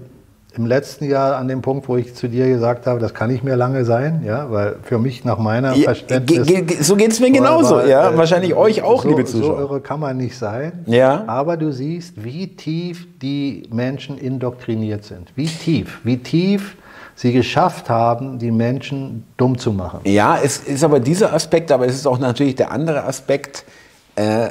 im 0.55 0.67
letzten 0.67 1.07
Jahr 1.07 1.37
an 1.37 1.49
dem 1.49 1.63
Punkt, 1.63 1.89
wo 1.89 1.97
ich 1.97 2.15
zu 2.15 2.29
dir 2.29 2.47
gesagt 2.47 2.87
habe, 2.87 3.01
das 3.01 3.15
kann 3.15 3.31
nicht 3.31 3.43
mehr 3.43 3.57
lange 3.57 3.87
sein, 3.87 4.23
ja, 4.23 4.51
weil 4.51 4.77
für 4.83 4.99
mich 4.99 5.25
nach 5.25 5.39
meiner 5.39 5.75
Ja, 5.75 5.85
Verständnis. 5.85 6.47
ge- 6.47 6.61
ge- 6.63 6.83
so 6.83 6.95
geht's 6.95 7.21
mir 7.21 7.31
genauso, 7.31 7.77
war, 7.77 7.87
ja. 7.87 8.11
äh, 8.11 8.17
Wahrscheinlich 8.19 8.55
euch 8.55 8.83
auch, 8.83 9.03
so, 9.03 9.09
liebe 9.09 9.27
So 9.27 9.39
Zuschauer. 9.41 9.61
irre 9.61 9.81
kann 9.81 9.99
man 10.01 10.19
nicht 10.19 10.37
sein. 10.37 10.85
Ja. 10.85 11.25
Aber 11.27 11.57
du 11.57 11.73
siehst, 11.73 12.23
wie 12.23 12.49
tief 12.55 13.07
die 13.23 13.63
Menschen 13.73 14.19
indoktriniert 14.19 15.05
sind. 15.05 15.33
Wie 15.37 15.47
tief, 15.47 16.01
wie 16.05 16.19
tief 16.19 16.77
sie 17.23 17.33
geschafft 17.33 17.89
haben, 17.89 18.41
die 18.41 18.51
Menschen 18.51 19.25
dumm 19.37 19.57
zu 19.57 19.73
machen. 19.73 20.01
Ja, 20.03 20.41
es 20.43 20.59
ist 20.59 20.83
aber 20.83 20.99
dieser 20.99 21.33
Aspekt, 21.33 21.71
aber 21.71 21.87
es 21.87 21.95
ist 21.95 22.05
auch 22.05 22.19
natürlich 22.19 22.57
der 22.57 22.73
andere 22.73 23.05
Aspekt, 23.05 23.65
äh, 24.17 24.49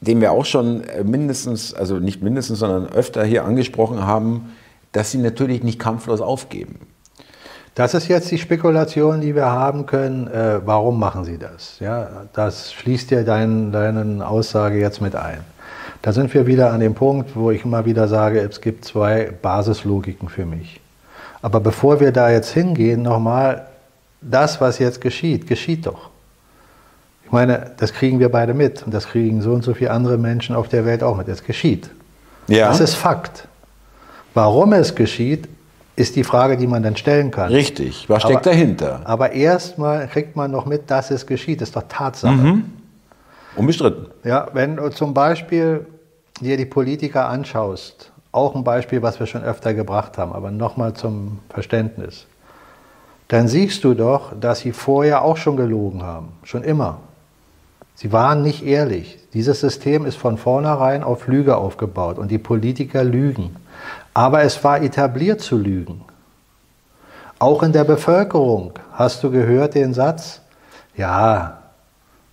den 0.00 0.20
wir 0.20 0.30
auch 0.30 0.44
schon 0.44 0.84
äh, 0.84 1.02
mindestens, 1.02 1.74
also 1.74 1.96
nicht 1.96 2.22
mindestens, 2.22 2.60
sondern 2.60 2.86
öfter 2.86 3.24
hier 3.24 3.44
angesprochen 3.44 4.06
haben, 4.06 4.52
dass 4.92 5.10
sie 5.10 5.18
natürlich 5.18 5.64
nicht 5.64 5.80
kampflos 5.80 6.20
aufgeben. 6.20 6.78
Das 7.74 7.92
ist 7.92 8.06
jetzt 8.06 8.30
die 8.30 8.38
Spekulation, 8.38 9.20
die 9.20 9.34
wir 9.34 9.46
haben 9.46 9.86
können. 9.86 10.28
Äh, 10.28 10.60
warum 10.64 11.00
machen 11.00 11.24
Sie 11.24 11.38
das? 11.38 11.80
Ja, 11.80 12.26
das 12.34 12.72
schließt 12.72 13.10
ja 13.10 13.24
dein, 13.24 13.72
deine 13.72 14.24
Aussage 14.28 14.78
jetzt 14.78 15.00
mit 15.00 15.16
ein. 15.16 15.40
Da 16.02 16.12
sind 16.12 16.32
wir 16.34 16.46
wieder 16.46 16.72
an 16.72 16.78
dem 16.78 16.94
Punkt, 16.94 17.34
wo 17.34 17.50
ich 17.50 17.64
immer 17.64 17.84
wieder 17.84 18.06
sage, 18.06 18.38
es 18.40 18.60
gibt 18.60 18.84
zwei 18.84 19.32
Basislogiken 19.42 20.28
für 20.28 20.46
mich. 20.46 20.81
Aber 21.42 21.60
bevor 21.60 22.00
wir 22.00 22.12
da 22.12 22.30
jetzt 22.30 22.50
hingehen, 22.52 23.02
nochmal, 23.02 23.66
das, 24.20 24.60
was 24.60 24.78
jetzt 24.78 25.00
geschieht, 25.00 25.46
geschieht 25.48 25.86
doch. 25.86 26.10
Ich 27.24 27.32
meine, 27.32 27.72
das 27.78 27.92
kriegen 27.92 28.20
wir 28.20 28.30
beide 28.30 28.54
mit 28.54 28.82
und 28.84 28.94
das 28.94 29.08
kriegen 29.08 29.42
so 29.42 29.52
und 29.52 29.62
so 29.62 29.74
viele 29.74 29.90
andere 29.90 30.18
Menschen 30.18 30.54
auf 30.54 30.68
der 30.68 30.84
Welt 30.84 31.02
auch 31.02 31.16
mit. 31.16 31.26
Es 31.28 31.42
geschieht. 31.42 31.90
Ja, 32.46 32.68
Das 32.68 32.80
ist 32.80 32.94
Fakt. 32.94 33.48
Warum 34.34 34.72
es 34.72 34.94
geschieht, 34.94 35.48
ist 35.96 36.14
die 36.16 36.24
Frage, 36.24 36.56
die 36.56 36.66
man 36.66 36.82
dann 36.82 36.96
stellen 36.96 37.30
kann. 37.30 37.50
richtig. 37.50 38.08
Was 38.08 38.22
steckt 38.22 38.36
Aber- 38.46 38.50
dahinter? 38.50 39.00
Aber 39.04 39.32
erstmal 39.32 40.06
kriegt 40.08 40.36
man 40.36 40.50
noch 40.50 40.64
mit, 40.66 40.90
dass 40.90 41.10
es 41.10 41.26
geschieht. 41.26 41.60
Das 41.60 41.68
ist 41.70 41.76
doch 41.76 41.84
Tatsache. 41.88 42.32
Mhm. 42.34 42.64
Unbestritten. 43.56 44.06
Ja, 44.24 44.46
wenn 44.52 44.76
du 44.76 44.88
zum 44.90 45.12
Beispiel 45.12 45.86
dir 46.40 46.56
die 46.56 46.64
Politiker 46.64 47.28
anschaust, 47.28 48.11
auch 48.32 48.54
ein 48.54 48.64
Beispiel, 48.64 49.02
was 49.02 49.20
wir 49.20 49.26
schon 49.26 49.44
öfter 49.44 49.74
gebracht 49.74 50.18
haben, 50.18 50.32
aber 50.32 50.50
nochmal 50.50 50.94
zum 50.94 51.40
Verständnis, 51.50 52.26
dann 53.28 53.46
siehst 53.46 53.84
du 53.84 53.94
doch, 53.94 54.32
dass 54.38 54.60
sie 54.60 54.72
vorher 54.72 55.22
auch 55.22 55.36
schon 55.36 55.56
gelogen 55.56 56.02
haben. 56.02 56.32
Schon 56.42 56.64
immer. 56.64 56.98
Sie 57.94 58.12
waren 58.12 58.42
nicht 58.42 58.64
ehrlich. 58.64 59.18
Dieses 59.32 59.60
System 59.60 60.06
ist 60.06 60.16
von 60.16 60.36
vornherein 60.36 61.02
auf 61.02 61.28
Lüge 61.28 61.56
aufgebaut 61.56 62.18
und 62.18 62.30
die 62.30 62.38
Politiker 62.38 63.04
lügen. 63.04 63.56
Aber 64.12 64.42
es 64.42 64.62
war 64.64 64.82
etabliert 64.82 65.40
zu 65.40 65.56
lügen. 65.56 66.02
Auch 67.38 67.62
in 67.62 67.72
der 67.72 67.84
Bevölkerung 67.84 68.72
hast 68.92 69.22
du 69.22 69.30
gehört 69.30 69.74
den 69.74 69.94
Satz, 69.94 70.40
ja, 70.96 71.61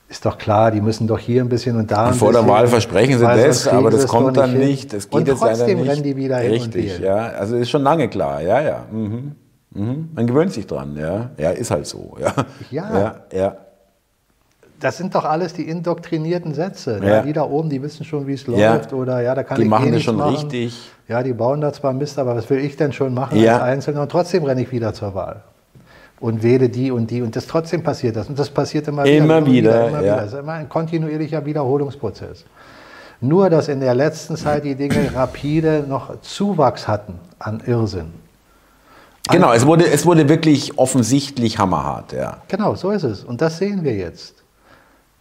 ist 0.10 0.26
doch 0.26 0.38
klar, 0.40 0.72
die 0.72 0.82
müssen 0.82 1.08
doch 1.08 1.20
hier 1.20 1.42
ein 1.44 1.50
bisschen 1.50 1.78
und 1.78 1.90
da 1.92 2.08
ein 2.08 2.14
vor 2.16 2.34
der 2.34 2.48
Wahl 2.48 2.68
versprechen 2.68 3.20
sie 3.20 3.24
weil 3.26 3.38
das, 3.46 3.64
sonst 3.64 3.66
kriegen 3.70 3.78
aber 3.78 3.92
das 3.92 4.08
kommt 4.08 4.36
dann 4.38 4.52
hin. 4.52 4.60
nicht. 4.62 4.92
Das 4.92 5.08
geht 5.10 5.14
und 5.20 5.28
jetzt 5.28 5.40
trotzdem 5.40 5.80
nicht. 5.80 5.90
rennen 5.90 6.04
die 6.04 6.16
wieder 6.18 6.38
hin 6.40 6.52
und 6.52 6.58
Richtig, 6.76 7.00
ja. 7.00 7.16
Also 7.16 7.56
ist 7.56 7.70
schon 7.70 7.84
lange 7.84 8.10
klar, 8.10 8.42
ja, 8.42 8.60
ja. 8.62 8.86
Mhm. 8.92 9.36
Mhm. 9.72 10.10
Man 10.16 10.26
gewöhnt 10.28 10.52
sich 10.52 10.66
dran, 10.66 10.98
ja. 10.98 11.30
Ja, 11.38 11.52
ist 11.52 11.70
halt 11.70 11.86
so, 11.86 12.18
ja. 12.20 12.34
Ja. 12.72 13.00
Ja, 13.00 13.16
ja. 13.32 13.58
Das 14.80 14.98
sind 14.98 15.14
doch 15.14 15.26
alles 15.26 15.54
die 15.54 15.68
indoktrinierten 15.70 16.54
Sätze. 16.54 17.00
Ja. 17.04 17.08
Ja. 17.18 17.22
Die 17.22 17.34
da 17.34 17.44
oben, 17.44 17.70
die 17.70 17.82
wissen 17.84 18.06
schon, 18.06 18.26
wie 18.28 18.34
es 18.34 18.48
läuft. 18.48 18.94
Oder 18.94 19.22
ja, 19.22 19.36
da 19.36 19.44
kann 19.44 19.58
Die 19.58 19.64
ich 19.64 19.70
machen 19.70 19.90
eh 19.90 19.92
das 19.92 20.04
schon 20.04 20.16
machen. 20.16 20.36
richtig. 20.36 20.90
Ja, 21.08 21.22
die 21.22 21.34
bauen 21.34 21.60
da 21.60 21.74
zwar 21.74 21.92
Mist, 21.94 22.18
aber 22.18 22.36
was 22.36 22.50
will 22.50 22.60
ich 22.60 22.78
denn 22.78 22.94
schon 22.94 23.14
machen 23.14 23.38
Ja. 23.40 23.56
als 23.58 23.64
Einzelner? 23.64 24.04
Und 24.04 24.10
trotzdem 24.12 24.44
renne 24.46 24.62
ich 24.62 24.72
wieder 24.72 24.94
zur 24.94 25.14
Wahl. 25.14 25.44
Und 26.20 26.44
wähle 26.44 26.70
die 26.70 26.92
und 26.92 27.10
die. 27.10 27.22
Und 27.22 27.36
das 27.36 27.48
trotzdem 27.48 27.82
passiert 27.82 28.16
das. 28.16 28.28
Und 28.28 28.38
das 28.38 28.50
passiert 28.50 28.88
immer, 28.88 29.06
Immer 29.06 29.46
wieder, 29.46 29.88
Immer 29.88 29.98
ja. 29.98 30.04
wieder. 30.04 30.16
Das 30.18 30.34
ist 30.34 30.40
immer 30.40 30.54
ein 30.54 30.68
kontinuierlicher 30.68 31.46
Wiederholungsprozess. 31.46 32.46
Nur, 33.22 33.50
dass 33.50 33.68
in 33.68 33.80
der 33.80 33.96
letzten 33.96 34.38
Zeit 34.38 34.64
die 34.64 34.76
Dinge 34.76 35.14
rapide 35.14 35.84
noch 35.88 36.22
Zuwachs 36.22 36.88
hatten 36.88 37.20
an 37.38 37.62
Irrsinn. 37.66 38.14
Genau, 39.30 39.54
es 39.54 39.66
wurde, 39.66 39.88
es 39.88 40.06
wurde 40.06 40.28
wirklich 40.28 40.78
offensichtlich 40.78 41.60
hammerhart, 41.60 42.14
ja. 42.14 42.38
Genau, 42.48 42.76
so 42.76 42.92
ist 42.92 43.04
es. 43.04 43.24
Und 43.24 43.42
das 43.42 43.58
sehen 43.58 43.84
wir 43.84 43.96
jetzt. 43.96 44.36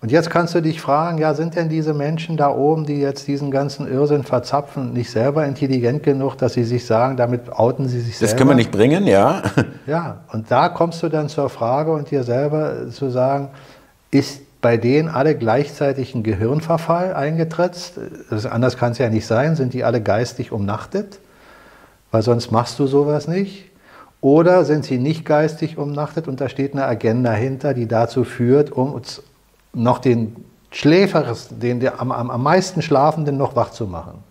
Und 0.01 0.13
jetzt 0.13 0.31
kannst 0.31 0.55
du 0.55 0.61
dich 0.63 0.81
fragen, 0.81 1.19
ja, 1.19 1.35
sind 1.35 1.57
denn 1.57 1.69
diese 1.69 1.93
Menschen 1.93 2.37
da 2.37 2.51
oben, 2.55 2.87
die 2.87 3.01
jetzt 3.01 3.27
diesen 3.27 3.51
ganzen 3.51 3.91
Irrsinn 3.91 4.23
verzapfen, 4.23 4.93
nicht 4.93 5.11
selber 5.11 5.45
intelligent 5.45 6.05
genug, 6.05 6.37
dass 6.37 6.53
sie 6.53 6.63
sich 6.63 6.87
sagen, 6.87 7.17
damit 7.17 7.51
outen 7.53 7.89
sie 7.89 8.01
sich 8.01 8.13
Das 8.19 8.31
selber? 8.31 8.37
können 8.39 8.51
wir 8.51 8.55
nicht 8.55 8.71
bringen, 8.71 9.07
ja. 9.09 9.43
Ja, 9.87 10.21
und 10.33 10.51
da 10.51 10.69
kommst 10.69 11.03
du 11.03 11.09
dann 11.09 11.29
zur 11.29 11.49
Frage 11.51 11.91
und 11.93 12.13
dir 12.13 12.23
selber 12.23 12.91
zu 12.91 13.11
sagen, 13.11 13.49
ist 14.13 14.43
bei 14.61 14.77
denen 14.77 15.09
alle 15.09 15.35
gleichzeitig 15.37 16.15
ein 16.15 16.23
Gehirnverfall 16.23 17.15
eingetretzt? 17.15 17.99
Das, 18.31 18.47
anders 18.47 18.77
kann 18.77 18.93
es 18.93 18.99
ja 18.99 19.09
nicht 19.09 19.27
sein. 19.27 19.57
Sind 19.57 19.73
die 19.73 19.83
alle 19.83 20.01
geistig 20.01 20.53
umnachtet? 20.53 21.19
Weil 22.13 22.23
sonst 22.23 22.53
machst 22.53 22.79
du 22.79 22.87
sowas 22.87 23.27
nicht. 23.29 23.65
Oder 24.21 24.65
sind 24.65 24.85
sie 24.85 24.99
nicht 24.99 25.25
geistig 25.25 25.79
umnachtet 25.79 26.27
und 26.27 26.41
da 26.41 26.49
steht 26.49 26.73
eine 26.73 26.85
Agenda 26.87 27.33
hinter, 27.33 27.73
die 27.73 27.87
dazu 27.87 28.25
führt, 28.25 28.73
um 28.73 28.93
uns 28.93 29.23
noch 29.79 29.99
den 29.99 30.37
Schläferes, 30.71 31.49
den 31.51 31.81
der 31.81 32.01
am, 32.01 32.13
am, 32.13 32.31
am 32.31 32.43
meisten 32.43 32.83
Schlafenden 32.83 33.37
noch 33.37 33.57
wach 33.57 33.71
zu 33.71 33.87
machen? 33.87 34.23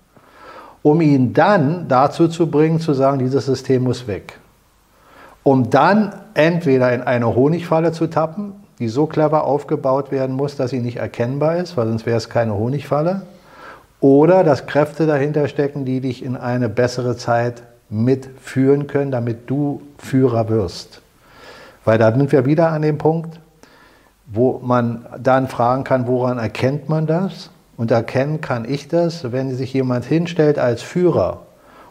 um 0.88 1.02
ihn 1.02 1.34
dann 1.34 1.88
dazu 1.88 2.28
zu 2.28 2.50
bringen, 2.50 2.80
zu 2.80 2.94
sagen, 2.94 3.20
dieses 3.20 3.46
System 3.46 3.84
muss 3.84 4.08
weg. 4.08 4.40
Um 5.44 5.70
dann 5.70 6.14
entweder 6.34 6.94
in 6.94 7.02
eine 7.02 7.36
Honigfalle 7.36 7.92
zu 7.92 8.08
tappen, 8.08 8.54
die 8.80 8.88
so 8.88 9.06
clever 9.06 9.44
aufgebaut 9.44 10.12
werden 10.12 10.36
muss, 10.36 10.56
dass 10.56 10.72
sie 10.72 10.80
nicht 10.80 10.98
erkennbar 10.98 11.58
ist, 11.58 11.76
weil 11.78 11.88
sonst 11.88 12.06
wäre 12.06 12.18
es 12.18 12.30
keine 12.30 12.54
Honigfalle, 12.54 13.24
oder 14.00 14.44
dass 14.44 14.68
Kräfte 14.68 15.08
dahinter 15.08 15.48
stecken, 15.48 15.84
die 15.84 16.02
dich 16.02 16.24
in 16.24 16.38
eine 16.38 16.70
bessere 16.70 17.18
Zeit 17.18 17.64
mitführen 17.90 18.88
können, 18.88 19.12
damit 19.12 19.50
du 19.50 19.82
Führer 19.98 20.50
wirst. 20.50 21.02
Weil 21.84 21.98
da 21.98 22.14
sind 22.14 22.32
wir 22.32 22.46
wieder 22.46 22.70
an 22.70 22.82
dem 22.82 22.98
Punkt, 22.98 23.40
wo 24.28 24.60
man 24.64 25.06
dann 25.22 25.48
fragen 25.48 25.84
kann, 25.84 26.06
woran 26.08 26.38
erkennt 26.38 26.90
man 26.90 27.08
das? 27.08 27.50
Und 27.78 27.92
erkennen 27.92 28.42
kann 28.42 28.66
ich 28.68 28.88
das, 28.88 29.32
wenn 29.32 29.56
sich 29.56 29.74
jemand 29.74 30.06
hinstellt 30.06 30.60
als 30.60 30.82
Führer 30.82 31.42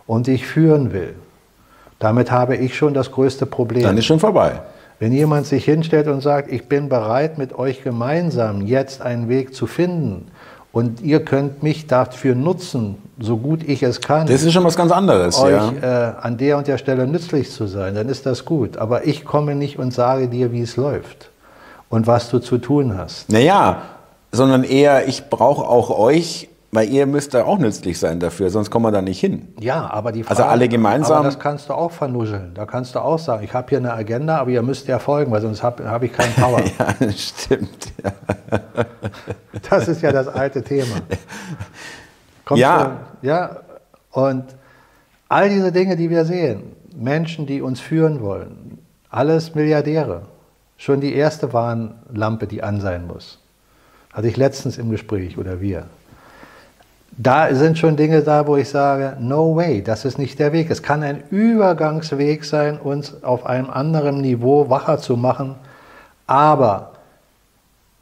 und 0.07 0.27
dich 0.27 0.47
führen 0.47 0.93
will. 0.93 1.15
Damit 1.99 2.31
habe 2.31 2.57
ich 2.57 2.77
schon 2.77 2.93
das 2.93 3.11
größte 3.11 3.47
Problem. 3.47 3.85
Dann 3.85 3.97
ist 3.97 4.05
schon 4.05 4.21
vorbei. 4.21 4.61
Wenn 4.99 5.13
jemand 5.13 5.47
sich 5.47 5.65
hinstellt 5.65 6.09
und 6.09 6.23
sagt, 6.23 6.51
ich 6.51 6.69
bin 6.69 6.89
bereit, 6.89 7.39
mit 7.39 7.59
euch 7.59 7.83
gemeinsam 7.83 8.63
jetzt 8.63 9.01
einen 9.01 9.29
Weg 9.29 9.55
zu 9.55 9.67
finden 9.67 10.29
und 10.73 11.01
ihr 11.01 11.25
könnt 11.25 11.63
mich 11.63 11.87
dafür 11.87 12.35
nutzen, 12.35 12.97
so 13.19 13.37
gut 13.37 13.63
ich 13.63 13.83
es 13.83 14.01
kann. 14.01 14.27
Das 14.27 14.43
ist 14.43 14.53
schon 14.53 14.65
was 14.65 14.77
ganz 14.77 14.93
anderes. 14.93 15.39
Euch 15.39 15.53
ja. 15.53 15.73
äh, 16.11 16.13
an 16.21 16.37
der 16.37 16.59
und 16.59 16.67
der 16.67 16.79
Stelle 16.79 17.07
nützlich 17.07 17.51
zu 17.51 17.67
sein, 17.67 17.95
dann 17.95 18.09
ist 18.09 18.27
das 18.27 18.45
gut. 18.45 18.77
Aber 18.77 19.07
ich 19.07 19.25
komme 19.25 19.55
nicht 19.55 19.79
und 19.79 19.95
sage 19.95 20.29
dir, 20.29 20.53
wie 20.53 20.63
es 20.63 20.77
läuft 20.77 21.31
und 21.89 22.07
was 22.07 22.31
du 22.31 22.39
zu 22.39 22.59
tun 22.59 22.97
hast. 22.97 23.31
Naja, 23.31 23.83
sondern 24.33 24.65
eher, 24.65 25.09
ich 25.09 25.29
brauche 25.31 25.67
auch 25.67 25.91
euch, 25.91 26.49
weil 26.73 26.89
ihr 26.91 27.07
müsst 27.07 27.33
da 27.33 27.45
auch 27.45 27.59
nützlich 27.59 27.99
sein 27.99 28.21
dafür, 28.21 28.51
sonst 28.51 28.71
kommen 28.71 28.85
wir 28.85 28.91
da 28.93 29.01
nicht 29.01 29.21
hin. 29.21 29.49
Ja, 29.61 29.89
aber 29.91 30.13
die 30.13 30.27
Also 30.27 30.43
alle 30.43 30.69
gemeinsam? 30.69 31.19
Aber 31.19 31.25
das 31.27 31.39
kannst 31.39 31.71
du 31.71 31.75
auch 31.75 31.91
vernuscheln. 31.93 32.53
Da 32.55 32.67
kannst 32.67 32.95
du 32.95 32.99
auch 32.99 33.19
sagen, 33.19 33.45
ich 33.45 33.55
habe 33.55 33.69
hier 33.71 33.79
eine 33.79 33.95
Agenda, 33.95 34.39
aber 34.39 34.51
ihr 34.51 34.63
müsst 34.63 34.87
ja 34.89 34.99
folgen, 34.99 35.31
weil 35.33 35.41
sonst 35.41 35.63
habe 35.63 35.89
hab 35.89 36.03
ich 36.03 36.13
keinen 36.13 36.35
Power. 36.41 36.61
ja, 36.61 37.13
stimmt. 37.13 37.93
Ja. 38.05 38.13
Das 39.71 39.89
ist 39.89 40.03
ja 40.03 40.13
das 40.13 40.29
alte 40.29 40.63
Thema. 40.63 40.97
Kommst 42.45 42.61
Ja. 42.61 42.99
Du, 43.21 43.27
ja. 43.27 43.57
Und 44.13 44.45
all 45.29 45.49
diese 45.49 45.73
Dinge, 45.73 45.97
die 45.97 46.11
wir 46.11 46.25
sehen, 46.25 46.63
Menschen, 46.95 47.47
die 47.47 47.63
uns 47.63 47.81
führen 47.81 48.21
wollen, 48.21 48.79
alles 49.11 49.55
Milliardäre. 49.55 50.23
Schon 50.79 51.01
die 51.01 51.15
erste 51.15 51.53
Warnlampe, 51.53 52.47
die 52.47 52.63
an 52.63 52.81
sein 52.81 53.07
muss. 53.07 53.39
Hatte 54.13 54.29
ich 54.29 54.37
letztens 54.37 54.79
im 54.79 54.91
Gespräch 54.91 55.39
oder 55.39 55.61
wir. 55.61 55.87
Da 57.19 57.55
sind 57.55 57.79
schon 57.79 57.97
Dinge 57.97 58.23
da, 58.23 58.47
wo 58.47 58.57
ich 58.57 58.69
sage, 58.69 59.17
no 59.19 59.57
way, 59.57 59.83
das 59.83 60.05
ist 60.05 60.19
nicht 60.19 60.39
der 60.39 60.53
Weg. 60.53 60.71
Es 60.71 60.83
kann 60.83 61.03
ein 61.03 61.23
Übergangsweg 61.31 62.45
sein, 62.45 62.79
uns 62.79 63.23
auf 63.25 63.47
einem 63.47 63.71
anderen 63.71 64.21
Niveau 64.21 64.69
wacher 64.69 64.99
zu 64.99 65.17
machen. 65.17 65.55
Aber 66.27 66.93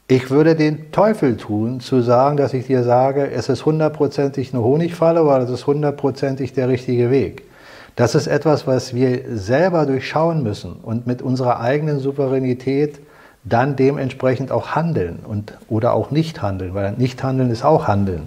ich 0.07 0.29
würde 0.29 0.55
den 0.55 0.91
Teufel 0.91 1.37
tun, 1.37 1.79
zu 1.79 2.01
sagen, 2.01 2.37
dass 2.37 2.53
ich 2.53 2.67
dir 2.67 2.83
sage, 2.83 3.31
es 3.31 3.47
ist 3.49 3.65
hundertprozentig 3.65 4.53
eine 4.53 4.63
Honigfalle 4.63 5.23
oder 5.23 5.39
es 5.39 5.49
ist 5.49 5.65
hundertprozentig 5.65 6.53
der 6.53 6.67
richtige 6.67 7.09
Weg. 7.09 7.43
Das 7.95 8.13
ist 8.13 8.27
etwas, 8.27 8.67
was 8.67 8.93
wir 8.93 9.21
selber 9.35 9.85
durchschauen 9.85 10.43
müssen 10.43 10.73
und 10.73 11.07
mit 11.07 11.21
unserer 11.21 11.61
eigenen 11.61 11.99
Souveränität 11.99 12.99
dann 13.45 13.75
dementsprechend 13.75 14.51
auch 14.51 14.69
handeln 14.75 15.19
und, 15.25 15.53
oder 15.69 15.93
auch 15.93 16.11
nicht 16.11 16.41
handeln, 16.41 16.73
weil 16.73 16.93
nicht 16.93 17.23
handeln 17.23 17.51
ist 17.51 17.63
auch 17.63 17.87
handeln. 17.87 18.23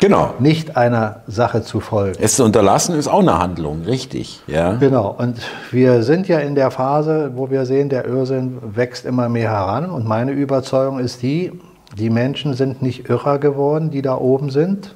Genau. 0.00 0.34
Nicht 0.38 0.76
einer 0.76 1.22
Sache 1.26 1.62
zu 1.62 1.80
folgen. 1.80 2.18
Es 2.20 2.36
zu 2.36 2.44
unterlassen 2.44 2.94
ist 2.94 3.08
auch 3.08 3.18
eine 3.18 3.38
Handlung, 3.40 3.82
richtig. 3.82 4.40
Ja. 4.46 4.74
Genau, 4.74 5.16
und 5.18 5.38
wir 5.72 6.04
sind 6.04 6.28
ja 6.28 6.38
in 6.38 6.54
der 6.54 6.70
Phase, 6.70 7.32
wo 7.34 7.50
wir 7.50 7.66
sehen, 7.66 7.88
der 7.88 8.06
Irrsinn 8.06 8.58
wächst 8.62 9.04
immer 9.04 9.28
mehr 9.28 9.50
heran. 9.50 9.90
Und 9.90 10.06
meine 10.06 10.30
Überzeugung 10.30 11.00
ist 11.00 11.22
die, 11.22 11.50
die 11.96 12.10
Menschen 12.10 12.54
sind 12.54 12.80
nicht 12.82 13.08
irrer 13.08 13.38
geworden, 13.38 13.90
die 13.90 14.02
da 14.02 14.16
oben 14.16 14.50
sind, 14.50 14.94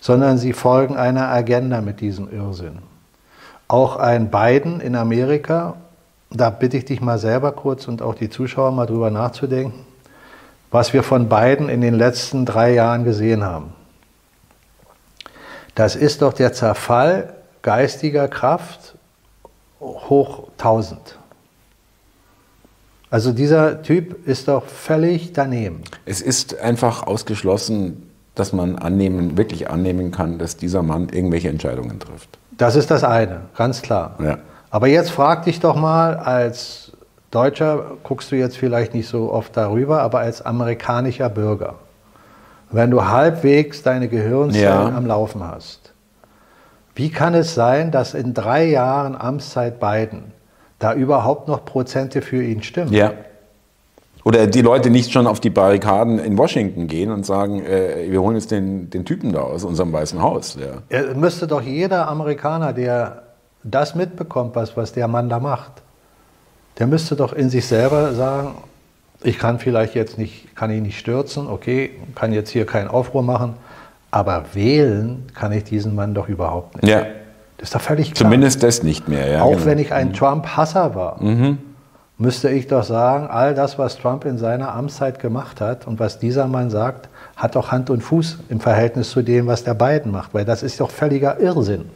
sondern 0.00 0.36
sie 0.36 0.52
folgen 0.52 0.96
einer 0.96 1.28
Agenda 1.28 1.80
mit 1.80 2.00
diesem 2.00 2.30
Irrsinn. 2.30 2.91
Auch 3.72 3.96
ein 3.96 4.30
Biden 4.30 4.82
in 4.82 4.94
Amerika, 4.94 5.76
da 6.30 6.50
bitte 6.50 6.76
ich 6.76 6.84
dich 6.84 7.00
mal 7.00 7.16
selber 7.18 7.52
kurz 7.52 7.88
und 7.88 8.02
auch 8.02 8.14
die 8.14 8.28
Zuschauer 8.28 8.70
mal 8.70 8.84
drüber 8.84 9.10
nachzudenken, 9.10 9.86
was 10.70 10.92
wir 10.92 11.02
von 11.02 11.30
Biden 11.30 11.70
in 11.70 11.80
den 11.80 11.94
letzten 11.94 12.44
drei 12.44 12.74
Jahren 12.74 13.04
gesehen 13.04 13.42
haben. 13.42 13.72
Das 15.74 15.96
ist 15.96 16.20
doch 16.20 16.34
der 16.34 16.52
Zerfall 16.52 17.32
geistiger 17.62 18.28
Kraft 18.28 18.94
hoch 19.80 20.48
1000. 20.58 21.18
Also 23.08 23.32
dieser 23.32 23.80
Typ 23.80 24.28
ist 24.28 24.48
doch 24.48 24.66
völlig 24.66 25.32
daneben. 25.32 25.80
Es 26.04 26.20
ist 26.20 26.60
einfach 26.60 27.06
ausgeschlossen, 27.06 28.10
dass 28.34 28.52
man 28.52 28.76
annehmen, 28.76 29.38
wirklich 29.38 29.70
annehmen 29.70 30.10
kann, 30.10 30.38
dass 30.38 30.58
dieser 30.58 30.82
Mann 30.82 31.08
irgendwelche 31.08 31.48
Entscheidungen 31.48 31.98
trifft. 31.98 32.38
Das 32.58 32.76
ist 32.76 32.90
das 32.90 33.04
eine, 33.04 33.42
ganz 33.56 33.82
klar. 33.82 34.14
Ja. 34.22 34.38
Aber 34.70 34.86
jetzt 34.86 35.10
frag 35.10 35.44
dich 35.44 35.60
doch 35.60 35.76
mal, 35.76 36.16
als 36.16 36.92
Deutscher 37.30 37.92
guckst 38.02 38.30
du 38.30 38.36
jetzt 38.36 38.56
vielleicht 38.56 38.94
nicht 38.94 39.08
so 39.08 39.32
oft 39.32 39.56
darüber, 39.56 40.02
aber 40.02 40.20
als 40.20 40.42
amerikanischer 40.42 41.28
Bürger, 41.28 41.74
wenn 42.70 42.90
du 42.90 43.06
halbwegs 43.06 43.82
deine 43.82 44.08
Gehirnzellen 44.08 44.88
Ja. 44.90 44.96
am 44.96 45.06
Laufen 45.06 45.42
hast, 45.46 45.92
wie 46.94 47.10
kann 47.10 47.34
es 47.34 47.54
sein, 47.54 47.90
dass 47.90 48.14
in 48.14 48.34
drei 48.34 48.64
Jahren 48.66 49.16
Amtszeit 49.16 49.80
Biden 49.80 50.32
da 50.78 50.92
überhaupt 50.94 51.48
noch 51.48 51.64
Prozente 51.64 52.20
für 52.20 52.42
ihn 52.42 52.62
stimmen? 52.62 52.92
Ja. 52.92 53.12
Oder 54.24 54.46
die 54.46 54.60
Leute 54.62 54.90
nicht 54.90 55.12
schon 55.12 55.26
auf 55.26 55.40
die 55.40 55.50
Barrikaden 55.50 56.18
in 56.18 56.38
Washington 56.38 56.86
gehen 56.86 57.10
und 57.10 57.26
sagen, 57.26 57.64
äh, 57.64 58.06
wir 58.08 58.20
holen 58.22 58.36
jetzt 58.36 58.50
den, 58.50 58.88
den 58.88 59.04
Typen 59.04 59.32
da 59.32 59.40
aus 59.40 59.64
unserem 59.64 59.92
Weißen 59.92 60.22
Haus. 60.22 60.56
Ja. 60.60 60.82
Er 60.88 61.14
müsste 61.14 61.46
doch 61.46 61.62
jeder 61.62 62.08
Amerikaner, 62.08 62.72
der 62.72 63.22
das 63.64 63.94
mitbekommt, 63.94 64.54
was, 64.54 64.76
was 64.76 64.92
der 64.92 65.08
Mann 65.08 65.28
da 65.28 65.40
macht, 65.40 65.72
der 66.78 66.86
müsste 66.86 67.16
doch 67.16 67.32
in 67.32 67.50
sich 67.50 67.66
selber 67.66 68.12
sagen, 68.12 68.54
ich 69.24 69.38
kann 69.38 69.58
vielleicht 69.58 69.94
jetzt 69.94 70.18
nicht, 70.18 70.54
kann 70.56 70.70
ihn 70.70 70.82
nicht 70.82 70.98
stürzen, 70.98 71.46
okay, 71.48 71.90
kann 72.14 72.32
jetzt 72.32 72.50
hier 72.50 72.66
keinen 72.66 72.88
Aufruhr 72.88 73.22
machen, 73.22 73.54
aber 74.10 74.44
wählen 74.52 75.26
kann 75.34 75.52
ich 75.52 75.64
diesen 75.64 75.94
Mann 75.94 76.14
doch 76.14 76.28
überhaupt 76.28 76.80
nicht. 76.82 76.90
ja. 76.90 77.06
Das 77.58 77.68
ist 77.68 77.74
doch 77.76 77.80
völlig 77.80 78.12
klar. 78.12 78.28
Zumindest 78.28 78.64
das 78.64 78.82
nicht 78.82 79.08
mehr. 79.08 79.28
Ja, 79.28 79.42
Auch 79.42 79.50
genau. 79.50 79.60
Mhm. 79.60 79.66
wenn 79.66 79.78
ich 79.78 79.92
ein 79.92 80.12
Trump-Hasser 80.12 80.96
war, 80.96 81.22
müsste 82.22 82.48
ich 82.50 82.68
doch 82.68 82.84
sagen, 82.84 83.26
all 83.26 83.52
das, 83.52 83.78
was 83.78 83.98
Trump 83.98 84.24
in 84.24 84.38
seiner 84.38 84.72
Amtszeit 84.74 85.18
gemacht 85.18 85.60
hat 85.60 85.88
und 85.88 85.98
was 85.98 86.20
dieser 86.20 86.46
Mann 86.46 86.70
sagt, 86.70 87.08
hat 87.34 87.56
doch 87.56 87.72
Hand 87.72 87.90
und 87.90 88.00
Fuß 88.00 88.38
im 88.48 88.60
Verhältnis 88.60 89.10
zu 89.10 89.22
dem, 89.22 89.48
was 89.48 89.64
der 89.64 89.74
Biden 89.74 90.12
macht, 90.12 90.32
weil 90.32 90.44
das 90.44 90.62
ist 90.62 90.80
doch 90.80 90.90
völliger 90.90 91.40
Irrsinn. 91.40 91.86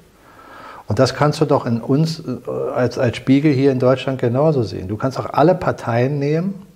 Und 0.89 0.99
das 0.99 1.15
kannst 1.15 1.41
du 1.41 1.45
doch 1.45 1.65
in 1.65 1.81
uns 1.81 2.19
äh, 2.19 2.51
als, 2.75 2.99
als 2.99 3.17
Spiegel 3.17 3.53
hier 3.53 3.71
in 3.71 3.79
Deutschland 3.79 4.21
genauso 4.21 4.65
sehen. 4.65 4.89
Du 4.89 4.97
kannst 4.97 5.19
auch 5.19 5.33
alle 5.33 5.55
Parteien 5.55 6.19
nehmen 6.19 6.67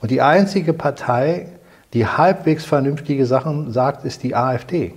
und 0.00 0.10
die 0.10 0.20
einzige 0.20 0.72
Partei, 0.72 1.46
die 1.92 2.06
halbwegs 2.06 2.64
vernünftige 2.64 3.24
Sachen 3.24 3.72
sagt, 3.72 4.04
ist 4.04 4.24
die 4.24 4.34
AfD. 4.34 4.94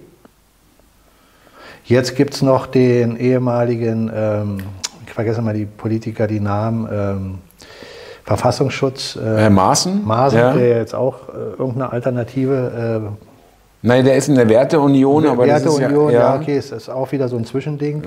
Jetzt 1.86 2.16
gibt 2.16 2.34
es 2.34 2.41
noch 2.41 2.66
den 2.66 3.18
ehemaligen, 3.18 4.12
ähm, 4.12 4.57
ich 5.05 5.14
vergesse 5.14 5.43
mal 5.43 5.53
die 5.53 5.66
Politiker, 5.66 6.26
die 6.26 6.39
Namen, 6.39 6.89
ähm, 6.91 7.48
Verfassungsschutz. 8.30 9.15
Äh, 9.15 9.21
Herr 9.38 9.49
Maaßen? 9.49 10.05
Maaßen, 10.05 10.38
Ja. 10.39 10.53
der 10.53 10.77
jetzt 10.77 10.93
auch 10.93 11.30
äh, 11.30 11.57
irgendeine 11.57 11.91
Alternative. 11.91 13.09
Äh, 13.11 13.25
Nein, 13.82 14.05
der 14.05 14.17
ist 14.17 14.27
in 14.30 14.36
der 14.36 14.47
Werteunion, 14.47 15.25
aber 15.25 15.47
das 15.47 15.63
ist 15.65 15.80
Werteunion, 15.80 16.11
ja, 16.11 16.19
ja, 16.19 16.36
ja, 16.36 16.39
okay, 16.39 16.57
es 16.57 16.71
ist 16.71 16.89
auch 16.89 17.11
wieder 17.11 17.27
so 17.27 17.38
ein 17.38 17.45
Zwischending. 17.45 18.03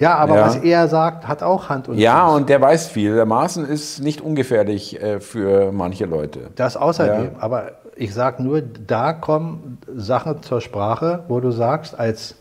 ja, 0.00 0.16
aber 0.16 0.36
ja. 0.36 0.46
was 0.46 0.56
er 0.56 0.88
sagt, 0.88 1.28
hat 1.28 1.42
auch 1.44 1.68
Hand 1.68 1.88
und 1.88 1.98
Ja, 1.98 2.26
Fuß. 2.26 2.36
und 2.38 2.48
der 2.48 2.60
weiß 2.60 2.88
viel. 2.88 3.14
Der 3.14 3.26
Maaßen 3.26 3.64
ist 3.64 4.00
nicht 4.02 4.20
ungefährlich 4.22 5.00
äh, 5.00 5.20
für 5.20 5.70
manche 5.72 6.06
Leute. 6.06 6.40
Das 6.56 6.76
außerdem. 6.76 7.32
Aber 7.38 7.64
ich 7.94 8.12
sage 8.12 8.42
nur, 8.42 8.62
da 8.62 9.12
kommen 9.12 9.78
Sachen 9.94 10.42
zur 10.42 10.60
Sprache, 10.62 11.20
wo 11.28 11.38
du 11.38 11.52
sagst, 11.52 11.96
als, 11.96 12.34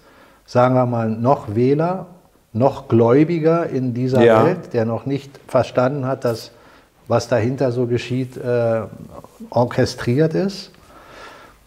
sagen 0.46 0.74
wir 0.74 0.86
mal, 0.88 1.10
noch 1.10 1.54
Wähler, 1.54 2.08
noch 2.54 2.88
Gläubiger 2.88 3.68
in 3.70 3.94
dieser. 3.94 4.20
Welt, 4.22 4.74
der 4.74 4.86
noch 4.86 5.06
nicht 5.06 5.30
verstanden 5.48 6.08
hat, 6.08 6.24
dass 6.26 6.52
was 7.10 7.28
dahinter 7.28 7.74
so 7.74 7.88
geschieht, 7.88 8.38
äh, 8.38 8.82
orchestriert 9.50 10.36
ist. 10.36 10.72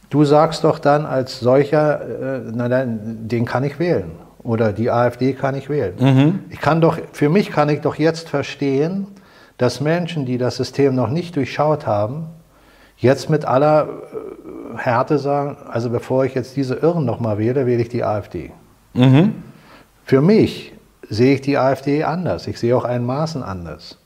Du 0.09 0.24
sagst 0.24 0.64
doch 0.64 0.78
dann 0.78 1.05
als 1.05 1.40
solcher, 1.40 2.01
äh, 2.01 2.40
na 2.55 2.68
dann, 2.68 3.28
den 3.28 3.45
kann 3.45 3.64
ich 3.64 3.78
wählen. 3.78 4.12
Oder 4.45 4.72
die 4.72 4.90
AfD 4.90 5.34
kann 5.34 5.55
ich 5.55 5.68
wählen. 5.68 5.95
Ich 6.51 6.61
kann 6.61 6.80
doch, 6.80 6.99
für 7.12 7.28
mich 7.28 7.51
kann 7.51 7.68
ich 7.68 7.80
doch 7.80 7.97
jetzt 7.97 8.28
verstehen, 8.28 9.07
dass 9.59 9.80
Menschen, 9.80 10.26
die 10.26 10.38
das 10.38 10.57
System 10.57 10.95
noch 10.95 11.11
nicht 11.11 11.36
durchschaut 11.36 11.86
haben, 11.86 12.26
jetzt 12.97 13.28
mit 13.28 13.45
aller 13.45 13.88
äh, 13.88 14.78
Härte 14.78 15.18
sagen, 15.18 15.57
also 15.68 15.90
bevor 15.90 16.24
ich 16.24 16.34
jetzt 16.34 16.57
diese 16.57 16.76
Irren 16.76 17.05
nochmal 17.05 17.38
wähle, 17.38 17.66
wähle 17.66 17.82
ich 17.82 17.88
die 17.88 18.05
AfD. 18.05 18.53
Für 20.05 20.20
mich 20.20 20.72
sehe 21.09 21.34
ich 21.34 21.40
die 21.40 21.59
AfD 21.59 22.05
anders. 22.05 22.47
Ich 22.47 22.59
sehe 22.61 22.76
auch 22.76 22.84
einen 22.84 23.07
Maßen 23.07 23.43
anders. 23.43 23.99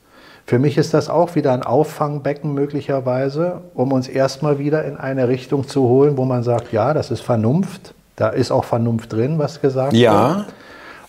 Für 0.47 0.61
mich 0.61 0.79
ist 0.79 0.95
das 0.95 1.09
auch 1.09 1.35
wieder 1.35 1.53
ein 1.53 1.65
Auffangbecken 1.65 2.55
möglicherweise, 2.55 3.63
um 3.75 3.91
uns 3.93 4.07
erstmal 4.07 4.61
wieder 4.61 4.85
in 4.85 4.97
eine 4.97 5.27
Richtung 5.27 5.67
zu 5.67 5.83
holen, 5.89 6.17
wo 6.17 6.25
man 6.25 6.45
sagt, 6.45 6.73
ja, 6.73 6.95
das 6.95 7.11
ist 7.11 7.21
Vernunft. 7.21 7.95
Da 8.15 8.29
ist 8.29 8.53
auch 8.53 8.65
Vernunft 8.65 9.13
drin, 9.13 9.39
was 9.39 9.61
gesagt 9.61 9.93
Ja. 9.93 10.37
wird. 10.37 10.47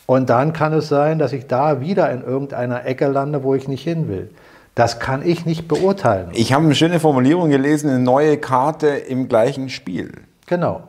Und 0.07 0.29
dann 0.29 0.53
kann 0.53 0.73
es 0.73 0.87
sein, 0.87 1.19
dass 1.19 1.33
ich 1.33 1.47
da 1.47 1.81
wieder 1.81 2.09
in 2.11 2.23
irgendeiner 2.23 2.85
Ecke 2.85 3.07
lande, 3.07 3.43
wo 3.43 3.53
ich 3.53 3.67
nicht 3.67 3.83
hin 3.83 4.07
will. 4.07 4.31
Das 4.73 4.99
kann 4.99 5.21
ich 5.25 5.45
nicht 5.45 5.67
beurteilen. 5.67 6.29
Ich 6.33 6.53
habe 6.53 6.65
eine 6.65 6.75
schöne 6.75 6.99
Formulierung 6.99 7.49
gelesen, 7.49 7.89
eine 7.89 7.99
neue 7.99 8.37
Karte 8.37 8.87
im 8.87 9.27
gleichen 9.27 9.69
Spiel. 9.69 10.11
Genau. 10.47 10.83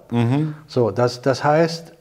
So, 0.66 0.90
das, 0.90 1.20
das 1.20 1.42
heißt, 1.44 1.92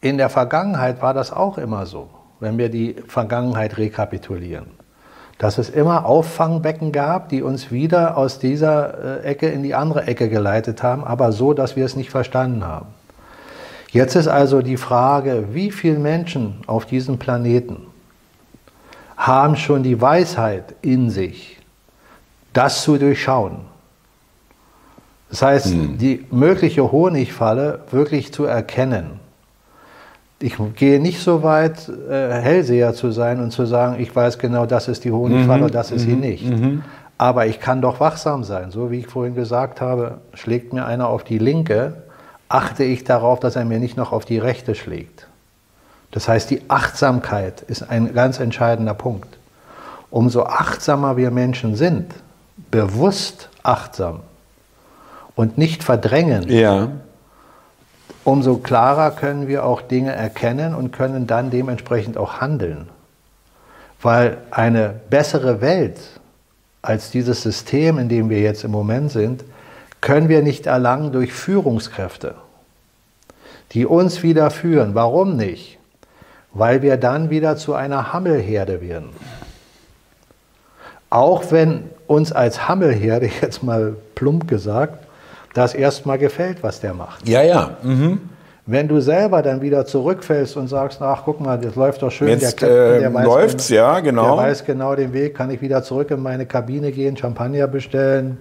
in 0.00 0.18
der 0.18 0.28
Vergangenheit 0.28 1.00
war 1.02 1.14
das 1.14 1.32
auch 1.32 1.56
immer 1.56 1.86
so, 1.86 2.08
wenn 2.40 2.58
wir 2.58 2.68
die 2.68 2.96
Vergangenheit 3.06 3.78
rekapitulieren. 3.78 4.66
Dass 5.40 5.56
es 5.56 5.70
immer 5.70 6.04
Auffangbecken 6.04 6.92
gab, 6.92 7.30
die 7.30 7.42
uns 7.42 7.72
wieder 7.72 8.18
aus 8.18 8.38
dieser 8.38 9.22
äh, 9.22 9.24
Ecke 9.24 9.48
in 9.48 9.62
die 9.62 9.74
andere 9.74 10.06
Ecke 10.06 10.28
geleitet 10.28 10.82
haben, 10.82 11.02
aber 11.02 11.32
so, 11.32 11.54
dass 11.54 11.76
wir 11.76 11.86
es 11.86 11.96
nicht 11.96 12.10
verstanden 12.10 12.62
haben. 12.66 12.88
Jetzt 13.90 14.16
ist 14.16 14.28
also 14.28 14.60
die 14.60 14.76
Frage, 14.76 15.46
wie 15.52 15.70
viele 15.70 15.98
Menschen 15.98 16.58
auf 16.66 16.84
diesem 16.84 17.18
Planeten 17.18 17.86
haben 19.16 19.56
schon 19.56 19.82
die 19.82 19.98
Weisheit 19.98 20.74
in 20.82 21.08
sich, 21.08 21.56
das 22.52 22.82
zu 22.82 22.98
durchschauen. 22.98 23.60
Das 25.30 25.40
heißt, 25.40 25.68
die 25.72 26.26
mögliche 26.30 26.92
Honigfalle 26.92 27.80
wirklich 27.90 28.30
zu 28.30 28.44
erkennen. 28.44 29.19
Ich 30.42 30.56
gehe 30.76 31.00
nicht 31.00 31.20
so 31.20 31.42
weit, 31.42 31.88
äh, 31.88 32.32
Hellseher 32.32 32.94
zu 32.94 33.10
sein 33.10 33.40
und 33.40 33.50
zu 33.50 33.66
sagen, 33.66 34.00
ich 34.00 34.14
weiß 34.14 34.38
genau, 34.38 34.64
das 34.64 34.88
ist 34.88 35.04
die 35.04 35.12
Honigfalle 35.12 35.64
und 35.66 35.74
das 35.74 35.90
ist 35.90 36.02
sie 36.02 36.14
nicht. 36.14 36.44
Aber 37.18 37.46
ich 37.46 37.60
kann 37.60 37.82
doch 37.82 38.00
wachsam 38.00 38.44
sein. 38.44 38.70
So 38.70 38.90
wie 38.90 39.00
ich 39.00 39.06
vorhin 39.06 39.34
gesagt 39.34 39.82
habe, 39.82 40.18
schlägt 40.32 40.72
mir 40.72 40.86
einer 40.86 41.08
auf 41.08 41.24
die 41.24 41.36
linke, 41.38 41.92
achte 42.48 42.84
ich 42.84 43.04
darauf, 43.04 43.38
dass 43.40 43.54
er 43.56 43.66
mir 43.66 43.78
nicht 43.78 43.98
noch 43.98 44.12
auf 44.12 44.24
die 44.24 44.38
rechte 44.38 44.74
schlägt. 44.74 45.26
Das 46.10 46.26
heißt, 46.26 46.48
die 46.50 46.62
Achtsamkeit 46.68 47.60
ist 47.60 47.88
ein 47.90 48.14
ganz 48.14 48.40
entscheidender 48.40 48.94
Punkt. 48.94 49.28
Umso 50.10 50.44
achtsamer 50.44 51.16
wir 51.18 51.30
Menschen 51.30 51.76
sind, 51.76 52.14
bewusst 52.70 53.50
achtsam 53.62 54.20
und 55.36 55.58
nicht 55.58 55.84
verdrängen, 55.84 56.48
Ja. 56.48 56.88
Umso 58.30 58.58
klarer 58.58 59.10
können 59.10 59.48
wir 59.48 59.64
auch 59.64 59.82
Dinge 59.82 60.12
erkennen 60.12 60.72
und 60.72 60.92
können 60.92 61.26
dann 61.26 61.50
dementsprechend 61.50 62.16
auch 62.16 62.40
handeln. 62.40 62.88
Weil 64.00 64.38
eine 64.52 64.94
bessere 65.10 65.60
Welt 65.60 65.98
als 66.80 67.10
dieses 67.10 67.42
System, 67.42 67.98
in 67.98 68.08
dem 68.08 68.30
wir 68.30 68.40
jetzt 68.40 68.62
im 68.62 68.70
Moment 68.70 69.10
sind, 69.10 69.42
können 70.00 70.28
wir 70.28 70.42
nicht 70.42 70.66
erlangen 70.66 71.10
durch 71.10 71.32
Führungskräfte, 71.32 72.36
die 73.72 73.84
uns 73.84 74.22
wieder 74.22 74.50
führen. 74.50 74.94
Warum 74.94 75.36
nicht? 75.36 75.78
Weil 76.52 76.82
wir 76.82 76.98
dann 76.98 77.30
wieder 77.30 77.56
zu 77.56 77.74
einer 77.74 78.12
Hammelherde 78.12 78.80
werden. 78.80 79.10
Auch 81.10 81.50
wenn 81.50 81.90
uns 82.06 82.30
als 82.30 82.68
Hammelherde, 82.68 83.28
jetzt 83.42 83.64
mal 83.64 83.96
plump 84.14 84.46
gesagt, 84.46 85.04
das 85.54 85.74
erstmal 85.74 86.18
gefällt, 86.18 86.62
was 86.62 86.80
der 86.80 86.94
macht. 86.94 87.28
Ja, 87.28 87.42
ja. 87.42 87.76
Mhm. 87.82 88.20
Wenn 88.66 88.86
du 88.86 89.00
selber 89.00 89.42
dann 89.42 89.62
wieder 89.62 89.84
zurückfällst 89.84 90.56
und 90.56 90.68
sagst, 90.68 91.02
ach 91.02 91.22
guck 91.24 91.40
mal, 91.40 91.58
das 91.58 91.74
läuft 91.74 92.02
doch 92.02 92.10
schön, 92.10 92.28
Jetzt, 92.28 92.58
Captain, 92.58 93.16
äh, 93.16 93.24
läuft's, 93.24 93.68
ja, 93.68 93.98
genau. 94.00 94.36
Der 94.36 94.44
weiß 94.44 94.64
genau 94.64 94.94
den 94.94 95.12
Weg, 95.12 95.34
kann 95.34 95.50
ich 95.50 95.60
wieder 95.60 95.82
zurück 95.82 96.10
in 96.10 96.22
meine 96.22 96.46
Kabine 96.46 96.92
gehen, 96.92 97.16
Champagner 97.16 97.66
bestellen 97.66 98.38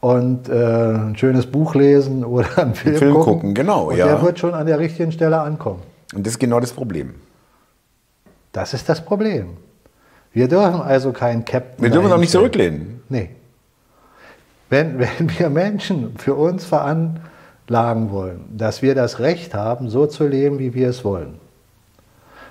und 0.00 0.48
äh, 0.48 0.52
ein 0.54 1.16
schönes 1.16 1.46
Buch 1.46 1.74
lesen 1.74 2.24
oder 2.24 2.46
einen 2.58 2.74
Film, 2.74 2.96
Film 2.96 3.14
gucken. 3.14 3.32
gucken, 3.34 3.54
genau, 3.54 3.90
und 3.90 3.96
ja. 3.96 4.06
der 4.06 4.22
wird 4.22 4.38
schon 4.38 4.54
an 4.54 4.66
der 4.66 4.78
richtigen 4.78 5.12
Stelle 5.12 5.38
ankommen. 5.38 5.82
Und 6.14 6.26
das 6.26 6.32
ist 6.32 6.38
genau 6.38 6.58
das 6.58 6.72
Problem. 6.72 7.14
Das 8.52 8.74
ist 8.74 8.88
das 8.88 9.04
Problem. 9.04 9.58
Wir 10.32 10.48
dürfen 10.48 10.80
also 10.80 11.12
keinen 11.12 11.44
Captain 11.44 11.82
Wir 11.82 11.90
dürfen 11.90 12.10
auch 12.10 12.18
nicht 12.18 12.32
zurücklehnen. 12.32 13.02
Nee. 13.08 13.30
Wenn, 14.70 14.98
wenn 14.98 15.38
wir 15.38 15.50
Menschen 15.50 16.14
für 16.18 16.34
uns 16.34 16.64
veranlagen 16.64 18.10
wollen, 18.10 18.44
dass 18.56 18.82
wir 18.82 18.94
das 18.94 19.18
Recht 19.18 19.54
haben, 19.54 19.88
so 19.88 20.06
zu 20.06 20.26
leben, 20.26 20.58
wie 20.58 20.74
wir 20.74 20.88
es 20.88 21.04
wollen, 21.04 21.34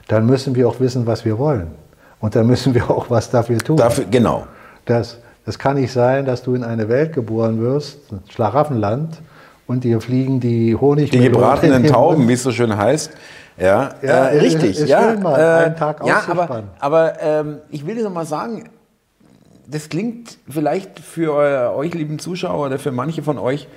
dann 0.07 0.26
müssen 0.26 0.55
wir 0.55 0.68
auch 0.68 0.80
wissen, 0.80 1.05
was 1.05 1.26
wir 1.26 1.38
wollen. 1.38 1.72
Und 2.20 2.36
dann 2.36 2.47
müssen 2.47 2.74
wir 2.74 2.89
auch 2.89 3.09
was 3.09 3.30
dafür 3.30 3.59
tun. 3.59 3.78
Dafür, 3.78 4.05
genau. 4.09 4.47
Das, 4.86 5.18
das 5.45 5.59
kann 5.59 5.76
nicht 5.76 5.91
sein, 5.91 6.26
dass 6.26 6.41
du 6.43 6.55
in 6.55 6.63
eine 6.63 6.89
Welt 6.89 7.13
geboren 7.13 7.61
wirst, 7.61 8.11
ein 8.11 8.22
Schlaraffenland, 8.30 9.20
und 9.68 9.84
dir 9.84 9.99
fliegen 9.99 10.39
die 10.39 10.76
Honig 10.76 11.11
Die 11.11 11.20
gebratenen 11.20 11.86
Tauben, 11.86 12.28
wie 12.28 12.34
es 12.34 12.43
so 12.43 12.51
schön 12.51 12.76
heißt. 12.76 13.11
Ja, 13.57 13.91
Ja, 14.01 14.28
äh, 14.28 14.39
richtig. 14.39 14.80
ist 14.80 14.88
ja, 14.88 15.11
schön, 15.11 15.22
mal 15.22 15.38
äh, 15.38 15.65
einen 15.65 15.76
Tag 15.76 16.05
ja, 16.05 16.22
aber, 16.28 16.63
aber 16.80 17.22
ähm, 17.22 17.57
ich 17.70 17.86
will 17.86 17.95
dir 17.95 18.03
noch 18.03 18.13
mal 18.13 18.26
sagen, 18.26 18.70
das 19.70 19.89
klingt 19.89 20.38
vielleicht 20.49 20.99
für 20.99 21.34
eu- 21.34 21.76
euch, 21.76 21.93
lieben 21.93 22.20
Zuschauer, 22.20 22.68
oder 22.68 22.80
für 22.80 22.91
manche 22.91 23.22
von 23.24 23.38
euch 23.38 23.68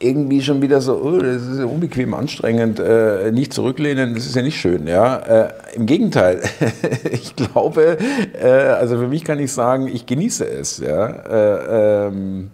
irgendwie 0.00 0.42
schon 0.42 0.60
wieder 0.60 0.80
so, 0.80 1.00
oh, 1.02 1.18
das 1.18 1.42
ist 1.42 1.58
ja 1.58 1.64
unbequem, 1.64 2.12
anstrengend, 2.12 2.78
äh, 2.78 3.30
nicht 3.32 3.54
zurücklehnen, 3.54 4.14
das 4.14 4.26
ist 4.26 4.36
ja 4.36 4.42
nicht 4.42 4.60
schön. 4.60 4.86
Ja? 4.86 5.16
Äh, 5.16 5.48
Im 5.76 5.86
Gegenteil, 5.86 6.42
ich 7.10 7.34
glaube, 7.36 7.96
äh, 8.38 8.46
also 8.46 8.98
für 8.98 9.08
mich 9.08 9.24
kann 9.24 9.38
ich 9.38 9.52
sagen, 9.52 9.88
ich 9.88 10.04
genieße 10.04 10.44
es. 10.46 10.78
Ja? 10.78 11.06
Äh, 11.06 12.06
ähm, 12.08 12.50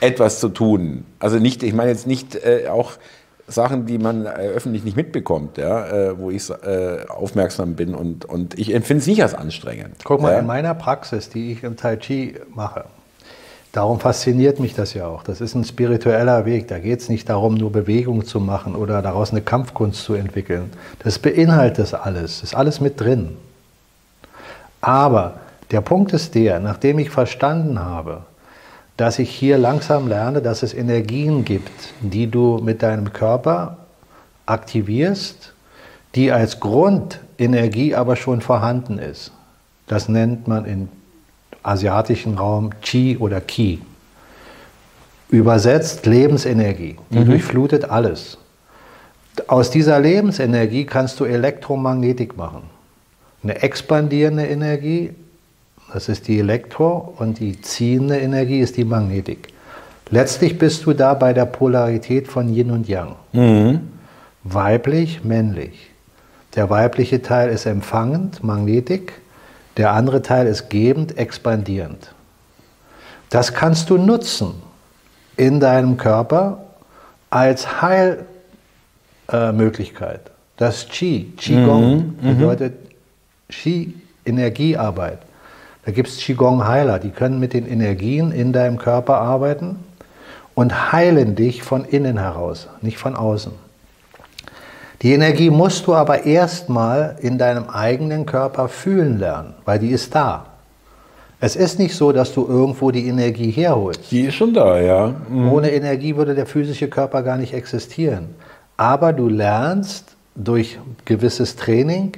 etwas 0.00 0.38
zu 0.38 0.50
tun. 0.50 1.04
Also 1.18 1.38
nicht, 1.38 1.64
ich 1.64 1.72
meine 1.72 1.90
jetzt 1.90 2.06
nicht 2.06 2.36
äh, 2.36 2.68
auch 2.68 2.92
Sachen, 3.48 3.86
die 3.86 3.98
man 3.98 4.26
äh, 4.26 4.28
öffentlich 4.28 4.84
nicht 4.84 4.96
mitbekommt, 4.96 5.58
ja, 5.58 5.86
äh, 5.86 6.18
wo 6.18 6.30
ich 6.30 6.48
äh, 6.50 7.06
aufmerksam 7.08 7.74
bin 7.74 7.94
und, 7.94 8.24
und 8.24 8.58
ich 8.58 8.74
empfinde 8.74 9.00
es 9.00 9.06
nicht 9.06 9.22
als 9.22 9.34
anstrengend. 9.34 10.04
Guck 10.04 10.20
mal, 10.20 10.32
ja. 10.32 10.38
in 10.38 10.46
meiner 10.46 10.74
Praxis, 10.74 11.30
die 11.30 11.52
ich 11.52 11.64
im 11.64 11.76
Tai 11.76 11.96
Chi 11.96 12.36
mache, 12.54 12.84
darum 13.72 14.00
fasziniert 14.00 14.60
mich 14.60 14.74
das 14.74 14.94
ja 14.94 15.06
auch. 15.06 15.22
Das 15.22 15.40
ist 15.40 15.54
ein 15.54 15.64
spiritueller 15.64 16.44
Weg. 16.44 16.68
Da 16.68 16.78
geht 16.78 17.00
es 17.00 17.08
nicht 17.08 17.28
darum, 17.28 17.54
nur 17.54 17.72
Bewegung 17.72 18.24
zu 18.24 18.38
machen 18.38 18.74
oder 18.76 19.02
daraus 19.02 19.30
eine 19.30 19.40
Kampfkunst 19.40 20.02
zu 20.04 20.14
entwickeln. 20.14 20.70
Das 21.02 21.18
beinhaltet 21.18 21.78
das 21.78 21.94
alles. 21.94 22.40
Das 22.40 22.50
ist 22.50 22.54
alles 22.54 22.80
mit 22.80 23.00
drin. 23.00 23.36
Aber 24.80 25.40
der 25.70 25.80
Punkt 25.80 26.12
ist 26.12 26.34
der, 26.34 26.60
nachdem 26.60 26.98
ich 26.98 27.10
verstanden 27.10 27.80
habe, 27.80 28.22
dass 28.98 29.20
ich 29.20 29.30
hier 29.30 29.58
langsam 29.58 30.08
lerne, 30.08 30.42
dass 30.42 30.64
es 30.64 30.74
Energien 30.74 31.44
gibt, 31.44 31.94
die 32.00 32.26
du 32.26 32.58
mit 32.58 32.82
deinem 32.82 33.12
Körper 33.12 33.78
aktivierst, 34.44 35.54
die 36.16 36.32
als 36.32 36.58
Grundenergie 36.58 37.94
aber 37.94 38.16
schon 38.16 38.40
vorhanden 38.40 38.98
ist. 38.98 39.30
Das 39.86 40.08
nennt 40.08 40.48
man 40.48 40.64
im 40.64 40.88
asiatischen 41.62 42.36
Raum 42.36 42.70
Qi 42.82 43.16
oder 43.18 43.40
Qi. 43.40 43.80
Übersetzt 45.30 46.04
Lebensenergie. 46.04 46.96
Die 47.10 47.24
durchflutet 47.24 47.88
alles. 47.88 48.36
Aus 49.46 49.70
dieser 49.70 50.00
Lebensenergie 50.00 50.86
kannst 50.86 51.20
du 51.20 51.24
Elektromagnetik 51.24 52.36
machen. 52.36 52.62
Eine 53.44 53.62
expandierende 53.62 54.46
Energie, 54.46 55.14
das 55.92 56.08
ist 56.08 56.28
die 56.28 56.38
Elektro, 56.38 57.14
und 57.18 57.40
die 57.40 57.60
ziehende 57.60 58.18
Energie 58.18 58.60
ist 58.60 58.76
die 58.76 58.84
Magnetik. 58.84 59.48
Letztlich 60.10 60.58
bist 60.58 60.86
du 60.86 60.92
da 60.92 61.14
bei 61.14 61.32
der 61.32 61.46
Polarität 61.46 62.28
von 62.28 62.48
Yin 62.48 62.70
und 62.70 62.88
Yang. 62.88 63.16
Weiblich, 64.44 65.24
männlich. 65.24 65.90
Der 66.54 66.70
weibliche 66.70 67.20
Teil 67.20 67.50
ist 67.50 67.66
empfangend, 67.66 68.42
Magnetik. 68.42 69.12
Der 69.76 69.92
andere 69.92 70.22
Teil 70.22 70.46
ist 70.46 70.70
gebend, 70.70 71.18
expandierend. 71.18 72.14
Das 73.30 73.52
kannst 73.52 73.90
du 73.90 73.98
nutzen 73.98 74.54
in 75.36 75.60
deinem 75.60 75.98
Körper 75.98 76.64
als 77.30 77.82
Heilmöglichkeit. 77.82 80.20
das 80.56 80.88
Qi, 80.88 81.32
Qigong, 81.36 82.14
bedeutet 82.20 82.74
Qi, 83.48 83.94
Energiearbeit. 84.24 85.18
Da 85.88 85.94
gibt 85.94 86.08
es 86.08 86.18
Qigong-Heiler, 86.18 86.98
die 86.98 87.08
können 87.08 87.40
mit 87.40 87.54
den 87.54 87.66
Energien 87.66 88.30
in 88.30 88.52
deinem 88.52 88.76
Körper 88.76 89.22
arbeiten 89.22 89.76
und 90.54 90.92
heilen 90.92 91.34
dich 91.34 91.62
von 91.62 91.86
innen 91.86 92.18
heraus, 92.18 92.68
nicht 92.82 92.98
von 92.98 93.16
außen. 93.16 93.52
Die 95.00 95.14
Energie 95.14 95.48
musst 95.48 95.86
du 95.86 95.94
aber 95.94 96.26
erstmal 96.26 97.16
in 97.22 97.38
deinem 97.38 97.70
eigenen 97.70 98.26
Körper 98.26 98.68
fühlen 98.68 99.18
lernen, 99.18 99.54
weil 99.64 99.78
die 99.78 99.88
ist 99.88 100.14
da. 100.14 100.44
Es 101.40 101.56
ist 101.56 101.78
nicht 101.78 101.94
so, 101.94 102.12
dass 102.12 102.34
du 102.34 102.46
irgendwo 102.46 102.90
die 102.90 103.08
Energie 103.08 103.50
herholst. 103.50 104.10
Die 104.10 104.26
ist 104.26 104.34
schon 104.34 104.52
da, 104.52 104.78
ja. 104.78 105.14
Ohne 105.50 105.70
Energie 105.70 106.16
würde 106.16 106.34
der 106.34 106.44
physische 106.44 106.88
Körper 106.88 107.22
gar 107.22 107.38
nicht 107.38 107.54
existieren. 107.54 108.34
Aber 108.76 109.14
du 109.14 109.30
lernst 109.30 110.16
durch 110.34 110.78
gewisses 111.06 111.56
Training 111.56 112.12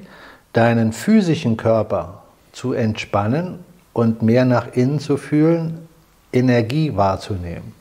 deinen 0.53 0.93
physischen 0.93 1.57
Körper 1.57 2.20
zu 2.53 2.73
entspannen 2.73 3.61
und 3.93 4.23
mehr 4.23 4.45
nach 4.45 4.75
innen 4.75 4.99
zu 4.99 5.17
fühlen, 5.17 5.87
Energie 6.33 6.97
wahrzunehmen. 6.97 7.75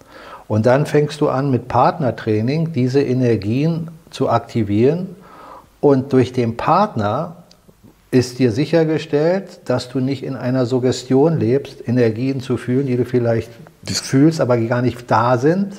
Und 0.47 0.65
dann 0.65 0.85
fängst 0.85 1.21
du 1.21 1.29
an 1.29 1.51
mit 1.51 1.67
Partnertraining 1.67 2.73
diese 2.73 3.01
Energien 3.01 3.89
zu 4.09 4.29
aktivieren 4.29 5.15
und 5.79 6.11
durch 6.13 6.33
den 6.33 6.57
Partner 6.57 7.35
ist 8.11 8.39
dir 8.39 8.51
sichergestellt, 8.51 9.61
dass 9.65 9.89
du 9.89 9.99
nicht 9.99 10.23
in 10.23 10.35
einer 10.35 10.65
Suggestion 10.65 11.39
lebst, 11.39 11.87
Energien 11.87 12.41
zu 12.41 12.57
fühlen, 12.57 12.87
die 12.87 12.97
du 12.97 13.05
vielleicht 13.05 13.51
fühlst, 13.85 14.41
aber 14.41 14.57
gar 14.57 14.81
nicht 14.81 15.09
da 15.11 15.37
sind, 15.37 15.73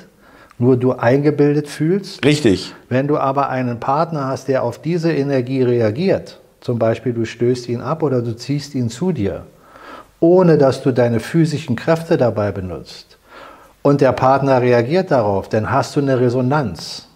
nur 0.58 0.76
du 0.76 0.92
eingebildet 0.92 1.68
fühlst. 1.68 2.24
Richtig. 2.24 2.74
Wenn 2.88 3.08
du 3.08 3.18
aber 3.18 3.48
einen 3.48 3.80
Partner 3.80 4.28
hast, 4.28 4.48
der 4.48 4.62
auf 4.62 4.80
diese 4.80 5.12
Energie 5.12 5.62
reagiert, 5.62 6.39
zum 6.60 6.78
Beispiel 6.78 7.12
du 7.12 7.24
stößt 7.24 7.68
ihn 7.68 7.80
ab 7.80 8.02
oder 8.02 8.22
du 8.22 8.36
ziehst 8.36 8.74
ihn 8.74 8.88
zu 8.88 9.12
dir, 9.12 9.44
ohne 10.20 10.58
dass 10.58 10.82
du 10.82 10.92
deine 10.92 11.20
physischen 11.20 11.76
Kräfte 11.76 12.16
dabei 12.16 12.52
benutzt, 12.52 13.18
und 13.82 14.00
der 14.00 14.12
Partner 14.12 14.60
reagiert 14.60 15.10
darauf, 15.10 15.48
dann 15.48 15.70
hast 15.70 15.96
du 15.96 16.00
eine 16.00 16.20
Resonanz. 16.20 17.06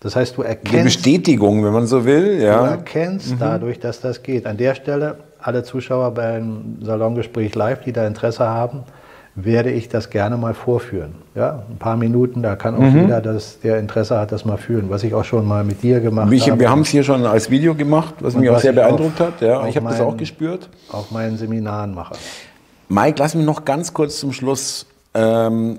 Das 0.00 0.16
heißt, 0.16 0.36
du 0.36 0.42
erkennst. 0.42 0.74
Die 0.74 0.82
Bestätigung, 0.82 1.64
wenn 1.64 1.72
man 1.72 1.86
so 1.86 2.04
will, 2.04 2.40
ja. 2.40 2.58
Du 2.58 2.70
erkennst 2.70 3.32
mhm. 3.32 3.38
dadurch, 3.38 3.78
dass 3.78 4.00
das 4.00 4.22
geht. 4.22 4.46
An 4.46 4.56
der 4.56 4.74
Stelle, 4.74 5.18
alle 5.40 5.62
Zuschauer 5.62 6.12
beim 6.12 6.78
Salongespräch 6.82 7.54
live, 7.54 7.82
die 7.82 7.92
da 7.92 8.06
Interesse 8.06 8.48
haben, 8.48 8.84
werde 9.34 9.70
ich 9.70 9.88
das 9.88 10.10
gerne 10.10 10.36
mal 10.36 10.54
vorführen. 10.54 11.14
Ja, 11.34 11.62
ein 11.70 11.78
paar 11.78 11.96
Minuten, 11.96 12.42
da 12.42 12.56
kann 12.56 12.74
auch 12.74 12.80
mhm. 12.80 13.02
jeder, 13.02 13.20
das, 13.20 13.60
der 13.60 13.78
Interesse 13.78 14.18
hat, 14.18 14.32
das 14.32 14.44
mal 14.44 14.56
fühlen, 14.56 14.90
was 14.90 15.04
ich 15.04 15.14
auch 15.14 15.24
schon 15.24 15.46
mal 15.46 15.64
mit 15.64 15.82
dir 15.82 16.00
gemacht 16.00 16.32
ich, 16.32 16.50
habe. 16.50 16.60
Wir 16.60 16.70
haben 16.70 16.82
es 16.82 16.88
hier 16.88 17.04
schon 17.04 17.24
als 17.24 17.50
Video 17.50 17.74
gemacht, 17.74 18.14
was 18.20 18.34
mich 18.34 18.50
auch 18.50 18.58
sehr 18.58 18.72
beeindruckt 18.72 19.20
auf, 19.20 19.28
hat. 19.28 19.40
Ja, 19.40 19.66
ich 19.66 19.76
habe 19.76 19.88
das 19.88 20.00
auch 20.00 20.16
gespürt. 20.16 20.68
Auf 20.90 21.10
meinen 21.10 21.36
Seminaren 21.36 21.94
mache. 21.94 22.14
Mike, 22.88 23.16
lass 23.18 23.34
mich 23.34 23.46
noch 23.46 23.64
ganz 23.64 23.94
kurz 23.94 24.18
zum 24.18 24.32
Schluss, 24.32 24.86
ähm, 25.14 25.78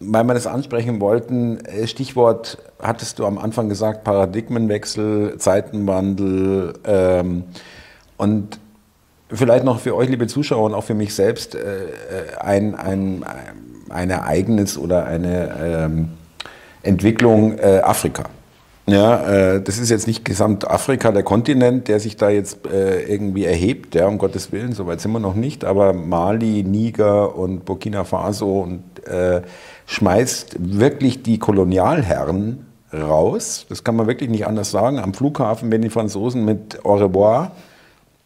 weil 0.00 0.24
wir 0.24 0.34
das 0.34 0.46
ansprechen 0.46 1.00
wollten, 1.00 1.58
äh, 1.66 1.86
Stichwort 1.86 2.58
hattest 2.80 3.18
du 3.18 3.26
am 3.26 3.36
Anfang 3.36 3.68
gesagt, 3.68 4.04
Paradigmenwechsel, 4.04 5.36
Zeitenwandel 5.36 6.74
ähm, 6.84 7.44
und 8.16 8.58
vielleicht 9.32 9.64
noch 9.64 9.80
für 9.80 9.94
euch, 9.94 10.08
liebe 10.08 10.26
Zuschauer, 10.26 10.64
und 10.64 10.74
auch 10.74 10.84
für 10.84 10.94
mich 10.94 11.14
selbst 11.14 11.54
äh, 11.54 11.58
äh, 11.58 11.88
ein, 12.40 12.74
ein, 12.74 13.24
ein 13.88 14.10
Ereignis 14.10 14.78
oder 14.78 15.04
eine 15.04 15.54
ähm, 15.60 16.08
Entwicklung 16.82 17.58
äh, 17.58 17.80
Afrika. 17.82 18.24
Ja, 18.86 19.56
äh, 19.56 19.60
das 19.60 19.76
ist 19.76 19.90
jetzt 19.90 20.06
nicht 20.06 20.24
Gesamtafrika, 20.24 21.12
der 21.12 21.22
Kontinent, 21.22 21.88
der 21.88 22.00
sich 22.00 22.16
da 22.16 22.30
jetzt 22.30 22.66
äh, 22.66 23.02
irgendwie 23.02 23.44
erhebt, 23.44 23.94
ja, 23.94 24.06
um 24.06 24.16
Gottes 24.16 24.50
Willen, 24.50 24.72
soweit 24.72 25.02
sind 25.02 25.12
wir 25.12 25.20
noch 25.20 25.34
nicht, 25.34 25.66
aber 25.66 25.92
Mali, 25.92 26.62
Niger 26.62 27.36
und 27.36 27.66
Burkina 27.66 28.04
Faso 28.04 28.62
und 28.62 29.06
äh, 29.06 29.42
schmeißt 29.84 30.56
wirklich 30.58 31.22
die 31.22 31.38
Kolonialherren 31.38 32.64
raus. 32.90 33.66
Das 33.68 33.84
kann 33.84 33.94
man 33.94 34.06
wirklich 34.06 34.30
nicht 34.30 34.46
anders 34.46 34.70
sagen. 34.70 34.98
Am 34.98 35.12
Flughafen, 35.12 35.70
wenn 35.70 35.82
die 35.82 35.90
Franzosen 35.90 36.46
mit 36.46 36.82
Au 36.86 36.94
revoir 36.94 37.52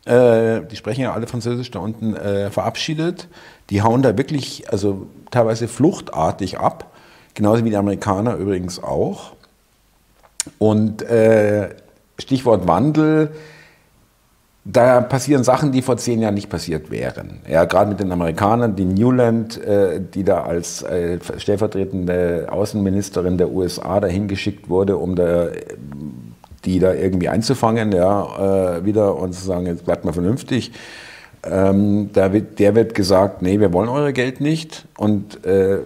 äh, 0.04 0.62
die 0.70 0.76
sprechen 0.76 1.02
ja 1.02 1.12
alle 1.12 1.26
Französisch 1.26 1.70
da 1.70 1.78
unten, 1.78 2.16
äh, 2.16 2.50
verabschiedet. 2.50 3.28
Die 3.70 3.82
hauen 3.82 4.02
da 4.02 4.16
wirklich, 4.18 4.70
also 4.70 5.06
teilweise 5.30 5.68
fluchtartig 5.68 6.58
ab, 6.58 6.92
genauso 7.34 7.64
wie 7.64 7.70
die 7.70 7.76
Amerikaner 7.76 8.34
übrigens 8.36 8.82
auch. 8.82 9.32
Und 10.58 11.02
äh, 11.02 11.70
Stichwort 12.18 12.66
Wandel, 12.66 13.30
da 14.64 15.00
passieren 15.00 15.42
Sachen, 15.42 15.72
die 15.72 15.82
vor 15.82 15.96
zehn 15.96 16.20
Jahren 16.20 16.34
nicht 16.34 16.48
passiert 16.48 16.90
wären. 16.90 17.40
Ja, 17.48 17.64
gerade 17.64 17.90
mit 17.90 18.00
den 18.00 18.12
Amerikanern, 18.12 18.76
die 18.76 18.84
Newland, 18.84 19.60
äh, 19.60 20.00
die 20.00 20.22
da 20.22 20.42
als 20.42 20.82
äh, 20.82 21.18
stellvertretende 21.36 22.46
Außenministerin 22.50 23.38
der 23.38 23.50
USA 23.50 23.98
dahin 23.98 24.28
geschickt 24.28 24.68
wurde, 24.68 24.96
um 24.96 25.16
da 25.16 25.48
die 26.64 26.78
da 26.78 26.94
irgendwie 26.94 27.28
einzufangen, 27.28 27.92
ja, 27.92 28.76
äh, 28.78 28.84
wieder 28.84 29.16
und 29.16 29.34
zu 29.34 29.44
sagen, 29.44 29.66
jetzt 29.66 29.84
bleibt 29.84 30.04
mal 30.04 30.12
vernünftig. 30.12 30.72
Ähm, 31.44 32.10
da 32.12 32.32
wird, 32.32 32.58
der 32.58 32.74
wird 32.74 32.94
gesagt, 32.94 33.42
nee, 33.42 33.58
wir 33.58 33.72
wollen 33.72 33.88
euer 33.88 34.12
Geld 34.12 34.40
nicht 34.40 34.86
und 34.96 35.44
äh, 35.44 35.78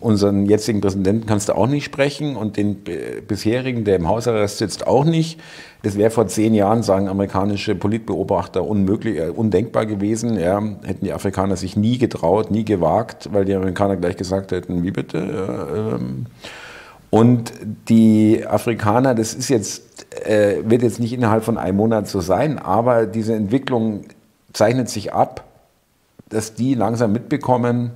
unseren 0.00 0.46
jetzigen 0.46 0.80
Präsidenten 0.80 1.26
kannst 1.26 1.48
du 1.48 1.54
auch 1.54 1.66
nicht 1.66 1.84
sprechen 1.84 2.36
und 2.36 2.56
den 2.56 2.78
bisherigen, 3.26 3.84
der 3.84 3.96
im 3.96 4.08
Hausarrest 4.08 4.58
sitzt, 4.58 4.86
auch 4.86 5.04
nicht. 5.04 5.40
Das 5.82 5.96
wäre 5.96 6.10
vor 6.10 6.26
zehn 6.26 6.54
Jahren, 6.54 6.82
sagen 6.82 7.08
amerikanische 7.08 7.74
Politbeobachter, 7.74 8.64
unmöglich, 8.64 9.18
äh, 9.18 9.28
undenkbar 9.28 9.86
gewesen. 9.86 10.38
Ja, 10.38 10.60
hätten 10.84 11.04
die 11.04 11.12
Afrikaner 11.12 11.56
sich 11.56 11.76
nie 11.76 11.98
getraut, 11.98 12.50
nie 12.50 12.64
gewagt, 12.64 13.30
weil 13.32 13.44
die 13.44 13.54
Amerikaner 13.54 13.96
gleich 13.96 14.16
gesagt 14.16 14.52
hätten, 14.52 14.82
wie 14.82 14.90
bitte? 14.90 15.18
Äh, 15.18 15.94
ähm, 15.94 16.26
und 17.10 17.52
die 17.88 18.46
Afrikaner, 18.46 19.14
das 19.14 19.34
ist 19.34 19.48
jetzt, 19.48 20.14
äh, 20.24 20.58
wird 20.64 20.82
jetzt 20.82 21.00
nicht 21.00 21.12
innerhalb 21.12 21.44
von 21.44 21.58
einem 21.58 21.76
Monat 21.76 22.08
so 22.08 22.20
sein, 22.20 22.58
aber 22.58 23.06
diese 23.06 23.34
Entwicklung 23.34 24.04
zeichnet 24.52 24.88
sich 24.88 25.12
ab, 25.12 25.44
dass 26.28 26.54
die 26.54 26.74
langsam 26.74 27.12
mitbekommen, 27.12 27.90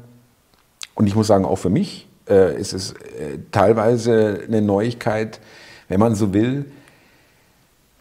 und 0.97 1.07
ich 1.07 1.15
muss 1.15 1.29
sagen, 1.29 1.45
auch 1.45 1.57
für 1.57 1.71
mich 1.71 2.09
äh, 2.29 2.59
ist 2.61 2.73
es 2.73 2.93
äh, 2.93 3.39
teilweise 3.53 4.41
eine 4.47 4.63
Neuigkeit, 4.63 5.41
wenn 5.89 6.01
man 6.01 6.15
so 6.17 6.33
will, 6.35 6.67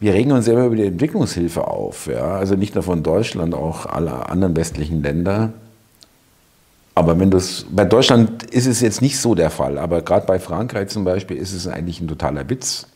wir 0.00 0.14
regen 0.14 0.32
uns 0.32 0.44
selber 0.44 0.66
über 0.66 0.76
die 0.76 0.86
Entwicklungshilfe 0.86 1.66
auf, 1.66 2.08
ja? 2.08 2.34
also 2.34 2.56
nicht 2.56 2.74
nur 2.74 2.82
von 2.82 3.02
Deutschland, 3.02 3.54
auch 3.54 3.86
aller 3.86 4.30
anderen 4.30 4.56
westlichen 4.56 5.02
Länder. 5.02 5.52
Aber 6.94 7.18
wenn 7.18 7.30
das, 7.30 7.66
bei 7.70 7.84
Deutschland 7.84 8.44
ist 8.44 8.66
es 8.66 8.80
jetzt 8.80 9.02
nicht 9.02 9.18
so 9.18 9.34
der 9.34 9.50
Fall, 9.50 9.78
aber 9.78 10.02
gerade 10.02 10.26
bei 10.26 10.38
Frankreich 10.38 10.88
zum 10.88 11.04
Beispiel 11.04 11.36
ist 11.36 11.52
es 11.52 11.66
eigentlich 11.66 12.00
ein 12.00 12.08
totaler 12.08 12.48
Witz, 12.48 12.86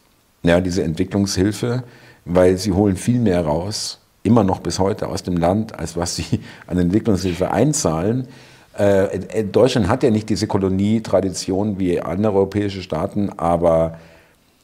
ja, 0.44 0.60
diese 0.60 0.84
Entwicklungshilfe, 0.84 1.82
weil 2.24 2.58
sie 2.58 2.72
holen 2.72 2.96
viel 2.96 3.18
mehr 3.18 3.44
raus, 3.44 3.98
immer 4.22 4.44
noch 4.44 4.60
bis 4.60 4.78
heute 4.78 5.08
aus 5.08 5.24
dem 5.24 5.36
Land, 5.36 5.76
als 5.78 5.96
was 5.96 6.14
sie 6.16 6.40
an 6.66 6.78
Entwicklungshilfe 6.78 7.50
einzahlen. 7.50 8.28
Äh, 8.76 9.44
Deutschland 9.44 9.88
hat 9.88 10.04
ja 10.04 10.10
nicht 10.10 10.28
diese 10.28 10.46
Kolonietradition 10.46 11.80
wie 11.80 12.00
andere 12.00 12.34
europäische 12.34 12.82
Staaten, 12.82 13.30
aber 13.36 13.98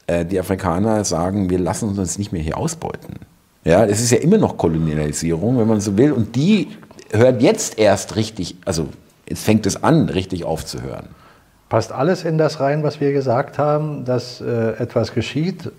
äh, 0.07 0.23
die 0.23 0.39
Afrikaner 0.39 1.03
sagen, 1.03 1.49
wir 1.49 1.59
lassen 1.59 1.97
uns 1.97 2.17
nicht 2.17 2.31
mehr 2.31 2.41
hier 2.41 2.57
ausbeuten. 2.57 3.15
Ja, 3.65 3.83
es 3.83 3.99
ist 3.99 4.11
ja 4.11 4.19
immer 4.19 4.37
noch 4.37 4.57
Kolonialisierung, 4.57 5.57
wenn 5.57 5.67
man 5.67 5.81
so 5.81 5.97
will, 5.97 6.13
und 6.13 6.35
die 6.35 6.69
hört 7.11 7.41
jetzt 7.41 7.77
erst 7.77 8.15
richtig, 8.15 8.55
also 8.63 8.87
Jetzt 9.27 9.43
fängt 9.43 9.65
es 9.65 9.83
an, 9.83 10.09
richtig 10.09 10.43
aufzuhören. 10.43 11.07
Passt 11.69 11.91
alles 11.91 12.23
in 12.23 12.37
das 12.37 12.59
rein, 12.59 12.83
was 12.83 13.01
wir 13.01 13.11
gesagt 13.11 13.57
haben, 13.57 14.05
dass 14.05 14.39
äh, 14.39 14.73
etwas 14.77 15.13
geschieht, 15.13 15.71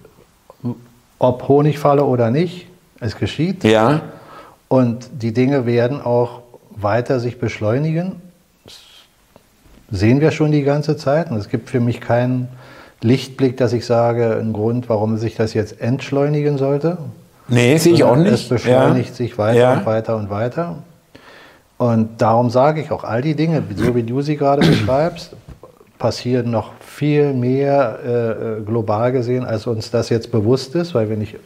ob 1.18 1.48
Honigfalle 1.48 2.04
oder 2.04 2.30
nicht, 2.30 2.66
es 3.00 3.16
geschieht. 3.16 3.62
Ja. 3.64 4.02
Und 4.68 5.08
die 5.22 5.32
Dinge 5.32 5.64
werden 5.64 6.00
auch 6.00 6.42
weiter 6.70 7.20
sich 7.20 7.38
beschleunigen. 7.38 8.16
Das 8.64 8.80
sehen 9.90 10.20
wir 10.20 10.32
schon 10.32 10.50
die 10.50 10.62
ganze 10.62 10.96
Zeit. 10.96 11.30
Und 11.30 11.36
es 11.36 11.48
gibt 11.48 11.70
für 11.70 11.80
mich 11.80 12.00
keinen 12.00 12.48
Lichtblick, 13.00 13.56
dass 13.56 13.72
ich 13.72 13.86
sage, 13.86 14.36
einen 14.36 14.52
Grund, 14.52 14.88
warum 14.88 15.16
sich 15.18 15.36
das 15.36 15.54
jetzt 15.54 15.80
entschleunigen 15.80 16.58
sollte. 16.58 16.98
Nee, 17.48 17.76
sehe 17.76 17.94
ich 17.94 18.02
auch 18.02 18.16
nicht. 18.16 18.32
Es 18.32 18.48
beschleunigt 18.48 19.10
ja. 19.10 19.14
sich 19.14 19.38
weiter 19.38 19.58
ja. 19.58 19.72
und 19.74 19.86
weiter 19.86 20.16
und 20.16 20.30
weiter. 20.30 20.78
Und 21.78 22.20
darum 22.22 22.50
sage 22.50 22.80
ich 22.80 22.90
auch, 22.90 23.04
all 23.04 23.22
die 23.22 23.34
Dinge, 23.34 23.62
so 23.74 23.94
wie 23.94 24.02
du 24.02 24.22
sie 24.22 24.36
gerade 24.36 24.66
beschreibst, 24.66 25.32
passieren 25.98 26.50
noch 26.50 26.72
viel 26.80 27.32
mehr 27.32 27.98
äh, 28.04 28.10
äh, 28.10 28.60
global 28.62 29.12
gesehen, 29.12 29.44
als 29.44 29.66
uns 29.66 29.90
das 29.90 30.08
jetzt 30.08 30.30
bewusst 30.30 30.74
ist, 30.74 30.94
weil 30.94 31.08
wir 31.08 31.16
nicht 31.16 31.36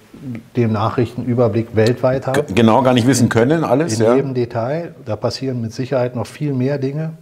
den 0.57 0.73
Nachrichtenüberblick 0.73 1.75
weltweit 1.75 2.27
haben. 2.27 2.43
Genau, 2.55 2.83
gar 2.83 2.95
nicht 2.95 3.07
wissen 3.07 3.29
können, 3.29 3.65
alles. 3.65 3.99
In 3.99 4.07
ja. 4.07 4.15
jedem 4.17 4.35
Detail. 4.35 4.95
Da 5.05 5.17
passieren 5.17 5.61
mit 5.61 5.73
Sicherheit 5.73 6.17
noch 6.17 6.27
viel 6.27 6.53
mehr 6.53 6.79
Dinge. 6.79 7.13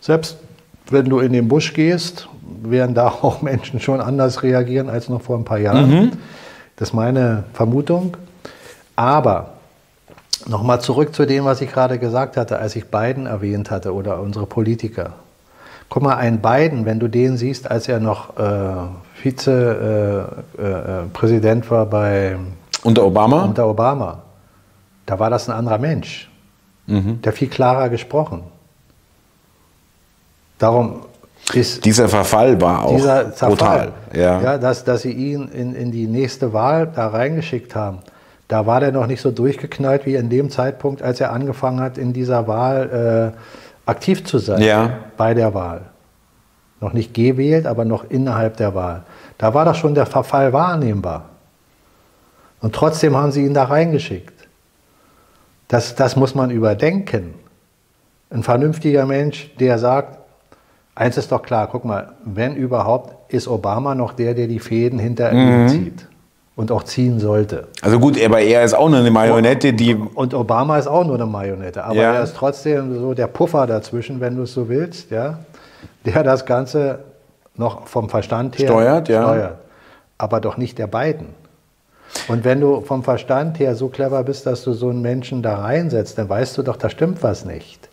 Selbst 0.00 0.38
wenn 0.90 1.06
du 1.06 1.18
in 1.18 1.32
den 1.32 1.48
Busch 1.48 1.74
gehst, 1.74 2.28
werden 2.62 2.94
da 2.94 3.08
auch 3.22 3.42
Menschen 3.42 3.80
schon 3.80 4.00
anders 4.00 4.42
reagieren 4.42 4.88
als 4.88 5.08
noch 5.08 5.22
vor 5.22 5.36
ein 5.36 5.44
paar 5.44 5.58
Jahren. 5.58 5.90
Mhm. 5.90 6.12
Das 6.76 6.90
ist 6.90 6.94
meine 6.94 7.44
Vermutung. 7.52 8.16
Aber 8.94 9.57
Nochmal 10.46 10.80
zurück 10.80 11.14
zu 11.14 11.26
dem, 11.26 11.44
was 11.44 11.60
ich 11.60 11.72
gerade 11.72 11.98
gesagt 11.98 12.36
hatte, 12.36 12.58
als 12.58 12.76
ich 12.76 12.86
Biden 12.86 13.26
erwähnt 13.26 13.70
hatte 13.70 13.94
oder 13.94 14.20
unsere 14.20 14.46
Politiker. 14.46 15.14
Guck 15.88 16.02
mal, 16.02 16.16
ein 16.16 16.40
Biden, 16.40 16.84
wenn 16.84 17.00
du 17.00 17.08
den 17.08 17.36
siehst, 17.36 17.70
als 17.70 17.88
er 17.88 17.98
noch 17.98 18.38
äh, 18.38 18.72
Vizepräsident 19.14 21.64
äh, 21.64 21.66
äh, 21.66 21.70
war 21.70 21.86
bei. 21.86 22.36
Unter 22.84 23.04
Obama? 23.04 23.44
Unter 23.44 23.66
Obama. 23.66 24.22
Da 25.06 25.18
war 25.18 25.30
das 25.30 25.48
ein 25.48 25.56
anderer 25.56 25.78
Mensch. 25.78 26.30
Mhm. 26.86 27.22
Der 27.22 27.32
viel 27.32 27.48
klarer 27.48 27.88
gesprochen. 27.88 28.42
Darum 30.58 31.00
Ist 31.54 31.84
dieser 31.84 32.08
Verfall 32.08 32.60
war 32.60 32.84
auch 32.84 32.94
dieser 32.94 33.34
Zerfall, 33.34 33.48
brutal. 33.48 33.92
Ja. 34.12 34.42
ja, 34.42 34.58
dass, 34.58 34.84
dass 34.84 35.02
sie 35.02 35.12
ihn 35.12 35.48
in, 35.48 35.74
in 35.74 35.92
die 35.92 36.06
nächste 36.06 36.52
Wahl 36.52 36.92
da 36.94 37.08
reingeschickt 37.08 37.74
haben. 37.74 38.00
Da 38.48 38.64
war 38.66 38.80
der 38.80 38.92
noch 38.92 39.06
nicht 39.06 39.20
so 39.20 39.30
durchgeknallt 39.30 40.06
wie 40.06 40.14
in 40.14 40.30
dem 40.30 40.48
Zeitpunkt, 40.48 41.02
als 41.02 41.20
er 41.20 41.32
angefangen 41.32 41.80
hat, 41.80 41.98
in 41.98 42.14
dieser 42.14 42.48
Wahl 42.48 43.34
äh, 43.34 43.88
aktiv 43.88 44.24
zu 44.24 44.38
sein. 44.38 44.62
Ja. 44.62 44.98
Bei 45.18 45.34
der 45.34 45.52
Wahl. 45.52 45.82
Noch 46.80 46.94
nicht 46.94 47.12
gewählt, 47.12 47.66
aber 47.66 47.84
noch 47.84 48.08
innerhalb 48.08 48.56
der 48.56 48.74
Wahl. 48.74 49.02
Da 49.36 49.52
war 49.52 49.66
doch 49.66 49.74
schon 49.74 49.94
der 49.94 50.06
Verfall 50.06 50.54
wahrnehmbar. 50.54 51.26
Und 52.60 52.74
trotzdem 52.74 53.14
haben 53.14 53.32
sie 53.32 53.44
ihn 53.44 53.54
da 53.54 53.64
reingeschickt. 53.64 54.48
Das, 55.68 55.94
das 55.94 56.16
muss 56.16 56.34
man 56.34 56.50
überdenken. 56.50 57.34
Ein 58.30 58.42
vernünftiger 58.42 59.04
Mensch, 59.04 59.54
der 59.60 59.78
sagt, 59.78 60.18
eins 60.94 61.18
ist 61.18 61.30
doch 61.30 61.42
klar, 61.42 61.68
guck 61.70 61.84
mal, 61.84 62.14
wenn 62.24 62.56
überhaupt, 62.56 63.30
ist 63.32 63.46
Obama 63.46 63.94
noch 63.94 64.14
der, 64.14 64.32
der 64.32 64.46
die 64.46 64.58
Fäden 64.58 64.98
hinter 64.98 65.32
ihm 65.32 65.64
mhm. 65.64 65.68
zieht 65.68 66.08
und 66.58 66.72
auch 66.72 66.82
ziehen 66.82 67.20
sollte. 67.20 67.68
Also 67.82 68.00
gut, 68.00 68.20
aber 68.20 68.40
er 68.40 68.64
ist 68.64 68.74
auch 68.74 68.88
nur 68.88 68.98
eine 68.98 69.12
Marionette, 69.12 69.72
die... 69.72 69.94
Und 69.94 70.34
Obama 70.34 70.76
ist 70.76 70.88
auch 70.88 71.04
nur 71.04 71.14
eine 71.14 71.24
Marionette, 71.24 71.84
aber 71.84 71.94
ja. 71.94 72.14
er 72.14 72.24
ist 72.24 72.34
trotzdem 72.34 72.98
so 72.98 73.14
der 73.14 73.28
Puffer 73.28 73.68
dazwischen, 73.68 74.18
wenn 74.18 74.34
du 74.34 74.42
es 74.42 74.54
so 74.54 74.68
willst, 74.68 75.12
ja, 75.12 75.38
der 76.04 76.24
das 76.24 76.46
Ganze 76.46 76.98
noch 77.54 77.86
vom 77.86 78.08
Verstand 78.08 78.58
her 78.58 78.66
steuert, 78.66 79.08
ja. 79.08 79.22
steuert. 79.22 79.58
aber 80.18 80.40
doch 80.40 80.56
nicht 80.56 80.78
der 80.78 80.88
beiden. 80.88 81.28
Und 82.26 82.42
wenn 82.42 82.60
du 82.60 82.80
vom 82.80 83.04
Verstand 83.04 83.60
her 83.60 83.76
so 83.76 83.86
clever 83.86 84.24
bist, 84.24 84.44
dass 84.44 84.64
du 84.64 84.72
so 84.72 84.88
einen 84.88 85.00
Menschen 85.00 85.42
da 85.42 85.60
reinsetzt, 85.60 86.18
dann 86.18 86.28
weißt 86.28 86.58
du 86.58 86.64
doch, 86.64 86.74
da 86.74 86.90
stimmt 86.90 87.22
was 87.22 87.44
nicht. 87.44 87.88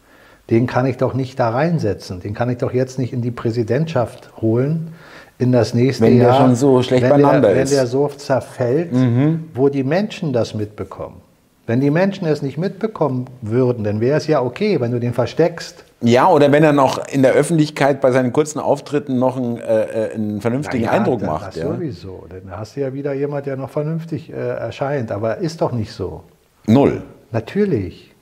Den 0.49 0.65
kann 0.65 0.87
ich 0.87 0.97
doch 0.97 1.13
nicht 1.13 1.39
da 1.39 1.49
reinsetzen. 1.49 2.19
Den 2.19 2.33
kann 2.33 2.49
ich 2.49 2.57
doch 2.57 2.73
jetzt 2.73 2.97
nicht 2.97 3.13
in 3.13 3.21
die 3.21 3.31
Präsidentschaft 3.31 4.31
holen, 4.41 4.95
in 5.37 5.51
das 5.51 5.73
nächste 5.73 6.05
wenn 6.05 6.17
Jahr. 6.17 6.27
Wenn 6.27 6.33
der 6.33 6.45
schon 6.45 6.55
so 6.55 6.81
schlecht 6.81 7.03
wenn 7.03 7.09
beieinander 7.09 7.53
der, 7.53 7.63
ist. 7.63 7.71
Wenn 7.71 7.77
der 7.77 7.87
so 7.87 8.07
zerfällt, 8.07 8.93
mhm. 8.93 9.49
wo 9.53 9.69
die 9.69 9.83
Menschen 9.83 10.33
das 10.33 10.53
mitbekommen. 10.53 11.21
Wenn 11.67 11.81
die 11.81 11.89
Menschen 11.89 12.27
es 12.27 12.43
nicht 12.43 12.57
mitbekommen 12.57 13.25
würden, 13.41 13.83
dann 13.83 13.99
wäre 13.99 14.17
es 14.17 14.27
ja 14.27 14.41
okay, 14.41 14.79
wenn 14.79 14.91
du 14.91 14.99
den 14.99 15.13
versteckst. 15.13 15.83
Ja, 16.01 16.29
oder 16.29 16.51
wenn 16.51 16.63
er 16.63 16.73
noch 16.73 17.07
in 17.07 17.23
der 17.23 17.33
Öffentlichkeit 17.33 18.01
bei 18.01 18.11
seinen 18.11 18.31
kurzen 18.31 18.59
Auftritten 18.59 19.17
noch 19.17 19.37
einen, 19.37 19.57
äh, 19.57 20.09
äh 20.09 20.13
einen 20.13 20.41
vernünftigen 20.41 20.83
ja, 20.83 20.91
Eindruck 20.91 21.23
macht. 21.23 21.47
Das 21.47 21.55
ja. 21.55 21.67
sowieso. 21.67 22.25
Dann 22.29 22.55
hast 22.55 22.75
du 22.75 22.81
ja 22.81 22.93
wieder 22.93 23.13
jemand, 23.13 23.47
der 23.47 23.57
noch 23.57 23.71
vernünftig 23.71 24.31
äh, 24.31 24.35
erscheint. 24.35 25.11
Aber 25.11 25.37
ist 25.37 25.61
doch 25.61 25.71
nicht 25.71 25.91
so. 25.91 26.21
Null. 26.67 27.01
Natürlich. 27.31 28.13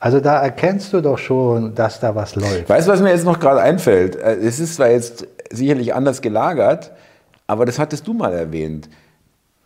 Also 0.00 0.20
da 0.20 0.40
erkennst 0.42 0.92
du 0.92 1.00
doch 1.00 1.18
schon, 1.18 1.74
dass 1.74 1.98
da 1.98 2.14
was 2.14 2.36
läuft. 2.36 2.68
Weißt 2.68 2.86
du, 2.86 2.92
was 2.92 3.00
mir 3.00 3.10
jetzt 3.10 3.24
noch 3.24 3.40
gerade 3.40 3.62
einfällt? 3.62 4.16
Äh, 4.16 4.36
es 4.36 4.60
ist 4.60 4.74
zwar 4.74 4.90
jetzt 4.90 5.26
sicherlich 5.50 5.94
anders 5.94 6.22
gelagert, 6.22 6.92
aber 7.46 7.66
das 7.66 7.78
hattest 7.78 8.06
du 8.06 8.12
mal 8.14 8.32
erwähnt. 8.32 8.88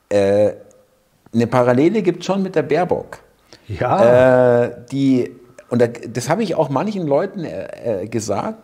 Äh, 0.09 0.53
eine 1.35 1.47
Parallele 1.47 2.03
gibt 2.03 2.21
es 2.21 2.27
schon 2.27 2.43
mit 2.43 2.55
der 2.55 2.63
Baerbock. 2.63 3.19
Ja. 3.69 4.65
Äh, 4.65 4.77
die 4.91 5.31
und 5.73 5.83
das 6.13 6.29
habe 6.29 6.43
ich 6.43 6.55
auch 6.55 6.69
manchen 6.69 7.07
Leuten 7.07 7.45
äh, 7.45 8.03
äh, 8.03 8.07
gesagt. 8.07 8.59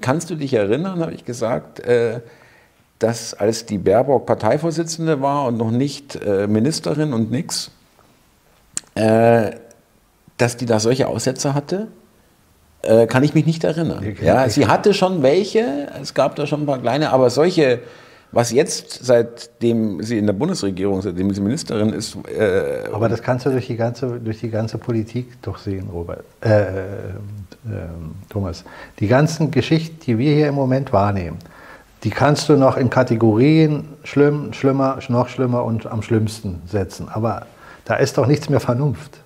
Kannst 0.00 0.30
du 0.30 0.36
dich 0.36 0.54
erinnern, 0.54 1.00
habe 1.00 1.12
ich 1.14 1.24
gesagt, 1.24 1.80
äh, 1.80 2.20
dass 3.00 3.34
als 3.34 3.66
die 3.66 3.78
Baerbock 3.78 4.24
Parteivorsitzende 4.24 5.20
war 5.20 5.46
und 5.46 5.56
noch 5.56 5.72
nicht 5.72 6.14
äh, 6.14 6.46
Ministerin 6.46 7.12
und 7.12 7.30
nix, 7.32 7.72
dass 8.94 10.56
die 10.58 10.66
da 10.66 10.78
solche 10.78 11.08
Aussätze 11.08 11.54
hatte? 11.54 11.88
Äh, 12.82 13.06
kann 13.06 13.22
ich 13.22 13.34
mich 13.34 13.46
nicht 13.46 13.64
erinnern. 13.64 14.04
Ja, 14.22 14.48
sie 14.48 14.66
hatte 14.66 14.92
schon 14.92 15.22
welche, 15.22 15.88
es 16.00 16.14
gab 16.14 16.36
da 16.36 16.46
schon 16.46 16.62
ein 16.62 16.66
paar 16.66 16.78
kleine, 16.78 17.12
aber 17.12 17.30
solche 17.30 17.80
was 18.32 18.50
jetzt, 18.50 19.04
seitdem 19.04 20.02
sie 20.02 20.16
in 20.16 20.26
der 20.26 20.32
Bundesregierung, 20.32 21.02
seitdem 21.02 21.32
sie 21.32 21.42
Ministerin 21.42 21.90
ist. 21.90 22.16
Äh, 22.26 22.88
Aber 22.90 23.10
das 23.10 23.22
kannst 23.22 23.44
du 23.44 23.50
durch 23.50 23.66
die 23.66 23.76
ganze, 23.76 24.18
durch 24.18 24.40
die 24.40 24.48
ganze 24.48 24.78
Politik 24.78 25.40
doch 25.42 25.58
sehen, 25.58 25.90
Robert. 25.92 26.24
Äh, 26.40 26.62
äh, 26.62 26.70
Thomas. 28.30 28.64
Die 29.00 29.06
ganzen 29.06 29.50
Geschichten, 29.50 29.98
die 30.06 30.16
wir 30.16 30.34
hier 30.34 30.48
im 30.48 30.54
Moment 30.54 30.94
wahrnehmen, 30.94 31.36
die 32.04 32.10
kannst 32.10 32.48
du 32.48 32.56
noch 32.56 32.78
in 32.78 32.88
Kategorien 32.88 33.84
schlimm, 34.02 34.54
schlimmer, 34.54 34.98
noch 35.08 35.28
schlimmer 35.28 35.64
und 35.64 35.86
am 35.86 36.00
schlimmsten 36.02 36.62
setzen. 36.66 37.08
Aber 37.12 37.46
da 37.84 37.96
ist 37.96 38.16
doch 38.16 38.26
nichts 38.26 38.48
mehr 38.48 38.60
Vernunft. 38.60 39.21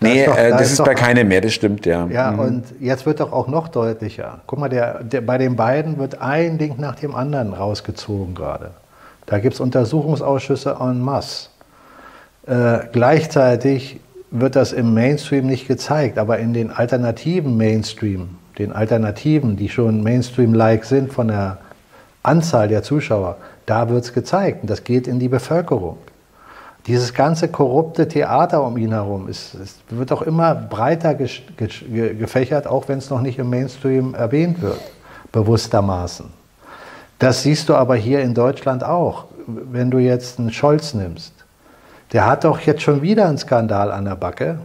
Nee, 0.00 0.20
ist 0.20 0.26
doch, 0.28 0.36
äh, 0.36 0.50
da 0.50 0.58
das 0.58 0.66
ist, 0.68 0.78
ist 0.78 0.84
bei 0.84 0.94
keinem 0.94 1.28
mehr, 1.28 1.40
das 1.40 1.52
stimmt, 1.52 1.86
ja. 1.86 2.06
Ja, 2.06 2.30
mhm. 2.30 2.38
und 2.38 2.64
jetzt 2.80 3.06
wird 3.06 3.20
doch 3.20 3.32
auch 3.32 3.48
noch 3.48 3.68
deutlicher. 3.68 4.40
Guck 4.46 4.58
mal, 4.58 4.68
der, 4.68 5.02
der, 5.02 5.20
bei 5.20 5.38
den 5.38 5.56
beiden 5.56 5.98
wird 5.98 6.20
ein 6.20 6.58
Ding 6.58 6.74
nach 6.78 6.96
dem 6.96 7.14
anderen 7.14 7.52
rausgezogen 7.52 8.34
gerade. 8.34 8.70
Da 9.26 9.38
gibt 9.38 9.54
es 9.54 9.60
Untersuchungsausschüsse 9.60 10.76
en 10.80 11.00
masse. 11.00 11.48
Äh, 12.46 12.80
gleichzeitig 12.92 14.00
wird 14.30 14.56
das 14.56 14.72
im 14.72 14.92
Mainstream 14.94 15.46
nicht 15.46 15.68
gezeigt, 15.68 16.18
aber 16.18 16.38
in 16.38 16.52
den 16.52 16.70
alternativen 16.70 17.56
Mainstream, 17.56 18.36
den 18.58 18.72
Alternativen, 18.72 19.56
die 19.56 19.68
schon 19.68 20.02
Mainstream-like 20.02 20.84
sind 20.84 21.12
von 21.12 21.28
der 21.28 21.58
Anzahl 22.22 22.68
der 22.68 22.82
Zuschauer, 22.82 23.36
da 23.66 23.88
wird 23.88 24.04
es 24.04 24.12
gezeigt. 24.12 24.62
Und 24.62 24.70
das 24.70 24.84
geht 24.84 25.06
in 25.06 25.18
die 25.18 25.28
Bevölkerung. 25.28 25.98
Dieses 26.86 27.14
ganze 27.14 27.48
korrupte 27.48 28.06
Theater 28.08 28.62
um 28.62 28.76
ihn 28.76 28.92
herum 28.92 29.28
ist, 29.28 29.54
ist 29.54 29.80
wird 29.88 30.12
auch 30.12 30.20
immer 30.20 30.54
breiter 30.54 31.14
ge 31.14 31.28
ge 31.56 32.14
gefächert, 32.14 32.66
auch 32.66 32.88
wenn 32.88 32.98
es 32.98 33.08
noch 33.08 33.22
nicht 33.22 33.38
im 33.38 33.48
Mainstream 33.48 34.14
erwähnt 34.14 34.60
wird, 34.60 34.80
bewusstermaßen. 35.32 36.26
Das 37.18 37.42
siehst 37.42 37.70
du 37.70 37.74
aber 37.74 37.96
hier 37.96 38.20
in 38.20 38.34
Deutschland 38.34 38.84
auch, 38.84 39.24
wenn 39.46 39.90
du 39.90 39.98
jetzt 39.98 40.38
einen 40.38 40.52
Scholz 40.52 40.92
nimmst. 40.92 41.32
Der 42.12 42.26
hat 42.26 42.44
doch 42.44 42.60
jetzt 42.60 42.82
schon 42.82 43.00
wieder 43.00 43.28
einen 43.28 43.38
Skandal 43.38 43.90
an 43.90 44.04
der 44.04 44.16
Backe. 44.16 44.58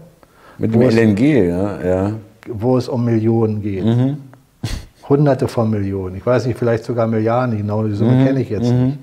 Mit 0.57 0.73
dem 0.73 0.81
LNG, 0.81 1.47
ja, 1.47 1.81
ja. 1.81 2.11
Wo 2.47 2.77
es 2.77 2.89
um 2.89 3.05
Millionen 3.05 3.61
geht. 3.61 3.85
Mhm. 3.85 4.17
Hunderte 5.07 5.47
von 5.47 5.69
Millionen. 5.69 6.17
Ich 6.17 6.25
weiß 6.25 6.45
nicht, 6.45 6.59
vielleicht 6.59 6.83
sogar 6.83 7.07
Milliarden, 7.07 7.57
genau 7.57 7.83
die 7.83 7.93
Summe 7.93 8.11
mhm. 8.11 8.25
kenne 8.25 8.41
ich 8.41 8.49
jetzt 8.49 8.71
mhm. 8.71 8.85
nicht. 8.85 8.99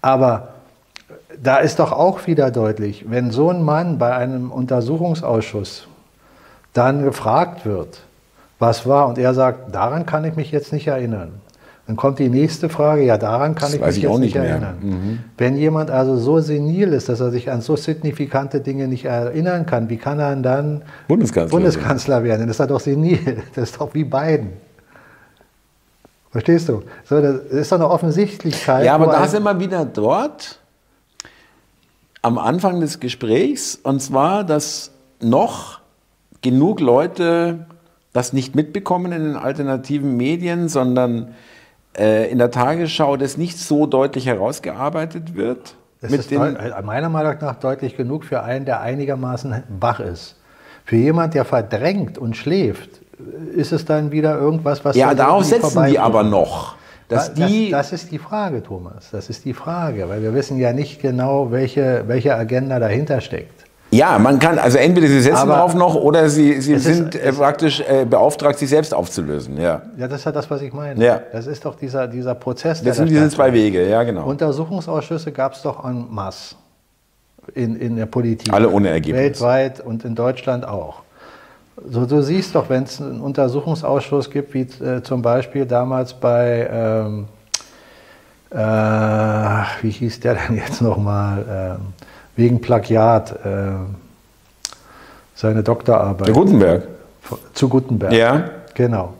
Aber 0.00 0.51
da 1.42 1.56
ist 1.58 1.78
doch 1.78 1.92
auch 1.92 2.26
wieder 2.26 2.50
deutlich, 2.50 3.06
wenn 3.08 3.30
so 3.30 3.50
ein 3.50 3.62
Mann 3.62 3.98
bei 3.98 4.14
einem 4.14 4.50
Untersuchungsausschuss 4.50 5.88
dann 6.72 7.02
gefragt 7.02 7.66
wird, 7.66 8.00
was 8.58 8.86
war, 8.86 9.08
und 9.08 9.18
er 9.18 9.34
sagt, 9.34 9.74
daran 9.74 10.06
kann 10.06 10.24
ich 10.24 10.36
mich 10.36 10.52
jetzt 10.52 10.72
nicht 10.72 10.86
erinnern. 10.86 11.32
Dann 11.88 11.96
kommt 11.96 12.20
die 12.20 12.28
nächste 12.28 12.68
Frage, 12.68 13.02
ja, 13.02 13.18
daran 13.18 13.56
kann 13.56 13.72
das 13.72 13.74
ich 13.74 13.80
mich 13.80 13.96
ich 13.96 14.02
jetzt 14.04 14.18
nicht, 14.18 14.20
nicht 14.20 14.36
erinnern. 14.36 14.76
Mhm. 14.80 15.18
Wenn 15.36 15.56
jemand 15.56 15.90
also 15.90 16.16
so 16.16 16.38
senil 16.38 16.92
ist, 16.92 17.08
dass 17.08 17.18
er 17.18 17.32
sich 17.32 17.50
an 17.50 17.60
so 17.60 17.74
signifikante 17.74 18.60
Dinge 18.60 18.86
nicht 18.86 19.04
erinnern 19.04 19.66
kann, 19.66 19.90
wie 19.90 19.96
kann 19.96 20.20
er 20.20 20.36
dann 20.36 20.82
Bundeskanzler, 21.08 21.50
Bundeskanzler 21.50 22.22
werden? 22.22 22.46
Das 22.46 22.60
ist 22.60 22.70
doch 22.70 22.78
senil. 22.78 23.42
Das 23.56 23.70
ist 23.70 23.80
doch 23.80 23.92
wie 23.94 24.04
Biden. 24.04 24.52
Verstehst 26.30 26.68
du? 26.68 26.82
So, 27.04 27.20
das 27.20 27.40
ist 27.46 27.72
doch 27.72 27.78
eine 27.78 27.90
Offensichtlichkeit. 27.90 28.84
Ja, 28.84 28.94
aber 28.94 29.06
da 29.06 29.26
sind 29.26 29.42
wir 29.42 29.58
wieder 29.58 29.84
dort, 29.84 30.60
am 32.22 32.38
Anfang 32.38 32.80
des 32.80 33.00
Gesprächs, 33.00 33.78
und 33.82 34.00
zwar, 34.00 34.44
dass 34.44 34.92
noch 35.20 35.80
genug 36.40 36.80
Leute 36.80 37.66
das 38.12 38.32
nicht 38.32 38.54
mitbekommen 38.54 39.12
in 39.12 39.24
den 39.24 39.36
alternativen 39.36 40.16
Medien, 40.16 40.68
sondern 40.68 41.34
äh, 41.96 42.30
in 42.30 42.38
der 42.38 42.50
Tagesschau 42.50 43.16
das 43.16 43.36
nicht 43.36 43.58
so 43.58 43.86
deutlich 43.86 44.26
herausgearbeitet 44.26 45.34
wird. 45.34 45.74
Das 46.00 46.12
ist 46.12 46.30
meiner 46.32 47.08
Meinung 47.08 47.36
nach 47.40 47.56
deutlich 47.56 47.96
genug 47.96 48.24
für 48.24 48.42
einen, 48.42 48.64
der 48.64 48.80
einigermaßen 48.80 49.62
wach 49.80 50.00
ist. 50.00 50.36
Für 50.84 50.96
jemand, 50.96 51.34
der 51.34 51.44
verdrängt 51.44 52.18
und 52.18 52.36
schläft, 52.36 53.00
ist 53.54 53.72
es 53.72 53.84
dann 53.84 54.10
wieder 54.10 54.36
irgendwas, 54.36 54.84
was. 54.84 54.96
Ja, 54.96 55.14
darauf 55.14 55.44
setzen 55.44 55.86
die 55.86 55.98
aber 55.98 56.24
noch. 56.24 56.74
Dass 57.12 57.34
die 57.34 57.70
das, 57.70 57.90
das, 57.90 58.02
ist 58.02 58.12
die 58.12 58.18
Frage, 58.18 58.62
Thomas. 58.62 59.10
Das 59.10 59.28
ist 59.28 59.44
die 59.44 59.54
Frage, 59.54 60.08
weil 60.08 60.22
wir 60.22 60.34
wissen 60.34 60.58
ja 60.58 60.72
nicht 60.72 61.00
genau, 61.00 61.50
welche, 61.50 62.04
welche 62.06 62.34
Agenda 62.34 62.78
dahinter 62.78 63.20
steckt. 63.20 63.62
Ja, 63.90 64.18
man 64.18 64.38
kann, 64.38 64.58
also 64.58 64.78
entweder 64.78 65.06
Sie 65.06 65.20
setzen 65.20 65.36
Aber 65.36 65.52
darauf 65.52 65.74
noch 65.74 65.94
oder 65.94 66.30
Sie, 66.30 66.62
Sie 66.62 66.78
sind 66.78 67.14
ist, 67.14 67.36
praktisch 67.36 67.80
äh, 67.80 68.06
beauftragt, 68.06 68.58
sich 68.58 68.70
selbst 68.70 68.94
aufzulösen. 68.94 69.60
Ja. 69.60 69.82
ja, 69.98 70.08
das 70.08 70.20
ist 70.20 70.24
ja 70.24 70.32
das, 70.32 70.50
was 70.50 70.62
ich 70.62 70.72
meine. 70.72 71.04
Ja. 71.04 71.20
Das 71.30 71.46
ist 71.46 71.62
doch 71.66 71.74
dieser, 71.74 72.08
dieser 72.08 72.34
Prozess. 72.34 72.82
Das 72.82 72.96
sind 72.96 73.10
diese 73.10 73.28
zwei 73.28 73.52
Wege, 73.52 73.86
ja, 73.86 74.02
genau. 74.02 74.24
Untersuchungsausschüsse 74.24 75.30
gab 75.30 75.52
es 75.52 75.62
doch 75.62 75.84
en 75.84 76.06
masse 76.08 76.54
in, 77.54 77.76
in 77.76 77.96
der 77.96 78.06
Politik. 78.06 78.52
Alle 78.52 78.70
ohne 78.70 78.88
Ergebnis. 78.88 79.22
Weltweit 79.22 79.80
und 79.80 80.04
in 80.04 80.14
Deutschland 80.14 80.66
auch. 80.66 81.01
So, 81.90 82.06
du 82.06 82.22
siehst 82.22 82.54
doch, 82.54 82.68
wenn 82.68 82.84
es 82.84 83.00
einen 83.00 83.20
Untersuchungsausschuss 83.20 84.30
gibt, 84.30 84.54
wie 84.54 84.60
äh, 84.60 85.02
zum 85.02 85.20
Beispiel 85.22 85.66
damals 85.66 86.14
bei, 86.14 86.68
ähm, 86.70 87.26
äh, 88.50 88.56
wie 89.82 89.90
hieß 89.90 90.20
der 90.20 90.34
denn 90.34 90.56
jetzt 90.56 90.80
nochmal, 90.80 91.78
äh, 91.78 92.38
wegen 92.40 92.60
Plagiat, 92.60 93.32
äh, 93.44 93.72
seine 95.34 95.62
Doktorarbeit. 95.62 96.28
Zu 96.28 96.32
Gutenberg. 96.32 96.88
Zu 97.54 97.68
Gutenberg. 97.68 98.12
Ja. 98.12 98.44
Genau. 98.74 99.14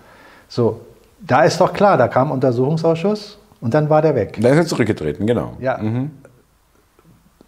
So, 0.48 0.80
Da 1.24 1.44
ist 1.44 1.60
doch 1.60 1.72
klar, 1.72 1.96
da 1.96 2.08
kam 2.08 2.30
Untersuchungsausschuss 2.30 3.38
und 3.60 3.72
dann 3.74 3.88
war 3.88 4.02
der 4.02 4.14
weg. 4.14 4.38
Da 4.40 4.48
ist 4.50 4.56
er 4.56 4.66
zurückgetreten, 4.66 5.24
genau. 5.26 5.56
Ja. 5.60 5.78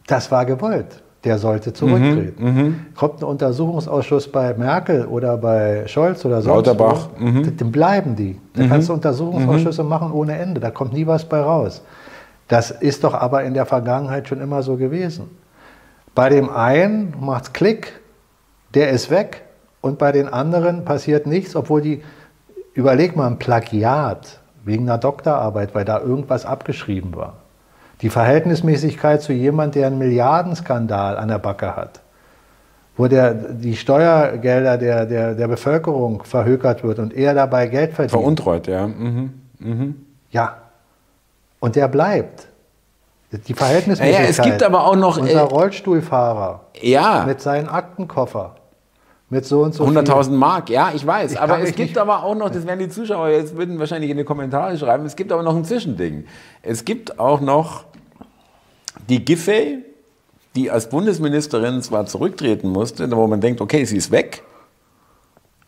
Das 0.07 0.31
war 0.31 0.45
gewollt. 0.47 1.03
Der 1.25 1.39
sollte 1.39 1.73
zurücktreten. 1.73 2.87
Kommt 2.95 3.23
ein 3.23 3.25
Untersuchungsausschuss 3.25 4.31
bei 4.31 4.53
Merkel 4.55 5.07
oder 5.07 5.39
bei 5.39 5.87
Scholz 5.87 6.25
oder 6.25 6.43
sonst 6.43 6.67
Lauterbach, 6.67 7.09
wo, 7.19 7.51
dann 7.51 7.73
bleiben 7.73 8.15
die. 8.15 8.39
Da 8.53 8.67
kannst 8.67 8.91
du 8.91 8.93
Untersuchungsausschüsse 8.93 9.85
machen 9.85 10.13
ohne 10.13 10.37
Ende. 10.37 10.61
Da 10.61 10.71
kommt 10.71 10.93
nie 10.93 11.07
was 11.07 11.25
bei 11.25 11.41
raus. 11.41 11.83
Das 12.49 12.71
ist 12.71 13.05
doch 13.05 13.15
aber 13.15 13.45
in 13.45 13.55
der 13.55 13.65
Vergangenheit 13.65 14.29
schon 14.29 14.41
immer 14.41 14.63
so 14.63 14.77
gewesen. 14.77 15.31
Bei 16.15 16.29
dem 16.29 16.51
einen 16.51 17.15
macht's 17.21 17.53
Klick, 17.53 18.01
der 18.75 18.91
ist 18.91 19.11
weg 19.11 19.43
und 19.81 19.99
bei 19.99 20.13
den 20.13 20.29
anderen 20.29 20.85
passiert 20.85 21.27
nichts, 21.27 21.57
obwohl 21.57 21.81
die, 21.81 22.03
überleg 22.75 23.17
mal, 23.17 23.27
ein 23.27 23.39
Plagiat 23.39 24.41
wegen 24.65 24.89
einer 24.89 24.99
Doktorarbeit, 24.99 25.75
weil 25.75 25.85
da 25.85 26.01
irgendwas 26.01 26.45
abgeschrieben 26.47 27.17
war. 27.17 27.35
Die 28.05 28.11
Verhältnismäßigkeit 28.11 29.23
zu 29.23 29.33
jemand, 29.33 29.77
der 29.77 29.87
einen 29.87 29.97
Milliardenskandal 29.97 31.17
an 31.17 31.29
der 31.29 31.39
Backe 31.39 31.75
hat, 31.75 32.03
wo 32.99 33.07
der, 33.07 33.33
die 33.33 33.77
Steuergelder 33.77 34.77
der, 34.77 35.07
der, 35.07 35.35
der 35.35 35.49
Bevölkerung 35.49 36.23
verhökert 36.23 36.85
wird 36.85 36.99
und 36.99 37.15
er 37.15 37.33
dabei 37.33 37.67
Geld 37.67 37.95
verdient. 37.95 38.11
Veruntreut, 38.11 38.67
ja. 38.67 38.87
Mhm. 38.87 40.05
Ja. 40.31 40.59
Und 41.61 41.77
der 41.77 41.89
bleibt. 41.89 42.47
Die 43.49 43.55
Verhältnismäßigkeit. 43.55 44.23
Ja, 44.23 44.29
es 44.29 44.43
gibt 44.43 44.63
aber 44.63 44.87
auch 44.87 44.97
noch, 44.97 45.17
Unser 45.17 45.33
äh, 45.33 45.39
Rollstuhlfahrer 45.39 46.61
Ja, 46.83 47.25
mit 47.27 47.41
seinem 47.41 47.71
Aktenkoffer. 47.71 48.57
Mit 49.31 49.47
so 49.47 49.63
und 49.63 49.73
so 49.73 49.87
viel. 49.87 49.97
100.000 49.97 50.31
Mark, 50.33 50.69
ja, 50.69 50.91
ich 50.95 51.07
weiß. 51.07 51.33
Ich 51.33 51.41
aber 51.41 51.59
es 51.61 51.69
gibt 51.75 51.79
nicht- 51.79 51.99
aber 51.99 52.23
auch 52.23 52.35
noch, 52.35 52.51
das 52.51 52.67
werden 52.67 52.81
die 52.81 52.91
Zuschauer 52.91 53.31
jetzt 53.31 53.57
würden 53.57 53.79
wahrscheinlich 53.79 54.11
in 54.11 54.19
die 54.19 54.25
Kommentare 54.25 54.77
schreiben, 54.77 55.07
es 55.07 55.17
gibt 55.17 55.33
aber 55.33 55.43
noch 55.43 55.57
ein 55.57 55.65
Zwischending. 55.65 56.27
Es 56.63 56.85
gibt 56.85 57.19
auch 57.19 57.41
noch 57.41 57.85
die 59.09 59.25
Giffey, 59.25 59.85
die 60.55 60.71
als 60.71 60.89
Bundesministerin 60.89 61.83
zwar 61.83 62.07
zurücktreten 62.07 62.69
musste, 62.69 63.11
wo 63.11 63.27
man 63.27 63.41
denkt, 63.41 63.61
okay, 63.61 63.85
sie 63.85 63.97
ist 63.97 64.11
weg, 64.11 64.43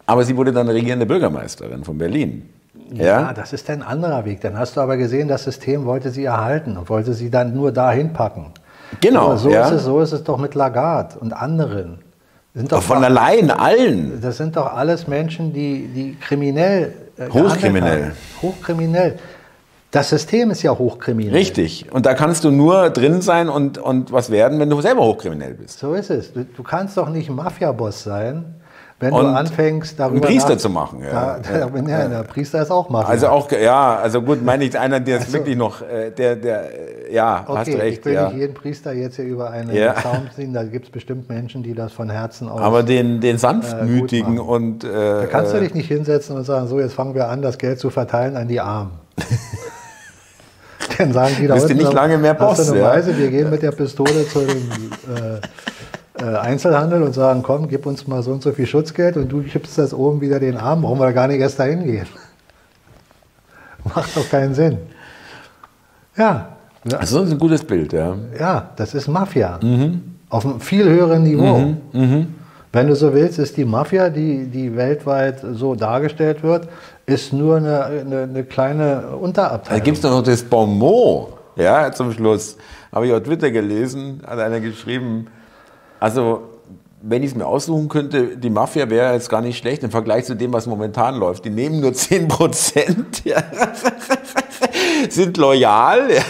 aber 0.07 0.25
sie 0.25 0.37
wurde 0.37 0.53
dann 0.53 0.69
regierende 0.69 1.07
Bürgermeisterin 1.07 1.85
von 1.85 1.99
Berlin. 1.99 2.49
Ja, 2.93 3.05
Ja, 3.05 3.33
das 3.33 3.53
ist 3.53 3.69
ein 3.69 3.83
anderer 3.83 4.25
Weg. 4.25 4.41
Dann 4.43 4.57
hast 4.57 4.77
du 4.77 4.81
aber 4.81 4.97
gesehen, 4.97 5.27
das 5.27 5.43
System 5.45 5.87
wollte 5.87 6.11
sie 6.11 6.25
erhalten 6.25 6.77
und 6.77 6.89
wollte 6.89 7.15
sie 7.15 7.31
dann 7.31 7.55
nur 7.55 7.73
dahin 7.73 8.13
packen. 8.13 8.53
genau. 9.01 9.27
Aber 9.27 9.37
so, 9.39 9.51
ja. 9.51 9.67
ist 9.67 9.73
es, 9.73 9.85
so 9.85 10.01
ist 10.01 10.13
es 10.13 10.23
doch 10.23 10.39
mit 10.39 10.55
Lagarde 10.55 11.19
und 11.19 11.33
anderen. 11.33 11.99
Sind 12.55 12.73
doch, 12.73 12.83
Von 12.83 13.05
allein, 13.05 13.51
allen. 13.51 14.19
das 14.23 14.39
sind 14.39 14.57
doch 14.57 14.73
alles 14.73 15.07
Menschen, 15.09 15.53
die, 15.53 15.89
die 15.89 16.17
kriminell. 16.19 16.95
äh, 17.19 17.29
Hochkriminell. 17.29 18.05
haben. 18.05 18.13
Hochkriminell. 18.41 19.19
Das 19.93 20.11
System 20.11 20.51
ist 20.51 20.63
ja 20.63 20.77
hochkriminell. 20.77 21.33
Richtig. 21.33 21.87
Und 21.93 22.07
da 22.07 22.15
kannst 22.15 22.45
du 22.45 22.51
nur 22.51 22.91
drin 22.91 23.23
sein 23.23 23.49
und, 23.49 23.79
und 23.79 24.13
was 24.13 24.31
werden, 24.31 24.59
wenn 24.59 24.69
du 24.69 24.81
selber 24.81 25.03
hochkriminell 25.05 25.55
bist. 25.55 25.79
So 25.79 25.95
ist 25.95 26.11
es. 26.11 26.33
Du, 26.33 26.45
du 26.45 26.63
kannst 26.63 26.97
doch 26.97 27.09
nicht 27.09 27.31
Mafia-Boss 27.31 28.03
sein, 28.03 28.57
wenn 28.99 29.13
Und 29.13 29.25
du 29.25 29.29
anfängst, 29.31 30.01
darüber 30.01 30.15
einen 30.27 30.35
Priester 30.35 30.55
nach- 30.55 30.59
zu 30.59 30.71
machen, 30.71 31.03
ja. 31.03 31.39
Da, 31.39 31.69
da, 31.69 31.79
ja. 31.87 32.09
der 32.09 32.23
Priester 32.23 32.63
ist 32.63 32.71
auch 32.71 32.89
Mafia. 32.89 33.11
Also 33.11 33.29
auch, 33.29 33.51
ja, 33.53 33.97
also 33.97 34.23
gut, 34.23 34.43
meine 34.43 34.65
ich 34.65 34.79
einer, 34.79 35.01
der 35.01 35.19
ist 35.19 35.33
wirklich 35.33 35.57
noch, 35.57 35.83
äh, 35.83 36.11
der, 36.11 36.37
der, 36.37 37.09
äh, 37.09 37.15
ja, 37.15 37.45
okay, 37.47 37.59
hast 37.59 37.69
recht, 37.69 37.99
ich 37.99 38.05
will 38.07 38.15
ja. 38.15 38.29
nicht 38.29 38.39
jeden 38.39 38.55
Priester 38.55 38.93
jetzt 38.95 39.17
hier 39.17 39.27
über 39.27 39.51
einen 39.51 39.75
Ja. 39.75 39.95
Zaun 39.97 40.31
ziehen. 40.35 40.55
Da 40.55 40.65
gibt 40.65 40.87
es 40.87 40.91
bestimmt 40.91 41.29
Menschen, 41.29 41.63
die 41.63 41.75
das 41.75 41.93
von 41.93 42.09
Herzen 42.09 42.49
aus. 42.49 42.61
Aber 42.61 42.83
den, 42.83 43.21
den 43.21 43.37
sanftmütigen 43.37 44.39
Äh, 44.39 44.41
und, 44.41 44.83
äh, 44.83 44.89
da 44.89 45.27
kannst 45.27 45.53
du 45.53 45.59
äh, 45.59 45.61
dich 45.61 45.75
nicht 45.75 45.89
hinsetzen 45.89 46.35
und 46.35 46.45
sagen, 46.45 46.67
so, 46.67 46.81
jetzt 46.81 46.95
fangen 46.95 47.15
wir 47.15 47.29
an, 47.29 47.43
das 47.43 47.59
Geld 47.59 47.79
zu 47.79 47.91
verteilen 47.91 48.35
an 48.37 48.49
die 48.49 48.61
Armen. 48.61 48.93
Dann 50.99 51.13
sagen 51.13 51.37
die 51.41 51.47
da 51.47 51.55
Bist 51.55 51.67
unten, 51.67 51.79
nicht 51.79 51.93
lange 51.93 52.19
mehr 52.19 52.35
Boss, 52.35 52.69
ja? 52.69 52.83
Weise, 52.83 53.17
wir 53.17 53.31
gehen 53.31 53.51
mit 53.51 53.63
der 53.63 53.73
Pistole 53.73 54.27
zu 54.29 54.41
dem 54.41 54.71
äh, 55.15 55.41
äh, 56.23 56.37
Einzelhandel 56.37 57.03
und 57.03 57.13
sagen, 57.13 57.43
komm, 57.43 57.69
gib 57.69 57.87
uns 57.87 58.07
mal 58.07 58.23
so 58.23 58.33
und 58.33 58.43
so 58.43 58.53
viel 58.53 58.67
Schutzgeld 58.67 59.17
und 59.17 59.31
du 59.31 59.43
gibst 59.43 59.77
das 59.79 59.93
oben 59.93 60.21
wieder 60.21 60.41
den 60.41 60.57
Armen, 60.57 60.83
brauchen 60.83 61.01
wir 61.01 61.13
gar 61.13 61.29
nicht 61.29 61.41
erst 61.41 61.59
dahin 61.59 61.85
gehen. 61.85 62.07
Macht 63.85 64.17
doch 64.17 64.29
keinen 64.29 64.55
Sinn. 64.55 64.79
Ja, 66.17 66.57
das 66.85 67.13
ist 67.13 67.33
ein 67.33 67.39
gutes 67.39 67.65
Bild, 67.65 67.93
ja. 67.93 68.17
ja, 68.39 68.71
das 68.77 68.95
ist 68.95 69.09
Mafia. 69.09 69.59
Mhm. 69.63 70.01
Auf 70.29 70.47
einem 70.47 70.61
viel 70.61 70.89
höheren 70.89 71.23
Niveau. 71.23 71.75
Wenn 72.73 72.89
du 72.89 72.95
so 72.95 73.15
willst, 73.15 73.39
ist 73.39 73.57
die 73.57 73.65
Mafia, 73.65 74.11
die, 74.11 74.47
die 74.47 74.77
weltweit 74.77 75.41
so 75.53 75.75
dargestellt 75.75 76.43
wird, 76.43 76.69
ist 77.07 77.33
nur 77.33 77.57
eine, 77.57 77.85
eine, 77.85 78.23
eine 78.23 78.45
kleine 78.45 79.03
Da 79.03 79.15
Unterabteilung. 79.15 79.83
gibt 79.85 79.99
es 79.99 80.03
noch 80.03 80.23
das 80.23 80.43
Bonmot, 80.43 81.35
ja, 81.57 81.91
zum 81.93 82.13
Schluss. 82.13 82.57
Habe 82.93 83.07
ich 83.07 83.13
auf 83.13 83.23
Twitter 83.23 83.51
gelesen, 83.51 84.23
hat 84.27 84.39
einer 84.39 84.61
geschrieben, 84.61 85.29
also 86.01 86.43
wenn 87.03 87.23
ich 87.23 87.31
es 87.31 87.37
mir 87.37 87.47
aussuchen 87.47 87.89
könnte, 87.89 88.37
die 88.37 88.51
Mafia 88.51 88.91
wäre 88.91 89.13
jetzt 89.13 89.29
gar 89.29 89.41
nicht 89.41 89.59
schlecht 89.59 89.85
im 89.85 89.91
Vergleich 89.91 90.25
zu 90.25 90.35
dem, 90.35 90.53
was 90.53 90.67
momentan 90.67 91.15
läuft. 91.15 91.45
Die 91.45 91.51
nehmen 91.51 91.81
nur 91.81 91.93
10 91.93 92.27
Prozent, 92.27 93.23
ja. 93.25 93.37
sind 95.09 95.37
loyal, 95.37 96.11
ja. 96.11 96.23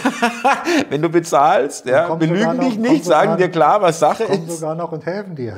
wenn 0.89 1.01
du 1.01 1.09
bezahlst, 1.09 1.85
ja. 1.87 2.05
kommen 2.05 2.19
belügen 2.19 2.59
dich 2.59 2.69
kommen 2.75 2.81
nicht, 2.81 3.05
sagen 3.05 3.37
dir 3.37 3.47
noch- 3.47 3.51
klar, 3.53 3.81
was 3.81 3.99
Sache 3.99 4.25
kommen 4.25 4.47
ist. 4.47 4.59
sogar 4.59 4.75
noch 4.75 4.91
und 4.91 5.05
helfen 5.05 5.35
dir. 5.35 5.55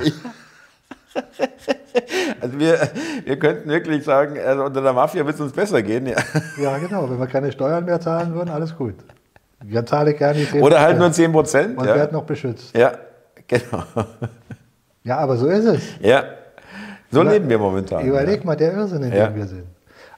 Also 2.41 2.57
wir, 2.59 2.89
wir 3.25 3.37
könnten 3.39 3.67
wirklich 3.69 4.03
sagen, 4.03 4.37
also 4.39 4.63
unter 4.63 4.81
der 4.81 4.93
Mafia 4.93 5.25
wird 5.25 5.35
es 5.35 5.41
uns 5.41 5.51
besser 5.51 5.81
gehen. 5.81 6.05
Ja. 6.05 6.15
Ja, 6.61 6.77
genau. 6.77 7.09
Wenn 7.09 7.19
wir 7.19 7.27
keine 7.27 7.51
Steuern 7.51 7.83
mehr 7.83 7.99
zahlen 7.99 8.33
würden, 8.33 8.49
alles 8.49 8.75
gut. 8.77 8.93
Dann 9.61 9.85
zahle 9.87 10.11
ich 10.13 10.17
gerne 10.17 10.39
die 10.39 10.47
10 10.49 10.61
Oder 10.61 10.79
halt 10.79 10.97
nur 10.97 11.11
10 11.11 11.31
Prozent. 11.31 11.77
Und 11.77 11.85
Ja. 11.85 11.95
werde 11.95 12.13
noch 12.13 12.23
beschützt. 12.23 12.75
ja, 12.77 12.93
genau. 13.47 13.83
Ja, 15.03 15.17
aber 15.17 15.35
so 15.37 15.47
ist 15.47 15.65
es. 15.65 15.81
Ja, 15.99 16.23
so 17.11 17.23
leben 17.23 17.49
wir 17.49 17.57
momentan. 17.57 18.05
Überleg 18.05 18.45
mal, 18.45 18.55
der 18.55 18.73
Irrsinn, 18.73 19.03
in 19.03 19.13
Ja. 19.13 19.27
dem 19.27 19.35
wir 19.35 19.47
sind. 19.47 19.65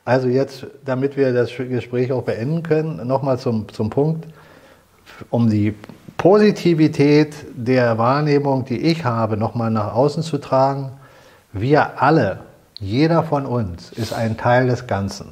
Also 0.03 0.27
jetzt, 0.27 0.65
damit 0.83 1.15
wir 1.15 1.31
das 1.33 1.49
Gespräch 1.55 2.11
auch 2.11 2.23
beenden 2.23 2.61
können, 2.63 3.07
nochmal 3.07 3.39
zum, 3.39 3.67
zum 3.69 3.89
Punkt, 3.89 4.25
um 5.29 5.49
die 5.49 5.73
Positivität 6.21 7.33
der 7.55 7.97
Wahrnehmung, 7.97 8.63
die 8.63 8.77
ich 8.77 9.05
habe, 9.05 9.37
nochmal 9.37 9.71
nach 9.71 9.95
außen 9.95 10.21
zu 10.21 10.37
tragen. 10.37 10.91
Wir 11.51 11.99
alle, 11.99 12.41
jeder 12.79 13.23
von 13.23 13.47
uns 13.47 13.91
ist 13.91 14.13
ein 14.13 14.37
Teil 14.37 14.67
des 14.67 14.85
Ganzen. 14.85 15.29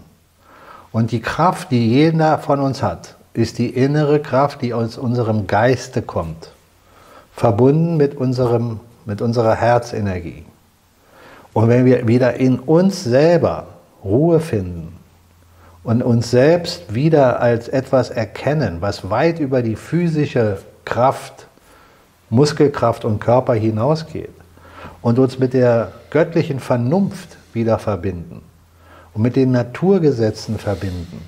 Und 0.91 1.11
die 1.11 1.19
Kraft, 1.19 1.69
die 1.69 1.87
jeder 1.87 2.39
von 2.39 2.59
uns 2.59 2.81
hat, 2.81 3.17
ist 3.33 3.59
die 3.59 3.69
innere 3.69 4.19
Kraft, 4.19 4.63
die 4.63 4.73
aus 4.73 4.97
unserem 4.97 5.45
Geiste 5.45 6.01
kommt, 6.01 6.53
verbunden 7.35 7.95
mit, 7.95 8.17
unserem, 8.17 8.79
mit 9.05 9.21
unserer 9.21 9.53
Herzenergie. 9.53 10.43
Und 11.53 11.67
wenn 11.67 11.85
wir 11.85 12.07
wieder 12.07 12.33
in 12.33 12.57
uns 12.57 13.03
selber 13.03 13.67
Ruhe 14.03 14.39
finden 14.39 14.97
und 15.83 16.01
uns 16.01 16.31
selbst 16.31 16.95
wieder 16.95 17.41
als 17.41 17.67
etwas 17.67 18.09
erkennen, 18.09 18.77
was 18.79 19.11
weit 19.11 19.39
über 19.39 19.61
die 19.61 19.75
physische 19.75 20.57
Kraft, 20.89 21.47
Muskelkraft 22.29 23.05
und 23.05 23.19
Körper 23.19 23.53
hinausgeht 23.53 24.33
und 25.01 25.19
uns 25.19 25.39
mit 25.39 25.53
der 25.53 25.91
göttlichen 26.09 26.59
Vernunft 26.59 27.37
wieder 27.53 27.79
verbinden 27.79 28.41
und 29.13 29.21
mit 29.21 29.35
den 29.35 29.51
Naturgesetzen 29.51 30.57
verbinden. 30.57 31.21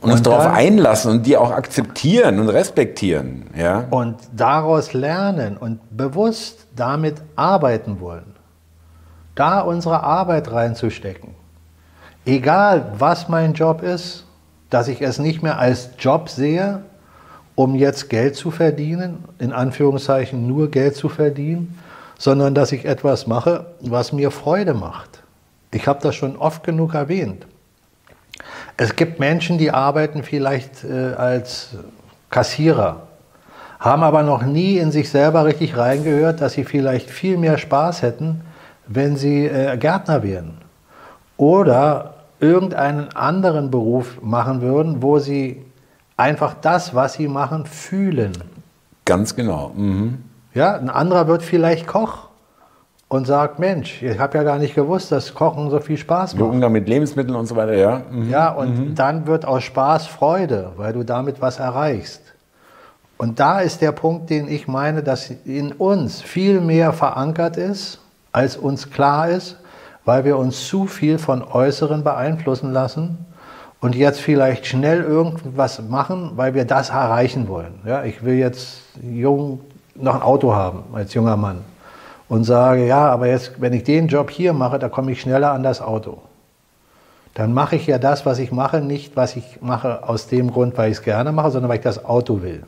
Und 0.00 0.10
uns 0.10 0.22
darauf 0.22 0.46
einlassen 0.46 1.12
und 1.12 1.26
die 1.26 1.36
auch 1.36 1.52
akzeptieren 1.52 2.40
und 2.40 2.48
respektieren. 2.48 3.44
Ja? 3.56 3.84
und 3.90 4.16
daraus 4.34 4.94
lernen 4.94 5.56
und 5.56 5.78
bewusst 5.96 6.66
damit 6.74 7.22
arbeiten 7.36 8.00
wollen. 8.00 8.34
Da 9.36 9.60
unsere 9.60 10.02
Arbeit 10.02 10.50
reinzustecken. 10.50 11.30
Egal, 12.26 12.92
was 12.98 13.28
mein 13.28 13.52
Job 13.54 13.82
ist, 13.82 14.26
dass 14.70 14.88
ich 14.88 15.02
es 15.02 15.18
nicht 15.18 15.42
mehr 15.42 15.58
als 15.58 15.90
Job 15.98 16.28
sehe, 16.28 16.82
um 17.54 17.74
jetzt 17.74 18.08
Geld 18.10 18.36
zu 18.36 18.50
verdienen, 18.50 19.24
in 19.38 19.52
Anführungszeichen 19.52 20.46
nur 20.46 20.70
Geld 20.70 20.96
zu 20.96 21.08
verdienen, 21.08 21.78
sondern 22.18 22.54
dass 22.54 22.72
ich 22.72 22.84
etwas 22.84 23.26
mache, 23.26 23.66
was 23.80 24.12
mir 24.12 24.30
Freude 24.30 24.74
macht. 24.74 25.22
Ich 25.72 25.86
habe 25.86 26.00
das 26.02 26.14
schon 26.14 26.36
oft 26.36 26.64
genug 26.64 26.94
erwähnt. 26.94 27.46
Es 28.76 28.96
gibt 28.96 29.20
Menschen, 29.20 29.58
die 29.58 29.70
arbeiten 29.70 30.22
vielleicht 30.22 30.84
äh, 30.84 31.14
als 31.14 31.70
Kassierer, 32.30 33.02
haben 33.78 34.02
aber 34.02 34.22
noch 34.22 34.42
nie 34.42 34.78
in 34.78 34.92
sich 34.92 35.10
selber 35.10 35.44
richtig 35.44 35.76
reingehört, 35.76 36.40
dass 36.40 36.52
sie 36.54 36.64
vielleicht 36.64 37.10
viel 37.10 37.36
mehr 37.36 37.58
Spaß 37.58 38.02
hätten, 38.02 38.42
wenn 38.86 39.16
sie 39.16 39.46
äh, 39.46 39.76
Gärtner 39.76 40.22
wären. 40.22 40.58
Oder 41.36 42.14
irgendeinen 42.40 43.14
anderen 43.14 43.70
Beruf 43.70 44.20
machen 44.22 44.60
würden, 44.60 45.02
wo 45.02 45.18
sie 45.18 45.64
einfach 46.16 46.54
das, 46.60 46.94
was 46.94 47.14
sie 47.14 47.28
machen, 47.28 47.66
fühlen. 47.66 48.32
Ganz 49.04 49.34
genau. 49.34 49.72
Mhm. 49.74 50.18
Ja, 50.54 50.76
ein 50.76 50.90
anderer 50.90 51.26
wird 51.26 51.42
vielleicht 51.42 51.86
Koch 51.86 52.28
und 53.08 53.26
sagt, 53.26 53.58
Mensch, 53.58 54.02
ich 54.02 54.18
habe 54.18 54.38
ja 54.38 54.44
gar 54.44 54.58
nicht 54.58 54.74
gewusst, 54.74 55.12
dass 55.12 55.34
Kochen 55.34 55.70
so 55.70 55.80
viel 55.80 55.96
Spaß 55.96 56.32
Der 56.32 56.40
macht. 56.40 56.54
Umgang 56.54 56.72
mit 56.72 56.88
Lebensmitteln 56.88 57.36
und 57.36 57.46
so 57.46 57.56
weiter, 57.56 57.74
ja. 57.74 58.02
Mhm. 58.10 58.30
Ja, 58.30 58.50
und 58.50 58.94
dann 58.94 59.26
wird 59.26 59.44
aus 59.44 59.64
Spaß 59.64 60.06
Freude, 60.06 60.72
weil 60.76 60.92
du 60.92 61.02
damit 61.02 61.40
was 61.40 61.58
erreichst. 61.58 62.22
Und 63.18 63.38
da 63.38 63.60
ist 63.60 63.80
der 63.80 63.92
Punkt, 63.92 64.30
den 64.30 64.48
ich 64.48 64.66
meine, 64.66 65.02
dass 65.02 65.30
in 65.30 65.72
uns 65.72 66.22
viel 66.22 66.60
mehr 66.60 66.92
verankert 66.92 67.56
ist, 67.56 68.00
als 68.32 68.56
uns 68.56 68.90
klar 68.90 69.28
ist, 69.28 69.58
weil 70.04 70.24
wir 70.24 70.36
uns 70.36 70.66
zu 70.66 70.86
viel 70.86 71.18
von 71.18 71.42
Äußeren 71.42 72.02
beeinflussen 72.02 72.72
lassen 72.72 73.26
und 73.82 73.94
jetzt 73.94 74.20
vielleicht 74.20 74.66
schnell 74.66 75.02
irgendwas 75.02 75.82
machen, 75.82 76.32
weil 76.36 76.54
wir 76.54 76.64
das 76.64 76.88
erreichen 76.88 77.48
wollen. 77.48 77.74
Ja, 77.84 78.04
ich 78.04 78.24
will 78.24 78.34
jetzt 78.34 78.80
jung 79.02 79.60
noch 79.94 80.14
ein 80.14 80.22
Auto 80.22 80.54
haben 80.54 80.84
als 80.94 81.12
junger 81.12 81.36
Mann 81.36 81.58
und 82.30 82.44
sage, 82.44 82.86
ja, 82.86 83.10
aber 83.10 83.26
jetzt, 83.26 83.60
wenn 83.60 83.74
ich 83.74 83.84
den 83.84 84.08
Job 84.08 84.30
hier 84.30 84.54
mache, 84.54 84.78
da 84.78 84.88
komme 84.88 85.12
ich 85.12 85.20
schneller 85.20 85.52
an 85.52 85.62
das 85.62 85.82
Auto 85.82 86.22
dann 87.34 87.54
mache 87.54 87.76
ich 87.76 87.86
ja 87.86 87.98
das, 87.98 88.26
was 88.26 88.38
ich 88.38 88.52
mache, 88.52 88.80
nicht, 88.80 89.16
was 89.16 89.36
ich 89.36 89.60
mache 89.62 90.06
aus 90.08 90.28
dem 90.28 90.50
Grund, 90.52 90.76
weil 90.76 90.90
ich 90.90 90.98
es 90.98 91.02
gerne 91.02 91.32
mache, 91.32 91.50
sondern 91.50 91.70
weil 91.70 91.78
ich 91.78 91.84
das 91.84 92.04
Auto 92.04 92.42
will. 92.42 92.62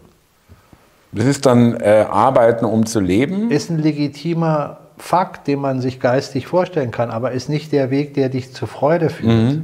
Das 1.13 1.27
ist 1.27 1.47
dann 1.47 1.77
äh, 1.81 2.07
Arbeiten, 2.11 2.65
um 2.65 2.87
zu 2.87 2.99
leben. 3.01 3.51
Ist 3.51 3.71
ein 3.71 3.79
legitimer 3.79 4.79
Fakt, 4.97 5.47
den 5.47 5.61
man 5.61 5.81
sich 5.81 6.01
geistig 6.01 6.47
vorstellen 6.47 6.91
kann, 6.91 7.11
aber 7.11 7.33
ist 7.33 7.49
nicht 7.49 7.73
der 7.73 7.91
Weg, 7.91 8.15
der 8.15 8.29
dich 8.29 8.53
zur 8.53 8.69
Freude 8.69 9.11
führt. 9.11 9.61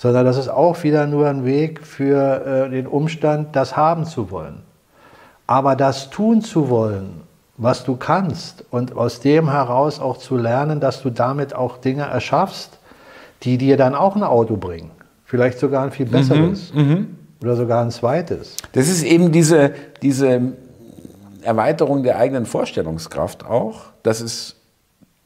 Sondern 0.00 0.24
das 0.24 0.38
ist 0.38 0.48
auch 0.48 0.82
wieder 0.82 1.06
nur 1.06 1.28
ein 1.28 1.44
Weg 1.44 1.86
für 1.86 2.46
äh, 2.46 2.70
den 2.70 2.86
Umstand, 2.86 3.54
das 3.54 3.76
haben 3.76 4.06
zu 4.06 4.30
wollen. 4.30 4.62
Aber 5.46 5.76
das 5.76 6.08
tun 6.08 6.40
zu 6.40 6.70
wollen, 6.70 7.20
was 7.58 7.84
du 7.84 7.96
kannst 7.96 8.64
und 8.70 8.96
aus 8.96 9.20
dem 9.20 9.50
heraus 9.50 10.00
auch 10.00 10.16
zu 10.16 10.38
lernen, 10.38 10.80
dass 10.80 11.02
du 11.02 11.10
damit 11.10 11.54
auch 11.54 11.76
Dinge 11.76 12.04
erschaffst, 12.04 12.78
die 13.42 13.58
dir 13.58 13.76
dann 13.76 13.94
auch 13.94 14.16
ein 14.16 14.22
Auto 14.22 14.56
bringen. 14.56 14.90
Vielleicht 15.26 15.58
sogar 15.58 15.84
ein 15.84 15.90
viel 15.90 16.06
besseres. 16.06 16.72
Oder 17.42 17.56
sogar 17.56 17.82
ein 17.82 17.90
zweites. 17.90 18.56
Das 18.72 18.88
ist 18.88 19.02
eben 19.02 19.32
diese, 19.32 19.72
diese 20.00 20.52
Erweiterung 21.42 22.02
der 22.04 22.16
eigenen 22.16 22.46
Vorstellungskraft 22.46 23.44
auch. 23.44 23.82
Das 24.02 24.22
ist, 24.22 24.56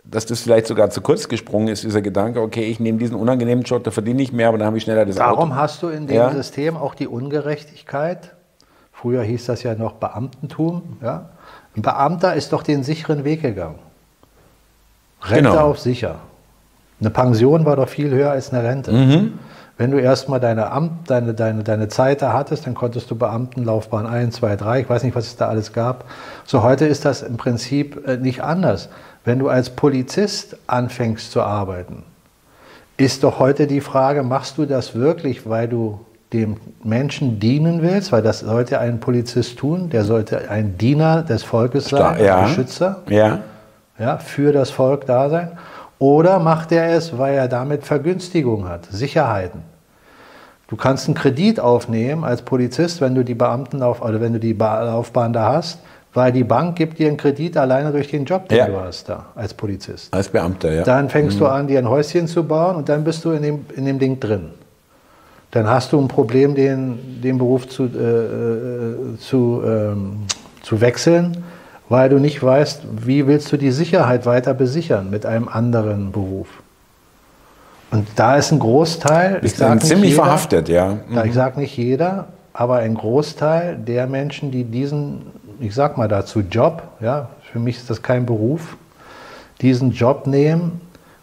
dass 0.04 0.26
das 0.26 0.40
vielleicht 0.40 0.66
sogar 0.66 0.90
zu 0.90 1.00
kurz 1.00 1.28
gesprungen 1.28 1.68
ist, 1.68 1.82
dieser 1.82 2.02
Gedanke, 2.02 2.40
okay, 2.40 2.64
ich 2.64 2.78
nehme 2.78 2.98
diesen 2.98 3.16
unangenehmen 3.16 3.64
Job, 3.64 3.82
da 3.84 3.90
verdiene 3.90 4.22
ich 4.22 4.32
mehr, 4.32 4.48
aber 4.48 4.58
dann 4.58 4.66
habe 4.66 4.76
ich 4.76 4.82
schneller 4.84 5.06
das 5.06 5.16
Darum 5.16 5.52
Auto. 5.52 5.60
hast 5.60 5.82
du 5.82 5.88
in 5.88 6.06
dem 6.06 6.16
Ja. 6.16 6.30
System 6.30 6.76
auch 6.76 6.94
die 6.94 7.08
Ungerechtigkeit. 7.08 8.34
Früher 8.92 9.22
hieß 9.22 9.46
das 9.46 9.62
ja 9.62 9.74
noch 9.74 9.94
Beamtentum. 9.94 10.98
Ja? 11.02 11.30
Ein 11.76 11.82
Beamter 11.82 12.34
ist 12.34 12.52
doch 12.52 12.62
den 12.62 12.82
sicheren 12.84 13.24
Weg 13.24 13.42
gegangen. 13.42 13.78
Rente 15.22 15.50
Genau. 15.50 15.60
auf 15.70 15.78
sicher. 15.80 16.16
Eine 17.00 17.10
Pension 17.10 17.64
war 17.64 17.76
doch 17.76 17.88
viel 17.88 18.10
höher 18.10 18.30
als 18.30 18.52
eine 18.52 18.62
Rente. 18.62 18.92
Mhm. 18.92 19.38
Wenn 19.76 19.90
du 19.90 19.98
erstmal 19.98 20.38
deine, 20.38 20.70
Amt, 20.70 21.10
deine, 21.10 21.34
deine, 21.34 21.64
deine 21.64 21.88
Zeit 21.88 22.22
da 22.22 22.32
hattest, 22.32 22.66
dann 22.66 22.74
konntest 22.74 23.10
du 23.10 23.16
Beamtenlaufbahn 23.16 24.06
1, 24.06 24.36
2, 24.36 24.54
3, 24.56 24.80
ich 24.82 24.88
weiß 24.88 25.02
nicht, 25.02 25.16
was 25.16 25.26
es 25.26 25.36
da 25.36 25.48
alles 25.48 25.72
gab. 25.72 26.04
So 26.44 26.62
heute 26.62 26.86
ist 26.86 27.04
das 27.04 27.22
im 27.22 27.36
Prinzip 27.36 28.06
äh, 28.06 28.16
nicht 28.18 28.42
anders. 28.42 28.88
Wenn 29.24 29.38
du 29.38 29.48
als 29.48 29.70
Polizist 29.70 30.56
anfängst 30.66 31.32
zu 31.32 31.42
arbeiten, 31.42 32.02
ist 32.96 33.24
doch 33.24 33.38
heute 33.38 33.66
die 33.66 33.80
Frage, 33.80 34.22
machst 34.22 34.58
du 34.58 34.66
das 34.66 34.94
wirklich, 34.94 35.48
weil 35.48 35.68
du 35.68 36.00
dem 36.32 36.58
Menschen 36.82 37.40
dienen 37.40 37.82
willst? 37.82 38.12
Weil 38.12 38.22
das 38.22 38.40
sollte 38.40 38.78
ein 38.80 39.00
Polizist 39.00 39.58
tun. 39.58 39.90
Der 39.90 40.04
sollte 40.04 40.50
ein 40.50 40.76
Diener 40.78 41.22
des 41.22 41.42
Volkes 41.42 41.86
sein, 41.86 42.22
ja. 42.22 42.38
ein 42.38 42.44
Beschützer 42.44 43.02
Ja. 43.08 43.40
ja, 43.98 44.18
für 44.18 44.52
das 44.52 44.70
Volk 44.70 45.06
da 45.06 45.28
sein? 45.30 45.52
Oder 45.98 46.38
macht 46.38 46.70
er 46.72 46.90
es, 46.94 47.16
weil 47.18 47.34
er 47.34 47.48
damit 47.48 47.84
Vergünstigung 47.84 48.68
hat, 48.68 48.86
Sicherheiten? 48.90 49.62
Du 50.68 50.76
kannst 50.76 51.06
einen 51.06 51.14
Kredit 51.14 51.60
aufnehmen 51.60 52.24
als 52.24 52.42
Polizist, 52.42 53.00
wenn 53.00 53.14
du 53.14 53.24
die 53.24 53.34
Beamtenlauf 53.34 54.02
oder 54.02 54.20
wenn 54.20 54.32
du 54.32 54.40
die 54.40 54.54
Ba- 54.54 54.82
Laufbahn 54.82 55.32
da 55.32 55.52
hast, 55.52 55.78
weil 56.14 56.32
die 56.32 56.44
Bank 56.44 56.76
gibt 56.76 56.98
dir 56.98 57.08
einen 57.08 57.16
Kredit 57.16 57.56
alleine 57.56 57.90
durch 57.90 58.08
den 58.08 58.24
Job, 58.24 58.48
den 58.48 58.58
Ja. 58.58 58.66
du 58.66 58.76
hast 58.76 59.08
da 59.08 59.26
als 59.34 59.52
Polizist. 59.52 60.14
Als 60.14 60.28
Beamter, 60.28 60.72
ja. 60.72 60.82
Dann 60.84 61.10
fängst 61.10 61.40
du 61.40 61.46
an, 61.46 61.66
dir 61.66 61.78
ein 61.78 61.88
Häuschen 61.88 62.28
zu 62.28 62.44
bauen 62.44 62.76
und 62.76 62.88
dann 62.88 63.02
bist 63.04 63.24
du 63.24 63.32
in 63.32 63.42
dem, 63.42 63.66
in 63.76 63.84
dem 63.84 63.98
Ding 63.98 64.20
drin. 64.20 64.50
Dann 65.50 65.68
hast 65.68 65.92
du 65.92 66.00
ein 66.00 66.08
Problem, 66.08 66.54
den, 66.54 67.20
den 67.22 67.38
Beruf 67.38 67.68
zu, 67.68 67.84
äh, 67.84 67.86
äh, 67.86 69.18
zu, 69.18 69.62
ähm, 69.64 70.26
zu 70.62 70.80
wechseln, 70.80 71.44
weil 71.88 72.08
du 72.08 72.18
nicht 72.18 72.42
weißt, 72.42 72.82
wie 73.04 73.26
willst 73.26 73.52
du 73.52 73.56
die 73.56 73.70
Sicherheit 73.70 74.24
weiter 74.24 74.54
besichern 74.54 75.10
mit 75.10 75.26
einem 75.26 75.48
anderen 75.48 76.12
Beruf. 76.12 76.48
Und 77.90 78.08
da 78.16 78.36
ist 78.36 78.50
ein 78.50 78.58
Großteil, 78.58 79.38
Ist 79.42 79.58
sag 79.58 79.68
dann 79.68 79.78
nicht 79.78 79.86
ziemlich 79.86 80.10
jeder, 80.10 80.24
verhaftet, 80.24 80.68
ja. 80.68 80.98
ja, 81.12 81.24
ich 81.24 81.34
sage 81.34 81.60
nicht 81.60 81.76
jeder, 81.76 82.26
aber 82.52 82.76
ein 82.76 82.94
Großteil 82.94 83.76
der 83.76 84.08
Menschen, 84.08 84.50
die 84.50 84.64
diesen, 84.64 85.26
ich 85.60 85.74
sag 85.74 85.96
mal 85.98 86.08
dazu 86.08 86.40
Job, 86.40 86.82
ja, 87.00 87.28
für 87.52 87.58
mich 87.58 87.76
ist 87.76 87.90
das 87.90 88.02
kein 88.02 88.26
Beruf, 88.26 88.76
diesen 89.60 89.92
Job 89.92 90.26
nehmen. 90.26 90.80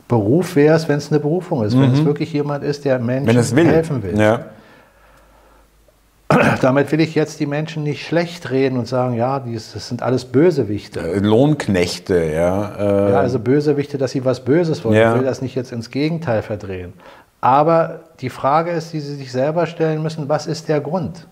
Beruf 0.07 0.55
wäre 0.55 0.75
es, 0.75 0.87
wenn 0.89 0.97
es 0.97 1.09
eine 1.09 1.19
Berufung 1.21 1.63
ist, 1.63 1.79
wenn 1.79 1.93
es 1.93 2.03
wirklich 2.03 2.33
jemand 2.33 2.63
ist, 2.65 2.83
der 2.83 2.99
Menschen 2.99 3.37
Mhm. 3.37 3.55
Will. 3.55 3.67
helfen 3.67 4.03
will. 4.03 4.19
Ja. 4.19 4.45
Damit 6.61 6.91
will 6.91 7.01
ich 7.01 7.13
jetzt 7.15 7.39
die 7.39 7.45
Menschen 7.45 7.83
nicht 7.83 8.05
schlecht 8.05 8.49
reden 8.51 8.77
und 8.77 8.87
sagen, 8.87 9.15
ja, 9.15 9.39
dies, 9.39 9.73
das 9.73 9.87
sind 9.89 10.01
alles 10.01 10.25
Bösewichte. 10.25 10.99
Äh, 10.99 11.19
Lohnknechte, 11.19 12.23
ja. 12.25 12.75
Äh, 12.77 13.11
Ja, 13.11 13.19
also 13.19 13.39
Bösewichte, 13.39 13.97
dass 13.97 14.11
sie 14.11 14.23
was 14.23 14.39
Böses 14.45 14.83
wollen. 14.85 14.95
Ja. 14.95 15.11
Ich 15.13 15.19
will 15.19 15.25
das 15.25 15.41
nicht 15.41 15.55
jetzt 15.55 15.71
ins 15.71 15.91
Gegenteil 15.91 16.41
verdrehen. 16.41 16.93
Aber 17.41 18.01
die 18.19 18.29
Frage 18.29 18.71
ist, 18.71 18.93
die 18.93 18.99
Sie 18.99 19.15
sich 19.15 19.31
selber 19.31 19.65
stellen 19.65 20.01
müssen, 20.03 20.29
was 20.29 20.45
ist 20.47 20.69
der 20.69 20.79
Grund? 20.79 21.25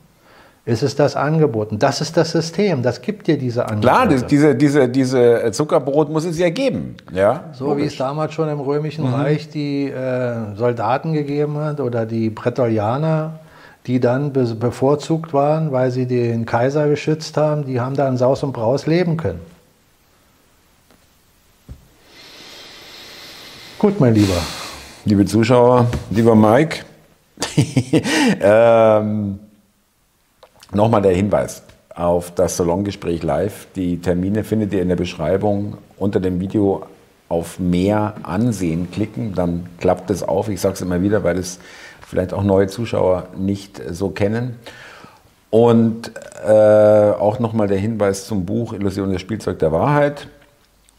Ist 0.70 0.84
es 0.84 0.96
das 0.96 1.16
Angebot? 1.16 1.72
Und 1.72 1.82
das 1.82 2.00
ist 2.00 2.16
das 2.16 2.30
System, 2.30 2.84
das 2.84 3.02
gibt 3.02 3.26
dir 3.26 3.40
diese 3.40 3.66
Angebote. 3.66 3.88
Klar, 3.88 4.08
das, 4.08 4.28
diese, 4.28 4.54
diese, 4.54 4.88
diese 4.88 5.52
Zuckerbrot 5.52 6.12
muss 6.12 6.26
es 6.26 6.38
ja 6.38 6.52
geben. 6.52 6.96
Ja? 7.12 7.46
so 7.54 7.76
wie 7.76 7.86
es 7.86 7.98
damals 7.98 8.36
schon 8.36 8.48
im 8.50 8.60
Römischen 8.60 9.08
Mhm. 9.08 9.16
Reich 9.16 9.50
die 9.50 9.90
äh, 9.90 10.56
Soldaten 10.56 11.14
gegeben 11.14 11.58
hat 11.58 11.80
oder 11.80 12.06
die 12.06 12.30
Prätorianer, 12.30 13.40
die 13.88 14.00
dann 14.00 14.32
be 14.32 14.46
bevorzugt 14.54 15.34
waren, 15.34 15.72
weil 15.72 15.90
sie 15.90 16.06
den 16.06 16.46
Kaiser 16.46 16.88
geschützt 16.88 17.36
haben, 17.36 17.66
die 17.66 17.82
haben 17.82 17.96
da 17.96 18.08
in 18.08 18.18
Saus 18.18 18.44
und 18.44 18.54
Braus 18.54 18.86
leben 18.86 19.18
können. 19.18 19.40
Gut, 23.80 24.00
mein 24.00 24.14
Lieber. 24.14 24.38
Liebe 25.06 25.26
Zuschauer, 25.26 25.88
lieber 26.12 26.36
Mike, 26.36 26.86
ähm, 28.42 29.40
nochmal 30.72 31.02
der 31.02 31.14
Hinweis 31.14 31.64
auf 31.94 32.32
das 32.32 32.58
Salongespräch 32.58 33.24
live. 33.24 33.68
Die 33.76 34.00
Termine 34.00 34.44
findet 34.44 34.74
ihr 34.74 34.82
in 34.82 34.90
der 34.90 34.96
Beschreibung 34.96 35.78
unter 35.98 36.20
dem 36.20 36.40
Video 36.40 36.86
auf 37.28 37.60
mehr 37.60 38.16
ansehen 38.24 38.90
klicken, 38.92 39.36
dann 39.36 39.68
klappt 39.80 40.10
es 40.10 40.24
auf. 40.24 40.50
Ich 40.50 40.62
sage 40.62 40.74
es 40.74 40.82
immer 40.82 41.02
wieder, 41.02 41.24
weil 41.24 41.38
es 41.38 41.60
vielleicht 42.02 42.34
auch 42.34 42.44
neue 42.44 42.68
Zuschauer 42.68 43.28
nicht 43.38 43.82
so 43.92 44.10
kennen. 44.10 44.56
Und 45.52 46.12
äh, 46.46 46.52
auch 46.52 47.40
nochmal 47.40 47.68
der 47.68 47.78
Hinweis 47.78 48.26
zum 48.26 48.46
Buch 48.46 48.74
Illusion 48.74 49.12
des 49.12 49.22
Spielzeug 49.22 49.60
der 49.60 49.72
Wahrheit. 49.72 50.28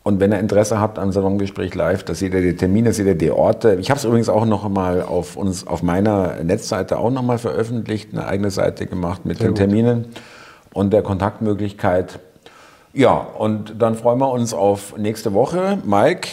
Und 0.03 0.19
wenn 0.19 0.33
ihr 0.33 0.39
Interesse 0.39 0.81
habt 0.81 0.99
am 0.99 1.13
Salongespräch 1.13 1.75
live, 1.75 2.05
da 2.05 2.15
seht 2.15 2.33
ihr 2.33 2.41
die 2.41 2.57
Termine, 2.57 2.93
seht 2.93 3.07
ihr 3.07 3.15
die 3.15 3.31
Orte. 3.31 3.75
Ich 3.75 3.91
habe 3.91 3.99
es 3.99 4.05
übrigens 4.05 4.31
auch 4.31 4.47
noch 4.47 4.67
mal 4.69 5.03
auf 5.03 5.37
uns, 5.37 5.67
auf 5.67 5.83
meiner 5.83 6.43
Netzseite 6.43 6.99
auch 6.99 7.11
noch 7.11 7.23
mal 7.23 7.37
veröffentlicht, 7.37 8.13
eine 8.13 8.27
eigene 8.27 8.51
Seite 8.51 8.87
gemacht 8.87 9.27
mit 9.27 9.43
den 9.43 9.55
Terminen 9.55 10.07
und 10.73 10.93
der 10.93 11.03
Kontaktmöglichkeit. 11.03 12.19
Ja, 12.95 13.13
und 13.13 13.75
dann 13.79 13.95
freuen 13.95 14.19
wir 14.19 14.31
uns 14.31 14.55
auf 14.55 14.97
nächste 14.97 15.35
Woche. 15.35 15.79
Mike, 15.85 16.29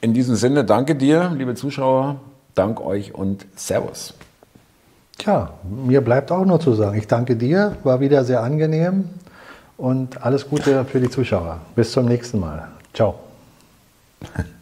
in 0.00 0.14
diesem 0.14 0.36
Sinne, 0.36 0.64
danke 0.64 0.94
dir, 0.94 1.32
liebe 1.36 1.56
Zuschauer, 1.56 2.20
dank 2.54 2.80
euch 2.80 3.12
und 3.12 3.44
Servus. 3.56 4.14
Tja, 5.18 5.50
mir 5.68 6.00
bleibt 6.00 6.30
auch 6.30 6.44
nur 6.44 6.60
zu 6.60 6.74
sagen, 6.74 6.96
ich 6.96 7.08
danke 7.08 7.34
dir, 7.34 7.76
war 7.82 7.98
wieder 7.98 8.24
sehr 8.24 8.40
angenehm 8.40 9.10
und 9.78 10.22
alles 10.22 10.48
Gute 10.48 10.84
für 10.84 11.00
die 11.00 11.08
Zuschauer. 11.08 11.60
Bis 11.74 11.92
zum 11.92 12.04
nächsten 12.04 12.38
Mal. 12.38 12.68
Ciao. 12.92 13.14